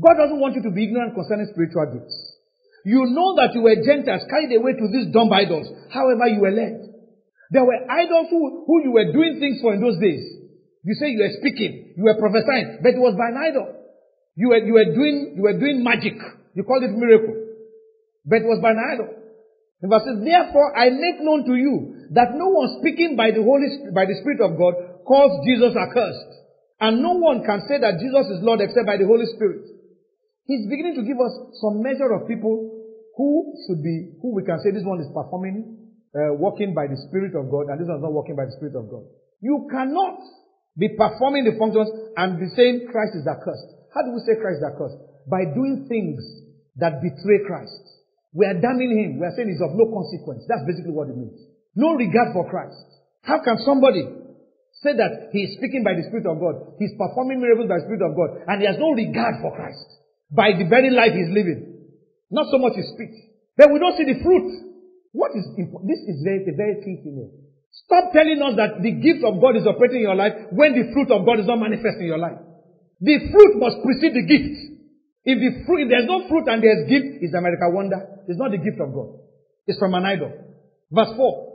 God 0.00 0.16
doesn't 0.16 0.40
want 0.40 0.56
you 0.56 0.62
to 0.64 0.72
be 0.72 0.84
ignorant 0.84 1.14
concerning 1.14 1.48
spiritual 1.52 1.88
gifts. 1.92 2.16
You 2.84 3.04
know 3.12 3.36
that 3.36 3.52
you 3.52 3.60
were 3.60 3.76
Gentiles 3.76 4.24
carried 4.28 4.56
away 4.56 4.72
to 4.72 4.86
these 4.88 5.12
dumb 5.12 5.32
idols, 5.32 5.68
however 5.92 6.28
you 6.28 6.40
were 6.40 6.52
led. 6.52 6.88
There 7.52 7.64
were 7.64 7.84
idols 7.88 8.28
who, 8.30 8.64
who 8.64 8.84
you 8.84 8.92
were 8.92 9.12
doing 9.12 9.36
things 9.40 9.60
for 9.60 9.74
in 9.74 9.80
those 9.80 10.00
days. 10.00 10.24
You 10.84 10.94
say 10.96 11.12
you 11.12 11.20
were 11.20 11.36
speaking, 11.40 11.92
you 11.96 12.04
were 12.04 12.16
prophesying, 12.16 12.80
but 12.80 12.96
it 12.96 13.00
was 13.00 13.12
by 13.16 13.28
an 13.28 13.36
idol. 13.36 13.68
You 14.36 14.48
were, 14.48 14.64
you 14.64 14.72
were 14.72 14.88
doing, 14.88 15.36
you 15.36 15.42
were 15.42 15.58
doing 15.58 15.84
magic. 15.84 16.16
You 16.54 16.64
called 16.64 16.84
it 16.84 16.96
miracle. 16.96 17.36
But 18.24 18.44
it 18.44 18.48
was 18.48 18.60
by 18.64 18.72
an 18.72 18.80
idol. 18.80 19.08
The 19.80 19.88
verse 19.88 20.04
says, 20.08 20.24
therefore 20.24 20.72
I 20.76 20.88
make 20.88 21.20
known 21.20 21.44
to 21.44 21.54
you 21.56 21.99
that 22.10 22.34
no 22.34 22.50
one 22.50 22.68
speaking 22.82 23.14
by 23.14 23.30
the 23.30 23.42
Holy, 23.42 23.70
by 23.94 24.06
the 24.06 24.18
Spirit 24.18 24.42
of 24.42 24.58
God 24.58 24.74
calls 25.06 25.46
Jesus 25.46 25.74
accursed. 25.78 26.30
And 26.82 27.02
no 27.04 27.14
one 27.14 27.44
can 27.46 27.62
say 27.68 27.78
that 27.78 28.00
Jesus 28.02 28.26
is 28.34 28.42
Lord 28.42 28.58
except 28.58 28.88
by 28.88 28.96
the 28.96 29.06
Holy 29.06 29.28
Spirit. 29.36 29.68
He's 30.48 30.66
beginning 30.66 30.98
to 30.98 31.04
give 31.06 31.20
us 31.22 31.30
some 31.62 31.78
measure 31.84 32.10
of 32.10 32.26
people 32.26 32.82
who 33.14 33.54
should 33.66 33.84
be, 33.84 34.16
who 34.18 34.34
we 34.34 34.42
can 34.42 34.58
say 34.64 34.74
this 34.74 34.82
one 34.82 34.98
is 34.98 35.06
performing, 35.14 35.86
uh, 36.10 36.34
walking 36.34 36.74
by 36.74 36.90
the 36.90 36.98
Spirit 37.06 37.38
of 37.38 37.46
God, 37.46 37.70
and 37.70 37.78
this 37.78 37.86
one 37.86 38.00
is 38.00 38.06
not 38.06 38.16
walking 38.16 38.34
by 38.34 38.48
the 38.48 38.56
Spirit 38.58 38.74
of 38.74 38.90
God. 38.90 39.06
You 39.38 39.68
cannot 39.70 40.18
be 40.74 40.90
performing 40.96 41.44
the 41.46 41.54
functions 41.54 41.86
and 42.16 42.40
be 42.40 42.48
saying 42.56 42.88
Christ 42.90 43.14
is 43.14 43.28
accursed. 43.28 43.70
How 43.94 44.02
do 44.02 44.10
we 44.10 44.24
say 44.26 44.34
Christ 44.40 44.64
is 44.64 44.66
accursed? 44.66 44.98
By 45.28 45.46
doing 45.46 45.86
things 45.86 46.24
that 46.80 46.98
betray 46.98 47.44
Christ. 47.46 47.84
We 48.32 48.46
are 48.46 48.56
damning 48.56 48.94
him. 48.94 49.10
We 49.20 49.26
are 49.26 49.34
saying 49.36 49.50
he's 49.52 49.62
of 49.62 49.74
no 49.74 49.90
consequence. 49.90 50.46
That's 50.48 50.62
basically 50.66 50.94
what 50.94 51.10
it 51.10 51.18
means. 51.18 51.49
No 51.74 51.94
regard 51.94 52.32
for 52.32 52.48
Christ. 52.50 52.84
How 53.22 53.42
can 53.44 53.58
somebody 53.64 54.20
Say 54.80 54.96
that 54.96 55.28
he 55.36 55.44
is 55.44 55.60
speaking 55.60 55.84
by 55.84 55.92
the 55.92 56.08
Spirit 56.08 56.24
of 56.24 56.40
God. 56.40 56.80
He's 56.80 56.96
performing 56.96 57.36
miracles 57.36 57.68
by 57.68 57.84
the 57.84 57.86
Spirit 57.90 58.00
of 58.00 58.16
God. 58.16 58.48
And 58.48 58.64
he 58.64 58.66
has 58.66 58.80
no 58.80 58.96
regard 58.96 59.44
for 59.44 59.52
Christ. 59.52 59.84
By 60.32 60.56
the 60.56 60.64
very 60.64 60.88
life 60.88 61.12
he's 61.12 61.28
living. 61.28 61.84
Not 62.32 62.48
so 62.48 62.56
much 62.56 62.80
his 62.80 62.88
speech. 62.96 63.12
Then 63.60 63.76
we 63.76 63.82
don't 63.82 63.92
see 64.00 64.08
the 64.08 64.24
fruit. 64.24 64.48
What 65.12 65.36
is 65.36 65.44
important? 65.52 65.84
This 65.84 66.00
is 66.08 66.24
very, 66.24 66.48
very 66.48 66.80
key 66.80 66.96
thing 67.04 67.12
here. 67.12 67.32
Stop 67.84 68.16
telling 68.16 68.40
us 68.40 68.56
that 68.56 68.80
the 68.80 68.94
gift 69.04 69.20
of 69.20 69.36
God 69.36 69.60
is 69.60 69.68
operating 69.68 70.00
in 70.00 70.08
your 70.08 70.16
life 70.16 70.48
when 70.54 70.72
the 70.72 70.88
fruit 70.96 71.12
of 71.12 71.28
God 71.28 71.44
is 71.44 71.46
not 71.50 71.60
manifest 71.60 72.00
in 72.00 72.08
your 72.08 72.22
life. 72.22 72.40
The 73.04 73.20
fruit 73.28 73.60
must 73.60 73.84
precede 73.84 74.16
the 74.16 74.24
gift. 74.24 74.80
If 75.28 75.36
the 75.44 75.50
fruit, 75.68 75.84
if 75.84 75.88
there's 75.92 76.08
no 76.08 76.24
fruit 76.24 76.48
and 76.48 76.64
there's 76.64 76.88
gift, 76.88 77.20
it's 77.20 77.36
America 77.36 77.68
wonder. 77.68 78.00
It's 78.32 78.40
not 78.40 78.54
the 78.54 78.62
gift 78.62 78.80
of 78.80 78.96
God. 78.96 79.20
It's 79.68 79.76
from 79.76 79.92
an 79.92 80.08
idol. 80.08 80.32
Verse 80.88 81.12
4. 81.20 81.49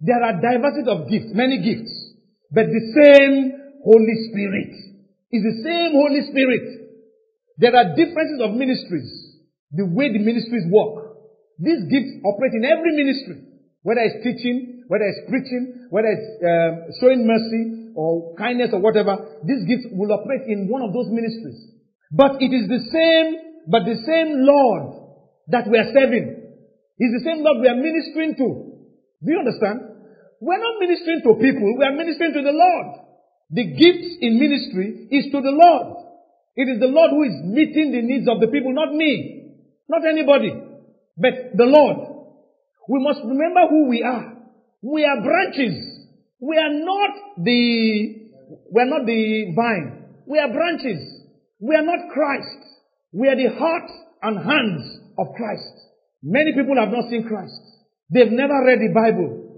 There 0.00 0.22
are 0.22 0.40
diversity 0.40 0.88
of 0.88 1.08
gifts, 1.08 1.30
many 1.36 1.60
gifts. 1.60 1.92
But 2.50 2.66
the 2.66 2.84
same 2.96 3.52
Holy 3.84 4.16
Spirit 4.32 4.72
is 5.30 5.42
the 5.44 5.56
same 5.62 5.92
Holy 5.92 6.22
Spirit. 6.32 6.64
There 7.58 7.76
are 7.76 7.94
differences 7.94 8.40
of 8.40 8.56
ministries, 8.56 9.08
the 9.70 9.86
way 9.86 10.10
the 10.10 10.18
ministries 10.18 10.64
work. 10.72 11.12
These 11.60 11.84
gifts 11.92 12.12
operate 12.24 12.56
in 12.56 12.64
every 12.64 12.96
ministry, 12.96 13.44
whether 13.84 14.00
it's 14.00 14.24
teaching, 14.24 14.88
whether 14.88 15.04
it's 15.04 15.22
preaching, 15.28 15.86
whether 15.92 16.08
it's 16.08 16.28
um, 16.40 16.72
showing 16.98 17.28
mercy 17.28 17.92
or 17.94 18.34
kindness 18.40 18.72
or 18.72 18.80
whatever. 18.80 19.14
These 19.44 19.68
gifts 19.68 19.86
will 19.92 20.10
operate 20.10 20.48
in 20.48 20.66
one 20.72 20.82
of 20.82 20.96
those 20.96 21.12
ministries. 21.12 21.76
But 22.10 22.40
it 22.40 22.50
is 22.50 22.66
the 22.66 22.82
same, 22.90 23.28
but 23.68 23.84
the 23.84 24.00
same 24.08 24.40
Lord 24.42 25.22
that 25.52 25.68
we 25.68 25.78
are 25.78 25.92
serving. 25.92 26.40
Is 26.98 27.12
the 27.16 27.24
same 27.24 27.44
Lord 27.44 27.60
we 27.60 27.68
are 27.68 27.76
ministering 27.76 28.34
to. 28.40 28.48
Do 29.22 29.28
you 29.28 29.38
understand? 29.38 29.89
We're 30.40 30.58
not 30.58 30.80
ministering 30.80 31.20
to 31.24 31.34
people, 31.36 31.76
we 31.76 31.84
are 31.84 31.92
ministering 31.92 32.32
to 32.32 32.42
the 32.42 32.56
Lord. 32.56 32.86
The 33.50 33.64
gifts 33.64 34.16
in 34.20 34.40
ministry 34.40 35.08
is 35.10 35.26
to 35.32 35.40
the 35.40 35.52
Lord. 35.52 36.00
It 36.56 36.68
is 36.68 36.80
the 36.80 36.88
Lord 36.88 37.10
who 37.10 37.24
is 37.24 37.36
meeting 37.44 37.92
the 37.92 38.00
needs 38.00 38.26
of 38.28 38.40
the 38.40 38.48
people, 38.48 38.72
not 38.72 38.92
me, 38.94 39.52
not 39.88 40.06
anybody, 40.06 40.50
but 41.16 41.56
the 41.56 41.66
Lord. 41.66 41.96
We 42.88 43.04
must 43.04 43.20
remember 43.24 43.68
who 43.68 43.88
we 43.88 44.02
are. 44.02 44.34
We 44.82 45.04
are 45.04 45.20
branches. 45.22 45.76
We 46.40 46.56
are 46.56 46.72
not 46.72 47.10
the, 47.36 48.30
we 48.72 48.80
are 48.80 48.86
not 48.86 49.04
the 49.04 49.52
vine. 49.54 50.04
We 50.26 50.38
are 50.38 50.52
branches. 50.52 50.98
We 51.60 51.74
are 51.76 51.84
not 51.84 52.08
Christ. 52.14 52.64
We 53.12 53.28
are 53.28 53.36
the 53.36 53.50
heart 53.58 53.90
and 54.22 54.38
hands 54.38 55.00
of 55.18 55.34
Christ. 55.36 55.74
Many 56.22 56.52
people 56.54 56.76
have 56.78 56.90
not 56.90 57.10
seen 57.10 57.26
Christ. 57.28 57.60
They've 58.10 58.30
never 58.32 58.64
read 58.64 58.80
the 58.80 58.92
Bible. 58.94 59.49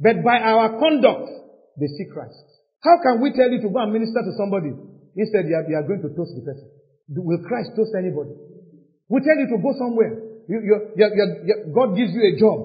But 0.00 0.24
by 0.24 0.40
our 0.40 0.80
conduct, 0.80 1.28
they 1.76 1.86
see 1.86 2.08
Christ. 2.08 2.40
How 2.80 2.96
can 3.04 3.20
we 3.20 3.36
tell 3.36 3.52
you 3.52 3.60
to 3.60 3.68
go 3.68 3.84
and 3.84 3.92
minister 3.92 4.24
to 4.24 4.32
somebody? 4.40 4.72
Instead, 5.12 5.44
you 5.44 5.54
are, 5.54 5.64
you 5.68 5.76
are 5.76 5.84
going 5.84 6.00
to 6.00 6.10
toast 6.16 6.32
the 6.32 6.40
person. 6.40 6.64
Will 7.12 7.44
Christ 7.44 7.76
toast 7.76 7.92
anybody? 7.92 8.32
We 9.12 9.20
tell 9.20 9.36
you 9.36 9.52
to 9.52 9.58
go 9.60 9.76
somewhere. 9.76 10.16
You, 10.48 10.58
you, 10.64 10.76
God 11.76 11.92
gives 11.94 12.16
you 12.16 12.24
a 12.24 12.34
job 12.40 12.58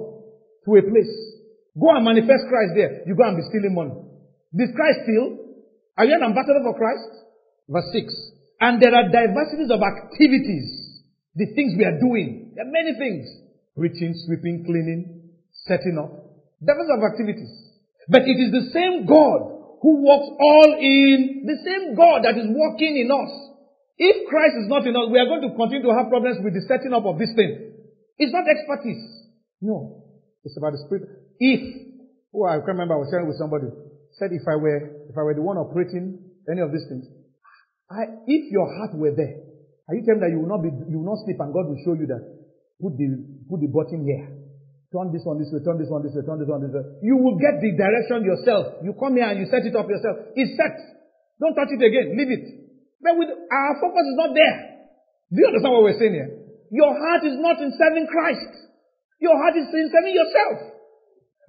to 0.64 0.70
a 0.80 0.84
place. 0.88 1.12
Go 1.76 1.92
and 1.92 2.06
manifest 2.06 2.48
Christ 2.48 2.72
there. 2.74 3.04
You 3.04 3.20
go 3.20 3.28
and 3.28 3.36
be 3.36 3.44
stealing 3.52 3.76
money. 3.76 4.00
Did 4.56 4.72
Christ 4.72 5.04
steal? 5.04 5.38
Are 5.98 6.06
you 6.06 6.16
an 6.16 6.24
ambassador 6.24 6.64
for 6.64 6.80
Christ? 6.80 7.12
Verse 7.68 7.92
6. 7.92 8.08
And 8.62 8.82
there 8.82 8.96
are 8.96 9.12
diversities 9.12 9.68
of 9.68 9.84
activities. 9.84 11.04
The 11.36 11.52
things 11.52 11.76
we 11.76 11.84
are 11.84 12.00
doing. 12.00 12.54
There 12.56 12.64
are 12.64 12.72
many 12.72 12.96
things. 12.96 13.28
Preaching, 13.76 14.16
sweeping, 14.26 14.64
cleaning, 14.64 15.36
setting 15.68 16.00
up. 16.00 16.25
Dozens 16.64 16.92
of 16.92 17.02
activities. 17.04 17.52
But 18.08 18.24
it 18.24 18.38
is 18.38 18.52
the 18.54 18.70
same 18.72 19.06
God 19.06 19.56
who 19.82 20.02
works 20.06 20.30
all 20.40 20.70
in, 20.80 21.46
the 21.46 21.60
same 21.62 21.96
God 21.98 22.24
that 22.24 22.38
is 22.38 22.48
working 22.50 22.98
in 22.98 23.10
us. 23.10 23.32
If 23.98 24.28
Christ 24.28 24.60
is 24.60 24.68
not 24.68 24.86
in 24.86 24.96
us, 24.96 25.08
we 25.08 25.20
are 25.20 25.30
going 25.30 25.46
to 25.46 25.56
continue 25.56 25.88
to 25.88 25.96
have 25.96 26.12
problems 26.12 26.42
with 26.44 26.54
the 26.54 26.64
setting 26.68 26.92
up 26.92 27.06
of 27.06 27.18
this 27.18 27.32
thing. 27.36 27.76
It's 28.18 28.34
not 28.34 28.48
expertise. 28.48 29.30
No. 29.62 30.04
It's 30.44 30.58
about 30.58 30.74
the 30.74 30.82
spirit. 30.86 31.10
If, 31.40 31.62
oh, 32.36 32.46
I 32.46 32.60
can't 32.60 32.76
remember, 32.76 32.96
I 32.96 33.02
was 33.02 33.10
sharing 33.10 33.28
with 33.28 33.40
somebody, 33.40 33.72
said 34.20 34.32
if 34.32 34.44
I 34.48 34.56
were, 34.56 35.10
if 35.10 35.16
I 35.18 35.24
were 35.24 35.34
the 35.34 35.42
one 35.42 35.58
operating 35.58 36.20
any 36.50 36.62
of 36.62 36.72
these 36.72 36.86
things, 36.88 37.08
I, 37.90 38.10
if 38.28 38.52
your 38.52 38.68
heart 38.68 38.94
were 38.94 39.16
there, 39.16 39.42
are 39.88 39.96
you 39.96 40.04
telling 40.06 40.22
that 40.22 40.32
you 40.34 40.40
will 40.42 40.50
not 40.50 40.64
be, 40.64 40.70
you 40.70 41.00
will 41.00 41.10
not 41.16 41.24
sleep 41.24 41.38
and 41.40 41.54
God 41.54 41.70
will 41.70 41.80
show 41.86 41.94
you 41.94 42.08
that 42.10 42.24
put 42.82 42.98
the, 42.98 43.08
put 43.50 43.62
the 43.62 43.70
button 43.70 44.04
here. 44.04 44.35
Turn 44.96 45.12
this 45.12 45.28
one 45.28 45.36
this 45.36 45.52
way, 45.52 45.60
turn 45.60 45.76
this 45.76 45.92
one 45.92 46.08
this 46.08 46.16
way, 46.16 46.24
turn 46.24 46.40
this 46.40 46.48
one 46.48 46.64
this 46.64 46.72
way. 46.72 46.88
You 47.04 47.20
will 47.20 47.36
get 47.36 47.60
the 47.60 47.76
direction 47.76 48.24
yourself. 48.24 48.80
You 48.80 48.96
come 48.96 49.20
here 49.20 49.28
and 49.28 49.44
you 49.44 49.48
set 49.52 49.68
it 49.68 49.76
up 49.76 49.92
yourself. 49.92 50.32
It's 50.40 50.56
set. 50.56 50.72
Don't 51.36 51.52
touch 51.52 51.68
it 51.76 51.84
again. 51.84 52.16
Leave 52.16 52.32
it. 52.32 52.46
But 53.04 53.20
with, 53.20 53.28
our 53.28 53.74
focus 53.84 54.08
is 54.08 54.16
not 54.16 54.32
there. 54.32 54.88
Do 55.36 55.44
you 55.44 55.48
understand 55.52 55.76
what 55.76 55.84
we're 55.84 56.00
saying 56.00 56.16
here? 56.16 56.32
Your 56.72 56.96
heart 56.96 57.28
is 57.28 57.36
not 57.44 57.60
in 57.60 57.76
serving 57.76 58.08
Christ. 58.08 58.56
Your 59.20 59.36
heart 59.36 59.60
is 59.60 59.68
in 59.68 59.92
serving 59.92 60.16
yourself. 60.16 60.80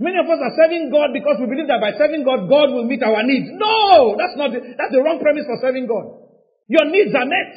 Many 0.03 0.19
of 0.19 0.27
us 0.27 0.43
are 0.43 0.55
serving 0.67 0.91
God 0.91 1.15
because 1.15 1.39
we 1.39 1.47
believe 1.47 1.71
that 1.71 1.79
by 1.79 1.95
serving 1.95 2.27
God, 2.27 2.51
God 2.51 2.75
will 2.75 2.91
meet 2.91 3.07
our 3.07 3.23
needs. 3.23 3.47
No! 3.55 4.19
That's 4.19 4.35
not 4.35 4.59
the, 4.59 4.75
that's 4.75 4.91
the 4.91 5.07
wrong 5.07 5.23
premise 5.23 5.47
for 5.47 5.63
serving 5.63 5.87
God. 5.87 6.35
Your 6.67 6.91
needs 6.91 7.15
are 7.15 7.31
met. 7.31 7.55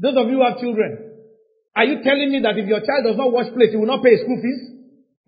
Those 0.00 0.16
of 0.16 0.32
you 0.32 0.40
who 0.40 0.46
have 0.48 0.56
children, 0.56 1.20
are 1.76 1.84
you 1.84 2.00
telling 2.00 2.32
me 2.32 2.40
that 2.48 2.56
if 2.56 2.64
your 2.64 2.80
child 2.80 3.04
does 3.04 3.20
not 3.20 3.28
wash 3.28 3.52
plates, 3.52 3.76
he 3.76 3.78
will 3.78 3.92
not 3.92 4.00
pay 4.00 4.16
school 4.16 4.40
fees? 4.40 4.77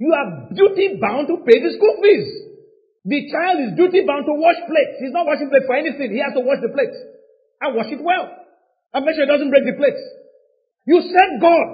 You 0.00 0.16
are 0.16 0.48
duty 0.48 0.96
bound 0.96 1.28
to 1.28 1.44
pay 1.44 1.60
the 1.60 1.76
school 1.76 2.00
fees. 2.00 2.24
The 3.04 3.20
child 3.28 3.56
is 3.68 3.70
duty 3.76 4.00
bound 4.08 4.24
to 4.24 4.32
wash 4.32 4.56
plates. 4.64 4.96
He's 4.96 5.12
not 5.12 5.28
washing 5.28 5.52
plates 5.52 5.68
for 5.68 5.76
anything. 5.76 6.08
He 6.08 6.24
has 6.24 6.32
to 6.32 6.40
wash 6.40 6.64
the 6.64 6.72
plates. 6.72 6.96
And 7.60 7.76
wash 7.76 7.92
it 7.92 8.00
well. 8.00 8.32
And 8.96 9.04
make 9.04 9.12
sure 9.12 9.28
it 9.28 9.32
doesn't 9.32 9.52
break 9.52 9.68
the 9.68 9.76
plates. 9.76 10.00
You 10.88 11.04
serve 11.04 11.32
God. 11.44 11.68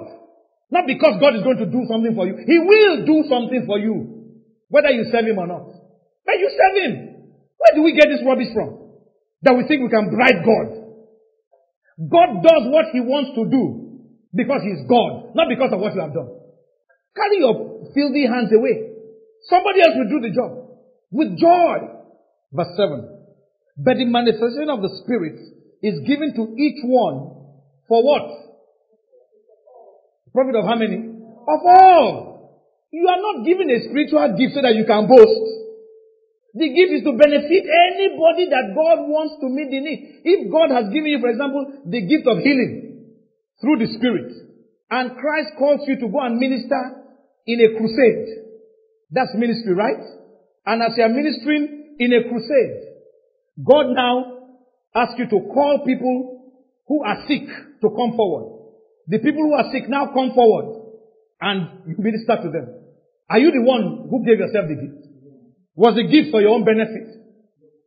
Not 0.75 0.83
because 0.91 1.23
God 1.23 1.39
is 1.39 1.43
going 1.47 1.63
to 1.63 1.71
do 1.71 1.87
something 1.87 2.11
for 2.11 2.27
you. 2.27 2.35
He 2.43 2.59
will 2.59 3.07
do 3.07 3.23
something 3.31 3.63
for 3.63 3.79
you. 3.79 4.35
Whether 4.67 4.91
you 4.91 5.07
serve 5.07 5.23
him 5.23 5.39
or 5.39 5.47
not. 5.47 5.71
But 6.27 6.35
you 6.35 6.51
serve 6.51 6.75
him. 6.83 6.93
Where 7.55 7.73
do 7.79 7.81
we 7.87 7.95
get 7.95 8.11
this 8.11 8.19
rubbish 8.27 8.51
from? 8.51 8.91
That 9.47 9.55
we 9.55 9.63
think 9.71 9.87
we 9.87 9.89
can 9.89 10.11
bribe 10.11 10.43
God. 10.43 10.67
God 11.95 12.43
does 12.43 12.63
what 12.67 12.91
he 12.91 12.99
wants 12.99 13.31
to 13.39 13.47
do 13.47 13.63
because 14.35 14.61
he's 14.67 14.83
God, 14.85 15.33
not 15.33 15.47
because 15.47 15.71
of 15.71 15.79
what 15.79 15.95
you 15.95 16.01
have 16.03 16.13
done. 16.13 16.36
Carry 17.17 17.41
your 17.41 17.89
filthy 17.97 18.29
hands 18.29 18.53
away. 18.53 18.93
Somebody 19.49 19.81
else 19.81 19.97
will 19.97 20.11
do 20.13 20.21
the 20.21 20.33
job 20.37 20.51
with 21.09 21.33
joy. 21.33 21.97
Verse 22.53 22.77
7. 22.77 23.17
But 23.77 23.97
the 23.97 24.05
manifestation 24.05 24.69
of 24.69 24.85
the 24.85 24.93
Spirit 25.01 25.41
is 25.81 25.97
given 26.05 26.37
to 26.37 26.53
each 26.61 26.81
one 26.85 27.33
for 27.87 28.05
what? 28.05 28.25
Profit 30.33 30.55
of 30.55 30.65
how 30.65 30.75
many? 30.75 30.97
Of 31.01 31.59
all. 31.65 32.37
You 32.91 33.07
are 33.07 33.21
not 33.21 33.45
given 33.45 33.69
a 33.69 33.79
spiritual 33.89 34.37
gift 34.37 34.53
so 34.53 34.61
that 34.61 34.75
you 34.75 34.85
can 34.85 35.09
boast. 35.09 35.57
The 36.53 36.69
gift 36.73 36.91
is 37.01 37.03
to 37.05 37.13
benefit 37.13 37.63
anybody 37.65 38.49
that 38.49 38.73
God 38.73 39.05
wants 39.05 39.37
to 39.41 39.47
meet 39.49 39.69
the 39.69 39.81
need. 39.81 40.21
If 40.25 40.51
God 40.51 40.73
has 40.73 40.89
given 40.89 41.13
you, 41.13 41.19
for 41.21 41.29
example, 41.29 41.85
the 41.85 42.01
gift 42.01 42.25
of 42.25 42.41
healing 42.41 43.13
through 43.61 43.77
the 43.77 43.89
Spirit, 43.93 44.33
and 44.89 45.17
Christ 45.17 45.53
calls 45.59 45.85
you 45.85 45.99
to 45.99 46.07
go 46.07 46.21
and 46.21 46.39
minister 46.39 47.06
in 47.47 47.61
a 47.63 47.77
crusade, 47.79 48.27
that's 49.09 49.31
ministry, 49.35 49.73
right? 49.73 50.03
And 50.65 50.83
as 50.83 50.91
you 50.97 51.03
are 51.03 51.09
ministering 51.09 51.95
in 51.97 52.11
a 52.13 52.27
crusade, 52.27 52.87
God 53.63 53.95
now 53.95 54.37
asks 54.93 55.15
you 55.17 55.25
to 55.29 55.47
call 55.53 55.83
people 55.85 56.51
who 56.87 57.03
are 57.03 57.23
sick 57.27 57.47
to 57.81 57.87
come 57.89 58.15
forward. 58.15 58.67
The 59.07 59.19
people 59.19 59.43
who 59.43 59.53
are 59.53 59.71
sick 59.71 59.87
now 59.87 60.11
come 60.13 60.35
forward 60.35 60.91
and 61.39 61.87
you 61.87 61.95
minister 61.97 62.35
to 62.43 62.49
them. 62.51 62.67
Are 63.29 63.39
you 63.39 63.51
the 63.51 63.63
one 63.63 64.07
who 64.09 64.25
gave 64.25 64.39
yourself 64.39 64.67
the 64.67 64.75
gift? 64.75 65.07
Was 65.75 65.95
the 65.95 66.07
gift 66.07 66.31
for 66.31 66.41
your 66.41 66.51
own 66.51 66.65
benefit? 66.65 67.07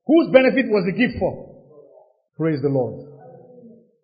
Whose 0.06 0.32
benefit 0.32 0.66
was 0.68 0.84
the 0.86 0.96
gift 0.96 1.18
for? 1.18 1.50
Praise 2.36 2.62
the 2.62 2.68
Lord. 2.68 3.04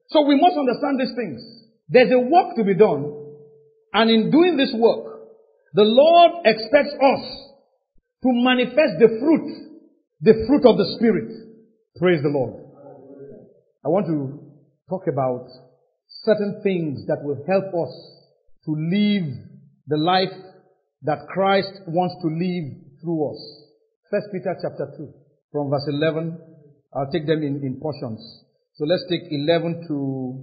So 0.09 0.23
we 0.27 0.37
must 0.41 0.57
understand 0.57 1.01
these 1.01 1.15
things. 1.17 1.41
There's 1.89 2.13
a 2.13 2.21
work 2.21 2.57
to 2.57 2.65
be 2.65 2.75
done. 2.75 3.15
And 3.93 4.11
in 4.11 4.31
doing 4.31 4.57
this 4.57 4.75
work, 4.75 5.06
the 5.77 5.85
Lord 5.85 6.41
expects 6.47 6.97
us 6.97 7.25
to 8.25 8.33
manifest 8.33 8.97
the 8.97 9.13
fruit, 9.21 9.47
the 10.23 10.33
fruit 10.49 10.65
of 10.65 10.79
the 10.81 10.89
Spirit. 10.97 11.29
Praise 12.01 12.23
the 12.23 12.33
Lord. 12.33 12.65
I 13.85 13.89
want 13.89 14.07
to 14.07 14.41
talk 14.89 15.05
about 15.07 15.45
certain 16.25 16.63
things 16.65 17.05
that 17.09 17.21
will 17.21 17.45
help 17.47 17.69
us 17.69 17.93
to 18.65 18.73
live 18.73 19.29
the 19.87 19.99
life 19.99 20.33
that 21.03 21.29
Christ 21.29 21.69
wants 21.87 22.17
to 22.25 22.29
live 22.33 22.73
through 23.03 23.37
us. 23.37 23.41
First 24.11 24.29
Peter 24.33 24.57
chapter 24.57 24.97
2 24.97 25.13
from 25.53 25.69
verse 25.69 25.85
11. 25.89 26.41
I'll 26.97 27.13
take 27.13 27.27
them 27.27 27.43
in, 27.43 27.61
in 27.61 27.79
portions. 27.83 28.19
So 28.77 28.87
let's 28.87 29.05
take 29.11 29.29
11 29.31 29.85
to 29.89 30.43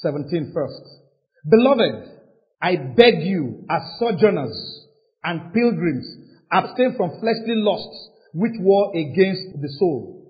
17 0.00 0.52
first. 0.54 0.82
Beloved, 1.50 2.21
I 2.62 2.76
beg 2.76 3.26
you 3.26 3.66
as 3.68 3.82
sojourners 3.98 4.86
and 5.24 5.52
pilgrims, 5.52 6.06
abstain 6.52 6.94
from 6.96 7.18
fleshly 7.18 7.58
lusts 7.58 8.10
which 8.34 8.54
war 8.60 8.94
against 8.94 9.60
the 9.60 9.68
soul. 9.78 10.22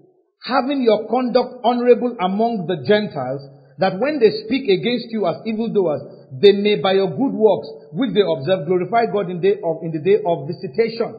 Having 0.45 0.83
your 0.83 1.07
conduct 1.09 1.61
honorable 1.63 2.17
among 2.19 2.67
the 2.67 2.83
Gentiles, 2.89 3.45
that 3.79 4.01
when 4.01 4.19
they 4.19 4.33
speak 4.49 4.65
against 4.65 5.13
you 5.13 5.29
as 5.29 5.45
evildoers, 5.45 6.03
they 6.41 6.53
may 6.53 6.81
by 6.81 6.93
your 6.93 7.13
good 7.13 7.37
works, 7.37 7.69
which 7.93 8.17
they 8.17 8.25
observe, 8.25 8.67
glorify 8.67 9.07
God 9.13 9.29
in, 9.29 9.41
day 9.41 9.61
of, 9.61 9.85
in 9.85 9.93
the 9.93 10.01
day 10.01 10.19
of 10.25 10.49
visitation. 10.49 11.13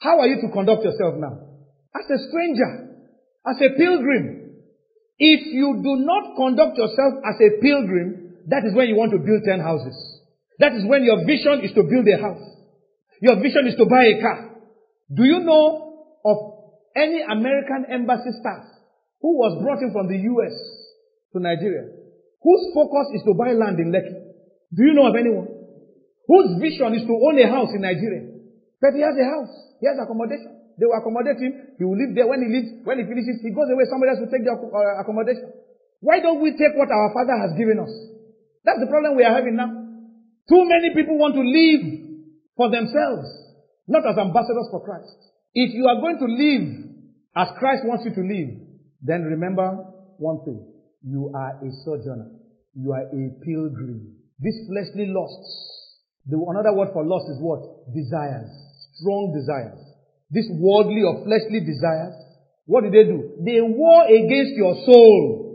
How 0.00 0.20
are 0.20 0.28
you 0.28 0.36
to 0.44 0.52
conduct 0.52 0.84
yourself 0.84 1.16
now? 1.16 1.32
As 1.96 2.04
a 2.12 2.20
stranger, 2.28 3.00
as 3.46 3.56
a 3.56 3.72
pilgrim. 3.72 4.52
If 5.18 5.48
you 5.48 5.80
do 5.80 6.04
not 6.04 6.36
conduct 6.36 6.76
yourself 6.76 7.24
as 7.24 7.40
a 7.40 7.56
pilgrim, 7.62 8.44
that 8.52 8.68
is 8.68 8.76
when 8.76 8.88
you 8.88 8.96
want 8.96 9.12
to 9.12 9.18
build 9.18 9.42
10 9.48 9.60
houses. 9.60 10.15
That 10.58 10.72
is 10.72 10.84
when 10.88 11.04
your 11.04 11.24
vision 11.26 11.60
is 11.64 11.72
to 11.76 11.82
build 11.84 12.08
a 12.08 12.16
house. 12.20 12.44
Your 13.20 13.36
vision 13.40 13.66
is 13.68 13.76
to 13.76 13.86
buy 13.86 14.04
a 14.04 14.20
car. 14.20 14.38
Do 15.12 15.24
you 15.24 15.40
know 15.40 16.18
of 16.24 16.36
any 16.96 17.20
American 17.20 17.86
embassy 17.92 18.32
staff 18.40 18.64
who 19.20 19.36
was 19.36 19.60
brought 19.62 19.80
in 19.84 19.92
from 19.92 20.08
the 20.08 20.16
US 20.16 20.54
to 21.32 21.40
Nigeria, 21.40 21.92
whose 22.40 22.62
focus 22.72 23.06
is 23.14 23.22
to 23.28 23.32
buy 23.36 23.52
land 23.52 23.78
in 23.80 23.92
Lekki? 23.92 24.16
Do 24.72 24.82
you 24.84 24.94
know 24.96 25.06
of 25.08 25.16
anyone? 25.16 25.48
Whose 26.26 26.58
vision 26.60 26.92
is 26.96 27.04
to 27.06 27.14
own 27.14 27.38
a 27.38 27.46
house 27.46 27.70
in 27.76 27.80
Nigeria? 27.84 28.36
But 28.80 28.92
he 28.96 29.00
has 29.04 29.14
a 29.14 29.24
house. 29.24 29.52
He 29.80 29.86
has 29.86 29.96
accommodation. 30.00 30.56
They 30.76 30.84
will 30.84 30.98
accommodate 30.98 31.40
him. 31.40 31.52
He 31.78 31.84
will 31.84 31.96
live 31.96 32.12
there. 32.12 32.26
When 32.28 32.42
he 32.44 32.48
leaves, 32.52 32.84
when 32.84 33.00
he 33.00 33.04
finishes, 33.08 33.40
he 33.40 33.54
goes 33.54 33.70
away. 33.72 33.88
Somebody 33.88 34.12
else 34.12 34.20
will 34.20 34.32
take 34.32 34.44
the 34.44 34.52
uh, 34.52 35.00
accommodation. 35.00 35.48
Why 36.04 36.20
don't 36.20 36.42
we 36.42 36.52
take 36.52 36.76
what 36.76 36.90
our 36.92 37.08
Father 37.16 37.32
has 37.40 37.56
given 37.56 37.80
us? 37.80 37.88
That's 38.66 38.82
the 38.82 38.90
problem 38.90 39.16
we 39.16 39.24
are 39.24 39.32
having 39.32 39.56
now. 39.56 39.85
Too 40.48 40.62
many 40.62 40.94
people 40.94 41.18
want 41.18 41.34
to 41.34 41.42
live 41.42 41.82
for 42.56 42.70
themselves, 42.70 43.26
not 43.88 44.06
as 44.06 44.18
ambassadors 44.18 44.70
for 44.70 44.84
Christ. 44.84 45.18
If 45.54 45.74
you 45.74 45.86
are 45.88 46.00
going 46.00 46.18
to 46.22 46.28
live 46.30 46.64
as 47.34 47.48
Christ 47.58 47.82
wants 47.84 48.04
you 48.06 48.14
to 48.14 48.22
live, 48.22 48.50
then 49.02 49.24
remember 49.24 49.74
one 50.18 50.44
thing. 50.44 50.62
You 51.02 51.32
are 51.34 51.58
a 51.58 51.70
sojourner. 51.84 52.30
You 52.74 52.92
are 52.92 53.10
a 53.10 53.22
pilgrim. 53.42 54.14
This 54.38 54.54
fleshly 54.68 55.10
lusts. 55.10 55.50
The, 56.26 56.38
another 56.38 56.74
word 56.74 56.90
for 56.92 57.04
lust 57.06 57.26
is 57.30 57.38
what? 57.40 57.62
Desires. 57.94 58.50
Strong 59.00 59.34
desires. 59.34 59.82
This 60.30 60.46
worldly 60.50 61.02
or 61.02 61.24
fleshly 61.24 61.60
desires. 61.60 62.14
What 62.66 62.82
did 62.82 62.92
they 62.92 63.04
do? 63.04 63.38
They 63.42 63.62
war 63.62 64.04
against 64.06 64.54
your 64.58 64.74
soul. 64.84 65.46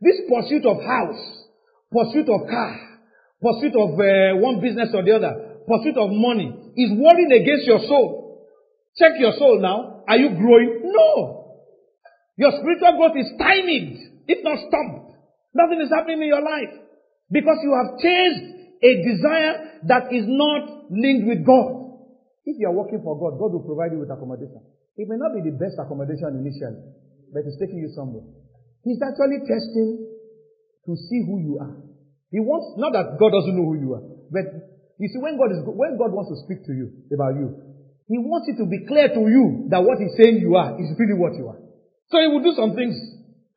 This 0.00 0.16
pursuit 0.28 0.64
of 0.64 0.80
house, 0.80 1.44
pursuit 1.92 2.28
of 2.28 2.48
car, 2.48 2.89
pursuit 3.40 3.74
of 3.74 3.96
uh, 3.96 4.36
one 4.36 4.60
business 4.60 4.92
or 4.92 5.02
the 5.02 5.16
other, 5.16 5.32
pursuit 5.66 5.96
of 5.96 6.12
money 6.12 6.52
is 6.76 6.92
warring 6.92 7.32
against 7.32 7.66
your 7.66 7.80
soul. 7.88 8.46
Check 8.96 9.16
your 9.18 9.32
soul 9.38 9.60
now. 9.60 10.04
Are 10.08 10.16
you 10.16 10.36
growing? 10.36 10.80
No. 10.84 11.40
Your 12.36 12.52
spiritual 12.56 12.96
growth 12.96 13.16
is 13.16 13.32
stymied, 13.36 14.24
if 14.28 14.44
not 14.44 14.58
stopped. 14.58 15.16
Nothing 15.52 15.80
is 15.80 15.90
happening 15.92 16.22
in 16.22 16.28
your 16.28 16.42
life. 16.42 16.72
Because 17.30 17.58
you 17.62 17.72
have 17.76 18.00
chased 18.00 18.42
a 18.82 18.90
desire 19.04 19.54
that 19.86 20.12
is 20.12 20.24
not 20.26 20.90
linked 20.90 21.26
with 21.28 21.44
God. 21.44 22.00
If 22.44 22.56
you 22.58 22.66
are 22.66 22.74
working 22.74 23.00
for 23.04 23.14
God, 23.18 23.38
God 23.38 23.52
will 23.52 23.66
provide 23.66 23.92
you 23.92 24.00
with 24.00 24.10
accommodation. 24.10 24.62
It 24.96 25.08
may 25.08 25.16
not 25.16 25.32
be 25.36 25.44
the 25.44 25.54
best 25.56 25.78
accommodation 25.78 26.40
initially, 26.40 26.80
but 27.32 27.44
it's 27.46 27.60
taking 27.60 27.78
you 27.78 27.92
somewhere. 27.94 28.24
He's 28.82 28.98
actually 29.04 29.44
testing 29.46 30.08
to 30.86 30.92
see 30.96 31.20
who 31.28 31.38
you 31.38 31.58
are. 31.60 31.89
He 32.30 32.38
wants, 32.38 32.78
not 32.78 32.94
that 32.94 33.18
God 33.18 33.30
doesn't 33.34 33.54
know 33.54 33.66
who 33.66 33.78
you 33.78 33.90
are, 33.94 34.04
but 34.30 34.44
you 34.98 35.08
see, 35.10 35.18
when 35.18 35.34
God 35.38 35.50
is, 35.50 35.60
when 35.66 35.98
God 35.98 36.14
wants 36.14 36.30
to 36.30 36.38
speak 36.46 36.62
to 36.66 36.72
you 36.72 36.94
about 37.10 37.34
you, 37.34 37.54
He 38.06 38.18
wants 38.18 38.46
it 38.46 38.56
to 38.62 38.66
be 38.70 38.86
clear 38.86 39.10
to 39.10 39.22
you 39.26 39.66
that 39.74 39.82
what 39.82 39.98
He's 39.98 40.14
saying 40.14 40.38
you 40.38 40.54
are 40.54 40.78
is 40.78 40.94
really 40.94 41.18
what 41.18 41.34
you 41.34 41.50
are. 41.50 41.58
So 42.12 42.22
He 42.22 42.28
will 42.30 42.42
do 42.44 42.54
some 42.54 42.78
things, 42.78 42.94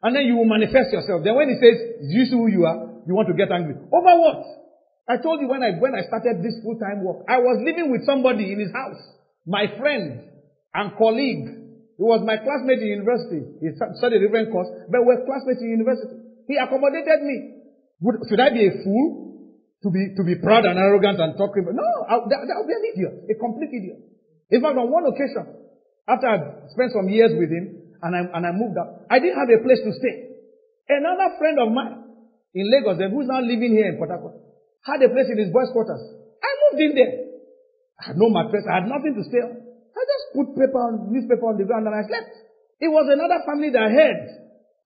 and 0.02 0.16
then 0.16 0.26
you 0.26 0.42
will 0.42 0.50
manifest 0.50 0.90
yourself. 0.90 1.22
Then 1.22 1.38
when 1.38 1.54
He 1.54 1.58
says, 1.62 1.76
do 1.78 2.14
you 2.18 2.26
see 2.26 2.38
who 2.38 2.50
you 2.50 2.66
are? 2.66 2.94
you 3.06 3.16
want 3.16 3.28
to 3.28 3.36
get 3.36 3.52
angry. 3.52 3.76
Over 3.76 4.14
what? 4.20 4.40
I 5.08 5.20
told 5.20 5.44
you 5.44 5.52
when 5.52 5.64
I, 5.64 5.76
when 5.76 5.92
I 5.96 6.08
started 6.08 6.40
this 6.40 6.56
full-time 6.64 7.04
work, 7.04 7.28
I 7.28 7.44
was 7.44 7.60
living 7.60 7.92
with 7.92 8.08
somebody 8.08 8.52
in 8.52 8.60
his 8.60 8.72
house, 8.72 9.00
my 9.44 9.68
friend 9.76 10.24
and 10.74 10.96
colleague, 10.96 11.44
He 12.00 12.04
was 12.04 12.24
my 12.24 12.40
classmate 12.40 12.80
in 12.80 13.04
university. 13.04 13.44
He 13.60 13.68
studied 14.00 14.24
a 14.24 14.26
different 14.26 14.50
course, 14.50 14.72
but 14.88 15.04
we're 15.04 15.28
classmates 15.28 15.60
in 15.60 15.76
university. 15.76 16.24
He 16.48 16.56
accommodated 16.56 17.20
me. 17.22 17.53
Would, 18.04 18.28
should 18.28 18.44
I 18.44 18.52
be 18.52 18.68
a 18.68 18.74
fool 18.84 19.24
to 19.80 19.88
be, 19.88 20.12
to 20.20 20.24
be 20.28 20.36
proud 20.44 20.68
and 20.68 20.76
arrogant 20.76 21.24
and 21.24 21.40
talk 21.40 21.56
about? 21.56 21.72
No, 21.72 21.88
I, 22.04 22.20
that, 22.20 22.40
that 22.44 22.56
would 22.60 22.68
be 22.68 22.76
an 22.76 22.88
idiot, 22.92 23.14
a 23.32 23.36
complete 23.40 23.72
idiot. 23.72 24.00
In 24.52 24.60
fact, 24.60 24.76
on 24.76 24.92
one 24.92 25.08
occasion, 25.08 25.48
after 26.04 26.28
I 26.28 26.68
spent 26.76 26.92
some 26.92 27.08
years 27.08 27.32
with 27.32 27.48
him 27.48 27.96
and 28.04 28.12
I, 28.12 28.22
and 28.28 28.44
I 28.44 28.52
moved 28.52 28.76
out, 28.76 29.08
I 29.08 29.24
didn't 29.24 29.40
have 29.40 29.48
a 29.48 29.64
place 29.64 29.80
to 29.88 29.92
stay. 29.96 30.36
Another 30.92 31.40
friend 31.40 31.56
of 31.64 31.72
mine 31.72 31.96
in 32.52 32.68
Lagos, 32.68 33.00
eh, 33.00 33.08
who's 33.08 33.32
now 33.32 33.40
living 33.40 33.72
here 33.72 33.88
in 33.88 33.96
Port 33.96 34.12
Harcourt, 34.12 34.36
had 34.84 35.00
a 35.00 35.08
place 35.08 35.32
in 35.32 35.40
his 35.40 35.48
boys' 35.56 35.72
quarters. 35.72 36.04
I 36.44 36.50
moved 36.68 36.84
in 36.84 36.92
there. 37.00 37.14
I 38.04 38.12
had 38.12 38.20
no 38.20 38.28
mattress. 38.28 38.68
I 38.68 38.84
had 38.84 38.88
nothing 38.92 39.16
to 39.16 39.24
stay 39.32 39.40
on. 39.40 39.56
I 39.56 40.02
just 40.04 40.26
put 40.36 40.60
paper 40.60 40.76
on, 40.92 41.08
newspaper 41.08 41.48
on 41.48 41.56
the 41.56 41.64
ground 41.64 41.88
and 41.88 41.96
I 41.96 42.04
slept. 42.04 42.36
It 42.84 42.92
was 42.92 43.08
another 43.08 43.40
family 43.48 43.72
that 43.72 43.88
heard 43.96 44.20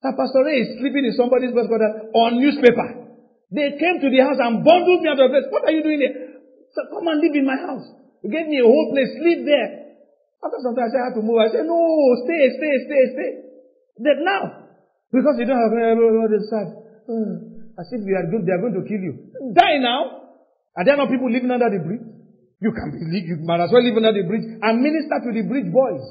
that 0.05 0.13
Pastor 0.13 0.45
Ray 0.45 0.61
is 0.61 0.77
sleeping 0.77 1.01
in 1.09 1.17
somebody's 1.17 1.49
boys' 1.49 1.65
quarters 1.65 2.13
on 2.13 2.37
newspaper. 2.37 3.06
They 3.51 3.79
came 3.79 4.03
to 4.03 4.09
the 4.11 4.21
house 4.27 4.39
and 4.43 4.63
bundled 4.63 5.01
me 5.03 5.07
out 5.07 5.19
of 5.19 5.31
the 5.31 5.33
place. 5.33 5.47
What 5.51 5.63
are 5.63 5.75
you 5.75 5.83
doing 5.83 6.03
here? 6.03 6.15
So 6.75 6.83
come 6.91 7.07
and 7.07 7.23
live 7.23 7.35
in 7.35 7.47
my 7.47 7.55
house. 7.55 7.87
He 8.21 8.27
gave 8.27 8.47
me 8.51 8.59
a 8.59 8.67
whole 8.67 8.91
place, 8.91 9.07
sleep 9.23 9.47
there. 9.47 9.87
After 10.43 10.59
some 10.61 10.75
time, 10.75 10.85
I 10.85 10.91
said, 10.91 11.01
I 11.01 11.07
have 11.09 11.17
to 11.17 11.23
move. 11.23 11.39
I 11.39 11.49
said, 11.49 11.65
no, 11.65 11.79
stay, 12.27 12.43
stay, 12.59 12.73
stay, 12.85 13.03
stay. 13.15 13.31
Then 13.97 14.21
now, 14.21 14.67
because 15.09 15.39
you 15.39 15.47
don't 15.47 15.57
have 15.57 15.73
eh, 15.73 15.95
everybody 15.95 16.37
sad. 16.51 16.67
Hmm. 17.07 17.33
As 17.79 17.87
if 17.93 18.01
they 18.05 18.13
are, 18.13 18.27
good, 18.29 18.45
they 18.45 18.53
are 18.53 18.61
going 18.61 18.77
to 18.77 18.85
kill 18.85 19.01
you. 19.01 19.31
Die 19.53 19.77
now. 19.81 20.33
Are 20.77 20.85
there 20.85 20.97
not 20.97 21.09
people 21.09 21.29
living 21.29 21.49
under 21.49 21.69
the 21.69 21.81
bridge? 21.81 22.05
You 22.61 22.73
can 22.73 22.89
be, 22.93 23.21
you 23.21 23.37
might 23.45 23.61
as 23.61 23.69
well 23.69 23.85
live 23.85 23.97
under 23.97 24.13
the 24.13 24.25
bridge 24.25 24.45
and 24.45 24.81
minister 24.81 25.17
to 25.25 25.29
the 25.29 25.45
bridge 25.45 25.69
boys. 25.69 26.01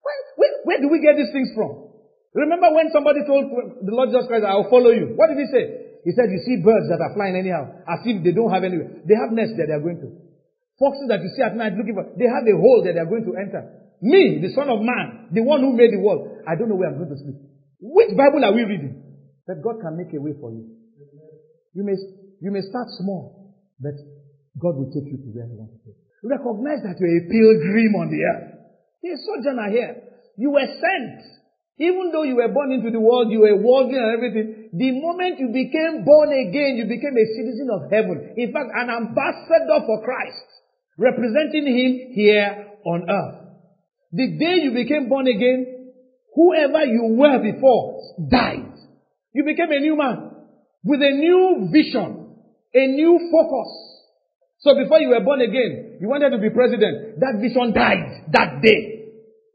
Where, 0.00 0.20
where, 0.36 0.52
where 0.64 0.80
do 0.80 0.88
we 0.88 1.00
get 1.00 1.16
these 1.16 1.32
things 1.32 1.52
from? 1.52 1.92
Remember 2.32 2.72
when 2.72 2.88
somebody 2.92 3.20
told 3.28 3.52
the 3.84 3.92
Lord 3.92 4.08
Jesus 4.12 4.28
Christ, 4.28 4.44
I'll 4.48 4.68
follow 4.72 4.92
you. 4.92 5.12
What 5.16 5.28
did 5.28 5.40
he 5.40 5.48
say? 5.52 5.64
He 6.04 6.12
said, 6.16 6.32
you 6.32 6.40
see 6.44 6.64
birds 6.64 6.88
that 6.88 7.00
are 7.00 7.12
flying 7.12 7.36
anyhow, 7.36 7.68
as 7.84 8.00
if 8.08 8.24
they 8.24 8.32
don't 8.32 8.48
have 8.48 8.64
anywhere. 8.64 9.04
They 9.04 9.16
have 9.16 9.36
nests 9.36 9.56
that 9.60 9.68
they 9.68 9.76
are 9.76 9.84
going 9.84 10.00
to. 10.00 10.08
Foxes 10.80 11.12
that 11.12 11.20
you 11.20 11.28
see 11.36 11.44
at 11.44 11.52
night 11.52 11.76
looking 11.76 11.92
for, 11.92 12.08
they 12.16 12.24
have 12.24 12.46
a 12.48 12.56
hole 12.56 12.80
that 12.88 12.96
they 12.96 13.02
are 13.04 13.10
going 13.10 13.28
to 13.28 13.36
enter. 13.36 13.60
Me, 14.00 14.40
the 14.40 14.48
son 14.56 14.72
of 14.72 14.80
man, 14.80 15.28
the 15.28 15.44
one 15.44 15.60
who 15.60 15.76
made 15.76 15.92
the 15.92 16.00
world, 16.00 16.40
I 16.48 16.56
don't 16.56 16.72
know 16.72 16.80
where 16.80 16.88
I'm 16.88 16.96
going 16.96 17.12
to 17.12 17.20
sleep. 17.20 17.36
Which 17.84 18.16
Bible 18.16 18.40
are 18.48 18.56
we 18.56 18.64
reading? 18.64 18.96
That 19.44 19.60
God 19.60 19.76
can 19.84 20.00
make 20.00 20.08
a 20.16 20.20
way 20.20 20.32
for 20.40 20.48
you. 20.48 20.72
You 21.76 21.84
may, 21.84 22.00
you 22.40 22.50
may 22.50 22.64
start 22.64 22.88
small, 22.96 23.52
but 23.76 23.92
God 24.56 24.80
will 24.80 24.88
take 24.88 25.04
you 25.04 25.20
to 25.20 25.28
where 25.36 25.44
He 25.44 25.52
wants 25.52 25.76
to 25.76 25.80
take. 25.84 26.00
Recognize 26.24 26.80
that 26.84 26.96
you're 26.96 27.16
a 27.16 27.24
pilgrim 27.28 27.92
on 28.00 28.08
the 28.08 28.20
earth. 28.24 28.48
You're 29.04 29.16
a 29.16 29.24
sojourner 29.24 29.68
here. 29.68 29.94
You 30.36 30.52
were 30.52 30.68
sent. 30.68 31.20
Even 31.80 32.12
though 32.12 32.24
you 32.24 32.36
were 32.36 32.52
born 32.52 32.72
into 32.72 32.90
the 32.90 33.00
world, 33.00 33.32
you 33.32 33.40
were 33.40 33.56
worldly 33.56 33.96
and 33.96 34.12
everything, 34.12 34.59
the 34.72 34.90
moment 35.00 35.38
you 35.38 35.48
became 35.48 36.04
born 36.04 36.30
again, 36.30 36.78
you 36.78 36.86
became 36.86 37.16
a 37.16 37.26
citizen 37.34 37.68
of 37.72 37.90
heaven. 37.90 38.34
In 38.36 38.52
fact, 38.52 38.70
an 38.74 38.90
ambassador 38.90 39.82
for 39.86 40.02
Christ, 40.04 40.46
representing 40.96 41.66
Him 41.66 42.14
here 42.14 42.78
on 42.84 43.10
earth. 43.10 43.40
The 44.12 44.38
day 44.38 44.62
you 44.62 44.72
became 44.72 45.08
born 45.08 45.26
again, 45.26 45.92
whoever 46.34 46.84
you 46.84 47.14
were 47.18 47.38
before 47.42 48.00
died. 48.30 48.74
You 49.32 49.44
became 49.44 49.70
a 49.70 49.80
new 49.80 49.96
man 49.96 50.30
with 50.84 51.00
a 51.00 51.12
new 51.12 51.68
vision, 51.72 52.36
a 52.74 52.86
new 52.86 53.30
focus. 53.30 53.70
So 54.60 54.74
before 54.74 55.00
you 55.00 55.08
were 55.08 55.24
born 55.24 55.40
again, 55.40 55.98
you 56.00 56.08
wanted 56.08 56.30
to 56.30 56.38
be 56.38 56.50
president. 56.50 57.18
That 57.20 57.40
vision 57.40 57.72
died 57.72 58.30
that 58.32 58.62
day. 58.62 59.00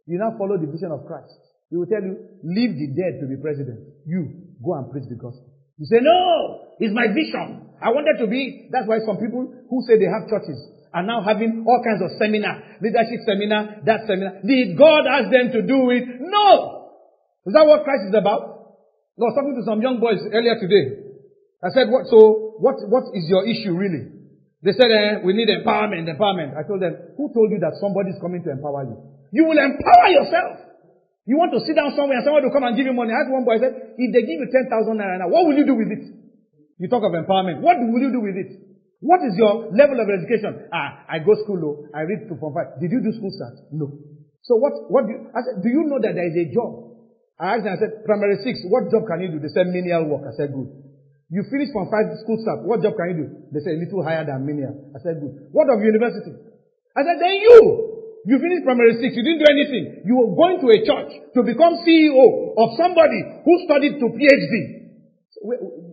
You 0.07 0.17
now 0.19 0.35
follow 0.37 0.57
the 0.57 0.67
vision 0.67 0.91
of 0.91 1.05
Christ. 1.05 1.33
He 1.69 1.77
will 1.77 1.87
tell 1.87 2.01
you, 2.01 2.17
leave 2.43 2.77
the 2.77 2.93
dead 2.93 3.21
to 3.21 3.27
be 3.27 3.41
president. 3.41 3.79
You, 4.05 4.44
go 4.63 4.75
and 4.75 4.91
preach 4.91 5.07
the 5.09 5.15
gospel. 5.15 5.51
You 5.77 5.85
say, 5.87 5.99
no, 5.99 6.71
it's 6.79 6.95
my 6.95 7.07
vision. 7.11 7.75
I 7.83 7.91
wanted 7.91 8.15
to 8.23 8.27
be, 8.31 8.69
that's 8.71 8.87
why 8.87 9.03
some 9.03 9.19
people 9.19 9.43
who 9.43 9.77
say 9.83 9.99
they 9.99 10.07
have 10.07 10.31
churches 10.31 10.55
are 10.95 11.03
now 11.03 11.19
having 11.19 11.67
all 11.67 11.83
kinds 11.83 11.99
of 11.99 12.15
seminar, 12.15 12.79
leadership 12.79 13.19
seminar, 13.27 13.83
that 13.83 14.07
seminar. 14.07 14.39
Did 14.47 14.79
God 14.79 15.03
ask 15.03 15.27
them 15.27 15.51
to 15.51 15.59
do 15.67 15.91
it? 15.91 16.07
No! 16.23 16.95
Is 17.45 17.51
that 17.51 17.67
what 17.67 17.83
Christ 17.83 18.07
is 18.07 18.15
about? 18.15 18.79
I 19.19 19.27
was 19.27 19.35
talking 19.35 19.55
to 19.59 19.63
some 19.67 19.83
young 19.83 19.99
boys 19.99 20.23
earlier 20.31 20.55
today. 20.55 21.05
I 21.59 21.69
said, 21.75 21.91
what, 21.91 22.07
so 22.07 22.55
what, 22.63 22.79
what 22.87 23.11
is 23.11 23.27
your 23.27 23.43
issue 23.43 23.75
really? 23.75 24.15
They 24.63 24.71
said, 24.71 24.89
eh, 24.89 25.19
we 25.23 25.35
need 25.35 25.51
empowerment, 25.51 26.07
empowerment. 26.07 26.55
I 26.55 26.63
told 26.63 26.81
them, 26.81 26.95
who 27.19 27.31
told 27.35 27.51
you 27.51 27.59
that 27.59 27.75
somebody 27.79 28.15
is 28.15 28.19
coming 28.19 28.41
to 28.43 28.51
empower 28.51 28.87
you? 28.87 28.97
You 29.31 29.45
will 29.45 29.59
empower 29.59 30.07
yourself. 30.09 30.74
You 31.25 31.41
want 31.41 31.49
to 31.57 31.61
sit 31.65 31.73
down 31.73 31.89
somewhere 31.97 32.21
and 32.21 32.25
someone 32.25 32.45
will 32.45 32.53
come 32.53 32.69
and 32.69 32.77
give 32.77 32.85
you 32.85 32.93
money. 32.93 33.09
I 33.09 33.25
asked 33.25 33.33
one 33.33 33.41
boy, 33.41 33.57
I 33.57 33.61
said, 33.65 33.73
if 33.97 34.09
they 34.13 34.21
give 34.21 34.37
you 34.45 34.49
10,000 34.49 34.69
naira 34.93 35.17
now, 35.17 35.29
what 35.33 35.49
will 35.49 35.57
you 35.57 35.65
do 35.65 35.73
with 35.73 35.89
it? 35.89 36.05
You 36.77 36.85
talk 36.85 37.01
of 37.01 37.17
empowerment. 37.17 37.65
What 37.65 37.81
will 37.81 37.97
you 37.97 38.13
do 38.13 38.21
with 38.21 38.37
it? 38.37 38.61
What 39.01 39.25
is 39.25 39.33
your 39.33 39.73
level 39.73 39.97
of 39.97 40.07
education? 40.09 40.69
Ah, 40.69 41.01
I 41.09 41.19
go 41.25 41.33
school 41.41 41.57
low. 41.57 41.73
I 41.97 42.05
read 42.05 42.29
two 42.29 42.37
from 42.37 42.53
five. 42.53 42.77
Did 42.77 42.93
you 42.93 43.01
do 43.01 43.09
school 43.17 43.33
start? 43.33 43.57
No. 43.73 43.89
So 44.45 44.61
what, 44.61 44.73
what 44.93 45.09
do 45.09 45.17
you, 45.17 45.19
I 45.33 45.41
said, 45.41 45.65
do 45.65 45.69
you 45.69 45.89
know 45.89 45.97
that 45.97 46.13
there 46.13 46.29
is 46.29 46.37
a 46.37 46.45
job? 46.53 46.93
I 47.41 47.57
asked 47.57 47.65
them, 47.65 47.73
I 47.73 47.79
said, 47.81 48.05
primary 48.05 48.37
six, 48.45 48.61
what 48.69 48.93
job 48.93 49.09
can 49.09 49.25
you 49.25 49.33
do? 49.33 49.41
They 49.41 49.49
said, 49.49 49.65
menial 49.65 50.05
work. 50.05 50.29
I 50.29 50.33
said, 50.37 50.53
good. 50.53 50.69
You 51.33 51.41
finish 51.49 51.73
from 51.73 51.89
five 51.89 52.05
school 52.21 52.37
start, 52.45 52.61
what 52.61 52.85
job 52.85 52.93
can 52.93 53.07
you 53.11 53.17
do? 53.25 53.27
They 53.49 53.65
said, 53.65 53.75
a 53.75 53.81
little 53.81 54.05
higher 54.05 54.21
than 54.21 54.45
menial. 54.45 54.93
I 54.93 55.01
said, 55.01 55.17
good. 55.17 55.49
What 55.49 55.65
of 55.73 55.81
university? 55.81 56.37
I 56.93 57.01
said, 57.01 57.17
then 57.17 57.35
you! 57.41 57.94
You 58.25 58.41
finished 58.41 58.65
primary 58.65 58.97
six, 58.97 59.13
you 59.13 59.21
didn't 59.21 59.45
do 59.45 59.49
anything. 59.53 60.01
You 60.09 60.17
were 60.17 60.33
going 60.33 60.57
to 60.57 60.67
a 60.73 60.79
church 60.81 61.11
to 61.37 61.45
become 61.45 61.77
CEO 61.85 62.57
of 62.57 62.73
somebody 62.73 63.21
who 63.45 63.53
studied 63.69 64.01
to 64.01 64.05
PhD. 64.09 64.53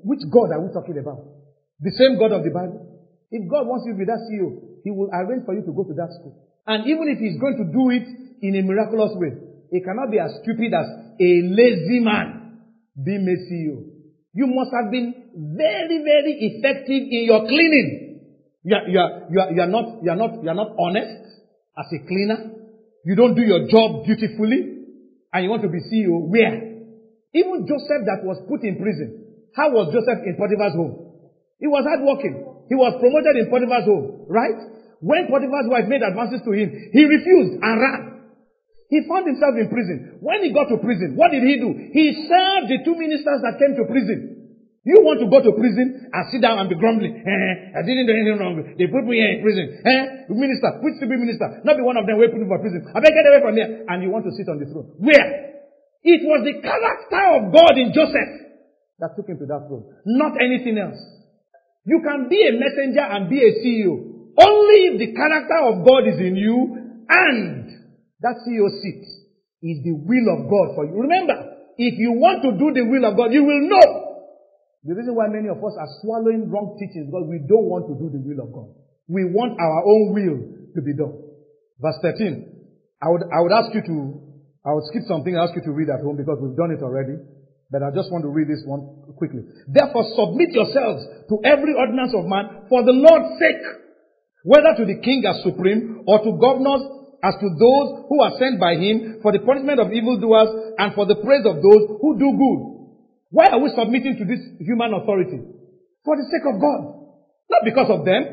Which 0.00 0.24
God 0.32 0.56
are 0.56 0.64
we 0.64 0.72
talking 0.72 0.96
about? 0.96 1.20
The 1.84 1.92
same 1.92 2.16
God 2.16 2.32
of 2.32 2.40
the 2.40 2.48
Bible? 2.48 2.88
If 3.28 3.44
God 3.52 3.68
wants 3.68 3.84
you 3.84 3.92
to 3.92 3.98
be 4.00 4.08
that 4.08 4.24
CEO, 4.24 4.80
He 4.80 4.88
will 4.88 5.12
arrange 5.12 5.44
for 5.44 5.52
you 5.52 5.60
to 5.60 5.72
go 5.76 5.84
to 5.84 5.92
that 5.92 6.08
school. 6.16 6.40
And 6.64 6.88
even 6.88 7.12
if 7.12 7.20
He's 7.20 7.36
going 7.36 7.60
to 7.60 7.68
do 7.68 7.92
it 7.92 8.08
in 8.40 8.56
a 8.56 8.62
miraculous 8.64 9.12
way, 9.20 9.36
He 9.68 9.84
cannot 9.84 10.08
be 10.08 10.16
as 10.16 10.32
stupid 10.40 10.72
as 10.72 10.88
a 11.20 11.30
lazy 11.52 12.00
man 12.00 12.64
being 12.96 13.28
made 13.28 13.44
CEO. 13.44 13.92
You 14.32 14.48
must 14.48 14.72
have 14.72 14.88
been 14.88 15.36
very, 15.36 16.00
very 16.00 16.32
effective 16.48 17.02
in 17.12 17.28
your 17.28 17.44
cleaning. 17.44 18.24
You 18.64 18.72
are, 18.72 18.88
you 18.88 18.98
are, 19.00 19.12
you 19.28 19.40
are, 19.40 19.50
you 19.52 19.60
are 19.60 19.68
not, 19.68 19.86
you 20.00 20.10
are 20.10 20.16
not, 20.16 20.32
you 20.40 20.48
are 20.48 20.56
not 20.56 20.72
honest 20.80 21.21
as 21.78 21.86
a 21.92 21.98
cleaner. 22.06 22.52
You 23.04 23.14
don't 23.16 23.34
do 23.34 23.42
your 23.42 23.66
job 23.68 24.04
beautifully 24.04 24.82
and 25.32 25.40
you 25.42 25.50
want 25.50 25.62
to 25.62 25.72
be 25.72 25.80
CEO. 25.80 26.20
Where? 26.28 26.72
Even 27.32 27.64
Joseph 27.64 28.04
that 28.04 28.22
was 28.22 28.38
put 28.46 28.62
in 28.62 28.76
prison. 28.76 29.48
How 29.56 29.72
was 29.72 29.92
Joseph 29.92 30.24
in 30.28 30.36
Potiphar's 30.36 30.76
home? 30.76 31.12
He 31.58 31.66
was 31.66 31.84
hardworking. 31.84 32.68
He 32.68 32.76
was 32.76 32.92
promoted 33.00 33.34
in 33.40 33.46
Potiphar's 33.48 33.88
home, 33.88 34.28
right? 34.28 34.58
When 35.00 35.26
Potiphar's 35.26 35.68
wife 35.68 35.88
made 35.88 36.04
advances 36.04 36.44
to 36.44 36.52
him, 36.52 36.68
he 36.92 37.02
refused 37.04 37.58
and 37.58 37.74
ran. 37.80 38.02
He 38.92 39.00
found 39.08 39.24
himself 39.24 39.56
in 39.56 39.72
prison. 39.72 40.20
When 40.20 40.44
he 40.44 40.52
got 40.52 40.68
to 40.68 40.76
prison, 40.76 41.16
what 41.16 41.32
did 41.32 41.42
he 41.42 41.56
do? 41.56 41.72
He 41.96 42.28
served 42.28 42.68
the 42.68 42.84
two 42.84 42.92
ministers 42.92 43.40
that 43.40 43.56
came 43.56 43.72
to 43.80 43.88
prison. 43.88 44.41
You 44.82 44.98
want 44.98 45.22
to 45.22 45.30
go 45.30 45.38
to 45.38 45.54
prison 45.54 46.10
and 46.10 46.22
sit 46.34 46.42
down 46.42 46.58
and 46.58 46.66
be 46.66 46.74
grumbling. 46.74 47.14
Eh, 47.14 47.54
I 47.78 47.86
didn't 47.86 48.10
do 48.10 48.14
anything 48.18 48.34
wrong. 48.42 48.58
They 48.74 48.90
put 48.90 49.06
me 49.06 49.22
here 49.22 49.30
in 49.30 49.38
prison. 49.38 49.78
Eh, 49.78 50.02
minister, 50.26 50.82
which 50.82 50.98
to 50.98 51.06
be 51.06 51.14
minister? 51.14 51.62
Not 51.62 51.78
be 51.78 51.86
one 51.86 51.94
of 51.94 52.02
them 52.02 52.18
waiting 52.18 52.42
for 52.50 52.58
prison. 52.58 52.82
I 52.90 52.98
beg 52.98 53.14
get 53.14 53.30
away 53.30 53.40
from 53.46 53.54
there. 53.54 53.86
And 53.86 54.02
you 54.02 54.10
want 54.10 54.26
to 54.26 54.34
sit 54.34 54.50
on 54.50 54.58
the 54.58 54.66
throne. 54.66 54.90
Where? 54.98 55.54
It 56.02 56.26
was 56.26 56.42
the 56.42 56.58
character 56.58 57.22
of 57.38 57.54
God 57.54 57.78
in 57.78 57.94
Joseph 57.94 58.58
that 58.98 59.14
took 59.14 59.30
him 59.30 59.38
to 59.38 59.46
that 59.46 59.70
throne. 59.70 59.86
Not 60.02 60.34
anything 60.42 60.74
else. 60.74 60.98
You 61.86 62.02
can 62.02 62.26
be 62.26 62.42
a 62.42 62.58
messenger 62.58 63.06
and 63.06 63.30
be 63.30 63.38
a 63.38 63.54
CEO. 63.62 63.94
Only 64.34 64.78
if 64.90 64.94
the 64.98 65.10
character 65.14 65.58
of 65.62 65.86
God 65.86 66.10
is 66.10 66.18
in 66.18 66.34
you 66.34 66.58
and 67.06 67.70
that 68.18 68.34
CEO 68.42 68.66
seat 68.82 69.06
is 69.62 69.78
the 69.86 69.94
will 69.94 70.26
of 70.34 70.50
God 70.50 70.74
for 70.74 70.90
you. 70.90 71.06
Remember, 71.06 71.38
if 71.78 71.94
you 71.98 72.18
want 72.18 72.42
to 72.42 72.50
do 72.58 72.74
the 72.74 72.82
will 72.82 73.06
of 73.06 73.14
God, 73.14 73.30
you 73.30 73.46
will 73.46 73.62
know 73.70 73.86
the 74.82 74.98
reason 74.98 75.14
why 75.14 75.30
many 75.30 75.46
of 75.46 75.62
us 75.62 75.78
are 75.78 75.90
swallowing 76.02 76.50
wrong 76.50 76.74
teachings 76.74 77.06
is 77.06 77.10
because 77.10 77.30
we 77.30 77.38
don't 77.46 77.70
want 77.70 77.86
to 77.86 77.94
do 77.94 78.10
the 78.10 78.18
will 78.18 78.42
of 78.42 78.50
God. 78.50 78.68
We 79.06 79.30
want 79.30 79.54
our 79.54 79.80
own 79.86 80.04
will 80.10 80.38
to 80.74 80.80
be 80.82 80.90
done. 80.98 81.22
Verse 81.78 81.98
13. 82.02 82.98
I 82.98 83.06
would, 83.10 83.22
I 83.30 83.38
would 83.42 83.54
ask 83.54 83.70
you 83.74 83.82
to, 83.82 83.96
I 84.66 84.74
would 84.74 84.86
skip 84.90 85.06
something 85.06 85.34
and 85.34 85.42
ask 85.42 85.54
you 85.54 85.62
to 85.66 85.74
read 85.74 85.86
at 85.86 86.02
home 86.02 86.18
because 86.18 86.42
we've 86.42 86.58
done 86.58 86.74
it 86.74 86.82
already. 86.82 87.14
But 87.70 87.86
I 87.86 87.94
just 87.94 88.10
want 88.10 88.26
to 88.26 88.30
read 88.34 88.50
this 88.50 88.62
one 88.66 89.14
quickly. 89.14 89.46
Therefore 89.70 90.02
submit 90.18 90.50
yourselves 90.50 91.06
to 91.30 91.34
every 91.46 91.78
ordinance 91.78 92.10
of 92.18 92.26
man 92.26 92.66
for 92.66 92.82
the 92.82 92.94
Lord's 92.94 93.38
sake, 93.38 93.62
whether 94.42 94.74
to 94.76 94.84
the 94.86 94.98
king 94.98 95.22
as 95.30 95.46
supreme 95.46 96.02
or 96.10 96.18
to 96.26 96.30
governors 96.42 96.82
as 97.22 97.38
to 97.38 97.48
those 97.54 97.86
who 98.10 98.18
are 98.18 98.34
sent 98.38 98.58
by 98.58 98.74
him 98.74 99.22
for 99.22 99.30
the 99.30 99.38
punishment 99.46 99.78
of 99.78 99.94
evildoers 99.94 100.74
and 100.78 100.90
for 100.98 101.06
the 101.06 101.16
praise 101.22 101.46
of 101.46 101.62
those 101.62 101.82
who 102.02 102.18
do 102.18 102.28
good. 102.34 102.71
Why 103.32 103.48
are 103.48 103.60
we 103.64 103.72
submitting 103.72 104.20
to 104.20 104.24
this 104.28 104.44
human 104.60 104.92
authority? 104.92 105.40
For 106.04 106.14
the 106.20 106.28
sake 106.28 106.44
of 106.52 106.60
God. 106.60 106.80
Not 107.48 107.64
because 107.64 107.88
of 107.88 108.04
them. 108.04 108.28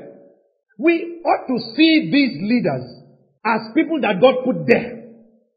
We 0.76 1.24
ought 1.24 1.48
to 1.48 1.58
see 1.76 2.12
these 2.12 2.36
leaders 2.44 2.84
as 3.48 3.72
people 3.72 4.04
that 4.04 4.20
God 4.20 4.44
put 4.44 4.68
there. 4.68 5.00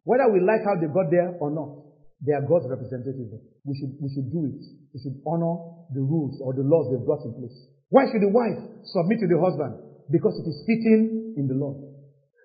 Whether 0.07 0.31
we 0.31 0.43
like 0.43 0.63
how 0.63 0.79
they 0.79 0.87
got 0.87 1.11
there 1.11 1.35
or 1.43 1.51
not, 1.51 1.83
they 2.23 2.35
are 2.35 2.43
God's 2.43 2.71
representatives. 2.71 3.35
We 3.67 3.75
should, 3.79 3.99
we 3.99 4.11
should 4.15 4.31
do 4.31 4.47
it. 4.47 4.63
We 4.95 4.99
should 5.03 5.19
honor 5.27 5.59
the 5.91 6.03
rules 6.03 6.39
or 6.43 6.55
the 6.55 6.63
laws 6.63 6.91
they've 6.91 7.03
brought 7.03 7.27
in 7.27 7.35
place. 7.35 7.55
Why 7.91 8.07
should 8.11 8.23
the 8.23 8.31
wife 8.31 8.59
submit 8.95 9.19
to 9.23 9.29
the 9.31 9.39
husband? 9.43 9.79
Because 10.11 10.39
it 10.39 10.47
is 10.47 10.59
fitting 10.67 11.35
in 11.35 11.51
the 11.51 11.59
Lord. 11.59 11.83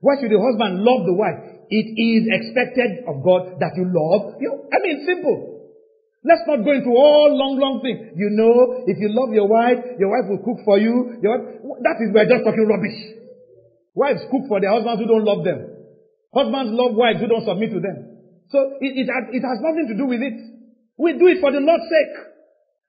Why 0.01 0.17
should 0.17 0.29
the 0.29 0.41
husband 0.41 0.81
love 0.81 1.05
the 1.05 1.17
wife? 1.17 1.61
It 1.69 1.87
is 1.97 2.29
expected 2.29 3.05
of 3.09 3.21
God 3.25 3.57
that 3.61 3.73
you 3.73 3.85
love. 3.89 4.37
You, 4.41 4.69
I 4.69 4.77
mean, 4.81 5.05
simple. 5.05 5.56
Let's 6.27 6.43
not 6.43 6.59
go 6.67 6.75
into 6.75 6.91
all 6.91 7.31
long, 7.31 7.55
long 7.55 7.79
things. 7.79 8.11
You 8.19 8.35
know, 8.35 8.83
if 8.83 8.99
you 8.99 9.07
love 9.15 9.31
your 9.31 9.47
wife, 9.47 9.95
your 9.95 10.11
wife 10.11 10.27
will 10.27 10.43
cook 10.43 10.59
for 10.67 10.75
you. 10.75 11.23
Your 11.23 11.63
wife, 11.63 11.79
that 11.87 12.03
is, 12.03 12.11
we're 12.11 12.27
just 12.27 12.43
talking 12.43 12.67
rubbish. 12.67 12.99
Wives 13.95 14.27
cook 14.27 14.51
for 14.51 14.59
their 14.59 14.75
husbands 14.75 14.99
who 14.99 15.07
don't 15.07 15.23
love 15.23 15.47
them. 15.47 15.63
Husbands 16.35 16.75
love 16.75 16.99
wives 16.99 17.23
who 17.23 17.31
don't 17.31 17.47
submit 17.47 17.71
to 17.71 17.79
them. 17.79 18.19
So 18.51 18.59
it, 18.83 18.91
it, 18.91 19.07
it 19.07 19.43
has 19.47 19.59
nothing 19.63 19.87
to 19.87 19.95
do 19.95 20.05
with 20.11 20.19
it. 20.19 20.35
We 20.99 21.15
do 21.15 21.31
it 21.31 21.39
for 21.39 21.55
the 21.55 21.63
Lord's 21.63 21.87
sake. 21.87 22.15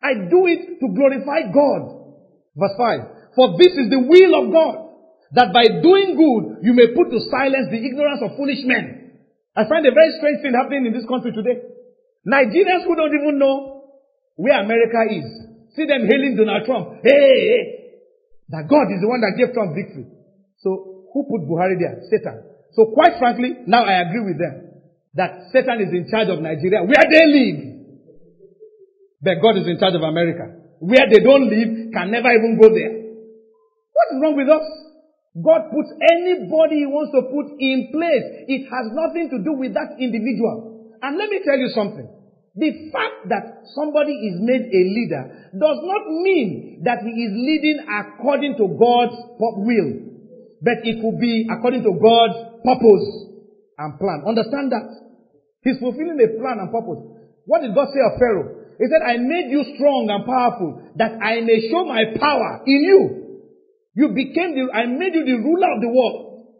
I 0.02 0.12
do 0.26 0.50
it 0.50 0.82
to 0.82 0.86
glorify 0.90 1.46
God. 1.54 2.10
Verse 2.58 2.74
5. 2.74 3.38
For 3.38 3.54
this 3.54 3.70
is 3.70 3.86
the 3.86 4.02
will 4.02 4.32
of 4.34 4.44
God, 4.50 4.74
that 5.38 5.54
by 5.54 5.78
doing 5.78 6.18
good 6.18 6.66
you 6.66 6.74
may 6.74 6.90
put 6.90 7.14
to 7.14 7.22
silence 7.30 7.70
the 7.70 7.78
ignorance 7.78 8.18
of 8.18 8.34
foolish 8.34 8.66
men. 8.66 9.14
I 9.54 9.62
find 9.70 9.86
a 9.86 9.94
very 9.94 10.10
strange 10.18 10.42
thing 10.42 10.58
happening 10.58 10.90
in 10.90 10.92
this 10.92 11.06
country 11.06 11.30
today. 11.30 11.77
Nigerians 12.26 12.84
who 12.84 12.96
don't 12.96 13.14
even 13.14 13.38
know 13.38 13.84
where 14.36 14.60
America 14.60 15.02
is. 15.10 15.26
See 15.74 15.86
them 15.86 16.06
hailing 16.06 16.36
Donald 16.36 16.64
Trump. 16.66 17.02
Hey, 17.02 17.10
hey, 17.12 17.62
that 18.50 18.66
God 18.68 18.90
is 18.90 19.00
the 19.02 19.08
one 19.08 19.20
that 19.20 19.36
gave 19.38 19.54
Trump 19.54 19.74
victory. 19.74 20.06
So 20.58 21.06
who 21.12 21.26
put 21.28 21.46
Buhari 21.46 21.78
there? 21.78 22.02
Satan. 22.10 22.42
So 22.72 22.90
quite 22.94 23.18
frankly, 23.18 23.62
now 23.66 23.84
I 23.84 24.02
agree 24.06 24.24
with 24.24 24.38
them 24.38 24.68
that 25.14 25.50
Satan 25.52 25.82
is 25.82 25.90
in 25.90 26.06
charge 26.10 26.28
of 26.28 26.38
Nigeria, 26.40 26.82
where 26.86 27.06
they 27.10 27.24
live. 27.26 27.58
But 29.22 29.42
God 29.42 29.58
is 29.58 29.66
in 29.66 29.78
charge 29.78 29.94
of 29.98 30.02
America. 30.02 30.46
Where 30.78 31.06
they 31.10 31.18
don't 31.18 31.50
live, 31.50 31.90
can 31.90 32.10
never 32.14 32.30
even 32.30 32.54
go 32.54 32.70
there. 32.70 32.94
What 33.90 34.06
is 34.14 34.18
wrong 34.22 34.36
with 34.38 34.46
us? 34.46 34.62
God 35.34 35.74
puts 35.74 35.90
anybody 36.14 36.82
he 36.82 36.86
wants 36.86 37.10
to 37.14 37.26
put 37.26 37.50
in 37.58 37.90
place. 37.90 38.46
It 38.46 38.62
has 38.70 38.86
nothing 38.94 39.26
to 39.34 39.42
do 39.42 39.58
with 39.58 39.74
that 39.74 39.98
individual. 39.98 40.77
And 41.02 41.16
let 41.16 41.28
me 41.30 41.40
tell 41.44 41.58
you 41.58 41.70
something. 41.74 42.08
The 42.58 42.90
fact 42.90 43.30
that 43.30 43.44
somebody 43.76 44.10
is 44.10 44.42
made 44.42 44.66
a 44.66 44.82
leader 44.82 45.22
does 45.54 45.78
not 45.78 46.02
mean 46.26 46.82
that 46.82 46.98
he 47.06 47.12
is 47.14 47.32
leading 47.32 47.86
according 47.86 48.56
to 48.58 48.66
God's 48.74 49.14
will. 49.38 49.90
But 50.58 50.82
it 50.82 50.98
could 50.98 51.20
be 51.22 51.46
according 51.46 51.86
to 51.86 51.92
God's 51.94 52.34
purpose 52.66 53.06
and 53.78 53.94
plan. 53.94 54.26
Understand 54.26 54.74
that. 54.74 54.90
He's 55.62 55.78
fulfilling 55.78 56.18
a 56.18 56.28
plan 56.34 56.58
and 56.58 56.70
purpose. 56.74 56.98
What 57.46 57.62
did 57.62 57.74
God 57.74 57.88
say 57.94 58.02
of 58.02 58.18
Pharaoh? 58.18 58.58
He 58.78 58.86
said, 58.90 59.02
I 59.06 59.18
made 59.18 59.50
you 59.50 59.62
strong 59.74 60.06
and 60.10 60.22
powerful 60.26 60.82
that 60.96 61.18
I 61.22 61.42
may 61.42 61.58
show 61.70 61.82
my 61.86 62.10
power 62.18 62.62
in 62.66 62.80
you. 62.82 63.00
You 63.94 64.14
became 64.14 64.54
the, 64.54 64.70
I 64.70 64.86
made 64.86 65.14
you 65.14 65.26
the 65.26 65.38
ruler 65.42 65.70
of 65.74 65.80
the 65.82 65.90
world. 65.90 66.54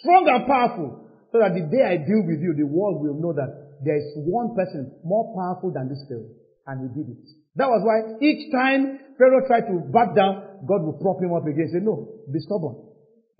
Strong 0.00 0.28
and 0.28 0.46
powerful. 0.46 1.08
So 1.32 1.38
that 1.38 1.52
the 1.52 1.68
day 1.68 1.84
I 1.84 1.96
deal 1.96 2.24
with 2.26 2.40
you, 2.40 2.54
the 2.56 2.66
world 2.66 3.04
will 3.04 3.20
know 3.20 3.32
that 3.36 3.69
there 3.84 3.96
is 3.96 4.12
one 4.16 4.54
person 4.54 4.92
more 5.04 5.32
powerful 5.34 5.72
than 5.72 5.88
this 5.88 6.04
Pharaoh. 6.08 6.30
And 6.66 6.84
he 6.84 6.88
did 6.92 7.08
it. 7.10 7.24
That 7.56 7.68
was 7.68 7.82
why 7.82 8.20
each 8.22 8.52
time 8.52 9.16
Pharaoh 9.18 9.46
tried 9.46 9.66
to 9.68 9.80
back 9.90 10.14
down, 10.14 10.64
God 10.68 10.84
would 10.84 11.00
prop 11.00 11.20
him 11.20 11.32
up 11.32 11.46
again 11.48 11.66
and 11.68 11.72
say, 11.72 11.82
no, 11.82 12.20
be 12.30 12.38
stubborn. 12.40 12.76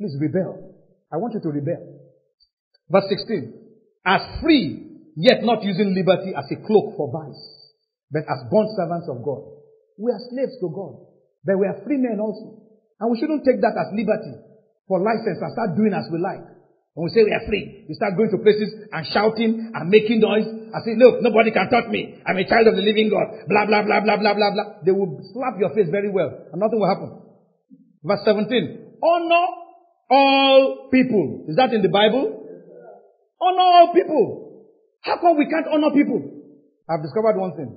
Please 0.00 0.16
rebel. 0.18 0.74
I 1.12 1.16
want 1.16 1.34
you 1.34 1.40
to 1.40 1.50
rebel. 1.52 2.00
Verse 2.88 3.04
16. 3.08 3.52
As 4.06 4.20
free 4.40 4.90
yet 5.16 5.44
not 5.44 5.62
using 5.62 5.94
liberty 5.94 6.32
as 6.32 6.48
a 6.50 6.58
cloak 6.64 6.96
for 6.96 7.12
vice, 7.12 7.44
but 8.10 8.24
as 8.26 8.40
bond 8.50 8.68
servants 8.74 9.06
of 9.06 9.22
God. 9.22 9.44
We 10.00 10.10
are 10.10 10.22
slaves 10.32 10.56
to 10.64 10.72
God, 10.72 11.06
but 11.44 11.58
we 11.60 11.66
are 11.68 11.78
free 11.84 11.98
men 12.00 12.18
also. 12.18 12.56
And 12.98 13.12
we 13.12 13.20
shouldn't 13.20 13.44
take 13.44 13.60
that 13.60 13.76
as 13.76 13.92
liberty 13.92 14.34
for 14.88 14.98
license 14.98 15.38
and 15.40 15.52
start 15.52 15.76
doing 15.76 15.94
as 15.94 16.08
we 16.10 16.18
like. 16.18 16.49
When 16.94 17.06
we 17.06 17.10
say 17.14 17.22
we 17.22 17.30
are 17.30 17.46
free, 17.46 17.86
we 17.86 17.94
start 17.94 18.18
going 18.18 18.34
to 18.34 18.38
places 18.42 18.74
and 18.90 19.06
shouting 19.14 19.70
and 19.70 19.84
making 19.88 20.18
noise 20.18 20.42
and 20.42 20.80
say, 20.82 20.98
look, 20.98 21.22
nobody 21.22 21.54
can 21.54 21.70
touch 21.70 21.86
me. 21.86 22.18
I'm 22.26 22.34
a 22.34 22.42
child 22.42 22.66
of 22.66 22.74
the 22.74 22.82
living 22.82 23.06
God. 23.06 23.46
Blah, 23.46 23.66
blah, 23.70 23.86
blah, 23.86 24.02
blah, 24.02 24.18
blah, 24.18 24.34
blah, 24.34 24.50
blah. 24.50 24.66
They 24.82 24.90
will 24.90 25.22
slap 25.30 25.54
your 25.62 25.70
face 25.70 25.86
very 25.86 26.10
well 26.10 26.34
and 26.50 26.58
nothing 26.58 26.82
will 26.82 26.90
happen. 26.90 27.10
Verse 28.02 28.26
17. 28.26 28.98
Honor 28.98 29.46
all 30.10 30.90
people. 30.90 31.46
Is 31.46 31.54
that 31.56 31.70
in 31.70 31.82
the 31.82 31.94
Bible? 31.94 32.26
Honor 33.38 33.68
all 33.70 33.88
people. 33.94 34.66
How 35.06 35.16
come 35.22 35.38
we 35.38 35.46
can't 35.46 35.70
honor 35.70 35.94
people? 35.94 36.18
I've 36.90 37.06
discovered 37.06 37.38
one 37.38 37.54
thing. 37.54 37.70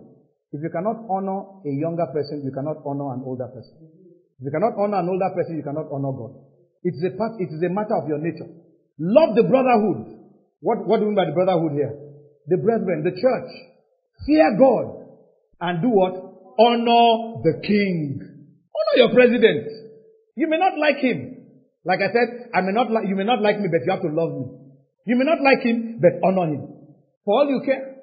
If 0.53 0.61
you 0.61 0.69
cannot 0.73 1.05
honor 1.09 1.61
a 1.65 1.71
younger 1.73 2.09
person, 2.13 2.41
you 2.41 2.51
cannot 2.51 2.81
honor 2.85 3.13
an 3.13 3.21
older 3.25 3.47
person. 3.47 3.77
If 4.41 4.49
you 4.49 4.53
cannot 4.53 4.73
honor 4.77 5.05
an 5.05 5.09
older 5.09 5.29
person, 5.37 5.57
you 5.57 5.63
cannot 5.63 5.85
honor 5.93 6.13
God. 6.17 6.33
It 6.81 6.97
is 6.97 7.13
a 7.13 7.17
part, 7.17 7.37
it 7.39 7.53
is 7.53 7.61
a 7.61 7.69
matter 7.69 7.95
of 7.95 8.09
your 8.09 8.17
nature. 8.17 8.49
Love 8.99 9.35
the 9.35 9.43
brotherhood. 9.43 10.19
What, 10.61 10.85
what 10.87 10.97
do 10.97 11.05
you 11.05 11.11
mean 11.11 11.19
by 11.19 11.25
the 11.25 11.35
brotherhood 11.35 11.73
here? 11.73 11.93
The 12.47 12.57
brethren, 12.57 13.03
the 13.03 13.11
church. 13.11 13.49
Fear 14.25 14.57
God. 14.59 14.85
And 15.61 15.81
do 15.81 15.89
what? 15.89 16.13
Honor 16.59 17.41
the 17.43 17.59
king. 17.65 18.19
Honor 18.21 18.95
your 18.95 19.11
president. 19.13 19.67
You 20.35 20.47
may 20.47 20.57
not 20.57 20.77
like 20.77 20.97
him. 20.97 21.43
Like 21.85 21.99
I 21.99 22.09
said, 22.13 22.51
I 22.53 22.61
may 22.61 22.71
not 22.71 22.91
like, 22.91 23.07
you 23.07 23.15
may 23.15 23.23
not 23.25 23.41
like 23.41 23.59
me, 23.59 23.67
but 23.67 23.83
you 23.85 23.91
have 23.91 24.01
to 24.01 24.11
love 24.13 24.31
me. 24.31 24.45
You 25.05 25.15
may 25.17 25.25
not 25.25 25.41
like 25.43 25.65
him, 25.65 25.99
but 25.99 26.19
honor 26.23 26.47
him. 26.53 26.63
For 27.25 27.33
all 27.33 27.47
you 27.49 27.61
care. 27.65 27.93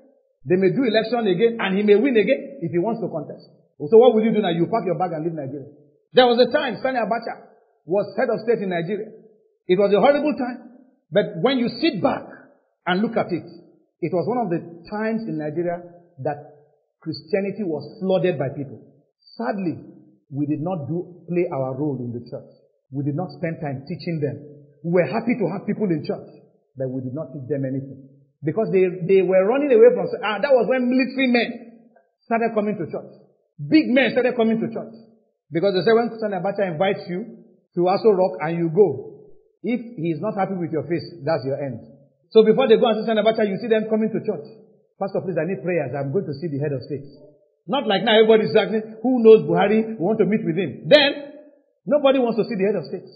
They 0.45 0.57
may 0.57 0.73
do 0.73 0.85
election 0.89 1.29
again 1.29 1.61
and 1.61 1.77
he 1.77 1.83
may 1.85 1.97
win 2.01 2.17
again 2.17 2.61
if 2.65 2.73
he 2.73 2.79
wants 2.81 3.01
to 3.05 3.09
contest. 3.12 3.45
So 3.77 3.97
what 3.97 4.15
will 4.15 4.25
you 4.25 4.33
do 4.33 4.41
now? 4.41 4.53
You 4.53 4.69
pack 4.73 4.85
your 4.89 4.97
bag 4.97 5.12
and 5.12 5.25
leave 5.25 5.37
Nigeria. 5.37 5.69
There 6.12 6.27
was 6.27 6.41
a 6.41 6.49
time 6.53 6.81
Sani 6.81 6.97
Abacha 6.97 7.45
was 7.85 8.09
head 8.17 8.29
of 8.33 8.41
state 8.45 8.61
in 8.65 8.69
Nigeria. 8.73 9.12
It 9.69 9.77
was 9.79 9.93
a 9.93 10.01
horrible 10.01 10.33
time. 10.37 10.70
But 11.12 11.43
when 11.43 11.59
you 11.59 11.69
sit 11.81 12.03
back 12.03 12.23
and 12.87 13.03
look 13.03 13.16
at 13.16 13.27
it, 13.31 13.47
it 14.01 14.12
was 14.15 14.24
one 14.24 14.41
of 14.41 14.49
the 14.49 14.61
times 14.89 15.27
in 15.28 15.39
Nigeria 15.39 15.82
that 16.23 16.39
Christianity 17.01 17.65
was 17.65 17.82
flooded 18.01 18.39
by 18.39 18.49
people. 18.57 18.81
Sadly, 19.37 19.77
we 20.31 20.47
did 20.47 20.61
not 20.61 20.87
do, 20.87 21.24
play 21.28 21.49
our 21.51 21.74
role 21.74 21.99
in 21.99 22.12
the 22.15 22.23
church. 22.24 22.51
We 22.93 23.05
did 23.05 23.16
not 23.16 23.31
spend 23.37 23.59
time 23.61 23.82
teaching 23.89 24.20
them. 24.23 24.37
We 24.85 25.03
were 25.03 25.09
happy 25.09 25.35
to 25.37 25.47
have 25.53 25.66
people 25.66 25.91
in 25.91 26.07
church, 26.07 26.28
but 26.77 26.89
we 26.89 27.03
did 27.03 27.15
not 27.15 27.35
teach 27.35 27.49
them 27.51 27.66
anything. 27.66 28.09
Because 28.43 28.73
they, 28.73 28.89
they 29.05 29.20
were 29.20 29.45
running 29.45 29.69
away 29.69 29.93
from, 29.93 30.09
ah, 30.24 30.39
that 30.41 30.53
was 30.55 30.65
when 30.70 30.89
military 30.89 31.28
men 31.28 31.49
started 32.24 32.55
coming 32.55 32.78
to 32.78 32.87
church. 32.89 33.12
Big 33.61 33.91
men 33.93 34.12
started 34.12 34.32
coming 34.37 34.57
to 34.62 34.69
church. 34.73 34.95
Because 35.53 35.74
they 35.77 35.82
say 35.85 35.93
when 35.93 36.09
Sani 36.16 36.41
Abacha 36.41 36.65
invites 36.65 37.05
you 37.11 37.27
to 37.74 37.81
Aso 37.91 38.16
Rock 38.16 38.39
and 38.41 38.57
you 38.57 38.70
go, 38.73 39.10
if 39.62 39.81
he 39.97 40.09
is 40.12 40.20
not 40.20 40.37
happy 40.37 40.57
with 40.57 40.73
your 40.73 40.85
face, 40.89 41.05
that's 41.24 41.45
your 41.45 41.61
end. 41.61 41.81
So 42.31 42.45
before 42.45 42.69
they 42.69 42.78
go 42.78 42.89
and 42.89 43.05
see 43.05 43.12
Abacha, 43.12 43.45
you 43.45 43.59
see 43.61 43.69
them 43.69 43.91
coming 43.91 44.09
to 44.12 44.20
church. 44.24 44.47
Pastor, 44.97 45.20
please, 45.20 45.37
I 45.41 45.45
need 45.49 45.62
prayers. 45.65 45.93
I'm 45.97 46.12
going 46.12 46.28
to 46.28 46.35
see 46.37 46.49
the 46.49 46.61
head 46.62 46.73
of 46.73 46.81
state. 46.87 47.05
Not 47.66 47.87
like 47.87 48.05
now 48.05 48.16
everybody's 48.16 48.55
asking, 48.55 49.01
who 49.03 49.23
knows 49.24 49.45
Buhari? 49.45 49.97
We 49.97 50.01
want 50.01 50.19
to 50.20 50.27
meet 50.27 50.45
with 50.45 50.57
him. 50.57 50.89
Then, 50.89 51.35
nobody 51.87 52.19
wants 52.20 52.39
to 52.41 52.45
see 52.45 52.57
the 52.57 52.66
head 52.69 52.77
of 52.78 52.85
state. 52.89 53.09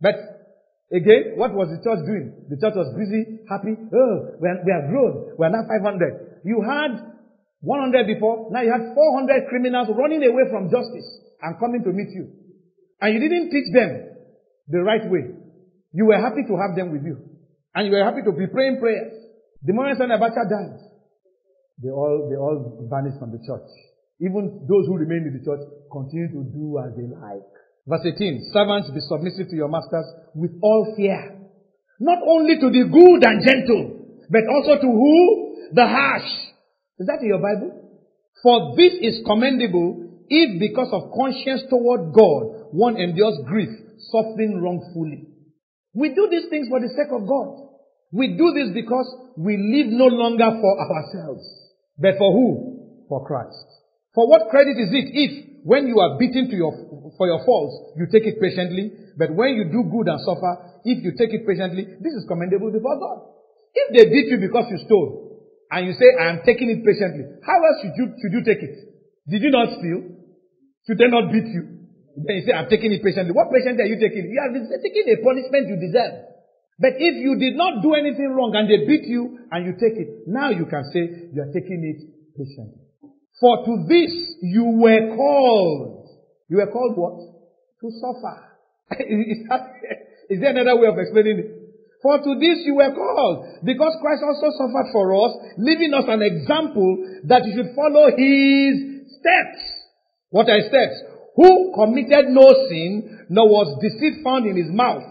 But 0.00 0.36
Again, 0.94 1.34
what 1.34 1.50
was 1.50 1.66
the 1.66 1.82
church 1.82 2.06
doing? 2.06 2.46
The 2.46 2.62
church 2.62 2.78
was 2.78 2.94
busy, 2.94 3.42
happy. 3.50 3.74
Oh, 3.74 4.14
we, 4.38 4.46
are, 4.46 4.62
we 4.62 4.70
have 4.70 4.86
grown. 4.86 5.34
We 5.34 5.42
are 5.42 5.50
now 5.50 5.66
500. 5.66 6.46
You 6.46 6.62
had 6.62 6.94
100 7.58 8.06
before. 8.06 8.54
Now 8.54 8.62
you 8.62 8.70
had 8.70 8.94
400 8.94 9.50
criminals 9.50 9.90
running 9.98 10.22
away 10.22 10.46
from 10.46 10.70
justice 10.70 11.08
and 11.42 11.58
coming 11.58 11.82
to 11.82 11.90
meet 11.90 12.14
you. 12.14 12.30
And 13.02 13.18
you 13.18 13.18
didn't 13.18 13.50
teach 13.50 13.66
them 13.74 14.15
the 14.68 14.82
right 14.82 15.04
way. 15.10 15.30
You 15.92 16.06
were 16.06 16.20
happy 16.20 16.42
to 16.46 16.54
have 16.56 16.76
them 16.76 16.92
with 16.92 17.04
you. 17.04 17.18
And 17.74 17.86
you 17.86 17.92
were 17.92 18.04
happy 18.04 18.22
to 18.24 18.32
be 18.32 18.46
praying 18.46 18.80
prayers. 18.80 19.12
The 19.62 19.72
moment 19.72 19.98
Sani 19.98 20.12
Abacha 20.12 20.48
died, 20.48 20.80
they 21.82 21.90
all, 21.90 22.28
they 22.30 22.36
all 22.36 22.88
vanished 22.88 23.18
from 23.18 23.32
the 23.32 23.40
church. 23.44 23.68
Even 24.20 24.64
those 24.68 24.86
who 24.86 24.96
remained 24.96 25.26
in 25.28 25.36
the 25.36 25.44
church 25.44 25.60
continue 25.92 26.28
to 26.32 26.40
do 26.52 26.80
as 26.80 26.96
they 26.96 27.04
like. 27.04 27.44
Verse 27.86 28.02
18, 28.16 28.50
servants 28.52 28.90
be 28.90 29.00
submissive 29.04 29.48
to 29.48 29.56
your 29.56 29.68
masters 29.68 30.06
with 30.34 30.50
all 30.62 30.94
fear. 30.96 31.36
Not 32.00 32.18
only 32.26 32.56
to 32.58 32.68
the 32.70 32.88
good 32.88 33.20
and 33.24 33.44
gentle, 33.44 33.96
but 34.30 34.42
also 34.48 34.80
to 34.80 34.88
who? 34.88 35.72
The 35.72 35.86
harsh. 35.86 36.30
Is 36.98 37.06
that 37.06 37.20
in 37.20 37.28
your 37.28 37.40
Bible? 37.44 37.72
For 38.42 38.74
this 38.76 38.92
is 39.00 39.24
commendable 39.26 40.24
if 40.28 40.60
because 40.60 40.88
of 40.92 41.12
conscience 41.14 41.62
toward 41.70 42.12
God 42.12 42.72
one 42.72 42.96
endures 42.96 43.38
grief, 43.46 43.70
suffering 44.12 44.60
wrongfully. 44.60 45.28
We 45.94 46.14
do 46.14 46.28
these 46.30 46.48
things 46.50 46.68
for 46.68 46.80
the 46.80 46.88
sake 46.92 47.12
of 47.12 47.26
God. 47.26 47.66
We 48.12 48.36
do 48.36 48.52
this 48.54 48.72
because 48.72 49.08
we 49.36 49.56
live 49.56 49.92
no 49.92 50.06
longer 50.06 50.46
for 50.60 50.72
ourselves, 50.80 51.44
but 51.98 52.16
for 52.18 52.32
who? 52.32 53.04
For 53.08 53.26
Christ. 53.26 53.66
For 54.14 54.28
what 54.28 54.48
credit 54.48 54.80
is 54.80 54.88
it 54.92 55.08
if 55.12 55.32
when 55.66 55.88
you 55.88 55.98
are 55.98 56.16
beaten 56.16 56.46
your, 56.48 56.72
for 57.18 57.26
your 57.26 57.44
faults, 57.44 57.98
you 57.98 58.06
take 58.06 58.22
it 58.22 58.40
patiently. 58.40 58.94
But 59.18 59.34
when 59.34 59.58
you 59.58 59.66
do 59.66 59.82
good 59.90 60.06
and 60.06 60.20
suffer, 60.22 60.78
if 60.86 61.02
you 61.02 61.12
take 61.18 61.34
it 61.34 61.42
patiently, 61.42 61.84
this 61.98 62.14
is 62.14 62.24
commendable 62.28 62.70
before 62.70 62.94
God. 63.02 63.34
If 63.74 63.86
they 63.92 64.04
beat 64.06 64.30
you 64.30 64.38
because 64.38 64.70
you 64.70 64.78
stole, 64.86 65.26
and 65.70 65.86
you 65.86 65.92
say, 65.98 66.06
I 66.22 66.30
am 66.30 66.46
taking 66.46 66.70
it 66.70 66.86
patiently, 66.86 67.26
how 67.42 67.58
else 67.58 67.82
should 67.82 67.98
you, 67.98 68.06
should 68.22 68.32
you 68.32 68.42
take 68.46 68.62
it? 68.62 68.76
Did 69.26 69.42
you 69.42 69.50
not 69.50 69.74
steal? 69.74 70.00
Should 70.86 70.98
they 71.02 71.10
not 71.10 71.32
beat 71.34 71.50
you? 71.50 71.75
Then 72.16 72.40
you 72.40 72.44
say, 72.48 72.56
I'm 72.56 72.68
taking 72.72 72.92
it 72.96 73.04
patiently. 73.04 73.36
What 73.36 73.52
patiently 73.52 73.84
are 73.84 73.90
you 73.92 74.00
taking? 74.00 74.32
You 74.32 74.40
are 74.40 74.52
taking 74.80 75.04
a 75.12 75.16
punishment 75.20 75.68
you 75.68 75.76
deserve. 75.76 76.36
But 76.80 76.96
if 76.96 77.14
you 77.20 77.36
did 77.36 77.56
not 77.56 77.80
do 77.84 77.92
anything 77.92 78.32
wrong 78.32 78.52
and 78.56 78.68
they 78.68 78.84
beat 78.88 79.04
you 79.08 79.48
and 79.52 79.64
you 79.64 79.72
take 79.76 79.96
it, 79.96 80.28
now 80.28 80.50
you 80.50 80.64
can 80.64 80.84
say 80.92 81.32
you 81.32 81.40
are 81.40 81.52
taking 81.52 81.80
it 81.84 82.00
patiently. 82.36 82.84
For 83.40 83.64
to 83.64 83.72
this 83.88 84.12
you 84.40 84.64
were 84.80 85.16
called. 85.16 86.08
You 86.48 86.58
were 86.58 86.72
called 86.72 86.96
what? 86.96 87.16
To 87.80 87.86
suffer. 88.00 88.36
is, 89.00 89.44
that, 89.48 89.60
is 90.30 90.40
there 90.40 90.56
another 90.56 90.80
way 90.80 90.88
of 90.88 90.96
explaining 90.96 91.38
it? 91.40 91.48
For 92.02 92.16
to 92.16 92.32
this 92.38 92.64
you 92.64 92.76
were 92.76 92.92
called, 92.92 93.64
because 93.64 93.96
Christ 94.00 94.22
also 94.22 94.52
suffered 94.52 94.88
for 94.92 95.16
us, 95.16 95.32
leaving 95.58 95.92
us 95.92 96.04
an 96.08 96.20
example 96.22 97.20
that 97.24 97.44
you 97.44 97.56
should 97.56 97.72
follow 97.74 98.12
his 98.12 99.08
steps. 99.16 99.60
What 100.30 100.48
are 100.48 100.60
steps? 100.60 100.96
Who 101.36 101.72
committed 101.76 102.32
no 102.32 102.48
sin, 102.68 103.26
nor 103.28 103.48
was 103.48 103.78
deceit 103.80 104.24
found 104.24 104.46
in 104.46 104.56
his 104.56 104.72
mouth. 104.72 105.04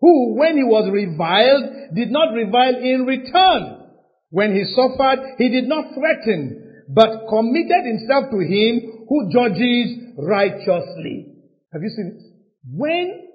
Who, 0.00 0.38
when 0.38 0.56
he 0.56 0.62
was 0.62 0.88
reviled, 0.90 1.94
did 1.94 2.10
not 2.10 2.34
revile 2.34 2.76
in 2.76 3.04
return. 3.06 3.90
When 4.30 4.54
he 4.54 4.62
suffered, 4.74 5.34
he 5.38 5.48
did 5.48 5.66
not 5.66 5.94
threaten, 5.94 6.84
but 6.88 7.26
committed 7.28 7.82
himself 7.82 8.30
to 8.30 8.38
him 8.38 9.06
who 9.08 9.30
judges 9.32 10.14
righteously. 10.18 11.34
Have 11.72 11.82
you 11.82 11.90
seen 11.90 12.14
it? 12.14 12.22
When 12.70 13.26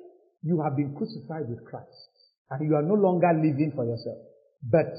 you 0.44 0.62
have 0.64 0.76
been 0.76 0.96
crucified 0.96 1.50
with 1.50 1.66
Christ, 1.66 2.12
and 2.50 2.68
you 2.68 2.76
are 2.76 2.84
no 2.84 2.96
longer 2.96 3.32
living 3.36 3.72
for 3.76 3.86
yourself, 3.86 4.18
but 4.64 4.92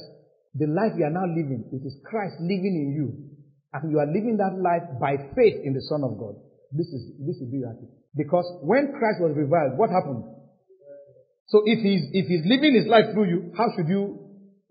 the 0.54 0.66
life 0.66 0.92
you 0.98 1.04
are 1.04 1.12
now 1.12 1.26
living, 1.26 1.64
it 1.72 1.86
is 1.86 1.96
Christ 2.04 2.36
living 2.40 2.76
in 2.76 2.92
you, 2.92 3.09
and 3.72 3.90
you 3.90 3.98
are 4.00 4.06
living 4.06 4.36
that 4.36 4.56
life 4.60 4.84
by 5.00 5.16
faith 5.36 5.60
in 5.64 5.72
the 5.72 5.82
Son 5.88 6.04
of 6.04 6.18
God. 6.18 6.36
This 6.72 6.88
is 6.88 7.20
this 7.20 7.36
will 7.40 7.52
be 7.52 7.60
your 7.60 7.70
attitude. 7.70 7.92
Because 8.16 8.44
when 8.64 8.92
Christ 8.96 9.20
was 9.20 9.36
reviled, 9.36 9.76
what 9.76 9.92
happened? 9.92 10.24
So 11.52 11.62
if 11.68 11.84
he's 11.84 12.08
if 12.16 12.26
he's 12.26 12.44
living 12.48 12.74
his 12.74 12.88
life 12.88 13.12
through 13.12 13.28
you, 13.28 13.52
how 13.56 13.68
should 13.76 13.88
you 13.88 14.18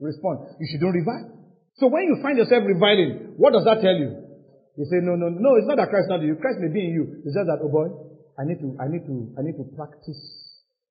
respond? 0.02 0.58
You 0.58 0.68
shouldn't 0.74 0.98
revile. 0.98 1.42
So 1.78 1.88
when 1.88 2.10
you 2.10 2.20
find 2.22 2.38
yourself 2.38 2.66
reviling, 2.66 3.38
what 3.38 3.54
does 3.54 3.64
that 3.66 3.82
tell 3.82 3.96
you? 3.96 4.22
You 4.78 4.86
say, 4.88 5.04
no, 5.04 5.20
no, 5.20 5.30
no, 5.30 5.56
it's 5.60 5.68
not 5.68 5.78
that 5.78 5.92
Christ 5.92 6.08
not 6.10 6.24
in 6.24 6.32
you. 6.32 6.36
Christ 6.40 6.60
may 6.60 6.72
be 6.72 6.80
in 6.80 6.92
you. 6.96 7.22
It's 7.28 7.36
just 7.36 7.48
that, 7.48 7.60
oh 7.60 7.70
boy, 7.70 7.92
I 8.40 8.48
need 8.48 8.60
to, 8.64 8.76
I 8.80 8.88
need 8.88 9.04
to, 9.06 9.16
I 9.38 9.44
need 9.44 9.60
to 9.60 9.68
practice. 9.76 10.22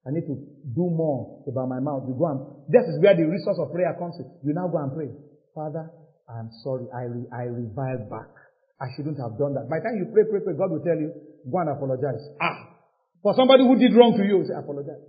I 0.06 0.12
need 0.12 0.24
to 0.28 0.36
do 0.72 0.84
more 0.88 1.44
about 1.48 1.68
my 1.68 1.80
mouth. 1.80 2.08
You 2.08 2.16
go 2.16 2.28
and, 2.32 2.40
this 2.72 2.84
is 2.88 3.02
where 3.04 3.12
the 3.12 3.28
resource 3.28 3.60
of 3.60 3.72
prayer 3.72 3.92
comes 3.98 4.16
in. 4.16 4.28
You 4.44 4.56
now 4.56 4.68
go 4.68 4.80
and 4.80 4.92
pray. 4.96 5.12
Father, 5.52 5.92
I 6.28 6.40
am 6.40 6.48
sorry. 6.64 6.88
I, 6.88 7.04
re, 7.04 7.22
I 7.32 7.42
revile 7.52 8.08
back. 8.08 8.32
I 8.80 8.88
shouldn't 8.96 9.20
have 9.20 9.36
done 9.36 9.52
that. 9.60 9.68
By 9.68 9.78
the 9.78 9.92
time 9.92 9.96
you 10.00 10.08
pray, 10.08 10.24
pray, 10.24 10.40
pray, 10.40 10.56
God 10.56 10.72
will 10.72 10.80
tell 10.80 10.96
you, 10.96 11.12
go 11.44 11.60
and 11.60 11.68
apologize. 11.68 12.24
Ah! 12.40 12.80
For 13.20 13.36
somebody 13.36 13.68
who 13.68 13.76
did 13.76 13.92
wrong 13.92 14.16
to 14.16 14.24
you, 14.24 14.40
say, 14.48 14.56
apologize. 14.56 15.04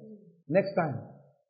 Next 0.51 0.75
time, 0.75 0.99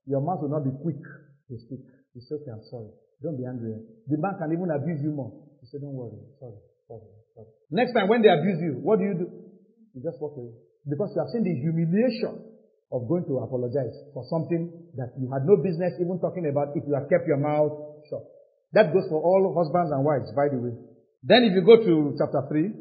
your 0.06 0.22
mouth 0.22 0.46
will 0.46 0.54
not 0.54 0.62
be 0.62 0.70
quick 0.86 1.02
to 1.02 1.54
speak. 1.66 1.82
You 2.14 2.22
say, 2.22 2.38
okay, 2.38 2.54
I'm 2.54 2.62
sorry. 2.70 2.94
Don't 3.26 3.38
be 3.38 3.46
angry. 3.50 3.74
The 4.06 4.18
man 4.22 4.38
can 4.38 4.54
even 4.54 4.70
abuse 4.70 5.02
you 5.02 5.10
more. 5.10 5.34
You 5.34 5.66
say, 5.66 5.82
don't 5.82 5.98
worry. 5.98 6.22
Sorry, 6.38 6.62
sorry, 6.86 7.10
sorry. 7.34 7.50
Next 7.74 7.98
time 7.98 8.06
when 8.06 8.22
they 8.22 8.30
abuse 8.30 8.62
you, 8.62 8.78
what 8.86 9.02
do 9.02 9.10
you 9.10 9.18
do? 9.18 9.28
You 9.98 10.06
just 10.06 10.22
walk 10.22 10.38
away. 10.38 10.54
Because 10.86 11.14
you 11.18 11.22
have 11.26 11.34
seen 11.34 11.42
the 11.42 11.54
humiliation 11.58 12.38
of 12.94 13.10
going 13.10 13.26
to 13.26 13.42
apologize 13.42 13.94
for 14.14 14.26
something 14.30 14.70
that 14.98 15.14
you 15.18 15.26
had 15.34 15.46
no 15.50 15.58
business 15.58 15.98
even 15.98 16.22
talking 16.22 16.46
about 16.46 16.78
if 16.78 16.84
you 16.86 16.94
had 16.94 17.10
kept 17.10 17.26
your 17.26 17.42
mouth 17.42 17.74
shut. 18.10 18.22
That 18.74 18.94
goes 18.94 19.08
for 19.10 19.22
all 19.22 19.54
husbands 19.58 19.90
and 19.90 20.04
wives, 20.04 20.30
by 20.36 20.50
the 20.50 20.60
way. 20.62 20.74
Then 21.24 21.44
if 21.44 21.54
you 21.54 21.62
go 21.62 21.78
to 21.78 22.16
chapter 22.18 22.42
3, 22.50 22.74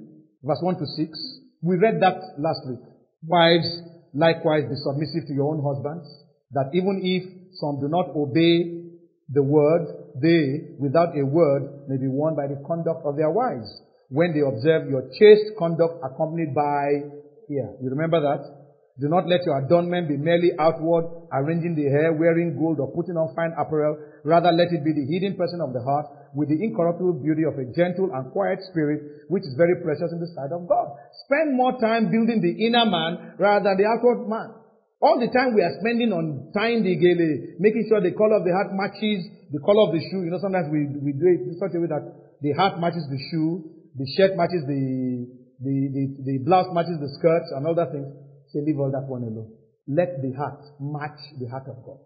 verse 0.43 0.59
1 0.62 0.79
to 0.79 0.87
6, 0.87 1.41
we 1.62 1.77
read 1.77 2.01
that 2.01 2.17
last 2.39 2.65
week. 2.69 2.81
Wives, 3.27 3.69
likewise 4.15 4.65
be 4.65 4.77
submissive 4.81 5.29
to 5.29 5.35
your 5.35 5.53
own 5.53 5.62
husbands, 5.62 6.09
that 6.53 6.71
even 6.73 7.05
if 7.05 7.23
some 7.61 7.81
do 7.81 7.89
not 7.89 8.09
obey 8.17 8.81
the 9.29 9.43
word, 9.43 9.87
they, 10.17 10.75
without 10.79 11.17
a 11.17 11.25
word, 11.25 11.87
may 11.87 11.97
be 11.97 12.09
won 12.09 12.35
by 12.35 12.49
the 12.49 12.61
conduct 12.67 13.05
of 13.05 13.17
their 13.17 13.31
wives, 13.31 13.69
when 14.09 14.33
they 14.33 14.41
observe 14.41 14.89
your 14.89 15.07
chaste 15.19 15.55
conduct 15.59 16.01
accompanied 16.03 16.55
by 16.55 17.12
fear. 17.47 17.77
You 17.81 17.91
remember 17.91 18.21
that? 18.23 18.60
Do 18.99 19.09
not 19.09 19.29
let 19.29 19.47
your 19.47 19.62
adornment 19.62 20.09
be 20.09 20.17
merely 20.17 20.51
outward, 20.59 21.07
arranging 21.33 21.75
the 21.79 21.89
hair, 21.89 22.12
wearing 22.12 22.59
gold, 22.59 22.81
or 22.81 22.91
putting 22.91 23.17
on 23.17 23.33
fine 23.37 23.55
apparel. 23.57 23.97
Rather, 24.25 24.51
let 24.53 24.73
it 24.73 24.83
be 24.85 24.93
the 24.93 25.07
hidden 25.07 25.39
person 25.39 25.61
of 25.62 25.73
the 25.73 25.81
heart, 25.81 26.35
with 26.35 26.49
the 26.51 26.59
incorruptible 26.59 27.23
beauty 27.23 27.47
of 27.47 27.57
a 27.57 27.65
gentle 27.73 28.11
and 28.12 28.33
quiet 28.33 28.59
spirit, 28.71 29.27
which 29.29 29.47
is 29.47 29.55
very 29.57 29.79
precious 29.81 30.11
in 30.12 30.21
the 30.21 30.31
sight 30.35 30.51
of 30.53 30.67
God. 30.67 30.91
Spend 31.27 31.57
more 31.57 31.79
time 31.81 32.11
building 32.11 32.43
the 32.43 32.53
inner 32.67 32.85
man 32.85 33.39
rather 33.39 33.71
than 33.71 33.79
the 33.79 33.87
outward 33.87 34.27
man. 34.29 34.61
All 35.01 35.17
the 35.17 35.33
time 35.33 35.57
we 35.57 35.65
are 35.65 35.73
spending 35.81 36.12
on 36.12 36.53
tying 36.53 36.85
the 36.85 36.93
gele, 36.93 37.57
making 37.57 37.89
sure 37.89 38.05
the 38.05 38.12
color 38.12 38.37
of 38.37 38.45
the 38.45 38.53
hat 38.53 38.69
matches 38.77 39.25
the 39.49 39.59
color 39.65 39.89
of 39.89 39.97
the 39.97 40.03
shoe. 40.12 40.29
You 40.29 40.31
know, 40.31 40.43
sometimes 40.45 40.69
we, 40.69 40.85
we 41.01 41.17
do 41.17 41.25
it 41.25 41.41
in 41.49 41.57
such 41.57 41.73
a 41.73 41.81
way 41.81 41.89
that 41.89 42.05
the 42.45 42.53
hat 42.53 42.77
matches 42.77 43.09
the 43.09 43.17
shoe, 43.33 43.65
the 43.97 44.05
shirt 44.17 44.37
matches 44.37 44.61
the, 44.69 45.25
the, 45.65 45.75
the, 45.89 46.05
the 46.21 46.35
blouse 46.45 46.69
matches 46.77 47.01
the 47.01 47.09
skirts 47.17 47.49
and 47.57 47.65
all 47.65 47.75
that 47.75 47.97
things. 47.97 48.12
Say, 48.52 48.60
leave 48.66 48.78
all 48.78 48.90
that 48.90 49.06
one 49.06 49.22
alone. 49.22 49.52
Let 49.86 50.22
the 50.22 50.32
heart 50.36 50.60
match 50.81 51.18
the 51.39 51.48
heart 51.48 51.66
of 51.66 51.82
God. 51.85 51.98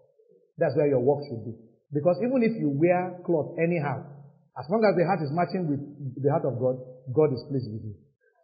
That's 0.59 0.77
where 0.77 0.87
your 0.87 1.01
work 1.01 1.25
should 1.29 1.45
be. 1.45 1.57
Because 1.93 2.17
even 2.21 2.43
if 2.43 2.53
you 2.61 2.71
wear 2.71 3.21
clothes 3.25 3.57
anyhow, 3.59 4.05
as 4.57 4.67
long 4.71 4.85
as 4.87 4.95
the 4.97 5.05
heart 5.05 5.21
is 5.23 5.33
matching 5.33 5.67
with 5.67 5.83
the 6.23 6.31
heart 6.31 6.45
of 6.45 6.59
God, 6.59 6.79
God 7.13 7.33
is 7.33 7.43
pleased 7.49 7.71
with 7.73 7.83
you. 7.83 7.95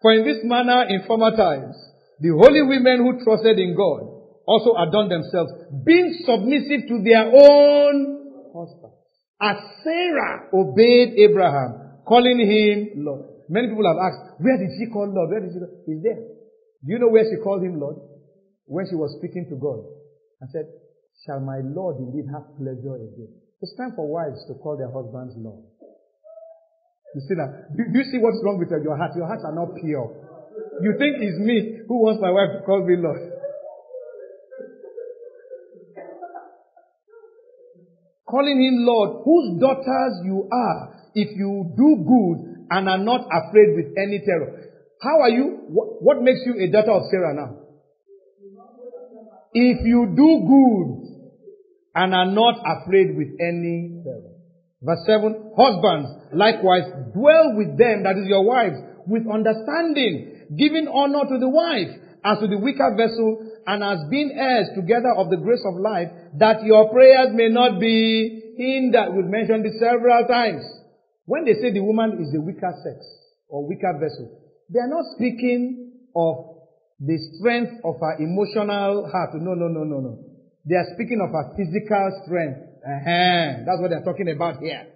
For 0.02 0.12
in 0.12 0.24
this 0.24 0.43
manner, 0.43 0.89
in 0.89 1.06
former 1.06 1.31
times, 1.36 1.77
the 2.20 2.32
holy 2.35 2.62
women 2.62 3.05
who 3.05 3.22
trusted 3.24 3.59
in 3.59 3.77
God 3.77 4.10
also 4.47 4.74
adorned 4.77 5.12
themselves, 5.12 5.52
being 5.85 6.10
submissive 6.27 6.89
to 6.89 7.02
their 7.05 7.31
own 7.31 8.51
husbands. 8.52 8.97
As 9.40 9.56
Sarah 9.85 10.51
obeyed 10.52 11.14
Abraham, 11.16 12.02
calling 12.06 12.40
him 12.40 13.05
Lord. 13.05 13.24
Many 13.48 13.68
people 13.68 13.86
have 13.86 13.98
asked, 13.98 14.43
where 14.43 14.59
did 14.59 14.70
she 14.78 14.90
call 14.93 15.09
Lord? 15.09 15.31
Where 15.31 15.40
did 15.40 15.52
she 15.52 15.59
call? 15.59 15.74
He's 15.86 16.02
there. 16.02 16.40
Do 16.85 16.93
you 16.93 16.98
know 16.98 17.09
where 17.09 17.24
she 17.24 17.36
called 17.43 17.62
him 17.62 17.78
Lord? 17.78 17.97
When 18.65 18.86
she 18.89 18.94
was 18.94 19.12
speaking 19.19 19.47
to 19.51 19.57
God 19.57 19.85
and 20.40 20.48
said, 20.51 20.65
Shall 21.27 21.40
my 21.40 21.61
Lord 21.61 22.01
indeed 22.01 22.31
have 22.32 22.57
pleasure 22.57 22.97
again? 22.97 23.28
It's 23.61 23.77
time 23.77 23.93
for 23.93 24.09
wives 24.09 24.40
to 24.48 24.55
call 24.57 24.78
their 24.81 24.89
husbands 24.89 25.36
Lord. 25.36 25.65
You 27.15 27.20
see 27.27 27.35
do, 27.35 27.82
do 27.93 27.98
you 27.98 28.07
see 28.09 28.19
what's 28.23 28.40
wrong 28.44 28.57
with 28.57 28.70
your 28.70 28.97
heart? 28.97 29.12
Your 29.16 29.27
hearts 29.27 29.44
are 29.44 29.52
not 29.52 29.74
pure. 29.77 30.09
You 30.81 30.94
think 30.97 31.20
it's 31.20 31.39
me 31.44 31.85
who 31.89 32.01
wants 32.01 32.23
my 32.23 32.31
wife 32.31 32.57
to 32.57 32.65
call 32.65 32.86
me 32.86 32.97
Lord. 32.97 33.20
Calling 38.24 38.62
him 38.62 38.86
Lord, 38.86 39.27
whose 39.27 39.61
daughters 39.61 40.23
you 40.24 40.48
are, 40.48 40.94
if 41.15 41.36
you 41.36 41.74
do 41.77 41.89
good 42.07 42.39
and 42.70 42.89
are 42.89 43.02
not 43.02 43.27
afraid 43.27 43.74
with 43.74 43.90
any 43.98 44.23
terror. 44.24 44.69
How 45.01 45.20
are 45.20 45.31
you? 45.31 45.64
What, 45.68 46.22
makes 46.22 46.40
you 46.44 46.60
a 46.60 46.70
daughter 46.70 46.93
of 46.93 47.05
Sarah 47.10 47.35
now? 47.35 47.56
If 49.52 49.78
you 49.85 50.12
do 50.14 50.31
good 50.47 51.10
and 51.94 52.14
are 52.14 52.27
not 52.27 52.60
afraid 52.64 53.16
with 53.16 53.28
any. 53.40 54.05
Verse 54.82 55.05
7, 55.05 55.52
husbands, 55.56 56.09
likewise, 56.32 56.85
dwell 57.12 57.52
with 57.56 57.77
them, 57.77 58.05
that 58.05 58.16
is 58.16 58.27
your 58.27 58.44
wives, 58.44 58.77
with 59.06 59.28
understanding, 59.28 60.48
giving 60.56 60.89
honor 60.89 61.28
to 61.28 61.39
the 61.39 61.48
wife, 61.48 61.89
as 62.24 62.39
to 62.40 62.47
the 62.48 62.56
weaker 62.56 62.97
vessel, 62.97 63.44
and 63.66 63.85
as 63.85 64.09
being 64.10 64.32
heirs 64.32 64.68
together 64.74 65.12
of 65.16 65.28
the 65.28 65.36
grace 65.36 65.60
of 65.66 65.81
life, 65.81 66.09
that 66.39 66.64
your 66.64 66.89
prayers 66.93 67.28
may 67.32 67.48
not 67.48 67.78
be 67.78 68.55
hindered. 68.56 69.12
We've 69.14 69.27
mentioned 69.27 69.64
this 69.64 69.78
several 69.78 70.27
times. 70.27 70.64
When 71.27 71.44
they 71.44 71.60
say 71.60 71.72
the 71.72 71.85
woman 71.85 72.16
is 72.20 72.32
the 72.32 72.40
weaker 72.40 72.72
sex, 72.82 73.05
or 73.48 73.68
weaker 73.68 73.93
vessel, 74.01 74.49
they 74.70 74.78
are 74.78 74.88
not 74.88 75.05
speaking 75.18 75.90
of 76.14 76.62
the 77.02 77.18
strength 77.34 77.82
of 77.82 77.98
her 77.98 78.14
emotional 78.22 79.10
heart. 79.10 79.34
No, 79.34 79.55
no, 79.55 79.66
no, 79.66 79.82
no, 79.82 79.98
no. 79.98 80.12
They 80.64 80.76
are 80.76 80.86
speaking 80.94 81.18
of 81.18 81.34
her 81.34 81.56
physical 81.59 82.06
strength. 82.24 82.70
Uh-huh. 82.86 83.66
That's 83.66 83.80
what 83.82 83.90
they're 83.90 84.06
talking 84.06 84.30
about 84.30 84.62
here. 84.62 84.86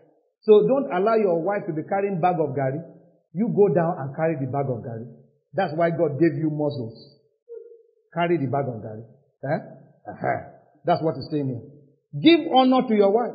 So 0.46 0.62
don't 0.68 0.92
allow 0.92 1.16
your 1.16 1.42
wife 1.42 1.66
to 1.66 1.72
be 1.72 1.82
carrying 1.88 2.20
bag 2.20 2.36
of 2.38 2.54
gari. 2.54 2.78
You 3.32 3.50
go 3.50 3.72
down 3.74 3.96
and 3.98 4.14
carry 4.14 4.36
the 4.38 4.46
bag 4.46 4.68
of 4.70 4.84
gari. 4.84 5.10
That's 5.54 5.72
why 5.74 5.90
God 5.90 6.20
gave 6.20 6.36
you 6.36 6.52
muscles. 6.52 6.94
Carry 8.12 8.36
the 8.38 8.46
bag 8.46 8.68
of 8.68 8.78
gari. 8.78 9.02
Eh? 9.42 9.60
Uh-huh. 10.06 10.40
That's 10.84 11.02
what 11.02 11.16
he's 11.16 11.26
saying 11.32 11.48
here. 11.48 11.64
Give 12.14 12.46
honor 12.54 12.86
to 12.86 12.94
your 12.94 13.10
wife. 13.10 13.34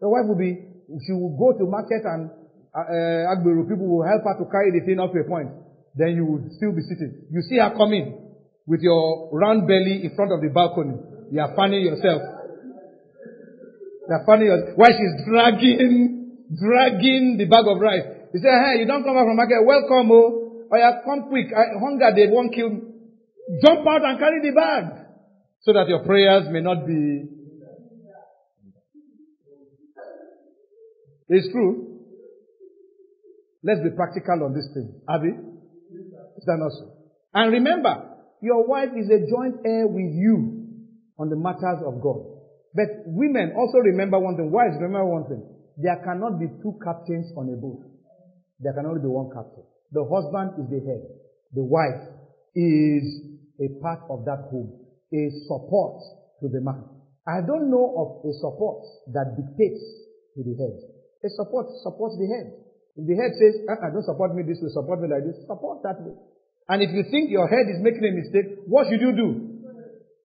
Your 0.00 0.10
wife 0.14 0.24
will 0.30 0.38
be, 0.38 0.56
she 1.04 1.12
will 1.12 1.36
go 1.36 1.52
to 1.58 1.66
market 1.68 2.06
and 2.06 2.30
uh, 2.76 3.32
Agberu, 3.34 3.68
people 3.68 3.88
will 3.88 4.06
help 4.06 4.22
her 4.22 4.36
to 4.38 4.46
carry 4.50 4.70
the 4.70 4.84
thing 4.86 5.00
up 5.00 5.12
to 5.12 5.20
a 5.20 5.24
point. 5.24 5.48
Then 5.96 6.14
you 6.14 6.24
will 6.26 6.44
still 6.56 6.72
be 6.72 6.82
sitting. 6.82 7.24
You 7.32 7.40
see 7.48 7.56
her 7.56 7.72
coming 7.72 8.20
with 8.66 8.80
your 8.80 9.30
round 9.32 9.66
belly 9.66 10.04
in 10.04 10.12
front 10.14 10.30
of 10.30 10.40
the 10.44 10.52
balcony. 10.52 11.00
You 11.32 11.40
are 11.40 11.56
fanning 11.56 11.80
yourself. 11.80 12.20
They're 14.08 14.22
funny 14.26 14.46
yourself. 14.46 14.76
why 14.76 14.92
she's 14.92 15.16
dragging, 15.26 16.46
dragging 16.52 17.36
the 17.38 17.46
bag 17.46 17.64
of 17.66 17.80
rice. 17.80 18.04
He 18.32 18.38
said, 18.38 18.52
hey, 18.52 18.80
you 18.80 18.86
don't 18.86 19.02
come 19.02 19.16
out 19.16 19.24
from 19.24 19.36
market. 19.36 19.64
Welcome, 19.64 20.10
oh. 20.12 20.68
Oh 20.70 20.76
yeah, 20.76 21.00
come 21.04 21.28
quick. 21.28 21.46
I, 21.54 21.78
hunger, 21.80 22.10
they 22.14 22.26
won't 22.28 22.52
kill. 22.52 22.70
Jump 23.64 23.86
out 23.86 24.04
and 24.04 24.18
carry 24.18 24.42
the 24.42 24.52
bag. 24.54 24.84
So 25.62 25.72
that 25.72 25.88
your 25.88 26.04
prayers 26.04 26.44
may 26.50 26.60
not 26.60 26.86
be. 26.86 27.30
It's 31.28 31.50
true. 31.50 32.00
Let's 33.64 33.80
be 33.80 33.90
practical 33.90 34.44
on 34.44 34.54
this 34.54 34.68
thing. 34.74 35.00
Abby? 35.08 35.55
Is 36.38 36.44
that 36.44 36.58
not 36.58 36.72
so? 36.72 36.92
And 37.34 37.52
remember, 37.52 38.16
your 38.40 38.66
wife 38.66 38.90
is 38.96 39.08
a 39.10 39.24
joint 39.28 39.60
heir 39.64 39.86
with 39.86 40.12
you 40.12 40.66
on 41.18 41.30
the 41.30 41.36
matters 41.36 41.80
of 41.84 42.00
God. 42.00 42.20
But 42.74 43.08
women 43.08 43.54
also 43.56 43.78
remember 43.78 44.18
one 44.18 44.36
thing. 44.36 44.50
Wives 44.52 44.76
remember 44.80 45.06
one 45.06 45.24
thing. 45.24 45.42
There 45.76 45.96
cannot 46.04 46.38
be 46.38 46.46
two 46.62 46.78
captains 46.84 47.32
on 47.36 47.48
a 47.48 47.56
boat. 47.56 47.84
There 48.60 48.72
can 48.72 48.86
only 48.86 49.00
be 49.00 49.08
one 49.08 49.32
captain. 49.32 49.64
The 49.92 50.04
husband 50.04 50.60
is 50.60 50.68
the 50.68 50.80
head. 50.84 51.02
The 51.52 51.64
wife 51.64 52.04
is 52.54 53.04
a 53.60 53.68
part 53.80 54.00
of 54.10 54.24
that 54.24 54.48
home, 54.52 54.72
a 55.12 55.22
support 55.48 56.00
to 56.40 56.48
the 56.48 56.60
man. 56.60 56.84
I 57.26 57.40
don't 57.40 57.70
know 57.70 57.96
of 57.96 58.28
a 58.28 58.32
support 58.40 58.84
that 59.12 59.36
dictates 59.36 59.80
to 60.36 60.44
the 60.44 60.56
head. 60.56 60.76
A 61.24 61.28
support 61.32 61.66
supports 61.82 62.16
the 62.20 62.28
head. 62.28 62.65
If 62.96 63.04
the 63.04 63.16
head 63.16 63.32
says, 63.36 63.54
uh-uh, 63.68 63.92
don't 63.92 64.08
support 64.08 64.32
me 64.32 64.42
this 64.42 64.56
way, 64.64 64.72
support 64.72 65.04
me 65.04 65.12
like 65.12 65.28
this, 65.28 65.36
support 65.44 65.84
that 65.84 66.00
way. 66.00 66.16
And 66.72 66.80
if 66.80 66.90
you 66.96 67.04
think 67.12 67.28
your 67.30 67.46
head 67.46 67.68
is 67.68 67.78
making 67.84 68.02
a 68.02 68.12
mistake, 68.16 68.66
what 68.66 68.88
should 68.88 69.04
you 69.04 69.12
do? 69.12 69.28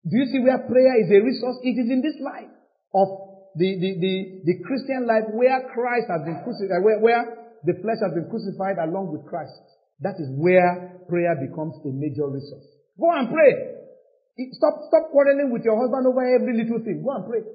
Do 0.07 0.13
you 0.17 0.25
see 0.31 0.41
where 0.41 0.57
prayer 0.65 0.95
is 1.03 1.11
a 1.13 1.19
resource? 1.21 1.61
It 1.61 1.77
is 1.77 1.91
in 1.91 2.01
this 2.01 2.17
life 2.17 2.49
of 2.95 3.07
the, 3.53 3.69
the, 3.77 3.91
the, 3.99 4.15
the 4.47 4.55
Christian 4.65 5.05
life 5.05 5.29
where 5.35 5.67
Christ 5.69 6.09
has 6.09 6.23
been 6.25 6.39
crucified, 6.41 6.73
uh, 6.73 6.81
where, 6.81 6.99
where 7.03 7.21
the 7.67 7.75
flesh 7.83 8.01
has 8.01 8.15
been 8.15 8.25
crucified 8.31 8.81
along 8.81 9.13
with 9.13 9.27
Christ. 9.27 9.53
That 10.01 10.17
is 10.17 10.31
where 10.33 11.05
prayer 11.05 11.37
becomes 11.37 11.77
a 11.85 11.91
major 11.93 12.25
resource. 12.25 12.65
Go 12.97 13.11
and 13.13 13.29
pray. 13.29 13.53
Stop, 14.57 14.89
stop 14.89 15.13
quarreling 15.13 15.53
with 15.53 15.61
your 15.61 15.77
husband 15.77 16.07
over 16.07 16.23
every 16.25 16.57
little 16.57 16.81
thing. 16.81 17.05
Go 17.05 17.13
and 17.13 17.27
pray. 17.27 17.45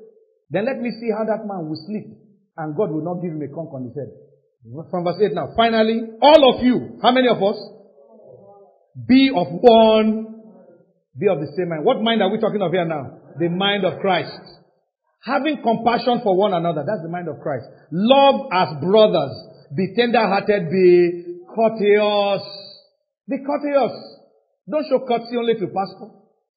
Then 0.55 0.69
let 0.69 0.79
me 0.79 0.95
see 0.95 1.11
how 1.11 1.27
that 1.27 1.43
man 1.43 1.67
will 1.67 1.81
sleep 1.91 2.07
and 2.55 2.77
God 2.79 2.95
will 2.95 3.03
not 3.03 3.19
give 3.19 3.35
him 3.35 3.43
a 3.43 3.51
conk 3.51 3.75
on 3.75 3.91
his 3.91 3.97
head. 3.99 4.15
From 4.91 5.05
verse 5.05 5.21
8 5.23 5.33
now. 5.33 5.55
Finally, 5.57 6.01
all 6.21 6.55
of 6.55 6.65
you, 6.65 6.99
how 7.03 7.13
many 7.13 7.29
of 7.29 7.43
us? 7.43 7.57
Be 9.07 9.31
of 9.31 9.47
one, 9.51 10.27
be 11.19 11.29
of 11.29 11.39
the 11.39 11.47
same 11.57 11.69
mind. 11.69 11.85
What 11.85 12.03
mind 12.03 12.23
are 12.23 12.31
we 12.31 12.41
talking 12.41 12.61
of 12.61 12.73
here 12.73 12.85
now? 12.85 13.19
The 13.39 13.49
mind 13.49 13.85
of 13.85 14.01
Christ. 14.01 14.41
Having 15.23 15.63
compassion 15.63 16.21
for 16.23 16.37
one 16.37 16.53
another. 16.53 16.85
That's 16.87 17.03
the 17.03 17.09
mind 17.09 17.29
of 17.29 17.41
Christ. 17.41 17.67
Love 17.93 18.49
as 18.53 18.69
brothers. 18.81 19.35
Be 19.77 19.95
tender-hearted. 19.97 20.71
Be 20.71 21.43
courteous. 21.55 22.43
Be 23.29 23.39
courteous. 23.45 23.95
Don't 24.69 24.87
show 24.89 25.01
courtesy 25.07 25.37
only 25.37 25.55
to 25.55 25.67
pastor. 25.67 26.11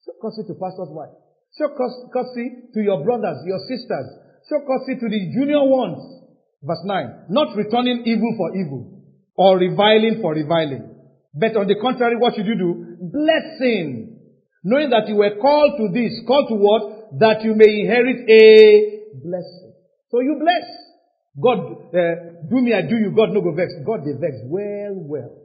Show 0.06 0.14
courtesy 0.20 0.48
to 0.48 0.54
pastor's 0.58 0.90
wife. 0.90 1.14
Show 1.58 1.74
courtesy 1.76 2.70
to 2.74 2.80
your 2.80 3.04
brothers, 3.04 3.42
your 3.46 3.58
sisters. 3.66 4.06
Show 4.48 4.60
courtesy 4.66 4.98
to 4.98 5.06
the 5.08 5.20
junior 5.34 5.62
ones. 5.66 6.19
Verse 6.62 6.82
9. 6.84 7.26
Not 7.30 7.56
returning 7.56 8.02
evil 8.04 8.34
for 8.36 8.54
evil 8.56 9.00
or 9.36 9.56
reviling 9.56 10.20
for 10.20 10.34
reviling. 10.34 10.94
But 11.34 11.56
on 11.56 11.66
the 11.66 11.76
contrary, 11.80 12.16
what 12.16 12.34
should 12.34 12.46
you 12.46 12.56
do? 12.56 12.96
Blessing. 13.00 14.18
Knowing 14.62 14.90
that 14.90 15.08
you 15.08 15.16
were 15.16 15.36
called 15.40 15.72
to 15.78 15.88
this. 15.92 16.20
Called 16.26 16.48
to 16.48 16.56
what? 16.56 17.18
That 17.18 17.42
you 17.42 17.54
may 17.54 17.80
inherit 17.80 18.28
a 18.28 19.16
blessing. 19.24 19.72
So 20.10 20.20
you 20.20 20.36
bless. 20.38 20.66
God, 21.40 21.58
uh, 21.94 22.48
do 22.50 22.60
me, 22.60 22.74
I 22.74 22.82
do 22.82 22.96
you. 22.96 23.12
God 23.16 23.30
no 23.30 23.40
go 23.40 23.52
vex. 23.54 23.72
God 23.86 24.00
they 24.04 24.12
vex. 24.20 24.36
Well, 24.44 24.94
well. 24.96 25.40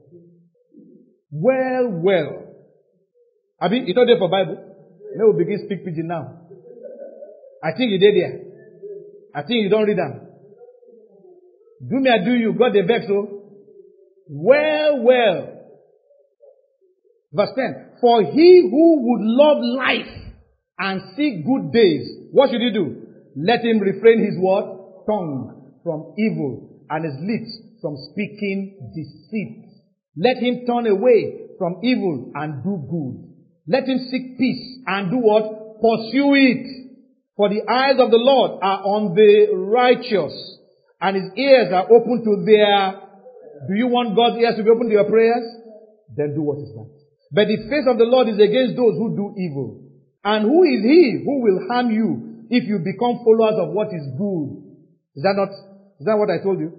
Well, 1.31 1.89
well. 2.03 2.43
I 3.61 3.69
mean, 3.69 3.87
you 3.87 3.93
know 3.93 4.05
there 4.05 4.17
for 4.17 4.29
Bible? 4.29 4.57
Now 5.15 5.31
we 5.31 5.45
begin 5.45 5.63
speak 5.65 5.85
pidgin 5.85 6.07
now. 6.07 6.41
I 7.63 7.71
think 7.71 7.91
you 7.91 7.99
did 7.99 8.15
there. 8.15 8.41
I 9.33 9.41
think 9.43 9.63
you 9.63 9.69
don't 9.69 9.85
read 9.85 9.97
them. 9.97 10.24
Do 11.81 11.99
me, 11.99 12.09
I 12.09 12.23
do 12.23 12.31
you. 12.31 12.53
God 12.53 12.73
the 12.73 12.83
vex, 12.87 13.05
oh. 13.09 13.43
Well, 14.27 15.03
well. 15.03 15.55
Verse 17.33 17.49
10. 17.55 17.97
For 18.01 18.23
he 18.23 18.67
who 18.69 19.01
would 19.01 19.21
love 19.21 19.57
life 19.61 20.33
and 20.79 21.01
see 21.15 21.43
good 21.45 21.71
days, 21.71 22.29
what 22.31 22.49
should 22.49 22.61
he 22.61 22.71
do? 22.71 23.03
Let 23.35 23.61
him 23.61 23.79
refrain 23.79 24.23
his 24.23 24.35
what? 24.39 25.05
Tongue 25.05 25.73
from 25.83 26.13
evil 26.17 26.85
and 26.89 27.05
his 27.05 27.15
lips 27.19 27.51
from 27.81 27.95
speaking 28.11 28.91
deceit. 28.95 29.65
Let 30.17 30.37
him 30.37 30.65
turn 30.65 30.87
away 30.87 31.49
from 31.59 31.81
evil 31.83 32.31
and 32.35 32.63
do 32.63 32.77
good. 32.89 33.25
Let 33.67 33.87
him 33.87 33.99
seek 34.09 34.37
peace 34.37 34.79
and 34.87 35.11
do 35.11 35.17
what? 35.17 35.43
Pursue 35.81 36.33
it. 36.35 36.93
For 37.35 37.49
the 37.49 37.69
eyes 37.69 37.99
of 37.99 38.11
the 38.11 38.17
Lord 38.17 38.59
are 38.63 38.81
on 38.81 39.13
the 39.13 39.53
righteous 39.53 40.55
and 41.05 41.13
his 41.21 41.29
ears 41.37 41.69
are 41.69 41.85
open 41.85 42.25
to 42.25 42.33
their, 42.49 42.97
do 43.69 43.77
you 43.77 43.85
want 43.93 44.17
God's 44.17 44.41
ears 44.41 44.57
to 44.57 44.65
be 44.65 44.73
open 44.73 44.89
to 44.89 44.97
your 44.97 45.05
prayers? 45.05 45.45
Then 46.17 46.33
do 46.33 46.41
what 46.41 46.57
is 46.57 46.73
right. 46.73 46.89
But 47.29 47.45
the 47.45 47.61
face 47.69 47.85
of 47.85 48.01
the 48.01 48.09
Lord 48.09 48.25
is 48.25 48.41
against 48.41 48.73
those 48.73 48.97
who 48.97 49.13
do 49.13 49.37
evil. 49.37 49.85
And 50.25 50.49
who 50.49 50.65
is 50.65 50.81
he 50.81 51.21
who 51.21 51.45
will 51.45 51.69
harm 51.69 51.93
you 51.93 52.49
if 52.49 52.65
you 52.65 52.81
become 52.81 53.21
followers 53.21 53.53
of 53.61 53.69
what 53.77 53.93
is 53.93 54.01
good? 54.17 54.49
Is 55.13 55.21
that 55.21 55.37
not, 55.37 55.53
is 56.01 56.09
that 56.09 56.17
what 56.17 56.33
I 56.33 56.41
told 56.41 56.57
you? 56.57 56.73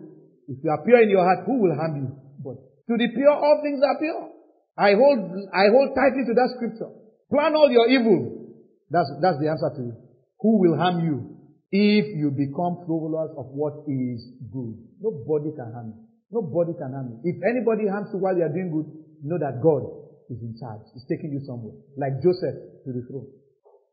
If 0.51 0.59
you 0.59 0.75
pure 0.83 1.07
in 1.07 1.11
your 1.11 1.23
heart, 1.23 1.47
who 1.47 1.63
will 1.63 1.79
harm 1.79 1.95
you? 1.95 2.11
But 2.43 2.59
to 2.91 2.95
the 2.99 3.07
pure, 3.15 3.31
all 3.31 3.63
things 3.63 3.79
are 3.79 3.95
pure. 4.03 4.27
I 4.75 4.99
hold, 4.99 5.23
I 5.55 5.71
hold 5.71 5.95
tightly 5.95 6.27
to 6.27 6.35
that 6.35 6.51
scripture. 6.59 6.91
Plan 7.31 7.55
all 7.55 7.71
your 7.71 7.87
evil. 7.87 8.43
That's, 8.91 9.07
that's 9.23 9.39
the 9.39 9.55
answer 9.55 9.71
to 9.71 9.83
you. 9.87 9.95
Who 10.43 10.67
will 10.67 10.75
harm 10.75 11.07
you? 11.07 11.36
If 11.73 12.07
you 12.17 12.31
become 12.31 12.87
followers 12.87 13.31
of 13.37 13.47
what 13.51 13.83
is 13.89 14.23
good. 14.53 14.79
Nobody 15.01 15.51
can 15.57 15.73
harm 15.73 15.95
you. 15.95 16.01
Nobody 16.31 16.73
can 16.79 16.93
harm 16.93 17.11
you. 17.11 17.19
If 17.25 17.43
anybody 17.43 17.89
harms 17.89 18.09
you 18.13 18.19
while 18.21 18.37
you 18.37 18.45
are 18.45 18.53
doing 18.53 18.71
good, 18.71 18.87
know 19.23 19.39
that 19.39 19.63
God 19.63 19.83
is 20.31 20.39
in 20.43 20.55
charge. 20.59 20.83
He's 20.95 21.07
taking 21.11 21.33
you 21.33 21.43
somewhere. 21.47 21.75
Like 21.99 22.23
Joseph 22.23 22.85
to 22.87 22.91
the 22.93 23.03
throne. 23.11 23.27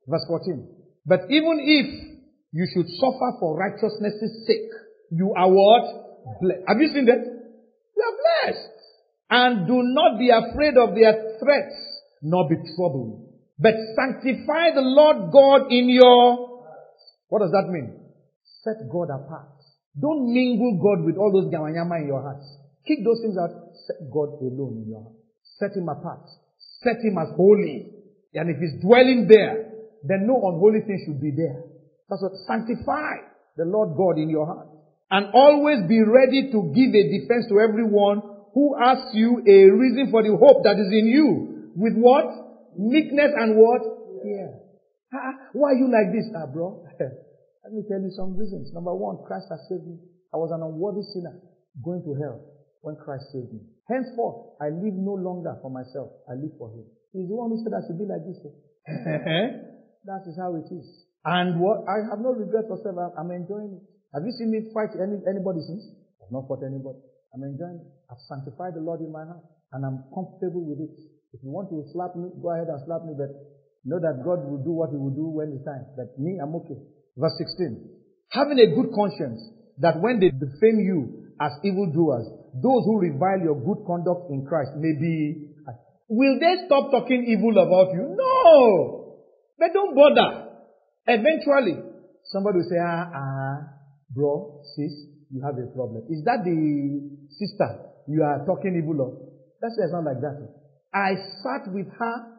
Verse 0.07 0.25
14. 0.27 0.67
But 1.05 1.25
even 1.29 1.57
if 1.59 1.87
you 2.51 2.65
should 2.73 2.87
suffer 3.01 3.29
for 3.39 3.57
righteousness' 3.57 4.45
sake, 4.45 4.69
you 5.11 5.33
are 5.33 5.49
what? 5.49 6.41
Blessed. 6.41 6.61
Have 6.67 6.77
you 6.79 6.89
seen 6.93 7.05
that? 7.05 7.21
You 7.21 8.03
are 8.05 8.17
blessed. 8.21 8.69
And 9.29 9.67
do 9.67 9.81
not 9.81 10.19
be 10.19 10.29
afraid 10.29 10.77
of 10.77 10.95
their 10.95 11.39
threats, 11.41 11.75
nor 12.21 12.47
be 12.47 12.55
troubled. 12.75 13.29
But 13.57 13.73
sanctify 13.95 14.75
the 14.75 14.81
Lord 14.81 15.31
God 15.31 15.71
in 15.71 15.89
your 15.89 16.52
what 17.27 17.39
does 17.39 17.51
that 17.51 17.69
mean? 17.69 17.99
Set 18.63 18.89
God 18.91 19.09
apart. 19.09 19.49
Don't 19.99 20.33
mingle 20.33 20.79
God 20.81 21.05
with 21.05 21.17
all 21.17 21.31
those 21.31 21.53
gamanyama 21.53 22.01
in 22.01 22.07
your 22.07 22.21
heart. 22.21 22.41
Kick 22.87 22.99
those 23.03 23.21
things 23.21 23.37
out. 23.37 23.51
Set 23.87 24.09
God 24.11 24.41
alone 24.41 24.83
in 24.83 24.89
your 24.89 25.01
heart. 25.03 25.15
Set 25.59 25.75
Him 25.75 25.89
apart. 25.89 26.25
Set 26.81 26.97
Him 27.03 27.17
as 27.17 27.29
holy. 27.35 27.91
And 28.33 28.49
if 28.49 28.57
He's 28.57 28.81
dwelling 28.81 29.27
there, 29.29 29.69
then 30.03 30.27
no 30.27 30.35
unholy 30.35 30.81
thing 30.81 30.99
should 31.05 31.21
be 31.21 31.31
there. 31.31 31.63
That's 32.09 32.21
what 32.21 32.33
sanctify 32.47 33.29
the 33.55 33.65
Lord 33.65 33.95
God 33.95 34.17
in 34.17 34.29
your 34.29 34.45
heart. 34.45 34.67
And 35.11 35.27
always 35.33 35.85
be 35.87 36.01
ready 36.01 36.49
to 36.51 36.73
give 36.73 36.89
a 36.89 37.03
defense 37.19 37.45
to 37.49 37.59
everyone 37.61 38.21
who 38.53 38.75
asks 38.81 39.13
you 39.13 39.43
a 39.45 39.69
reason 39.69 40.09
for 40.11 40.23
the 40.23 40.35
hope 40.35 40.63
that 40.63 40.77
is 40.81 40.89
in 40.91 41.07
you. 41.07 41.71
With 41.75 41.93
what? 41.93 42.25
Meekness 42.77 43.31
and 43.37 43.55
what? 43.55 43.81
Fear. 44.23 44.62
Why 45.53 45.73
are 45.73 45.79
you 45.79 45.89
like 45.91 46.09
this, 46.11 46.25
ah, 46.33 46.49
bro? 46.49 46.85
Let 47.63 47.71
me 47.71 47.85
tell 47.87 48.01
you 48.01 48.11
some 48.11 48.35
reasons. 48.35 48.73
Number 48.73 48.93
one, 48.93 49.23
Christ 49.23 49.47
has 49.49 49.61
saved 49.69 49.87
me. 49.87 49.97
I 50.33 50.37
was 50.37 50.51
an 50.51 50.65
unworthy 50.65 51.05
sinner 51.13 51.37
going 51.79 52.03
to 52.03 52.13
hell 52.19 52.41
when 52.81 52.97
Christ 52.97 53.31
saved 53.31 53.53
me. 53.53 53.61
Henceforth, 53.87 54.57
I 54.59 54.73
live 54.73 54.97
no 54.97 55.15
longer 55.15 55.55
for 55.61 55.69
myself. 55.69 56.11
I 56.27 56.35
live 56.35 56.51
for 56.57 56.73
Him. 56.73 56.83
He's 57.13 57.29
the 57.29 57.37
one 57.37 57.53
who 57.53 57.61
said 57.61 57.71
I 57.71 57.85
should 57.85 57.99
be 58.01 58.09
like 58.09 58.25
this. 58.25 58.41
that 60.09 60.23
is 60.27 60.35
how 60.35 60.57
it 60.57 60.67
is. 60.73 60.87
And 61.23 61.59
what? 61.61 61.87
I 61.87 62.03
have 62.09 62.19
no 62.19 62.35
regret 62.35 62.67
whatsoever. 62.67 63.13
I'm 63.15 63.31
enjoying 63.31 63.79
it. 63.79 63.83
Have 64.11 64.25
you 64.27 64.33
seen 64.35 64.51
me 64.51 64.67
fight 64.73 64.91
any, 64.99 65.21
anybody 65.29 65.63
since? 65.63 65.87
I've 66.19 66.31
not 66.31 66.49
fought 66.49 66.65
anybody. 66.65 66.99
I'm 67.31 67.43
enjoying 67.43 67.79
it. 67.79 67.87
I've 68.11 68.19
sanctified 68.27 68.75
the 68.75 68.83
Lord 68.83 68.99
in 68.99 69.11
my 69.11 69.23
heart. 69.23 69.43
And 69.71 69.85
I'm 69.85 70.03
comfortable 70.11 70.67
with 70.67 70.83
it. 70.83 70.93
If 71.33 71.41
you 71.41 71.49
want 71.49 71.69
to 71.73 71.81
slap 71.95 72.13
me, 72.13 72.29
go 72.41 72.53
ahead 72.53 72.69
and 72.69 72.77
slap 72.85 73.07
me, 73.07 73.17
but 73.17 73.33
know 73.85 73.99
that 73.99 74.23
God 74.23 74.47
will 74.47 74.63
do 74.63 74.71
what 74.71 74.91
He 74.91 74.97
will 74.97 75.15
do 75.15 75.27
when 75.27 75.51
it's 75.55 75.65
time. 75.65 75.85
But 75.95 76.17
me, 76.17 76.39
I'm 76.41 76.55
okay. 76.63 76.79
Verse 77.17 77.35
16. 77.37 77.83
Having 78.31 78.59
a 78.59 78.67
good 78.75 78.89
conscience 78.95 79.39
that 79.79 79.99
when 79.99 80.19
they 80.19 80.31
defame 80.31 80.79
you 80.79 81.33
as 81.41 81.51
evildoers, 81.63 82.25
those 82.61 82.85
who 82.85 82.99
revile 82.99 83.41
your 83.41 83.57
good 83.57 83.85
conduct 83.85 84.29
in 84.29 84.45
Christ 84.45 84.71
may 84.77 84.93
be, 84.97 85.49
will 86.07 86.39
they 86.39 86.65
stop 86.65 86.91
talking 86.91 87.25
evil 87.27 87.57
about 87.57 87.93
you? 87.93 88.13
No! 88.13 89.19
But 89.57 89.73
don't 89.73 89.95
bother. 89.95 90.49
Eventually, 91.07 91.77
somebody 92.31 92.59
will 92.59 92.69
say, 92.69 92.79
ah, 92.79 93.09
ah, 93.13 93.57
bro, 94.09 94.61
sis, 94.75 94.93
you 95.31 95.41
have 95.43 95.57
a 95.57 95.67
problem. 95.75 96.05
Is 96.09 96.23
that 96.25 96.45
the 96.45 96.55
sister 97.29 97.69
you 98.07 98.23
are 98.23 98.45
talking 98.45 98.77
evil 98.77 99.01
of? 99.01 99.11
That's 99.61 99.75
it's 99.79 99.91
not 99.91 100.05
like 100.05 100.21
that. 100.21 100.37
I 100.93 101.15
sat 101.41 101.71
with 101.73 101.87
her 101.97 102.32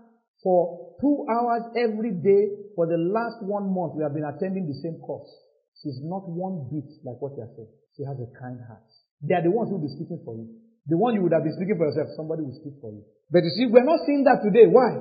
for 0.45 0.95
two 1.01 1.25
hours 1.27 1.73
every 1.75 2.12
day 2.12 2.53
for 2.77 2.85
the 2.85 3.01
last 3.01 3.41
one 3.41 3.73
month. 3.73 3.97
We 3.97 4.05
have 4.05 4.12
been 4.12 4.29
attending 4.29 4.69
the 4.69 4.77
same 4.85 5.01
course. 5.01 5.27
She's 5.81 5.99
not 6.05 6.29
one 6.29 6.69
bit 6.69 6.87
like 7.03 7.16
what 7.19 7.35
you 7.35 7.43
are 7.43 7.53
saying. 7.57 7.73
She 7.97 8.05
has 8.05 8.21
a 8.21 8.29
kind 8.39 8.61
heart. 8.69 8.85
They 9.25 9.35
are 9.35 9.43
the 9.43 9.51
ones 9.51 9.73
who 9.73 9.81
will 9.81 9.89
be 9.89 9.95
speaking 9.97 10.21
for 10.23 10.37
you. 10.37 10.47
The 10.87 11.01
one 11.01 11.16
you 11.16 11.25
would 11.25 11.33
have 11.33 11.43
been 11.43 11.57
speaking 11.57 11.81
for 11.81 11.89
yourself, 11.89 12.12
somebody 12.12 12.45
will 12.45 12.55
speak 12.61 12.77
for 12.85 12.93
you. 12.93 13.01
But 13.33 13.43
you 13.43 13.53
see, 13.57 13.65
we're 13.73 13.89
not 13.89 14.05
seeing 14.05 14.29
that 14.29 14.45
today. 14.45 14.69
Why? 14.69 15.01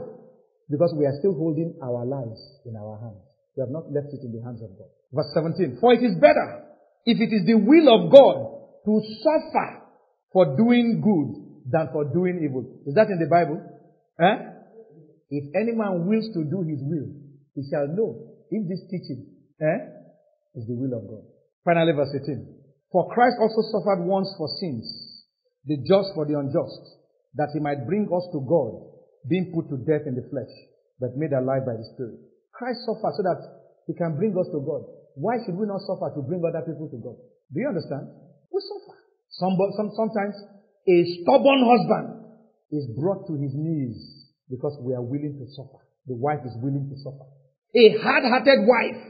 Because 0.71 0.95
we 0.95 1.03
are 1.03 1.13
still 1.19 1.35
holding 1.35 1.75
our 1.83 2.07
lives 2.07 2.39
in 2.63 2.79
our 2.79 2.95
hands. 3.03 3.19
We 3.59 3.67
have 3.67 3.69
not 3.69 3.91
left 3.91 4.15
it 4.15 4.23
in 4.23 4.31
the 4.31 4.39
hands 4.41 4.63
of 4.63 4.71
God. 4.79 4.87
Verse 5.11 5.27
17. 5.35 5.83
For 5.83 5.91
it 5.91 6.01
is 6.01 6.15
better, 6.17 6.71
if 7.03 7.19
it 7.19 7.35
is 7.35 7.43
the 7.45 7.59
will 7.59 7.91
of 7.91 8.09
God, 8.09 8.35
to 8.87 8.93
suffer 9.21 9.83
for 10.31 10.55
doing 10.55 11.03
good 11.03 11.71
than 11.71 11.91
for 11.91 12.07
doing 12.07 12.41
evil. 12.43 12.63
Is 12.87 12.95
that 12.95 13.07
in 13.11 13.19
the 13.19 13.27
Bible? 13.27 13.59
Eh? 14.19 14.52
If 15.33 15.49
any 15.57 15.73
man 15.73 16.05
wills 16.05 16.29
to 16.37 16.45
do 16.45 16.61
his 16.61 16.77
will, 16.85 17.09
he 17.57 17.65
shall 17.65 17.89
know 17.89 18.21
if 18.53 18.61
this 18.69 18.85
teaching 18.85 19.33
eh, 19.57 19.81
is 20.53 20.69
the 20.69 20.77
will 20.77 20.93
of 20.93 21.09
God. 21.09 21.25
Finally, 21.65 21.97
verse 21.97 22.13
18. 22.13 22.37
For 22.93 23.09
Christ 23.09 23.41
also 23.41 23.65
suffered 23.73 24.05
once 24.05 24.29
for 24.37 24.45
sins, 24.61 24.85
the 25.65 25.81
just 25.89 26.13
for 26.13 26.29
the 26.29 26.37
unjust, 26.37 26.85
that 27.33 27.49
he 27.49 27.57
might 27.57 27.89
bring 27.89 28.05
us 28.13 28.29
to 28.29 28.45
God, 28.45 28.77
being 29.25 29.49
put 29.57 29.73
to 29.73 29.81
death 29.81 30.05
in 30.05 30.13
the 30.13 30.29
flesh, 30.29 30.53
but 31.01 31.17
made 31.17 31.33
alive 31.33 31.65
by 31.65 31.81
the 31.81 31.87
Spirit. 31.97 32.21
Christ 32.53 32.85
suffered 32.85 33.17
so 33.17 33.25
that 33.25 33.41
he 33.89 33.97
can 33.97 34.13
bring 34.21 34.37
us 34.37 34.45
to 34.53 34.61
God. 34.61 34.85
Why 35.17 35.41
should 35.41 35.57
we 35.57 35.65
not 35.65 35.81
suffer 35.81 36.13
to 36.13 36.21
bring 36.21 36.45
other 36.45 36.61
people 36.61 36.93
to 36.93 36.99
God? 37.01 37.17
Do 37.49 37.57
you 37.57 37.73
understand? 37.73 38.05
We 38.53 38.61
suffer. 38.61 39.01
Some, 39.33 39.57
some, 39.81 39.89
sometimes 39.97 40.37
a 40.85 40.97
stubborn 41.25 41.65
husband 41.65 42.37
is 42.69 42.85
brought 42.93 43.25
to 43.25 43.33
his 43.33 43.57
knees 43.57 44.22
because 44.53 44.77
we 44.85 44.93
are 44.93 45.01
willing 45.01 45.33
to 45.41 45.49
suffer. 45.57 45.81
The 46.05 46.13
wife 46.13 46.45
is 46.45 46.53
willing 46.61 46.85
to 46.93 46.97
suffer. 47.01 47.25
A 47.73 47.97
hard-hearted 48.05 48.69
wife 48.69 49.01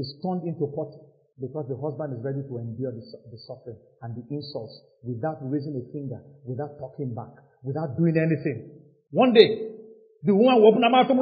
is 0.00 0.16
turned 0.24 0.48
into 0.48 0.64
potty 0.72 1.04
because 1.36 1.68
the 1.68 1.76
husband 1.76 2.16
is 2.16 2.24
ready 2.24 2.40
to 2.40 2.54
endure 2.56 2.96
the, 2.96 3.04
the 3.28 3.36
suffering 3.44 3.76
and 4.00 4.16
the 4.16 4.24
insults 4.32 4.72
without 5.04 5.36
raising 5.44 5.76
a 5.76 5.84
finger, 5.92 6.24
without 6.48 6.80
talking 6.80 7.12
back, 7.12 7.36
without 7.60 8.00
doing 8.00 8.16
anything. 8.16 8.80
One 9.12 9.36
day, 9.36 9.76
the 10.24 10.32
woman 10.32 10.56
will 10.56 10.72
open 10.72 10.82
her 10.82 10.90
mouth. 10.90 11.12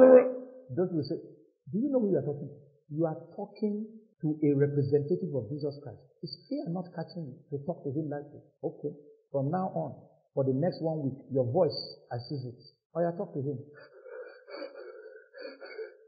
Those 0.71 0.95
will 0.95 1.03
say, 1.03 1.19
do 1.67 1.77
you 1.83 1.91
know 1.91 1.99
who 1.99 2.15
you 2.15 2.23
are 2.23 2.27
talking 2.27 2.47
to? 2.47 2.57
You 2.87 3.03
are 3.03 3.19
talking 3.35 3.83
to 4.23 4.27
a 4.47 4.55
representative 4.55 5.35
of 5.35 5.51
Jesus 5.51 5.75
Christ. 5.83 5.99
Is 6.23 6.31
fear 6.47 6.65
not 6.71 6.87
catching 6.95 7.29
you 7.29 7.37
to 7.51 7.59
talk 7.67 7.83
to 7.83 7.91
him 7.91 8.07
like 8.07 8.25
this? 8.31 8.47
Okay. 8.63 8.95
From 9.31 9.51
now 9.51 9.75
on, 9.75 9.91
for 10.33 10.47
the 10.47 10.55
next 10.55 10.79
one 10.81 11.03
week, 11.03 11.19
your 11.35 11.45
voice, 11.51 11.75
I 12.09 12.17
see 12.31 12.39
it. 12.47 12.57
Oh, 12.97 13.01
yeah, 13.05 13.13
talk 13.13 13.29
to 13.37 13.45
him. 13.45 13.61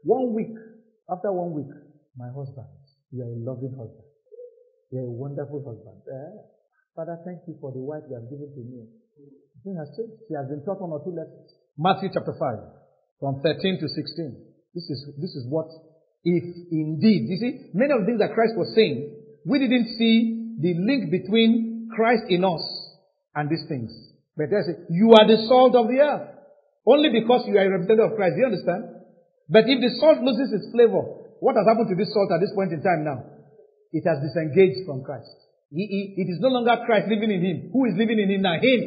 One 0.02 0.34
week, 0.34 0.58
after 1.06 1.30
one 1.30 1.54
week, 1.54 1.70
my 2.18 2.26
husband, 2.34 2.66
you 3.14 3.22
are 3.22 3.30
a 3.30 3.38
loving 3.46 3.78
husband. 3.78 4.10
You 4.90 4.98
are 4.98 5.06
a 5.06 5.14
wonderful 5.14 5.62
husband. 5.62 6.02
Eh? 6.02 6.34
Father, 6.98 7.14
thank 7.22 7.46
you 7.46 7.54
for 7.62 7.70
the 7.70 7.78
wife 7.78 8.02
you 8.10 8.18
have 8.18 8.26
given 8.26 8.50
to 8.50 8.62
me. 8.66 8.90
She 9.62 9.70
has. 9.78 9.86
She 10.26 10.34
has 10.34 10.50
been 10.50 10.66
taught 10.66 10.82
one 10.82 10.90
or 10.90 10.98
two 11.06 11.14
lessons. 11.14 11.54
Matthew 11.78 12.10
chapter 12.10 12.34
5, 12.34 12.58
from 13.22 13.38
13 13.38 13.78
to 13.78 13.86
16. 13.86 14.74
This 14.74 14.90
is, 14.90 15.14
this 15.14 15.30
is 15.38 15.46
what, 15.46 15.70
if 16.26 16.42
indeed, 16.74 17.30
you 17.30 17.38
see, 17.38 17.70
many 17.70 17.94
of 17.94 18.02
the 18.02 18.06
things 18.06 18.18
that 18.18 18.34
Christ 18.34 18.58
was 18.58 18.74
saying, 18.74 19.14
we 19.46 19.62
didn't 19.62 19.94
see 19.94 20.58
the 20.58 20.74
link 20.74 21.14
between 21.14 21.86
Christ 21.94 22.26
in 22.26 22.42
us 22.42 22.66
and 23.38 23.46
these 23.46 23.62
things. 23.70 23.94
But 24.34 24.50
they 24.50 24.58
say, 24.66 24.90
you 24.90 25.14
are 25.14 25.26
the 25.30 25.46
salt 25.46 25.78
of 25.78 25.86
the 25.86 26.02
earth. 26.02 26.39
Only 26.90 27.14
because 27.14 27.46
you 27.46 27.54
are 27.54 27.70
a 27.70 27.70
representative 27.70 28.10
of 28.10 28.18
Christ. 28.18 28.34
Do 28.34 28.40
you 28.42 28.50
understand? 28.50 28.82
But 29.46 29.70
if 29.70 29.78
the 29.78 29.94
salt 30.02 30.18
loses 30.26 30.50
its 30.50 30.66
flavor, 30.74 31.06
what 31.38 31.54
has 31.54 31.62
happened 31.70 31.86
to 31.94 31.94
this 31.94 32.10
salt 32.10 32.34
at 32.34 32.42
this 32.42 32.50
point 32.50 32.74
in 32.74 32.82
time 32.82 33.06
now? 33.06 33.22
It 33.94 34.02
has 34.10 34.18
disengaged 34.18 34.90
from 34.90 35.06
Christ. 35.06 35.30
He, 35.70 35.86
he, 35.86 36.00
it 36.18 36.26
is 36.26 36.42
no 36.42 36.50
longer 36.50 36.74
Christ 36.82 37.06
living 37.06 37.30
in 37.30 37.42
him. 37.42 37.56
Who 37.70 37.86
is 37.86 37.94
living 37.94 38.18
in 38.18 38.26
him 38.26 38.42
now? 38.42 38.58
Him. 38.58 38.82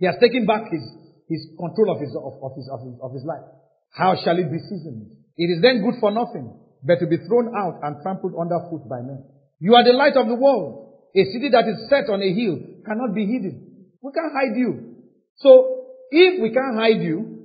He 0.00 0.08
has 0.08 0.16
taken 0.16 0.48
back 0.48 0.72
his, 0.72 0.84
his 1.28 1.44
control 1.60 1.92
of 1.92 2.00
his, 2.00 2.12
of, 2.16 2.40
of 2.40 2.52
his, 2.56 2.68
of 2.72 2.80
his, 2.80 2.94
of 3.04 3.10
his 3.12 3.24
life. 3.28 3.44
How 3.92 4.16
shall 4.16 4.36
it 4.40 4.48
be 4.48 4.60
seasoned? 4.60 5.12
It 5.36 5.52
is 5.52 5.60
then 5.60 5.84
good 5.84 6.00
for 6.00 6.08
nothing, 6.12 6.52
but 6.84 7.00
to 7.00 7.06
be 7.06 7.20
thrown 7.28 7.52
out 7.52 7.84
and 7.84 8.00
trampled 8.00 8.32
underfoot 8.32 8.88
by 8.88 9.04
men. 9.04 9.24
You 9.60 9.76
are 9.76 9.84
the 9.84 9.92
light 9.96 10.16
of 10.16 10.28
the 10.28 10.36
world. 10.36 11.08
A 11.16 11.24
city 11.32 11.48
that 11.52 11.68
is 11.68 11.88
set 11.88 12.08
on 12.12 12.20
a 12.20 12.32
hill 12.32 12.60
cannot 12.84 13.12
be 13.16 13.24
hidden. 13.24 13.88
We 14.00 14.12
can't 14.12 14.32
hide 14.32 14.56
you. 14.56 14.96
So, 15.40 15.75
if 16.10 16.42
we 16.42 16.50
can't 16.50 16.76
hide 16.76 17.02
you, 17.02 17.36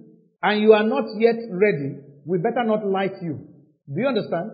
and 0.42 0.62
you 0.62 0.74
are 0.74 0.84
not 0.84 1.06
yet 1.18 1.38
ready, 1.50 2.02
we 2.26 2.38
better 2.38 2.64
not 2.66 2.86
light 2.86 3.14
you. 3.22 3.46
Do 3.88 4.02
you 4.02 4.08
understand? 4.08 4.52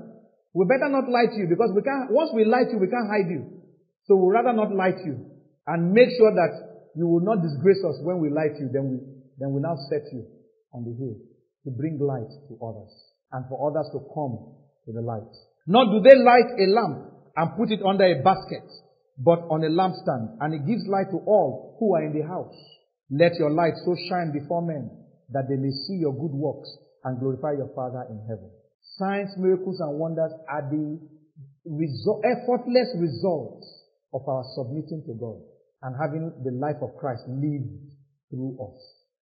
We 0.53 0.65
better 0.65 0.89
not 0.89 1.07
light 1.09 1.37
you 1.37 1.47
because 1.47 1.71
we 1.75 1.81
can't, 1.81 2.11
once 2.11 2.31
we 2.33 2.43
light 2.43 2.67
you, 2.71 2.79
we 2.79 2.87
can't 2.87 3.07
hide 3.07 3.29
you. 3.29 3.61
So 4.05 4.15
we'd 4.15 4.33
rather 4.33 4.53
not 4.53 4.73
light 4.73 4.99
you 5.05 5.19
and 5.67 5.91
make 5.93 6.09
sure 6.17 6.31
that 6.31 6.91
you 6.95 7.07
will 7.07 7.21
not 7.21 7.43
disgrace 7.43 7.83
us 7.85 7.99
when 8.01 8.19
we 8.19 8.29
light 8.29 8.57
you, 8.59 8.69
then 8.71 8.89
we, 8.89 8.97
then 9.37 9.53
we 9.53 9.61
now 9.61 9.75
set 9.89 10.03
you 10.11 10.25
on 10.73 10.83
the 10.83 10.95
hill 10.97 11.15
to 11.65 11.71
bring 11.71 11.99
light 11.99 12.31
to 12.49 12.53
others 12.63 12.91
and 13.31 13.45
for 13.47 13.69
others 13.69 13.87
to 13.91 13.99
come 14.15 14.55
to 14.87 14.91
the 14.91 15.01
light. 15.01 15.29
Nor 15.67 15.85
do 15.91 15.99
they 16.01 16.15
light 16.15 16.47
a 16.57 16.67
lamp 16.71 17.11
and 17.35 17.55
put 17.55 17.71
it 17.71 17.83
under 17.85 18.05
a 18.07 18.23
basket, 18.23 18.65
but 19.19 19.45
on 19.51 19.63
a 19.63 19.69
lampstand, 19.69 20.37
and 20.39 20.53
it 20.53 20.65
gives 20.65 20.87
light 20.87 21.11
to 21.11 21.17
all 21.27 21.77
who 21.79 21.93
are 21.95 22.03
in 22.03 22.17
the 22.17 22.25
house. 22.25 22.55
Let 23.09 23.35
your 23.39 23.51
light 23.51 23.73
so 23.85 23.95
shine 24.09 24.31
before 24.33 24.61
men 24.61 24.91
that 25.31 25.47
they 25.47 25.55
may 25.55 25.71
see 25.71 25.99
your 25.99 26.13
good 26.13 26.35
works 26.35 26.69
and 27.03 27.19
glorify 27.19 27.53
your 27.55 27.71
Father 27.75 28.03
in 28.09 28.19
heaven. 28.27 28.51
Signs, 28.99 29.31
miracles, 29.37 29.79
and 29.79 29.99
wonders 29.99 30.31
are 30.49 30.67
the 30.69 30.99
result, 31.65 32.23
effortless 32.25 32.91
results 32.99 33.67
of 34.13 34.27
our 34.27 34.43
submitting 34.55 35.03
to 35.07 35.13
God 35.15 35.39
and 35.83 35.95
having 35.95 36.31
the 36.43 36.51
life 36.51 36.81
of 36.81 36.95
Christ 36.99 37.23
live 37.27 37.67
through 38.31 38.57
us. 38.59 38.79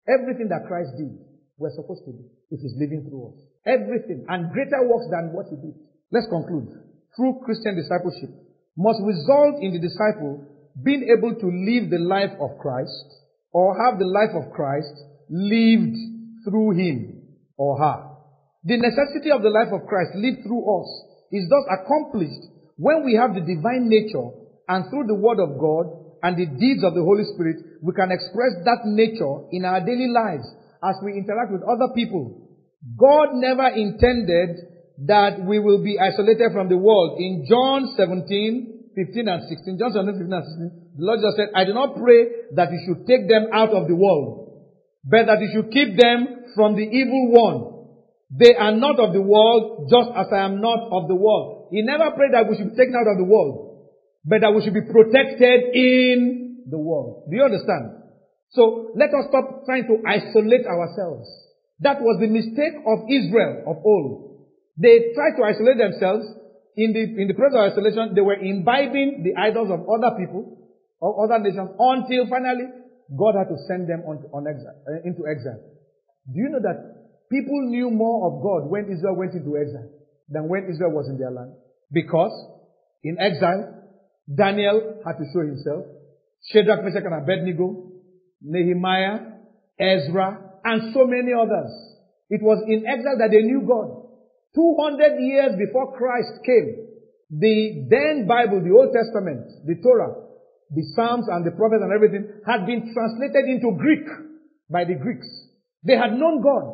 Everything 0.08 0.48
that 0.50 0.68
Christ 0.68 0.92
did 0.98 1.12
we're 1.58 1.74
supposed 1.76 2.04
to 2.06 2.12
do 2.12 2.24
if 2.52 2.60
He's 2.60 2.76
living 2.76 3.08
through 3.08 3.32
us. 3.32 3.38
Everything 3.66 4.26
and 4.28 4.52
greater 4.52 4.84
works 4.84 5.08
than 5.12 5.32
what 5.32 5.48
He 5.48 5.56
did. 5.56 5.76
Let's 6.12 6.28
conclude. 6.28 6.70
True 7.16 7.40
Christian 7.46 7.76
discipleship 7.76 8.32
must 8.76 9.00
result 9.04 9.62
in 9.62 9.74
the 9.74 9.80
disciple 9.80 10.44
being 10.84 11.06
able 11.08 11.36
to 11.38 11.48
live 11.48 11.90
the 11.90 12.02
life 12.02 12.34
of 12.42 12.58
Christ 12.58 13.23
or 13.54 13.78
have 13.78 14.00
the 14.00 14.10
life 14.10 14.34
of 14.36 14.52
Christ 14.52 14.92
lived 15.30 15.96
through 16.44 16.72
him 16.76 17.22
or 17.58 17.78
her. 17.78 18.10
The 18.66 18.78
necessity 18.78 19.32
of 19.32 19.44
the 19.44 19.54
life 19.54 19.72
of 19.72 19.88
Christ 19.88 20.12
lived 20.16 20.44
through 20.44 20.64
us 20.66 20.90
is 21.32 21.48
thus 21.50 21.66
accomplished 21.70 22.54
when 22.78 23.06
we 23.06 23.14
have 23.16 23.34
the 23.34 23.46
divine 23.46 23.88
nature 23.88 24.34
and 24.68 24.90
through 24.90 25.06
the 25.08 25.20
word 25.20 25.40
of 25.40 25.60
God 25.60 26.04
and 26.24 26.38
the 26.38 26.48
deeds 26.48 26.84
of 26.84 26.96
the 26.96 27.04
Holy 27.04 27.28
Spirit, 27.36 27.58
we 27.84 27.94
can 27.94 28.10
express 28.12 28.56
that 28.64 28.88
nature 28.88 29.46
in 29.52 29.66
our 29.66 29.84
daily 29.84 30.08
lives 30.08 30.48
as 30.82 30.96
we 31.04 31.20
interact 31.20 31.52
with 31.52 31.62
other 31.64 31.94
people. 31.94 32.48
God 32.98 33.36
never 33.36 33.68
intended 33.76 34.56
that 35.06 35.44
we 35.44 35.60
will 35.60 35.84
be 35.84 36.00
isolated 36.00 36.52
from 36.54 36.70
the 36.70 36.78
world. 36.78 37.20
In 37.20 37.46
John 37.48 37.94
17, 37.98 38.73
15 38.96 39.28
and 39.28 39.42
16, 39.50 39.80
John 39.80 39.92
17, 39.94 40.30
15 40.30 40.34
and 40.34 40.46
16, 40.46 40.98
the 40.98 41.06
Lord 41.06 41.20
just 41.22 41.38
said, 41.38 41.50
I 41.56 41.66
do 41.66 41.74
not 41.74 41.98
pray 41.98 42.54
that 42.54 42.72
you 42.72 42.80
should 42.86 43.08
take 43.08 43.28
them 43.28 43.50
out 43.54 43.74
of 43.74 43.88
the 43.88 43.96
world, 43.96 44.70
but 45.04 45.26
that 45.26 45.42
you 45.42 45.50
should 45.54 45.74
keep 45.74 45.98
them 45.98 46.54
from 46.56 46.76
the 46.76 46.86
evil 46.86 47.34
one. 47.34 47.58
They 48.34 48.54
are 48.56 48.74
not 48.74 49.00
of 49.00 49.14
the 49.14 49.22
world, 49.22 49.90
just 49.90 50.10
as 50.14 50.28
I 50.34 50.46
am 50.46 50.62
not 50.62 50.90
of 50.90 51.08
the 51.08 51.16
world. 51.16 51.70
He 51.72 51.82
never 51.82 52.12
prayed 52.18 52.34
that 52.34 52.50
we 52.50 52.58
should 52.58 52.74
be 52.74 52.78
taken 52.78 52.98
out 52.98 53.10
of 53.10 53.18
the 53.18 53.30
world, 53.30 53.94
but 54.26 54.42
that 54.42 54.54
we 54.54 54.62
should 54.64 54.74
be 54.74 54.86
protected 54.86 55.74
in 55.74 56.66
the 56.70 56.78
world. 56.78 57.30
Do 57.30 57.36
you 57.36 57.44
understand? 57.44 58.04
So 58.54 58.94
let 58.96 59.10
us 59.10 59.30
stop 59.30 59.66
trying 59.66 59.86
to 59.90 60.02
isolate 60.06 60.66
ourselves. 60.66 61.30
That 61.82 62.02
was 62.02 62.22
the 62.22 62.30
mistake 62.30 62.78
of 62.86 63.10
Israel 63.10 63.66
of 63.66 63.82
old. 63.84 64.46
They 64.78 65.14
tried 65.14 65.38
to 65.38 65.44
isolate 65.44 65.78
themselves. 65.78 66.26
In 66.76 66.94
the, 66.94 67.22
in 67.22 67.28
the 67.28 67.34
process 67.34 67.58
of 67.60 67.72
isolation, 67.74 68.16
they 68.16 68.22
were 68.22 68.36
imbibing 68.36 69.22
the 69.22 69.40
idols 69.40 69.70
of 69.70 69.86
other 69.86 70.18
people, 70.18 70.58
of 71.02 71.14
other 71.22 71.38
nations, 71.38 71.70
until 71.78 72.26
finally 72.28 72.66
God 73.14 73.36
had 73.38 73.50
to 73.54 73.58
send 73.68 73.90
them 73.90 74.02
on, 74.10 74.26
on 74.34 74.48
exile, 74.48 74.78
uh, 74.90 75.06
into 75.06 75.28
exile. 75.30 75.62
Do 76.26 76.38
you 76.40 76.50
know 76.50 76.64
that 76.66 77.30
people 77.30 77.70
knew 77.70 77.92
more 77.92 78.28
of 78.28 78.42
God 78.42 78.70
when 78.70 78.90
Israel 78.90 79.16
went 79.16 79.34
into 79.34 79.58
exile 79.58 79.90
than 80.30 80.48
when 80.50 80.66
Israel 80.66 80.92
was 80.92 81.10
in 81.10 81.18
their 81.20 81.32
land? 81.32 81.54
Because 81.92 82.34
in 83.04 83.20
exile, 83.20 83.94
Daniel 84.26 85.02
had 85.06 85.20
to 85.20 85.26
show 85.30 85.46
himself. 85.46 85.86
Shadrach, 86.50 86.84
Meshach, 86.84 87.04
and 87.06 87.14
Abednego 87.14 87.94
Nehemiah, 88.44 89.20
Ezra, 89.80 90.60
and 90.64 90.94
so 90.94 91.06
many 91.06 91.32
others. 91.34 91.72
It 92.30 92.42
was 92.42 92.62
in 92.68 92.86
exile 92.86 93.18
that 93.20 93.32
they 93.32 93.42
knew 93.42 93.64
God. 93.66 94.03
200 94.56 95.20
years 95.20 95.52
before 95.58 95.98
Christ 95.98 96.46
came, 96.46 96.88
The 97.30 97.88
then 97.90 98.28
Bible, 98.28 98.62
the 98.62 98.74
Old 98.74 98.94
Testament, 98.94 99.66
the 99.66 99.82
Torah, 99.82 100.24
the 100.70 100.84
Psalms 100.96 101.26
and 101.30 101.46
the 101.46 101.52
prophets 101.52 101.82
and 101.82 101.94
everything 101.94 102.30
had 102.46 102.66
been 102.66 102.94
translated 102.94 103.46
into 103.50 103.78
Greek 103.78 104.06
by 104.70 104.86
the 104.86 104.96
Greeks. 104.96 105.28
They 105.84 105.94
had 105.94 106.14
known 106.14 106.42
God, 106.42 106.66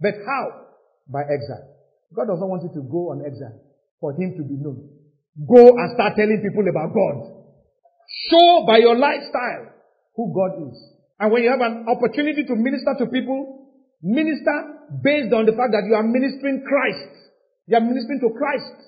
but 0.00 0.14
how? 0.26 0.68
By 1.08 1.22
exile. 1.22 1.66
God 2.14 2.26
does 2.26 2.40
not 2.40 2.48
want 2.48 2.62
you 2.62 2.72
to 2.74 2.82
go 2.86 3.10
on 3.10 3.24
exile 3.26 3.58
for 4.00 4.12
Him 4.12 4.34
to 4.36 4.42
be 4.42 4.56
known. 4.58 4.88
Go 5.46 5.74
and 5.78 5.94
start 5.94 6.14
telling 6.16 6.42
people 6.42 6.66
about 6.66 6.94
God. 6.94 7.16
Show 8.30 8.64
by 8.66 8.78
your 8.78 8.96
lifestyle 8.96 9.74
who 10.16 10.34
God 10.34 10.70
is. 10.70 10.76
And 11.20 11.32
when 11.32 11.42
you 11.42 11.50
have 11.50 11.60
an 11.60 11.86
opportunity 11.86 12.44
to 12.44 12.54
minister 12.54 12.94
to 12.98 13.06
people, 13.06 13.70
minister 14.02 14.78
based 15.02 15.32
on 15.34 15.46
the 15.46 15.52
fact 15.52 15.74
that 15.74 15.86
you 15.86 15.94
are 15.94 16.02
ministering 16.02 16.62
Christ. 16.66 17.27
You 17.68 17.76
are 17.76 17.84
ministering 17.84 18.20
to 18.20 18.32
Christ. 18.32 18.80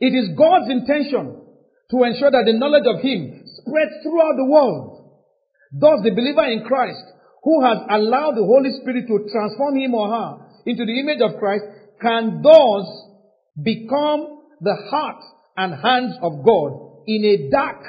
It 0.00 0.16
is 0.16 0.36
God's 0.36 0.72
intention 0.72 1.44
to 1.92 1.96
ensure 2.02 2.32
that 2.32 2.48
the 2.48 2.56
knowledge 2.56 2.88
of 2.88 3.04
Him 3.04 3.44
spreads 3.44 4.00
throughout 4.02 4.36
the 4.40 4.48
world. 4.48 5.04
Thus, 5.72 6.00
the 6.02 6.16
believer 6.16 6.48
in 6.48 6.64
Christ, 6.64 7.04
who 7.44 7.60
has 7.62 7.78
allowed 7.90 8.36
the 8.36 8.48
Holy 8.48 8.72
Spirit 8.80 9.04
to 9.06 9.28
transform 9.30 9.76
him 9.76 9.94
or 9.94 10.08
her 10.08 10.30
into 10.64 10.86
the 10.86 10.98
image 10.98 11.20
of 11.20 11.38
Christ, 11.38 11.64
can 12.00 12.40
thus 12.40 12.86
become 13.60 14.40
the 14.60 14.76
heart 14.88 15.22
and 15.56 15.74
hands 15.74 16.16
of 16.22 16.44
God 16.44 17.04
in 17.06 17.24
a 17.24 17.50
dark, 17.50 17.84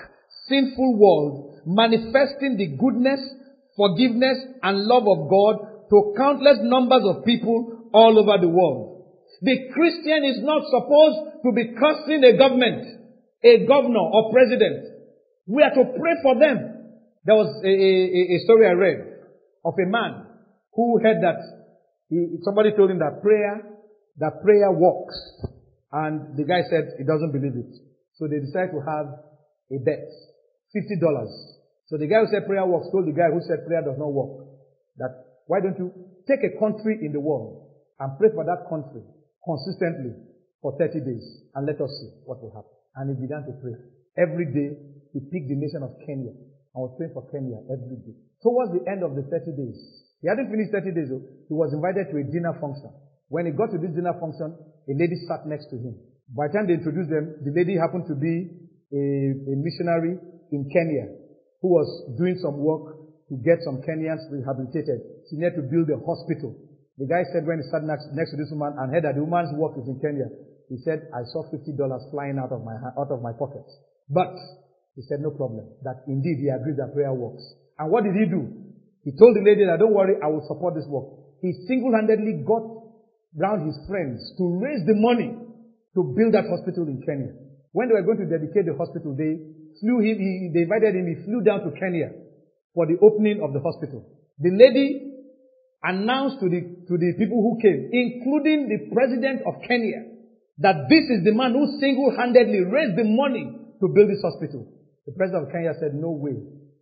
sinful 0.49 0.99
world, 0.99 1.62
manifesting 1.66 2.57
the 2.57 2.76
goodness, 2.76 3.22
forgiveness, 3.78 4.38
and 4.62 4.84
love 4.84 5.07
of 5.07 5.30
God 5.30 5.88
to 5.90 6.14
countless 6.18 6.60
numbers 6.62 7.03
of 7.06 7.24
people 7.24 7.90
all 7.94 8.20
over 8.20 8.41
the 8.41 8.49
world. 8.49 8.94
The 9.45 9.69
Christian 9.77 10.26
is 10.26 10.41
not 10.41 10.65
supposed 10.73 11.45
to 11.45 11.53
be 11.53 11.77
cursing 11.77 12.26
a 12.26 12.34
government, 12.34 12.81
a 13.45 13.61
governor 13.69 14.01
or 14.01 14.34
president. 14.34 14.89
We 15.45 15.61
are 15.61 15.69
to 15.69 15.85
pray 15.85 16.15
for 16.26 16.34
them. 16.41 16.57
There 17.30 17.38
was 17.38 17.61
a, 17.61 17.69
a, 17.69 18.22
a 18.34 18.38
story 18.41 18.65
I 18.65 18.73
read 18.73 18.97
of 19.61 19.73
a 19.77 19.85
man 19.85 20.26
who 20.73 20.97
heard 20.97 21.22
that 21.22 21.38
he, 22.09 22.41
somebody 22.41 22.73
told 22.73 22.89
him 22.89 22.97
that 23.05 23.22
prayer, 23.22 23.61
that 24.17 24.41
prayer 24.41 24.72
works. 24.73 25.13
And 25.93 26.35
the 26.38 26.43
guy 26.43 26.65
said 26.65 26.97
he 26.97 27.05
doesn't 27.05 27.31
believe 27.31 27.53
it. 27.53 27.69
So 28.17 28.26
they 28.26 28.41
decided 28.41 28.73
to 28.73 28.81
have 28.81 29.13
a 29.69 29.77
bet. 29.85 30.09
$50. 30.73 31.05
So 31.85 32.01
the 32.01 32.09
guy 32.09 32.26
who 32.26 32.34
said 32.34 32.49
prayer 32.49 32.65
works 32.65 32.89
told 32.91 33.05
the 33.05 33.13
guy 33.13 33.30
who 33.30 33.45
said 33.45 33.61
prayer 33.69 33.85
does 33.85 34.01
not 34.01 34.09
work 34.09 34.57
that 34.97 35.13
why 35.45 35.61
don't 35.61 35.77
you 35.77 35.93
take 36.26 36.41
a 36.41 36.57
country 36.57 36.97
in 37.05 37.13
the 37.13 37.22
world 37.22 37.69
and 37.99 38.17
pray 38.17 38.30
for 38.34 38.43
that 38.43 38.65
country 38.73 39.05
consistently 39.45 40.17
for 40.65 40.73
30 40.81 41.05
days 41.05 41.26
and 41.53 41.69
let 41.69 41.77
us 41.77 41.93
see 42.01 42.09
what 42.26 42.41
will 42.41 42.51
happen. 42.51 42.73
And 42.97 43.13
he 43.13 43.22
began 43.22 43.45
to 43.45 43.53
pray. 43.61 43.77
Every 44.17 44.49
day, 44.49 44.73
he 45.13 45.22
picked 45.30 45.47
the 45.47 45.55
nation 45.55 45.85
of 45.85 45.93
Kenya 46.01 46.34
and 46.34 46.80
was 46.81 46.97
praying 46.97 47.13
for 47.13 47.30
Kenya 47.30 47.61
every 47.69 48.01
day. 48.01 48.17
Towards 48.41 48.73
the 48.73 48.84
end 48.89 49.05
of 49.05 49.13
the 49.13 49.23
30 49.30 49.53
days, 49.53 49.77
he 50.19 50.27
hadn't 50.27 50.49
finished 50.49 50.73
30 50.73 50.91
days 50.97 51.09
though, 51.13 51.22
he 51.47 51.53
was 51.53 51.69
invited 51.72 52.09
to 52.09 52.17
a 52.17 52.26
dinner 52.26 52.57
function. 52.57 52.89
When 53.30 53.45
he 53.45 53.53
got 53.53 53.69
to 53.72 53.77
this 53.77 53.93
dinner 53.93 54.17
function, 54.17 54.57
a 54.57 54.93
lady 54.97 55.15
sat 55.30 55.45
next 55.45 55.69
to 55.69 55.77
him. 55.77 55.93
By 56.34 56.49
the 56.49 56.53
time 56.57 56.65
they 56.65 56.81
introduced 56.81 57.13
them, 57.13 57.38
the 57.45 57.53
lady 57.53 57.77
happened 57.77 58.09
to 58.09 58.17
be 58.17 58.49
a, 58.89 59.03
a 59.53 59.55
missionary 59.61 60.17
in 60.49 60.65
Kenya 60.73 61.13
who 61.61 61.69
was 61.69 61.88
doing 62.17 62.38
some 62.41 62.57
work 62.57 62.97
to 63.30 63.38
get 63.41 63.61
some 63.61 63.81
Kenyans 63.81 64.26
rehabilitated. 64.30 65.01
She 65.30 65.38
needed 65.38 65.57
to 65.57 65.65
build 65.65 65.89
a 65.89 65.97
hospital 66.01 66.53
the 66.97 67.07
guy 67.07 67.27
said 67.35 67.43
when 67.43 67.59
he 67.59 67.65
sat 67.67 67.84
next, 67.84 68.07
next 68.15 68.31
to 68.31 68.38
this 68.39 68.47
woman 68.55 68.72
and 68.80 68.88
heard 68.88 69.03
that 69.03 69.19
the 69.19 69.23
woman's 69.23 69.51
work 69.59 69.76
is 69.76 69.88
in 69.88 69.99
Kenya, 69.99 70.31
he 70.72 70.80
said, 70.81 71.11
I 71.11 71.27
saw 71.27 71.43
$50 71.51 71.76
flying 72.11 72.39
out 72.39 72.55
of 72.55 72.63
my, 72.63 72.76
out 72.95 73.11
of 73.11 73.22
my 73.22 73.35
pocket. 73.35 73.67
But, 74.09 74.34
he 74.95 75.03
said, 75.03 75.19
no 75.19 75.31
problem. 75.35 75.67
That 75.84 76.07
indeed 76.07 76.39
he 76.39 76.47
agreed 76.47 76.80
that 76.80 76.95
prayer 76.95 77.13
works. 77.13 77.43
And 77.77 77.91
what 77.91 78.07
did 78.07 78.15
he 78.15 78.26
do? 78.26 78.47
He 79.03 79.11
told 79.13 79.35
the 79.35 79.43
lady 79.43 79.67
that 79.67 79.77
don't 79.77 79.93
worry, 79.93 80.15
I 80.23 80.31
will 80.31 80.47
support 80.47 80.73
this 80.73 80.88
work. 80.88 81.11
He 81.43 81.53
single-handedly 81.67 82.47
got 82.47 82.63
round 83.35 83.67
his 83.67 83.77
friends 83.85 84.23
to 84.39 84.43
raise 84.57 84.81
the 84.88 84.95
money 84.95 85.35
to 85.99 86.01
build 86.15 86.34
that 86.34 86.47
hospital 86.47 86.88
in 86.88 87.03
Kenya. 87.03 87.35
When 87.76 87.91
they 87.91 87.95
were 87.99 88.07
going 88.07 88.23
to 88.23 88.30
dedicate 88.31 88.65
the 88.65 88.73
hospital, 88.80 89.13
they 89.13 89.35
flew 89.84 89.99
him, 89.99 90.15
he, 90.15 90.49
they 90.55 90.63
invited 90.63 90.95
him, 90.95 91.05
he 91.11 91.27
flew 91.27 91.43
down 91.43 91.67
to 91.67 91.76
Kenya 91.76 92.15
for 92.73 92.88
the 92.88 92.95
opening 93.03 93.43
of 93.43 93.51
the 93.51 93.59
hospital. 93.59 94.03
The 94.39 94.51
lady 94.51 95.14
announced 95.86 96.41
to 96.41 96.49
the, 96.49 96.62
to 96.90 96.94
the 96.98 97.14
people 97.22 97.38
who 97.45 97.62
came, 97.62 97.94
including 97.94 98.66
the 98.66 98.90
president 98.90 99.45
of 99.45 99.62
Kenya, 99.70 100.18
that 100.66 100.90
this 100.90 101.06
is 101.14 101.22
the 101.22 101.36
man 101.38 101.53
who 101.53 101.68
single-handedly 101.78 102.66
raised 102.66 102.98
the 102.98 103.06
money 103.06 103.45
to 103.78 103.86
build 103.94 104.10
this 104.10 104.24
hospital. 104.26 104.66
The 105.06 105.14
president 105.14 105.45
of 105.45 105.53
Kenya 105.53 105.78
said, 105.78 105.94
no 105.94 106.10
way. 106.10 106.34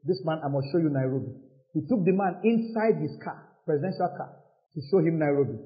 This 0.08 0.24
man, 0.24 0.40
I 0.40 0.48
must 0.48 0.72
show 0.72 0.80
you 0.80 0.88
Nairobi. 0.88 1.36
He 1.74 1.82
took 1.90 2.06
the 2.06 2.14
man 2.14 2.40
inside 2.46 3.02
his 3.02 3.18
car, 3.20 3.50
presidential 3.66 4.14
car, 4.16 4.32
to 4.76 4.80
show 4.88 5.04
him 5.04 5.20
Nairobi. 5.20 5.58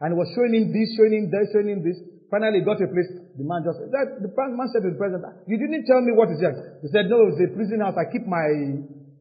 And 0.00 0.14
was 0.14 0.30
showing 0.32 0.54
him 0.54 0.70
this, 0.70 0.94
showing 0.94 1.12
him 1.12 1.26
that, 1.34 1.50
showing 1.50 1.68
him 1.68 1.82
this. 1.82 1.98
Finally, 2.30 2.62
got 2.62 2.78
a 2.78 2.86
place, 2.86 3.08
the 3.36 3.42
man 3.42 3.64
just, 3.64 3.80
that, 3.90 4.20
the 4.22 4.30
man 4.30 4.68
said 4.70 4.84
to 4.84 4.92
the 4.92 5.00
president, 5.00 5.24
you 5.48 5.56
didn't 5.58 5.88
tell 5.88 5.98
me 6.00 6.12
what 6.12 6.30
is 6.30 6.38
here. 6.38 6.78
He 6.84 6.88
said, 6.92 7.08
no, 7.10 7.26
it's 7.32 7.40
a 7.40 7.48
prison 7.56 7.80
house. 7.80 7.96
I 7.98 8.06
keep 8.06 8.28
my, 8.28 8.46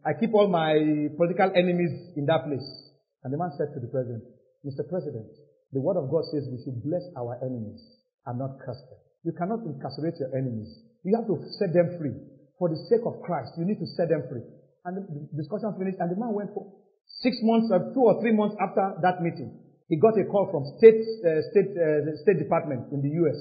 I 0.06 0.14
keep 0.14 0.36
all 0.36 0.52
my 0.52 0.76
political 1.16 1.50
enemies 1.56 2.14
in 2.20 2.28
that 2.28 2.46
place. 2.46 2.87
And 3.28 3.36
the 3.36 3.44
man 3.44 3.52
said 3.60 3.76
to 3.76 3.84
the 3.84 3.92
president, 3.92 4.24
Mr. 4.64 4.88
President, 4.88 5.28
the 5.76 5.84
word 5.84 6.00
of 6.00 6.08
God 6.08 6.24
says 6.32 6.48
we 6.48 6.64
should 6.64 6.80
bless 6.80 7.04
our 7.20 7.36
enemies 7.44 7.84
and 8.24 8.40
not 8.40 8.56
curse 8.64 8.80
them. 8.88 9.04
You 9.28 9.36
cannot 9.36 9.68
incarcerate 9.68 10.16
your 10.16 10.32
enemies. 10.32 10.72
You 11.04 11.12
have 11.20 11.28
to 11.28 11.36
set 11.60 11.76
them 11.76 12.00
free. 12.00 12.16
For 12.56 12.72
the 12.72 12.80
sake 12.88 13.04
of 13.04 13.20
Christ, 13.28 13.52
you 13.60 13.68
need 13.68 13.84
to 13.84 13.90
set 14.00 14.08
them 14.08 14.24
free. 14.32 14.48
And 14.88 15.04
the 15.04 15.04
discussion 15.36 15.76
finished, 15.76 16.00
and 16.00 16.08
the 16.08 16.16
man 16.16 16.32
went 16.32 16.56
for 16.56 16.72
six 17.20 17.36
months, 17.44 17.68
uh, 17.68 17.92
two 17.92 18.08
or 18.08 18.16
three 18.24 18.32
months 18.32 18.56
after 18.64 18.96
that 19.04 19.20
meeting. 19.20 19.60
He 19.92 20.00
got 20.00 20.16
a 20.16 20.24
call 20.24 20.48
from 20.48 20.64
state, 20.80 21.04
uh, 21.28 21.44
state, 21.52 21.76
uh, 21.76 22.08
state 22.24 22.40
department 22.40 22.96
in 22.96 23.04
the 23.04 23.12
U.S. 23.28 23.36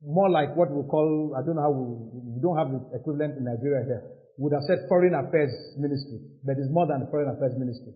More 0.00 0.32
like 0.32 0.56
what 0.56 0.72
we 0.72 0.80
call, 0.88 1.36
I 1.36 1.44
don't 1.44 1.60
know 1.60 1.66
how 1.68 1.76
we, 1.76 1.92
we 2.24 2.40
don't 2.40 2.56
have 2.56 2.72
the 2.72 2.80
equivalent 2.96 3.36
in 3.36 3.44
Nigeria 3.44 3.84
here. 3.84 4.00
Would 4.40 4.56
have 4.56 4.64
said 4.64 4.88
foreign 4.88 5.12
affairs 5.12 5.52
ministry, 5.76 6.24
but 6.40 6.56
it's 6.56 6.72
more 6.72 6.88
than 6.88 7.04
the 7.04 7.08
foreign 7.12 7.28
affairs 7.28 7.52
ministry. 7.60 7.92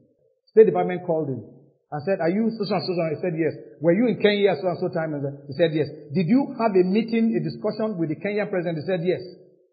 State 0.55 0.71
Department 0.71 1.03
called 1.03 1.35
him 1.35 1.43
and 1.91 2.01
said, 2.07 2.23
are 2.23 2.31
you 2.31 2.47
so 2.55 2.63
and 2.63 2.83
so 2.87 2.95
and 2.95 3.11
He 3.15 3.19
said, 3.19 3.35
yes. 3.35 3.55
Were 3.83 3.91
you 3.91 4.07
in 4.07 4.23
Kenya 4.23 4.55
so 4.63 4.71
and 4.71 4.79
so 4.79 4.87
time? 4.95 5.19
He 5.51 5.55
said, 5.59 5.75
yes. 5.75 5.91
Did 6.15 6.31
you 6.31 6.55
have 6.63 6.71
a 6.71 6.85
meeting, 6.87 7.35
a 7.35 7.43
discussion 7.43 7.99
with 7.99 8.15
the 8.15 8.19
Kenyan 8.23 8.51
president? 8.51 8.79
He 8.79 8.87
said, 8.87 9.03
yes. 9.03 9.19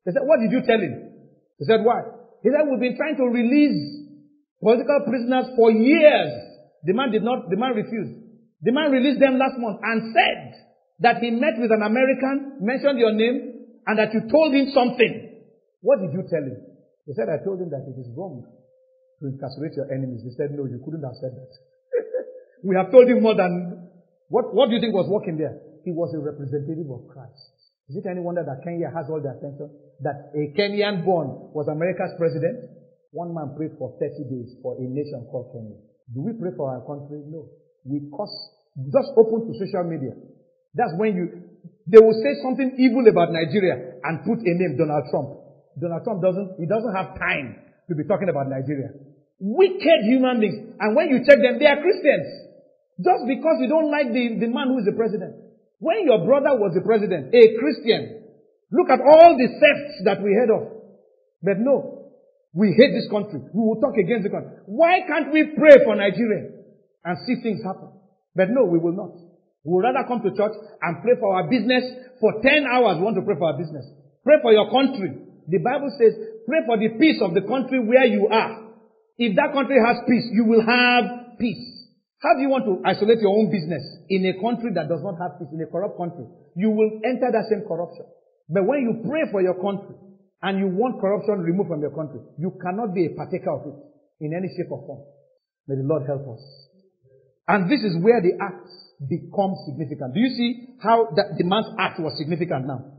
They 0.05 0.13
said, 0.13 0.25
what 0.25 0.41
did 0.41 0.49
you 0.49 0.65
tell 0.65 0.81
him? 0.81 1.21
He 1.61 1.65
said, 1.69 1.85
why? 1.85 2.01
He 2.41 2.49
said, 2.49 2.65
we've 2.65 2.81
been 2.81 2.97
trying 2.97 3.13
to 3.21 3.29
release 3.29 3.77
political 4.57 5.05
prisoners 5.05 5.53
for 5.53 5.69
years. 5.69 6.33
The 6.85 6.97
man 6.97 7.13
did 7.13 7.21
not, 7.21 7.45
the 7.53 7.61
man 7.61 7.77
refused. 7.77 8.17
The 8.65 8.73
man 8.73 8.89
released 8.89 9.21
them 9.21 9.37
last 9.37 9.57
month 9.61 9.81
and 9.85 10.13
said 10.17 10.41
that 11.05 11.21
he 11.21 11.29
met 11.29 11.61
with 11.61 11.69
an 11.69 11.85
American, 11.85 12.57
mentioned 12.61 12.97
your 12.97 13.13
name, 13.13 13.65
and 13.85 13.97
that 13.97 14.13
you 14.13 14.25
told 14.29 14.53
him 14.53 14.73
something. 14.73 15.45
What 15.81 16.01
did 16.01 16.13
you 16.13 16.25
tell 16.25 16.41
him? 16.41 16.57
He 17.05 17.13
said, 17.13 17.29
I 17.29 17.41
told 17.45 17.61
him 17.61 17.69
that 17.69 17.85
it 17.85 17.97
is 17.97 18.09
wrong 18.17 18.45
to 19.21 19.29
incarcerate 19.29 19.77
your 19.77 19.87
enemies. 19.93 20.25
He 20.25 20.33
said, 20.33 20.51
no, 20.57 20.65
you 20.65 20.81
couldn't 20.81 21.05
have 21.05 21.15
said 21.21 21.37
that. 21.37 21.51
we 22.67 22.73
have 22.75 22.89
told 22.89 23.07
you 23.07 23.21
more 23.21 23.37
than, 23.37 23.87
what, 24.27 24.53
what 24.53 24.67
do 24.69 24.75
you 24.75 24.81
think 24.81 24.97
was 24.97 25.05
working 25.07 25.37
there? 25.37 25.61
He 25.85 25.93
was 25.93 26.09
a 26.17 26.21
representative 26.21 26.89
of 26.89 27.05
Christ. 27.09 27.61
Is 27.89 28.01
it 28.01 28.05
any 28.09 28.21
wonder 28.21 28.41
that 28.41 28.63
Kenya 28.65 28.89
has 28.89 29.09
all 29.09 29.21
the 29.21 29.29
attention? 29.35 29.69
That 30.01 30.33
a 30.33 30.49
Kenyan 30.57 31.05
born 31.05 31.53
was 31.53 31.69
America's 31.69 32.15
president? 32.17 32.65
One 33.11 33.35
man 33.35 33.53
prayed 33.53 33.75
for 33.77 33.93
30 33.99 34.31
days 34.31 34.55
for 34.63 34.79
a 34.79 34.85
nation 34.87 35.27
called 35.29 35.51
Kenya. 35.51 35.75
Do 36.15 36.23
we 36.23 36.31
pray 36.39 36.55
for 36.55 36.71
our 36.71 36.81
country? 36.87 37.19
No. 37.27 37.51
We 37.83 38.07
cause, 38.09 38.31
just 38.89 39.11
open 39.19 39.43
to 39.45 39.51
social 39.59 39.83
media. 39.83 40.15
That's 40.73 40.95
when 40.95 41.19
you, 41.19 41.25
they 41.91 41.99
will 41.99 42.15
say 42.23 42.39
something 42.39 42.79
evil 42.79 43.03
about 43.11 43.35
Nigeria 43.35 43.99
and 44.07 44.23
put 44.23 44.39
a 44.39 44.53
name, 44.55 44.79
Donald 44.79 45.11
Trump. 45.11 45.29
Donald 45.75 46.03
Trump 46.07 46.23
doesn't, 46.23 46.55
he 46.63 46.65
doesn't 46.65 46.95
have 46.95 47.19
time 47.19 47.59
to 47.89 47.93
be 47.95 48.07
talking 48.07 48.31
about 48.31 48.47
Nigeria. 48.47 48.95
Wicked 49.41 50.05
human 50.05 50.39
beings. 50.39 50.77
And 50.77 50.95
when 50.95 51.09
you 51.09 51.25
check 51.25 51.41
them, 51.41 51.57
they 51.57 51.65
are 51.65 51.81
Christians. 51.81 52.29
Just 53.01 53.25
because 53.25 53.57
you 53.57 53.67
don't 53.67 53.89
like 53.89 54.13
the, 54.13 54.37
the 54.37 54.45
man 54.45 54.69
who 54.69 54.77
is 54.77 54.85
the 54.85 54.93
president. 54.93 55.33
When 55.81 56.05
your 56.05 56.21
brother 56.21 56.53
was 56.61 56.77
the 56.77 56.85
president, 56.85 57.33
a 57.33 57.43
Christian, 57.57 58.21
look 58.69 58.93
at 58.93 59.01
all 59.01 59.33
the 59.33 59.49
sects 59.57 60.05
that 60.05 60.21
we 60.21 60.37
heard 60.37 60.53
of. 60.53 60.69
But 61.41 61.57
no, 61.57 62.13
we 62.53 62.77
hate 62.77 62.93
this 62.93 63.09
country. 63.09 63.41
We 63.49 63.61
will 63.65 63.81
talk 63.81 63.97
against 63.97 64.29
the 64.29 64.33
country. 64.33 64.61
Why 64.69 65.01
can't 65.09 65.33
we 65.33 65.57
pray 65.57 65.81
for 65.81 65.97
Nigeria 65.97 66.61
and 67.01 67.17
see 67.25 67.41
things 67.41 67.65
happen? 67.65 67.89
But 68.37 68.53
no, 68.53 68.69
we 68.69 68.77
will 68.77 68.93
not. 68.93 69.17
We 69.65 69.73
would 69.73 69.89
rather 69.89 70.05
come 70.05 70.21
to 70.21 70.29
church 70.37 70.53
and 70.81 71.01
pray 71.01 71.17
for 71.17 71.33
our 71.33 71.49
business 71.49 71.81
for 72.21 72.45
10 72.45 72.69
hours. 72.69 73.01
We 73.01 73.03
want 73.09 73.17
to 73.17 73.25
pray 73.25 73.41
for 73.41 73.49
our 73.49 73.57
business. 73.57 73.89
Pray 74.23 74.37
for 74.41 74.53
your 74.53 74.69
country. 74.69 75.17
The 75.49 75.57
Bible 75.57 75.89
says, 75.97 76.13
pray 76.45 76.61
for 76.69 76.77
the 76.77 76.93
peace 77.01 77.17
of 77.25 77.33
the 77.33 77.41
country 77.41 77.81
where 77.81 78.05
you 78.05 78.29
are. 78.29 78.70
If 79.21 79.37
that 79.37 79.53
country 79.53 79.77
has 79.77 80.01
peace, 80.09 80.33
you 80.33 80.49
will 80.49 80.65
have 80.65 81.37
peace. 81.37 81.61
How 82.25 82.33
do 82.33 82.41
you 82.41 82.49
want 82.49 82.65
to 82.65 82.81
isolate 82.81 83.21
your 83.21 83.29
own 83.29 83.53
business 83.53 83.85
in 84.09 84.25
a 84.25 84.33
country 84.41 84.73
that 84.73 84.89
does 84.89 85.05
not 85.05 85.21
have 85.21 85.37
peace, 85.37 85.53
in 85.53 85.61
a 85.61 85.69
corrupt 85.69 85.93
country? 85.93 86.25
You 86.57 86.73
will 86.73 86.89
enter 87.05 87.29
that 87.29 87.45
same 87.45 87.61
corruption. 87.69 88.09
But 88.49 88.65
when 88.65 88.81
you 88.81 89.05
pray 89.05 89.29
for 89.29 89.45
your 89.45 89.61
country 89.61 89.93
and 90.41 90.57
you 90.57 90.73
want 90.73 90.97
corruption 90.97 91.45
removed 91.45 91.69
from 91.69 91.85
your 91.85 91.93
country, 91.93 92.17
you 92.41 92.57
cannot 92.65 92.97
be 92.97 93.05
a 93.05 93.13
partaker 93.13 93.53
of 93.53 93.69
it 93.69 93.77
in 94.25 94.33
any 94.33 94.49
shape 94.57 94.73
or 94.73 94.81
form. 94.89 95.05
May 95.69 95.77
the 95.77 95.85
Lord 95.85 96.09
help 96.09 96.25
us. 96.25 96.41
And 97.45 97.69
this 97.69 97.85
is 97.85 98.01
where 98.01 98.25
the 98.25 98.41
act 98.41 98.73
becomes 99.05 99.61
significant. 99.69 100.17
Do 100.17 100.19
you 100.19 100.33
see 100.33 100.81
how 100.81 101.13
that 101.13 101.37
the 101.37 101.45
man's 101.45 101.69
act 101.77 102.01
was 102.01 102.17
significant 102.17 102.65
now? 102.65 102.89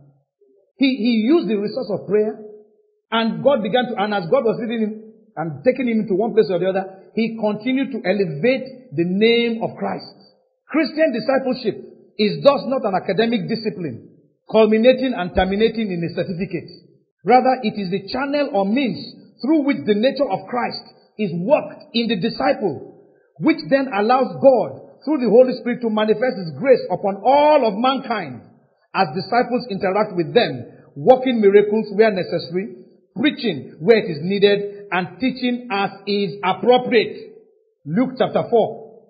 He, 0.79 0.87
he 0.87 1.27
used 1.27 1.51
the 1.51 1.59
resource 1.59 1.91
of 1.91 2.07
prayer 2.07 2.39
and 3.11 3.43
God 3.43 3.67
began 3.67 3.91
to, 3.91 3.99
and 3.99 4.15
as 4.15 4.31
God 4.31 4.47
was 4.47 4.63
leading 4.63 4.87
him 4.87 5.02
and 5.37 5.65
taking 5.65 5.89
him 5.89 6.01
into 6.01 6.15
one 6.15 6.35
place 6.35 6.51
or 6.51 6.59
the 6.59 6.69
other, 6.69 7.11
he 7.15 7.39
continued 7.41 7.93
to 7.93 8.01
elevate 8.05 8.95
the 8.97 9.05
name 9.07 9.63
of 9.63 9.77
Christ. 9.79 10.13
Christian 10.69 11.13
discipleship 11.13 11.77
is 12.19 12.43
thus 12.45 12.65
not 12.69 12.85
an 12.85 12.95
academic 12.97 13.49
discipline 13.49 14.13
culminating 14.53 15.17
and 15.17 15.35
terminating 15.35 15.89
in 15.89 16.05
a 16.05 16.11
certificate. 16.13 16.69
Rather, 17.25 17.57
it 17.65 17.79
is 17.81 17.89
the 17.89 18.05
channel 18.13 18.51
or 18.53 18.69
means 18.69 19.01
through 19.41 19.65
which 19.65 19.81
the 19.89 19.97
nature 19.97 20.29
of 20.29 20.47
Christ 20.47 20.85
is 21.19 21.33
worked 21.33 21.83
in 21.95 22.09
the 22.09 22.21
disciple, 22.21 23.01
which 23.39 23.59
then 23.71 23.89
allows 23.89 24.37
God, 24.43 25.01
through 25.05 25.25
the 25.25 25.33
Holy 25.33 25.57
Spirit, 25.59 25.81
to 25.83 25.91
manifest 25.91 26.37
His 26.37 26.53
grace 26.61 26.83
upon 26.91 27.23
all 27.25 27.67
of 27.67 27.75
mankind 27.81 28.43
as 28.95 29.09
disciples 29.17 29.67
interact 29.71 30.15
with 30.15 30.35
them, 30.35 30.69
working 30.95 31.41
miracles 31.41 31.89
where 31.97 32.13
necessary, 32.13 32.77
preaching 33.17 33.77
where 33.81 33.99
it 33.99 34.11
is 34.11 34.21
needed, 34.21 34.72
and 34.93 35.19
teaching 35.19 35.69
as 35.73 35.91
is 36.07 36.37
appropriate. 36.45 37.33
Luke 37.87 38.11
chapter 38.19 38.45
4, 38.49 39.01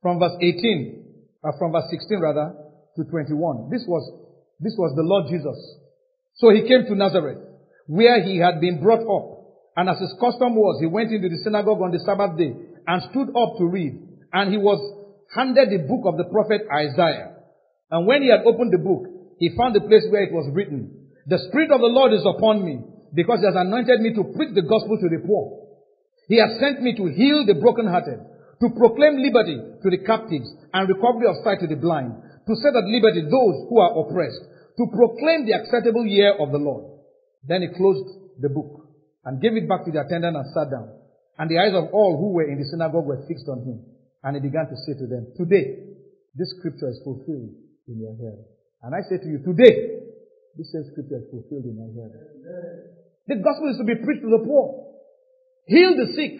from 0.00 0.20
verse 0.20 0.38
18, 0.40 1.04
uh, 1.44 1.50
from 1.58 1.72
verse 1.72 1.90
16 1.90 2.20
rather, 2.20 2.54
to 2.96 3.04
21. 3.04 3.68
This 3.68 3.84
was, 3.86 4.06
this 4.60 4.74
was 4.78 4.94
the 4.96 5.02
Lord 5.02 5.26
Jesus. 5.28 5.58
So 6.36 6.50
he 6.50 6.62
came 6.62 6.86
to 6.86 6.94
Nazareth, 6.94 7.38
where 7.86 8.22
he 8.22 8.38
had 8.38 8.60
been 8.60 8.80
brought 8.80 9.02
up. 9.02 9.42
And 9.76 9.90
as 9.90 9.98
his 9.98 10.14
custom 10.20 10.54
was, 10.54 10.80
he 10.80 10.86
went 10.86 11.10
into 11.10 11.28
the 11.28 11.42
synagogue 11.42 11.82
on 11.82 11.90
the 11.90 12.00
Sabbath 12.06 12.38
day 12.38 12.54
and 12.86 13.02
stood 13.10 13.34
up 13.34 13.58
to 13.58 13.66
read. 13.66 13.98
And 14.32 14.52
he 14.52 14.58
was 14.58 14.78
handed 15.34 15.70
the 15.70 15.88
book 15.88 16.06
of 16.06 16.16
the 16.16 16.30
prophet 16.30 16.62
Isaiah. 16.70 17.34
And 17.90 18.06
when 18.06 18.22
he 18.22 18.30
had 18.30 18.46
opened 18.46 18.72
the 18.72 18.78
book, 18.78 19.04
he 19.38 19.50
found 19.56 19.74
the 19.74 19.80
place 19.80 20.04
where 20.08 20.22
it 20.22 20.32
was 20.32 20.48
written, 20.54 21.10
The 21.26 21.38
Spirit 21.50 21.72
of 21.72 21.80
the 21.80 21.90
Lord 21.90 22.12
is 22.12 22.24
upon 22.24 22.64
me, 22.64 22.80
because 23.14 23.40
he 23.40 23.46
has 23.46 23.56
anointed 23.56 24.00
me 24.00 24.16
to 24.16 24.24
preach 24.32 24.56
the 24.56 24.64
gospel 24.64 24.96
to 24.96 25.08
the 25.08 25.20
poor. 25.24 25.62
He 26.28 26.40
has 26.40 26.56
sent 26.60 26.80
me 26.80 26.96
to 26.96 27.12
heal 27.12 27.44
the 27.44 27.60
brokenhearted, 27.60 28.18
to 28.60 28.66
proclaim 28.78 29.20
liberty 29.20 29.58
to 29.58 29.88
the 29.90 30.00
captives 30.06 30.48
and 30.72 30.88
recovery 30.88 31.28
of 31.28 31.42
sight 31.44 31.60
to 31.60 31.68
the 31.68 31.76
blind, 31.76 32.14
to 32.46 32.52
set 32.56 32.72
at 32.72 32.88
liberty 32.88 33.26
those 33.28 33.68
who 33.68 33.76
are 33.78 33.92
oppressed, 34.00 34.42
to 34.78 34.84
proclaim 34.88 35.44
the 35.44 35.52
acceptable 35.52 36.06
year 36.06 36.32
of 36.40 36.50
the 36.50 36.62
Lord. 36.62 36.88
Then 37.44 37.62
he 37.62 37.68
closed 37.76 38.08
the 38.40 38.48
book 38.48 38.88
and 39.24 39.42
gave 39.42 39.54
it 39.54 39.68
back 39.68 39.84
to 39.84 39.92
the 39.92 40.00
attendant 40.00 40.36
and 40.36 40.46
sat 40.54 40.70
down. 40.70 40.88
And 41.38 41.50
the 41.50 41.58
eyes 41.58 41.74
of 41.74 41.92
all 41.92 42.16
who 42.16 42.32
were 42.32 42.48
in 42.48 42.58
the 42.58 42.64
synagogue 42.64 43.06
were 43.06 43.24
fixed 43.28 43.48
on 43.48 43.66
him. 43.66 43.82
And 44.22 44.36
he 44.36 44.40
began 44.40 44.70
to 44.70 44.76
say 44.86 44.94
to 44.94 45.06
them, 45.06 45.34
Today, 45.36 45.92
this 46.34 46.54
scripture 46.58 46.88
is 46.88 47.00
fulfilled 47.04 47.50
in 47.88 47.98
your 47.98 48.14
hearing. 48.16 48.46
And 48.82 48.94
I 48.94 49.02
say 49.08 49.18
to 49.18 49.28
you, 49.28 49.42
today, 49.42 50.11
this 50.56 50.68
same 50.72 50.84
scripture 50.92 51.16
is 51.16 51.26
fulfilled 51.32 51.64
in 51.64 51.76
hearing. 51.76 52.12
The 53.26 53.36
gospel 53.40 53.70
is 53.72 53.78
to 53.80 53.86
be 53.88 53.96
preached 54.04 54.22
to 54.22 54.30
the 54.30 54.42
poor. 54.44 54.92
Heal 55.66 55.96
the 55.96 56.12
sick. 56.12 56.36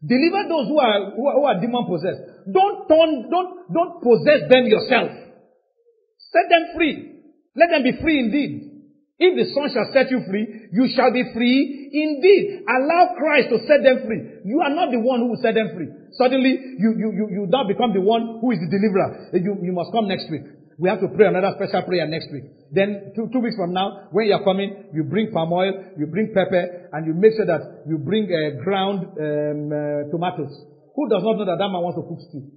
Deliver 0.00 0.48
those 0.48 0.66
who 0.68 0.78
are, 0.78 1.12
who 1.12 1.24
are, 1.28 1.34
who 1.34 1.44
are 1.44 1.60
demon 1.60 1.84
possessed. 1.84 2.22
Don't 2.48 2.88
turn, 2.88 3.28
don't, 3.28 3.68
don't 3.72 3.94
possess 4.00 4.48
them 4.48 4.64
yourself. 4.64 5.12
Set 6.32 6.46
them 6.48 6.64
free. 6.76 7.20
Let 7.56 7.70
them 7.74 7.82
be 7.82 7.98
free 8.00 8.20
indeed. 8.20 8.70
If 9.20 9.36
the 9.36 9.52
Son 9.52 9.68
shall 9.68 9.92
set 9.92 10.08
you 10.08 10.24
free, 10.30 10.72
you 10.72 10.88
shall 10.96 11.12
be 11.12 11.28
free 11.34 11.92
indeed. 11.92 12.64
Allow 12.64 13.18
Christ 13.18 13.52
to 13.52 13.60
set 13.68 13.84
them 13.84 14.08
free. 14.08 14.48
You 14.48 14.64
are 14.64 14.72
not 14.72 14.88
the 14.88 15.00
one 15.00 15.20
who 15.20 15.36
will 15.36 15.42
set 15.42 15.52
them 15.52 15.76
free. 15.76 15.88
Suddenly, 16.16 16.80
you, 16.80 16.96
you, 16.96 17.08
you, 17.12 17.24
you 17.28 17.42
now 17.50 17.68
become 17.68 17.92
the 17.92 18.00
one 18.00 18.40
who 18.40 18.52
is 18.52 18.60
the 18.64 18.70
deliverer. 18.72 19.28
You, 19.36 19.60
you 19.60 19.72
must 19.76 19.92
come 19.92 20.08
next 20.08 20.30
week. 20.30 20.48
We 20.80 20.88
have 20.88 21.04
to 21.04 21.12
pray 21.12 21.28
another 21.28 21.52
special 21.60 21.84
prayer 21.84 22.08
next 22.08 22.32
week. 22.32 22.72
Then 22.72 23.12
two, 23.12 23.28
two 23.28 23.44
weeks 23.44 23.60
from 23.60 23.76
now, 23.76 24.08
when 24.16 24.32
you 24.32 24.34
are 24.34 24.40
coming, 24.40 24.88
you 24.96 25.04
bring 25.04 25.28
palm 25.28 25.52
oil, 25.52 25.76
you 26.00 26.08
bring 26.08 26.32
pepper, 26.32 26.88
and 26.96 27.04
you 27.04 27.12
make 27.12 27.36
sure 27.36 27.44
that 27.44 27.84
you 27.84 28.00
bring 28.00 28.24
uh, 28.32 28.64
ground 28.64 29.04
um, 29.20 29.68
uh, 29.68 30.08
tomatoes. 30.08 30.48
Who 30.96 31.04
does 31.12 31.20
not 31.20 31.36
know 31.36 31.44
that 31.44 31.60
that 31.60 31.68
man 31.68 31.84
wants 31.84 32.00
to 32.00 32.08
cook 32.08 32.24
stew? 32.32 32.48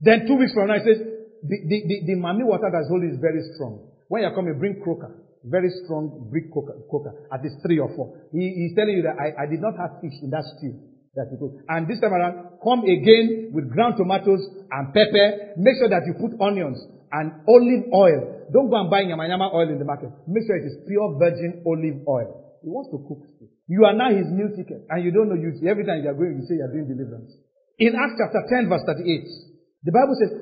Then 0.00 0.24
two 0.24 0.40
weeks 0.40 0.56
from 0.56 0.72
now, 0.72 0.80
he 0.80 0.88
says, 0.88 0.96
the, 1.44 1.56
the, 1.68 1.78
the, 1.84 1.96
the 2.08 2.16
mami 2.16 2.40
water 2.40 2.72
that's 2.72 2.88
holding 2.88 3.12
is 3.12 3.20
very 3.20 3.44
strong. 3.52 3.84
When 4.08 4.24
you 4.24 4.32
are 4.32 4.34
coming, 4.34 4.56
bring 4.56 4.80
croaker. 4.80 5.12
Very 5.44 5.68
strong 5.84 6.32
coca, 6.50 6.74
coca, 6.90 7.12
at 7.30 7.44
least 7.44 7.60
three 7.62 7.78
or 7.78 7.92
four. 7.94 8.16
He, 8.32 8.64
he's 8.64 8.74
telling 8.74 8.96
you 8.96 9.04
that 9.04 9.14
I, 9.14 9.44
I 9.44 9.46
did 9.46 9.60
not 9.60 9.76
have 9.76 10.00
fish 10.00 10.16
in 10.24 10.32
that 10.32 10.42
stew 10.56 10.74
that 11.14 11.28
you 11.30 11.38
cook. 11.38 11.62
And 11.68 11.86
this 11.86 12.00
time 12.00 12.16
around, 12.16 12.58
come 12.64 12.82
again 12.82 13.52
with 13.52 13.70
ground 13.70 13.94
tomatoes 13.94 14.42
and 14.72 14.90
pepper. 14.90 15.54
Make 15.60 15.76
sure 15.78 15.92
that 15.92 16.02
you 16.02 16.18
put 16.18 16.34
onions 16.40 16.80
and 17.12 17.46
olive 17.46 17.84
oil. 17.92 18.48
Don't 18.52 18.70
go 18.70 18.80
and 18.80 18.90
buy 18.90 19.02
yama 19.02 19.26
yama 19.26 19.50
oil 19.52 19.68
in 19.68 19.78
the 19.78 19.84
market. 19.84 20.10
Make 20.26 20.46
sure 20.46 20.56
it 20.56 20.66
is 20.66 20.78
pure 20.86 21.18
virgin 21.18 21.62
olive 21.66 22.02
oil. 22.06 22.58
He 22.62 22.70
wants 22.70 22.90
to 22.90 22.98
cook. 23.06 23.22
You 23.66 23.84
are 23.84 23.94
now 23.94 24.14
his 24.14 24.30
meal 24.30 24.50
ticket, 24.54 24.86
and 24.90 25.02
you 25.02 25.10
don't 25.10 25.28
know 25.28 25.38
you. 25.38 25.50
Every 25.66 25.82
time 25.82 26.02
you 26.02 26.10
are 26.10 26.18
going, 26.18 26.38
you 26.38 26.46
say 26.46 26.58
you 26.58 26.66
are 26.66 26.70
doing 26.70 26.86
deliverance. 26.86 27.34
In 27.78 27.98
Acts 27.98 28.16
chapter 28.16 28.42
10, 28.46 28.70
verse 28.70 28.86
38, 28.86 29.86
the 29.86 29.92
Bible 29.92 30.16
says, 30.16 30.32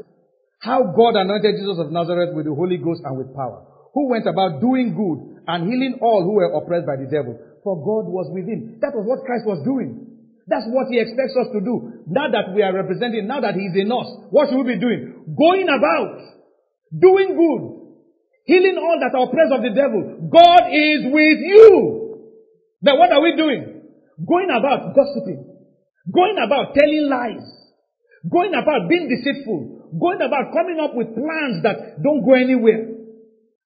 how 0.65 0.81
God 0.97 1.17
anointed 1.21 1.61
Jesus 1.61 1.77
of 1.77 1.93
Nazareth 1.93 2.33
with 2.33 2.49
the 2.49 2.55
Holy 2.57 2.81
Ghost 2.81 3.05
and 3.05 3.21
with 3.21 3.35
power 3.37 3.65
who 3.93 4.09
went 4.09 4.27
about 4.27 4.61
doing 4.65 4.97
good 4.97 5.45
and 5.47 5.69
healing 5.69 6.01
all 6.01 6.25
who 6.25 6.41
were 6.41 6.51
oppressed 6.57 6.89
by 6.89 6.97
the 6.97 7.07
devil. 7.07 7.37
For 7.63 7.77
God 7.81 8.11
was 8.11 8.29
with 8.33 8.45
him. 8.45 8.81
That 8.81 8.93
was 8.93 9.05
what 9.05 9.25
Christ 9.25 9.45
was 9.47 9.63
doing. 9.65 10.05
That's 10.49 10.69
what 10.69 10.93
he 10.93 11.01
expects 11.01 11.33
us 11.41 11.49
to 11.57 11.61
do. 11.61 12.05
Now 12.09 12.29
that 12.29 12.53
we 12.53 12.61
are 12.61 12.75
representing, 12.75 13.25
now 13.25 13.41
that 13.41 13.57
he's 13.57 13.73
in 13.73 13.89
us, 13.89 14.09
what 14.29 14.49
should 14.51 14.61
we 14.61 14.77
be 14.77 14.81
doing? 14.81 15.25
Going 15.33 15.69
about, 15.69 16.21
doing 16.95 17.35
good, 17.35 17.63
healing 18.47 18.79
all 18.79 18.99
that 19.03 19.17
are 19.17 19.27
oppressed 19.27 19.53
of 19.53 19.63
the 19.63 19.75
devil. 19.75 20.31
God 20.31 20.71
is 20.71 21.11
with 21.11 21.39
you. 21.43 21.69
Then 22.83 22.99
what 22.99 23.13
are 23.13 23.23
we 23.23 23.35
doing? 23.37 23.83
Going 24.27 24.51
about 24.51 24.95
gossiping, 24.95 25.43
going 26.13 26.37
about 26.39 26.75
telling 26.75 27.09
lies, 27.11 27.47
going 28.31 28.55
about 28.55 28.89
being 28.89 29.09
deceitful, 29.09 29.91
going 29.99 30.23
about 30.23 30.53
coming 30.53 30.79
up 30.79 30.95
with 30.95 31.15
plans 31.15 31.63
that 31.65 32.03
don't 32.03 32.25
go 32.25 32.35
anywhere 32.35 32.95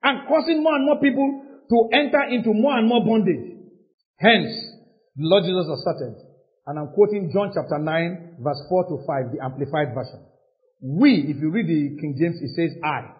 and 0.02 0.28
causing 0.28 0.62
more 0.62 0.76
and 0.76 0.86
more 0.86 1.00
people 1.00 1.44
to 1.68 1.76
enter 1.92 2.22
into 2.30 2.54
more 2.54 2.78
and 2.78 2.88
more 2.88 3.04
bondage. 3.04 3.58
Hence, 4.16 4.48
the 5.16 5.26
Lord 5.26 5.44
Jesus 5.44 5.66
asserted, 5.68 6.16
and 6.66 6.78
I'm 6.78 6.88
quoting 6.94 7.30
John 7.32 7.50
chapter 7.52 7.78
9, 7.78 8.36
verse 8.40 8.62
4 8.68 8.84
to 8.88 8.96
5, 9.04 9.32
the 9.34 9.44
Amplified 9.44 9.94
Version. 9.94 10.24
We, 10.80 11.26
if 11.28 11.42
you 11.42 11.50
read 11.50 11.66
the 11.66 12.00
King 12.00 12.14
James, 12.18 12.38
it 12.40 12.54
says 12.54 12.78
I. 12.82 13.17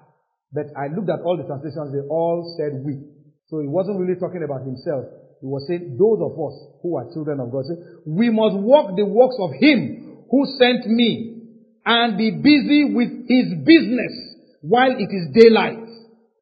But 0.52 0.72
I 0.76 0.88
looked 0.88 1.10
at 1.10 1.20
all 1.20 1.36
the 1.36 1.44
translations, 1.44 1.92
they 1.92 2.04
all 2.08 2.56
said 2.56 2.80
we. 2.84 3.04
So 3.48 3.60
he 3.60 3.68
wasn't 3.68 4.00
really 4.00 4.18
talking 4.18 4.42
about 4.44 4.64
himself. 4.64 5.04
He 5.40 5.46
was 5.46 5.64
saying, 5.68 5.96
those 5.96 6.18
of 6.20 6.34
us 6.34 6.56
who 6.82 6.96
are 6.96 7.06
children 7.12 7.40
of 7.40 7.52
God, 7.52 7.64
say, 7.68 7.76
we 8.06 8.30
must 8.30 8.56
walk 8.56 8.96
the 8.96 9.04
works 9.04 9.36
of 9.38 9.52
him 9.60 10.24
who 10.30 10.40
sent 10.58 10.86
me 10.88 11.38
and 11.84 12.18
be 12.18 12.30
busy 12.30 12.92
with 12.92 13.28
his 13.28 13.54
business 13.64 14.12
while 14.60 14.92
it 14.92 15.08
is 15.08 15.32
daylight. 15.32 15.84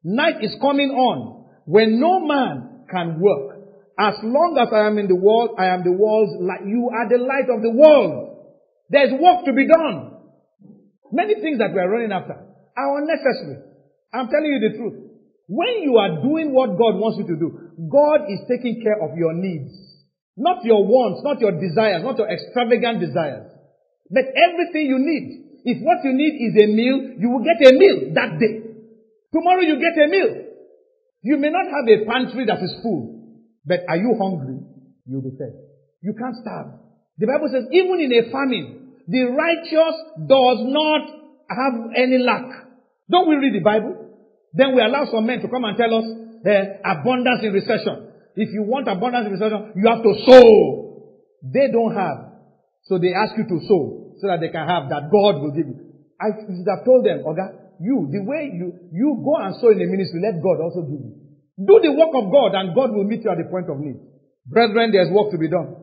Night 0.03 0.43
is 0.43 0.55
coming 0.61 0.91
on 0.91 1.45
when 1.65 1.99
no 1.99 2.19
man 2.25 2.85
can 2.89 3.19
work. 3.19 3.59
As 3.99 4.15
long 4.23 4.57
as 4.61 4.69
I 4.71 4.87
am 4.87 4.97
in 4.97 5.07
the 5.07 5.15
world, 5.15 5.55
I 5.57 5.67
am 5.67 5.83
the 5.83 5.91
world's 5.91 6.37
light. 6.41 6.65
You 6.65 6.89
are 6.93 7.09
the 7.09 7.17
light 7.17 7.49
of 7.49 7.61
the 7.61 7.71
world. 7.71 8.55
There's 8.89 9.11
work 9.11 9.45
to 9.45 9.53
be 9.53 9.67
done. 9.67 10.21
Many 11.11 11.35
things 11.41 11.59
that 11.59 11.73
we 11.73 11.79
are 11.79 11.89
running 11.89 12.11
after 12.11 12.33
are 12.33 12.97
unnecessary. 12.97 13.66
I'm 14.13 14.27
telling 14.27 14.51
you 14.51 14.61
the 14.63 14.77
truth. 14.77 14.97
When 15.47 15.83
you 15.83 15.95
are 15.97 16.21
doing 16.21 16.51
what 16.51 16.75
God 16.75 16.99
wants 16.99 17.19
you 17.19 17.27
to 17.31 17.39
do, 17.39 17.49
God 17.87 18.27
is 18.27 18.43
taking 18.51 18.83
care 18.83 18.99
of 18.99 19.15
your 19.15 19.33
needs. 19.33 19.71
Not 20.35 20.63
your 20.63 20.85
wants, 20.85 21.23
not 21.23 21.39
your 21.39 21.55
desires, 21.55 22.03
not 22.03 22.17
your 22.17 22.29
extravagant 22.29 22.99
desires. 22.99 23.47
But 24.11 24.27
everything 24.35 24.85
you 24.85 24.99
need. 24.99 25.47
If 25.65 25.83
what 25.83 26.03
you 26.03 26.13
need 26.13 26.35
is 26.39 26.53
a 26.63 26.67
meal, 26.67 26.97
you 27.19 27.29
will 27.31 27.43
get 27.43 27.59
a 27.59 27.71
meal 27.75 28.13
that 28.13 28.39
day. 28.39 28.67
Tomorrow 29.33 29.61
you 29.61 29.75
get 29.79 29.97
a 29.97 30.07
meal. 30.07 30.31
You 31.23 31.37
may 31.37 31.49
not 31.49 31.65
have 31.65 31.87
a 31.89 32.05
pantry 32.05 32.45
that 32.45 32.61
is 32.63 32.79
full, 32.83 33.35
but 33.65 33.83
are 33.89 33.97
you 33.97 34.15
hungry? 34.19 34.59
You'll 35.05 35.23
be 35.23 35.35
fed. 35.37 35.55
You 36.01 36.13
can't 36.13 36.35
starve. 36.39 36.79
The 37.17 37.27
Bible 37.27 37.49
says 37.51 37.65
even 37.71 37.99
in 37.99 38.11
a 38.13 38.31
famine, 38.31 38.93
the 39.07 39.23
righteous 39.31 39.95
does 40.27 40.59
not 40.69 41.03
have 41.49 41.73
any 41.95 42.19
lack. 42.19 42.45
Don't 43.09 43.27
we 43.27 43.35
read 43.35 43.55
the 43.55 43.63
Bible? 43.63 43.96
Then 44.57 44.73
we 44.73 44.81
allow 44.81 45.05
some 45.05 45.29
men 45.29 45.37
to 45.45 45.47
come 45.47 45.69
and 45.69 45.77
tell 45.77 45.93
us 45.93 46.07
uh, 46.41 46.81
abundance 46.81 47.45
in 47.45 47.53
recession. 47.53 48.09
If 48.33 48.49
you 48.49 48.65
want 48.65 48.89
abundance 48.89 49.29
in 49.29 49.37
recession, 49.37 49.77
you 49.77 49.85
have 49.85 50.01
to 50.01 50.13
sow. 50.25 50.41
They 51.45 51.69
don't 51.69 51.93
have. 51.93 52.41
So 52.89 52.97
they 52.97 53.13
ask 53.13 53.37
you 53.37 53.45
to 53.45 53.57
sow 53.69 54.17
so 54.17 54.25
that 54.25 54.41
they 54.41 54.49
can 54.49 54.65
have 54.65 54.89
that 54.89 55.13
God 55.13 55.45
will 55.45 55.53
give 55.53 55.69
you. 55.69 55.77
I 56.17 56.33
should 56.33 56.65
have 56.65 56.81
told 56.81 57.05
them, 57.05 57.21
Oga, 57.21 57.77
you, 57.77 58.09
the 58.09 58.25
way 58.25 58.49
you, 58.49 58.73
you 58.89 59.21
go 59.21 59.37
and 59.37 59.53
sow 59.61 59.69
in 59.69 59.77
the 59.77 59.85
ministry, 59.85 60.25
let 60.25 60.41
God 60.41 60.57
also 60.57 60.81
give 60.89 61.05
you. 61.05 61.13
Do 61.61 61.77
the 61.77 61.93
work 61.93 62.17
of 62.17 62.33
God 62.33 62.57
and 62.57 62.73
God 62.73 62.97
will 62.97 63.05
meet 63.05 63.21
you 63.21 63.29
at 63.29 63.37
the 63.37 63.45
point 63.45 63.69
of 63.69 63.77
need. 63.77 64.01
Brethren, 64.49 64.89
there's 64.89 65.13
work 65.13 65.29
to 65.29 65.37
be 65.37 65.49
done. 65.49 65.77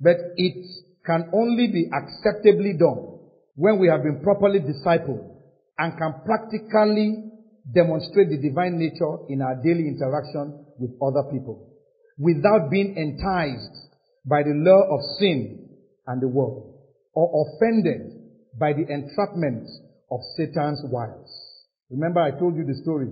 But 0.00 0.16
it 0.40 0.64
can 1.04 1.28
only 1.36 1.68
be 1.68 1.92
acceptably 1.92 2.72
done 2.80 3.20
when 3.56 3.76
we 3.78 3.88
have 3.88 4.00
been 4.00 4.24
properly 4.24 4.60
discipled 4.64 5.20
and 5.76 5.92
can 5.98 6.24
practically 6.24 7.33
demonstrate 7.72 8.28
the 8.28 8.36
divine 8.36 8.78
nature 8.78 9.24
in 9.28 9.40
our 9.40 9.56
daily 9.56 9.88
interaction 9.88 10.64
with 10.78 10.90
other 11.00 11.30
people 11.32 11.70
without 12.18 12.70
being 12.70 12.96
enticed 12.96 13.88
by 14.26 14.42
the 14.42 14.54
lure 14.54 14.86
of 14.92 15.00
sin 15.18 15.68
and 16.06 16.20
the 16.20 16.28
world 16.28 16.74
or 17.14 17.46
offended 17.46 18.10
by 18.58 18.72
the 18.72 18.86
entrapment 18.92 19.66
of 20.10 20.20
Satan's 20.36 20.82
wiles. 20.90 21.30
Remember 21.90 22.20
I 22.20 22.30
told 22.38 22.56
you 22.56 22.64
the 22.64 22.80
story 22.82 23.08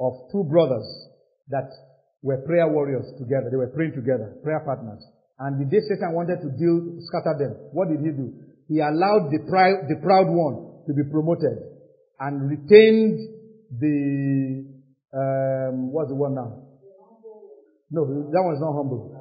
of 0.00 0.12
two 0.32 0.44
brothers 0.44 0.86
that 1.48 1.70
were 2.22 2.38
prayer 2.46 2.68
warriors 2.68 3.06
together. 3.18 3.48
They 3.50 3.56
were 3.56 3.72
praying 3.74 3.94
together, 3.94 4.36
prayer 4.42 4.60
partners. 4.64 5.02
And 5.38 5.60
the 5.60 5.66
day 5.66 5.82
Satan 5.88 6.12
wanted 6.14 6.38
to 6.42 6.50
deal, 6.54 6.98
scatter 7.06 7.34
them, 7.38 7.52
what 7.72 7.88
did 7.88 8.00
he 8.00 8.10
do? 8.14 8.34
He 8.68 8.78
allowed 8.78 9.30
the 9.30 9.42
the 9.42 9.98
proud 10.02 10.30
one 10.30 10.86
to 10.86 10.94
be 10.94 11.02
promoted 11.10 11.58
and 12.20 12.48
retained 12.48 13.41
the, 13.78 14.64
um, 15.14 15.92
what's 15.92 16.08
the 16.10 16.14
one 16.14 16.34
now? 16.34 16.62
No, 17.90 18.04
that 18.32 18.42
one 18.42 18.54
is 18.54 18.60
not 18.60 18.72
humble. 18.72 19.12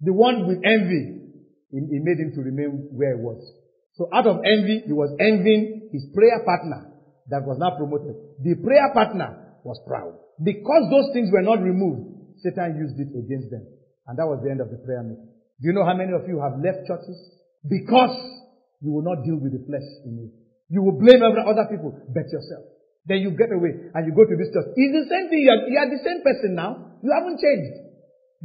The 0.00 0.12
one 0.12 0.48
with 0.48 0.64
envy, 0.64 1.20
he 1.70 2.00
made 2.00 2.18
him 2.18 2.32
to 2.34 2.40
remain 2.40 2.88
where 2.92 3.16
he 3.16 3.22
was. 3.22 3.40
So 3.94 4.08
out 4.12 4.26
of 4.26 4.40
envy, 4.44 4.82
he 4.86 4.92
was 4.92 5.12
envying 5.20 5.90
his 5.92 6.08
prayer 6.14 6.40
partner 6.44 6.88
that 7.28 7.44
was 7.44 7.60
not 7.60 7.76
promoted. 7.76 8.16
The 8.40 8.56
prayer 8.56 8.90
partner 8.92 9.60
was 9.64 9.78
proud. 9.86 10.16
Because 10.42 10.88
those 10.90 11.12
things 11.12 11.28
were 11.30 11.44
not 11.44 11.60
removed, 11.60 12.40
Satan 12.40 12.80
used 12.80 12.98
it 12.98 13.12
against 13.12 13.52
them. 13.52 13.68
And 14.08 14.18
that 14.18 14.26
was 14.26 14.40
the 14.42 14.50
end 14.50 14.60
of 14.60 14.72
the 14.72 14.80
prayer 14.80 15.04
meeting. 15.04 15.28
Do 15.60 15.68
you 15.68 15.72
know 15.76 15.84
how 15.84 15.94
many 15.94 16.12
of 16.16 16.26
you 16.26 16.40
have 16.40 16.58
left 16.58 16.88
churches? 16.88 17.14
Because 17.62 18.16
you 18.80 18.90
will 18.90 19.04
not 19.04 19.22
deal 19.22 19.36
with 19.36 19.52
the 19.52 19.62
flesh 19.68 19.86
in 20.08 20.18
you. 20.18 20.28
You 20.72 20.82
will 20.82 20.98
blame 20.98 21.20
other 21.22 21.68
people, 21.70 21.92
but 22.08 22.26
yourself. 22.32 22.71
Then 23.06 23.18
you 23.18 23.34
get 23.34 23.50
away 23.50 23.90
and 23.94 24.02
you 24.06 24.14
go 24.14 24.22
to 24.22 24.36
this 24.38 24.54
church. 24.54 24.78
It's 24.78 24.94
the 24.94 25.06
same 25.10 25.26
thing. 25.26 25.42
You 25.42 25.50
are, 25.50 25.60
you 25.66 25.78
are 25.78 25.90
the 25.90 26.02
same 26.06 26.22
person 26.22 26.54
now. 26.54 27.02
You 27.02 27.10
haven't 27.10 27.42
changed. 27.42 27.74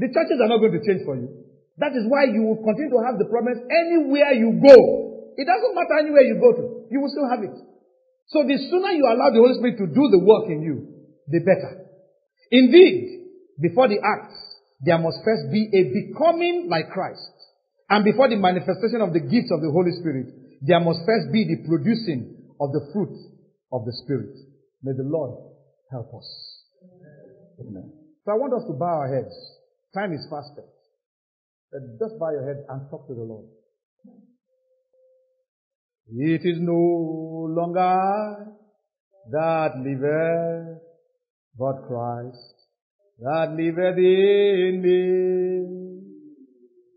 The 0.02 0.10
churches 0.10 0.42
are 0.42 0.50
not 0.50 0.62
going 0.62 0.74
to 0.74 0.82
change 0.82 1.06
for 1.06 1.14
you. 1.14 1.30
That 1.78 1.94
is 1.94 2.10
why 2.10 2.26
you 2.26 2.42
will 2.42 2.62
continue 2.66 2.90
to 2.90 3.02
have 3.06 3.22
the 3.22 3.30
problems 3.30 3.62
anywhere 3.70 4.34
you 4.34 4.58
go. 4.58 4.78
It 5.38 5.46
doesn't 5.46 5.74
matter 5.78 6.02
anywhere 6.02 6.26
you 6.26 6.42
go 6.42 6.58
to. 6.58 6.90
You 6.90 7.06
will 7.06 7.14
still 7.14 7.30
have 7.30 7.46
it. 7.46 7.54
So 8.34 8.42
the 8.42 8.58
sooner 8.58 8.98
you 8.98 9.06
allow 9.06 9.30
the 9.30 9.42
Holy 9.42 9.62
Spirit 9.62 9.78
to 9.78 9.86
do 9.86 10.04
the 10.10 10.22
work 10.26 10.50
in 10.50 10.66
you, 10.66 10.90
the 11.30 11.40
better. 11.46 11.86
Indeed, 12.50 13.30
before 13.62 13.88
the 13.88 14.02
acts, 14.02 14.38
there 14.82 14.98
must 14.98 15.22
first 15.22 15.54
be 15.54 15.70
a 15.70 15.82
becoming 15.94 16.66
like 16.70 16.90
Christ. 16.90 17.22
And 17.90 18.04
before 18.04 18.28
the 18.28 18.42
manifestation 18.42 19.06
of 19.06 19.14
the 19.14 19.22
gifts 19.22 19.54
of 19.54 19.62
the 19.62 19.70
Holy 19.70 19.94
Spirit, 20.02 20.34
there 20.66 20.82
must 20.82 21.06
first 21.06 21.30
be 21.32 21.46
the 21.46 21.62
producing 21.70 22.58
of 22.60 22.74
the 22.74 22.90
fruit 22.92 23.16
of 23.72 23.86
the 23.86 23.94
Spirit. 24.04 24.36
May 24.84 24.94
the 24.94 25.04
Lord 25.04 25.32
help 25.92 26.14
us. 26.16 26.64
Amen. 27.60 27.92
So 28.26 28.32
I 28.32 28.36
want 28.36 28.54
us 28.54 28.64
to 28.68 28.74
bow 28.74 28.86
our 28.86 29.14
heads. 29.14 29.36
Time 29.94 30.14
is 30.14 30.28
fast. 30.30 30.52
Just 32.00 32.20
bow 32.20 32.32
your 32.32 32.46
head 32.46 32.66
and 32.70 32.90
talk 32.90 33.08
to 33.08 33.14
the 33.14 33.22
Lord. 33.22 33.46
It 36.10 36.46
is 36.46 36.58
no 36.60 37.48
longer 37.50 38.48
that 39.32 39.76
liveth, 39.78 40.82
but 41.58 41.88
Christ 41.88 42.58
that 43.20 43.56
liveth 43.58 43.98
in 43.98 44.82
me. 44.82 45.78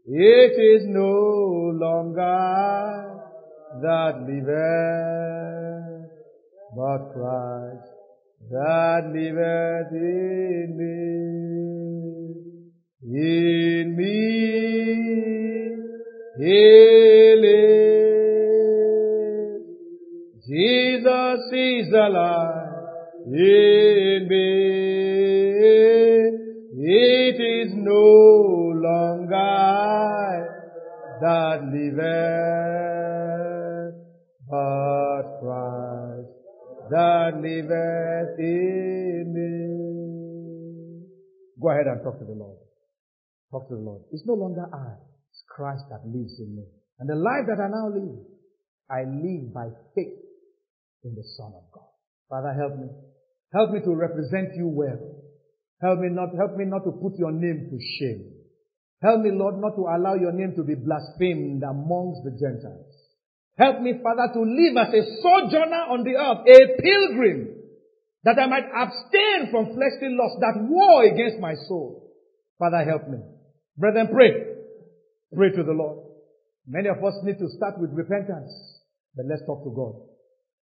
It 0.07 0.55
is 0.61 0.87
no 0.87 1.73
longer 1.75 3.23
that 3.83 4.21
liveth, 4.29 5.70
but 6.77 7.13
Christ 7.13 7.91
that 8.51 9.11
liveth 9.13 9.93
in 9.93 10.77
me. 10.79 11.21
In 13.03 13.97
me, 13.97 14.15
He 16.39 17.35
lives. 17.43 17.71
Jesus 20.47 21.41
is 21.53 21.93
alive 21.93 22.85
in 23.27 24.29
me. 24.29 24.71
It 26.83 27.41
is 27.41 27.73
no 27.75 28.09
longer 28.75 29.35
I 29.35 30.45
that 31.21 31.61
liveth, 31.73 32.01
but 34.49 35.23
Christ 35.41 35.80
that 36.91 37.39
liveth 37.41 38.39
in 38.39 39.33
me. 39.35 39.91
Go 41.61 41.71
ahead 41.71 41.87
and 41.87 42.03
talk 42.03 42.19
to 42.19 42.25
the 42.25 42.33
Lord. 42.33 42.59
Talk 43.51 43.69
to 43.69 43.75
the 43.77 43.83
Lord. 43.83 44.03
It's 44.13 44.27
no 44.27 44.35
longer 44.35 44.67
I, 44.73 44.95
it's 45.31 45.45
Christ 45.49 45.85
that 45.91 46.07
lives 46.07 46.39
in 46.39 46.57
me. 46.57 46.65
And 46.99 47.09
the 47.09 47.17
life 47.17 47.47
that 47.49 47.63
I 47.63 47.69
now 47.69 47.89
live, 47.89 48.19
I 48.91 49.05
live 49.09 49.53
by 49.55 49.69
faith 49.95 50.19
in 51.05 51.15
the 51.15 51.25
Son 51.37 51.53
of 51.55 51.65
God. 51.73 51.91
Father, 52.29 52.53
help 52.55 52.79
me. 52.79 52.89
Help 53.53 53.71
me 53.73 53.81
to 53.81 53.95
represent 53.95 54.55
you 54.57 54.69
well. 54.69 54.99
Help 55.83 56.01
me 56.01 56.09
not, 56.11 56.29
help 56.37 56.57
me 56.57 56.65
not 56.67 56.85
to 56.85 56.93
put 56.93 57.19
your 57.19 57.33
name 57.33 57.69
to 57.71 57.79
shame. 57.99 58.41
Help 59.03 59.23
me, 59.23 59.31
Lord, 59.33 59.57
not 59.59 59.75
to 59.77 59.89
allow 59.89 60.15
your 60.15 60.33
name 60.33 60.55
to 60.57 60.63
be 60.63 60.75
blasphemed 60.75 61.63
amongst 61.63 62.21
the 62.23 62.37
Gentiles. 62.37 62.90
Help 63.59 63.81
me, 63.81 63.95
Father, 64.03 64.33
to 64.33 64.41
live 64.41 64.77
as 64.77 64.95
a 64.95 65.03
sojourner 65.23 65.85
on 65.93 66.05
the 66.05 66.17
earth, 66.17 66.47
a 66.49 66.59
pilgrim, 66.81 67.61
that 68.25 68.39
I 68.39 68.47
might 68.47 68.69
abstain 68.69 69.51
from 69.51 69.75
fleshly 69.75 70.13
lusts 70.13 70.41
that 70.41 70.61
war 70.69 71.05
against 71.05 71.41
my 71.41 71.55
soul. 71.69 72.13
Father, 72.59 72.85
help 72.85 73.09
me. 73.09 73.19
Brethren, 73.77 74.09
pray. 74.13 74.31
Pray 75.35 75.51
to 75.57 75.63
the 75.63 75.73
Lord. 75.73 76.07
Many 76.67 76.89
of 76.89 77.03
us 77.03 77.15
need 77.25 77.39
to 77.39 77.49
start 77.57 77.81
with 77.81 77.91
repentance, 77.93 78.53
but 79.17 79.27
let's 79.27 79.43
talk 79.47 79.65
to 79.65 79.73
God. 79.75 79.97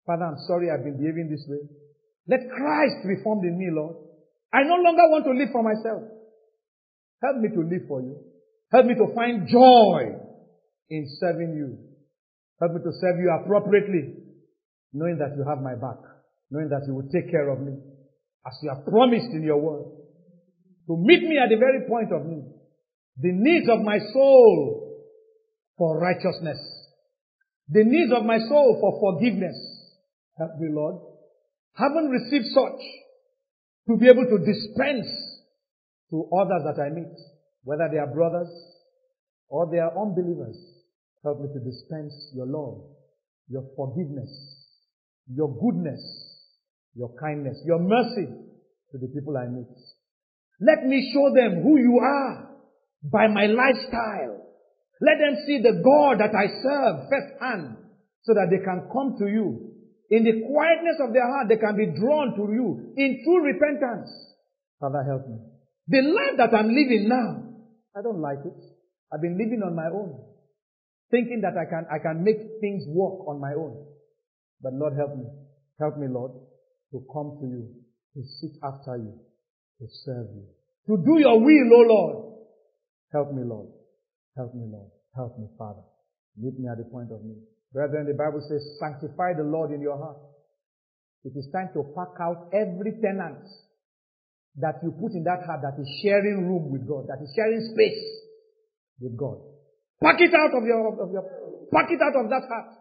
Father, 0.05 0.25
I'm 0.25 0.39
sorry 0.47 0.71
I've 0.71 0.83
been 0.83 0.97
behaving 0.97 1.29
this 1.29 1.45
way. 1.47 1.59
Let 2.27 2.49
Christ 2.49 3.07
be 3.07 3.21
formed 3.23 3.45
in 3.45 3.57
me, 3.57 3.67
Lord. 3.71 3.95
I 4.53 4.63
no 4.63 4.75
longer 4.75 5.03
want 5.11 5.25
to 5.25 5.31
live 5.31 5.49
for 5.51 5.63
myself. 5.63 6.03
Help 7.21 7.37
me 7.37 7.49
to 7.49 7.61
live 7.61 7.87
for 7.87 8.01
you. 8.01 8.17
Help 8.71 8.85
me 8.85 8.95
to 8.95 9.13
find 9.13 9.47
joy 9.47 10.15
in 10.89 11.07
serving 11.19 11.53
you. 11.55 11.90
Help 12.61 12.73
me 12.73 12.81
to 12.85 12.93
serve 13.01 13.17
you 13.17 13.33
appropriately, 13.41 14.21
knowing 14.93 15.17
that 15.17 15.33
you 15.35 15.43
have 15.49 15.63
my 15.65 15.73
back, 15.73 15.97
knowing 16.51 16.69
that 16.69 16.85
you 16.85 16.93
will 16.93 17.09
take 17.09 17.31
care 17.31 17.49
of 17.49 17.59
me, 17.59 17.73
as 18.45 18.53
you 18.61 18.69
have 18.69 18.85
promised 18.85 19.33
in 19.33 19.41
your 19.41 19.57
word. 19.57 19.85
To 20.88 20.95
meet 20.97 21.23
me 21.23 21.39
at 21.41 21.49
the 21.49 21.57
very 21.57 21.88
point 21.89 22.13
of 22.13 22.25
need. 22.25 22.45
The 23.17 23.31
needs 23.33 23.67
of 23.67 23.81
my 23.81 23.97
soul 24.13 25.01
for 25.75 25.99
righteousness. 25.99 26.59
The 27.69 27.83
needs 27.83 28.11
of 28.13 28.25
my 28.25 28.38
soul 28.38 28.77
for 28.79 28.99
forgiveness. 28.99 29.57
Help 30.38 30.59
me, 30.59 30.69
Lord. 30.71 31.01
Haven't 31.73 32.09
received 32.09 32.45
such 32.53 32.81
to 33.88 33.97
be 33.97 34.05
able 34.07 34.25
to 34.25 34.38
dispense 34.38 35.07
to 36.11 36.29
others 36.38 36.61
that 36.65 36.81
I 36.81 36.89
meet, 36.93 37.15
whether 37.63 37.89
they 37.91 37.97
are 37.97 38.13
brothers 38.13 38.49
or 39.47 39.67
they 39.71 39.79
are 39.79 39.91
unbelievers. 39.97 40.80
Help 41.23 41.41
me 41.41 41.48
to 41.53 41.60
dispense 41.60 42.14
your 42.34 42.48
love, 42.48 42.81
your 43.48 43.64
forgiveness, 43.76 44.30
your 45.27 45.49
goodness, 45.60 46.02
your 46.95 47.14
kindness, 47.19 47.61
your 47.65 47.80
mercy 47.80 48.27
to 48.91 48.98
the 48.98 49.07
people 49.07 49.38
I 49.38 49.48
meet. 49.48 49.68
Let 50.60 50.85
me 50.85 51.11
show 51.14 51.34
them 51.34 51.64
who 51.64 51.77
you 51.77 51.99
are 51.99 52.49
by 53.03 53.27
my 53.27 53.48
lifestyle. 53.48 54.45
Let 55.02 55.18
them 55.18 55.38
see 55.45 55.60
the 55.61 55.81
God 55.84 56.19
that 56.19 56.35
I 56.35 56.48
serve 56.61 57.10
firsthand 57.10 57.77
so 58.23 58.34
that 58.34 58.48
they 58.52 58.64
can 58.64 58.89
come 58.91 59.15
to 59.19 59.27
you 59.27 59.72
in 60.11 60.27
the 60.27 60.43
quietness 60.43 60.99
of 60.99 61.14
their 61.14 61.26
heart, 61.26 61.48
they 61.48 61.56
can 61.56 61.80
be 61.80 61.88
drawn 61.98 62.35
to 62.35 62.43
you 62.52 62.93
in 62.99 63.23
true 63.23 63.48
repentance. 63.48 64.11
Father, 64.77 65.07
help 65.07 65.26
me. 65.26 65.39
The 65.88 66.03
life 66.03 66.35
that 66.35 66.53
I'm 66.53 66.68
living 66.68 67.07
now, 67.07 67.48
I 67.95 68.03
don't 68.03 68.19
like 68.19 68.43
it. 68.43 68.60
I've 69.07 69.22
been 69.22 69.39
living 69.39 69.64
on 69.64 69.73
my 69.73 69.88
own, 69.88 70.19
thinking 71.11 71.41
that 71.43 71.59
I 71.59 71.69
can, 71.69 71.85
I 71.91 71.99
can 71.99 72.23
make 72.23 72.39
things 72.59 72.83
work 72.88 73.27
on 73.27 73.39
my 73.39 73.53
own. 73.53 73.85
But 74.61 74.73
Lord, 74.73 74.95
help 74.97 75.15
me. 75.17 75.25
Help 75.79 75.97
me, 75.97 76.07
Lord, 76.07 76.31
to 76.91 77.03
come 77.11 77.38
to 77.41 77.45
you, 77.45 77.65
to 78.15 78.21
seek 78.39 78.53
after 78.63 78.97
you, 78.97 79.17
to 79.79 79.85
serve 80.05 80.27
you, 80.29 80.45
to 80.88 80.97
do 81.03 81.19
your 81.19 81.39
will, 81.41 81.69
O 81.73 81.77
oh 81.77 81.85
Lord. 81.89 82.15
Help 83.11 83.33
me, 83.33 83.43
Lord. 83.43 83.69
Help 84.38 84.53
me, 84.53 84.63
Lord. 84.69 84.89
Help 85.15 85.38
me, 85.38 85.47
Father. 85.57 85.81
Meet 86.38 86.59
me 86.59 86.69
at 86.69 86.77
the 86.77 86.85
point 86.85 87.11
of 87.11 87.23
need. 87.23 87.41
Brethren, 87.73 88.05
the 88.05 88.13
Bible 88.13 88.45
says, 88.47 88.61
sanctify 88.79 89.33
the 89.35 89.43
Lord 89.43 89.71
in 89.71 89.81
your 89.81 89.97
heart. 89.97 90.17
It 91.23 91.33
is 91.35 91.47
time 91.51 91.69
to 91.73 91.83
pack 91.95 92.19
out 92.21 92.49
every 92.53 92.93
tenant 93.01 93.45
that 94.57 94.79
you 94.83 94.91
put 94.91 95.13
in 95.13 95.23
that 95.23 95.45
heart 95.45 95.61
that 95.61 95.79
is 95.81 95.88
sharing 96.03 96.47
room 96.47 96.71
with 96.71 96.88
God, 96.88 97.07
that 97.07 97.23
is 97.23 97.31
sharing 97.35 97.61
space 97.73 98.03
with 98.99 99.17
God. 99.17 99.39
Pack 100.01 100.17
it 100.19 100.33
out 100.33 100.57
of 100.57 100.65
your, 100.65 100.81
of 100.97 101.11
your, 101.13 101.21
it 101.21 102.01
out 102.01 102.17
of 102.17 102.29
that 102.29 102.49
heart. 102.49 102.73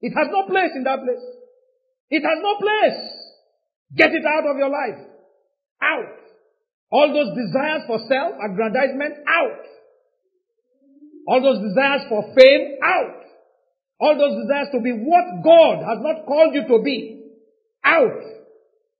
It 0.00 0.14
has 0.14 0.28
no 0.30 0.46
place 0.46 0.70
in 0.74 0.84
that 0.84 1.02
place. 1.02 1.26
It 2.10 2.22
has 2.22 2.38
no 2.38 2.54
place. 2.58 3.02
Get 3.96 4.14
it 4.14 4.24
out 4.24 4.46
of 4.46 4.56
your 4.56 4.70
life. 4.70 5.02
Out. 5.82 6.22
All 6.90 7.08
those 7.12 7.34
desires 7.34 7.82
for 7.86 7.98
self 8.06 8.38
aggrandizement, 8.38 9.26
out. 9.26 9.64
All 11.26 11.42
those 11.42 11.62
desires 11.66 12.02
for 12.08 12.34
fame, 12.38 12.78
out. 12.82 13.22
All 13.98 14.18
those 14.18 14.42
desires 14.42 14.68
to 14.74 14.80
be 14.80 14.92
what 14.92 15.42
God 15.42 15.82
has 15.82 15.98
not 16.02 16.26
called 16.26 16.54
you 16.54 16.66
to 16.66 16.82
be, 16.82 17.26
out. 17.84 18.22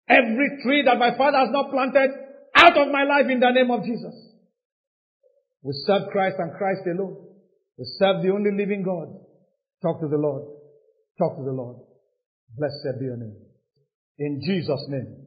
Every 0.09 0.59
tree 0.63 0.83
that 0.87 0.99
my 0.99 1.17
father 1.17 1.39
has 1.39 1.51
not 1.51 1.71
planted, 1.71 2.11
out 2.55 2.77
of 2.77 2.89
my 2.89 3.05
life 3.05 3.27
in 3.31 3.41
the 3.41 3.51
name 3.51 3.71
of 3.71 3.85
Jesus. 3.85 4.15
We 5.63 5.73
serve 5.87 6.11
Christ 6.11 6.37
and 6.39 6.53
Christ 6.57 6.83
alone. 6.87 7.32
Serve 7.79 8.23
the 8.23 8.31
only 8.31 8.51
living 8.53 8.83
God. 8.83 9.09
Talk 9.83 10.01
to 10.01 10.09
the 10.09 10.17
Lord. 10.17 10.43
Talk 11.19 11.37
to 11.37 11.45
the 11.45 11.53
Lord. 11.53 11.77
Blessed 12.57 12.99
be 12.99 13.07
your 13.07 13.17
name. 13.17 13.37
In 14.19 14.41
Jesus' 14.45 14.85
name. 14.89 15.27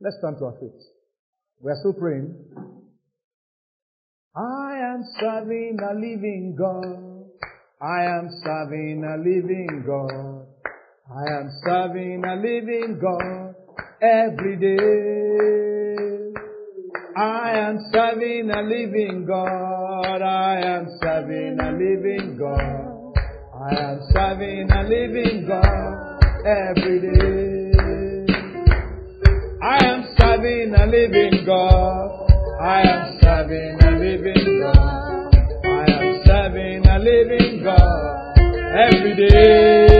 Let's 0.00 0.16
stand 0.18 0.36
to 0.38 0.46
our 0.46 0.58
feet. 0.58 0.80
We 1.60 1.70
are 1.70 1.76
still 1.80 1.92
praying. 1.92 2.34
I 4.36 4.74
am 4.92 5.04
serving 5.20 5.78
a 5.80 5.94
living 5.94 6.56
God. 6.58 7.04
I 7.80 8.04
am 8.04 8.28
serving 8.42 9.04
a 9.04 9.16
living 9.18 9.84
God. 9.86 10.46
I 11.06 11.38
am 11.38 11.50
serving 11.64 12.24
a 12.24 12.36
living 12.36 12.98
God 13.00 13.54
every 14.02 14.56
day. 14.56 16.32
I 17.16 17.52
am 17.58 17.78
serving 17.92 18.50
a 18.50 18.62
living 18.62 19.26
God. 19.28 19.83
God, 20.04 20.20
I 20.20 20.60
am 20.60 20.86
serving 21.00 21.58
a 21.60 21.72
living 21.72 22.36
God. 22.38 23.14
I 23.54 23.74
am 23.74 24.00
serving 24.12 24.70
a 24.70 24.82
living 24.82 25.46
God 25.48 26.20
every 26.44 27.00
day. 27.00 28.26
I 29.62 29.78
am 29.82 30.04
serving 30.18 30.74
a 30.74 30.86
living 30.86 31.46
God. 31.46 32.30
I 32.60 32.82
am 32.82 33.18
serving 33.22 33.78
a 33.80 33.90
living 33.92 34.60
God. 34.60 35.34
I 35.64 35.86
am 35.88 36.22
serving 36.26 36.86
a 36.86 36.98
living 36.98 37.64
God 37.64 38.38
every 38.76 39.16
day. 39.16 39.93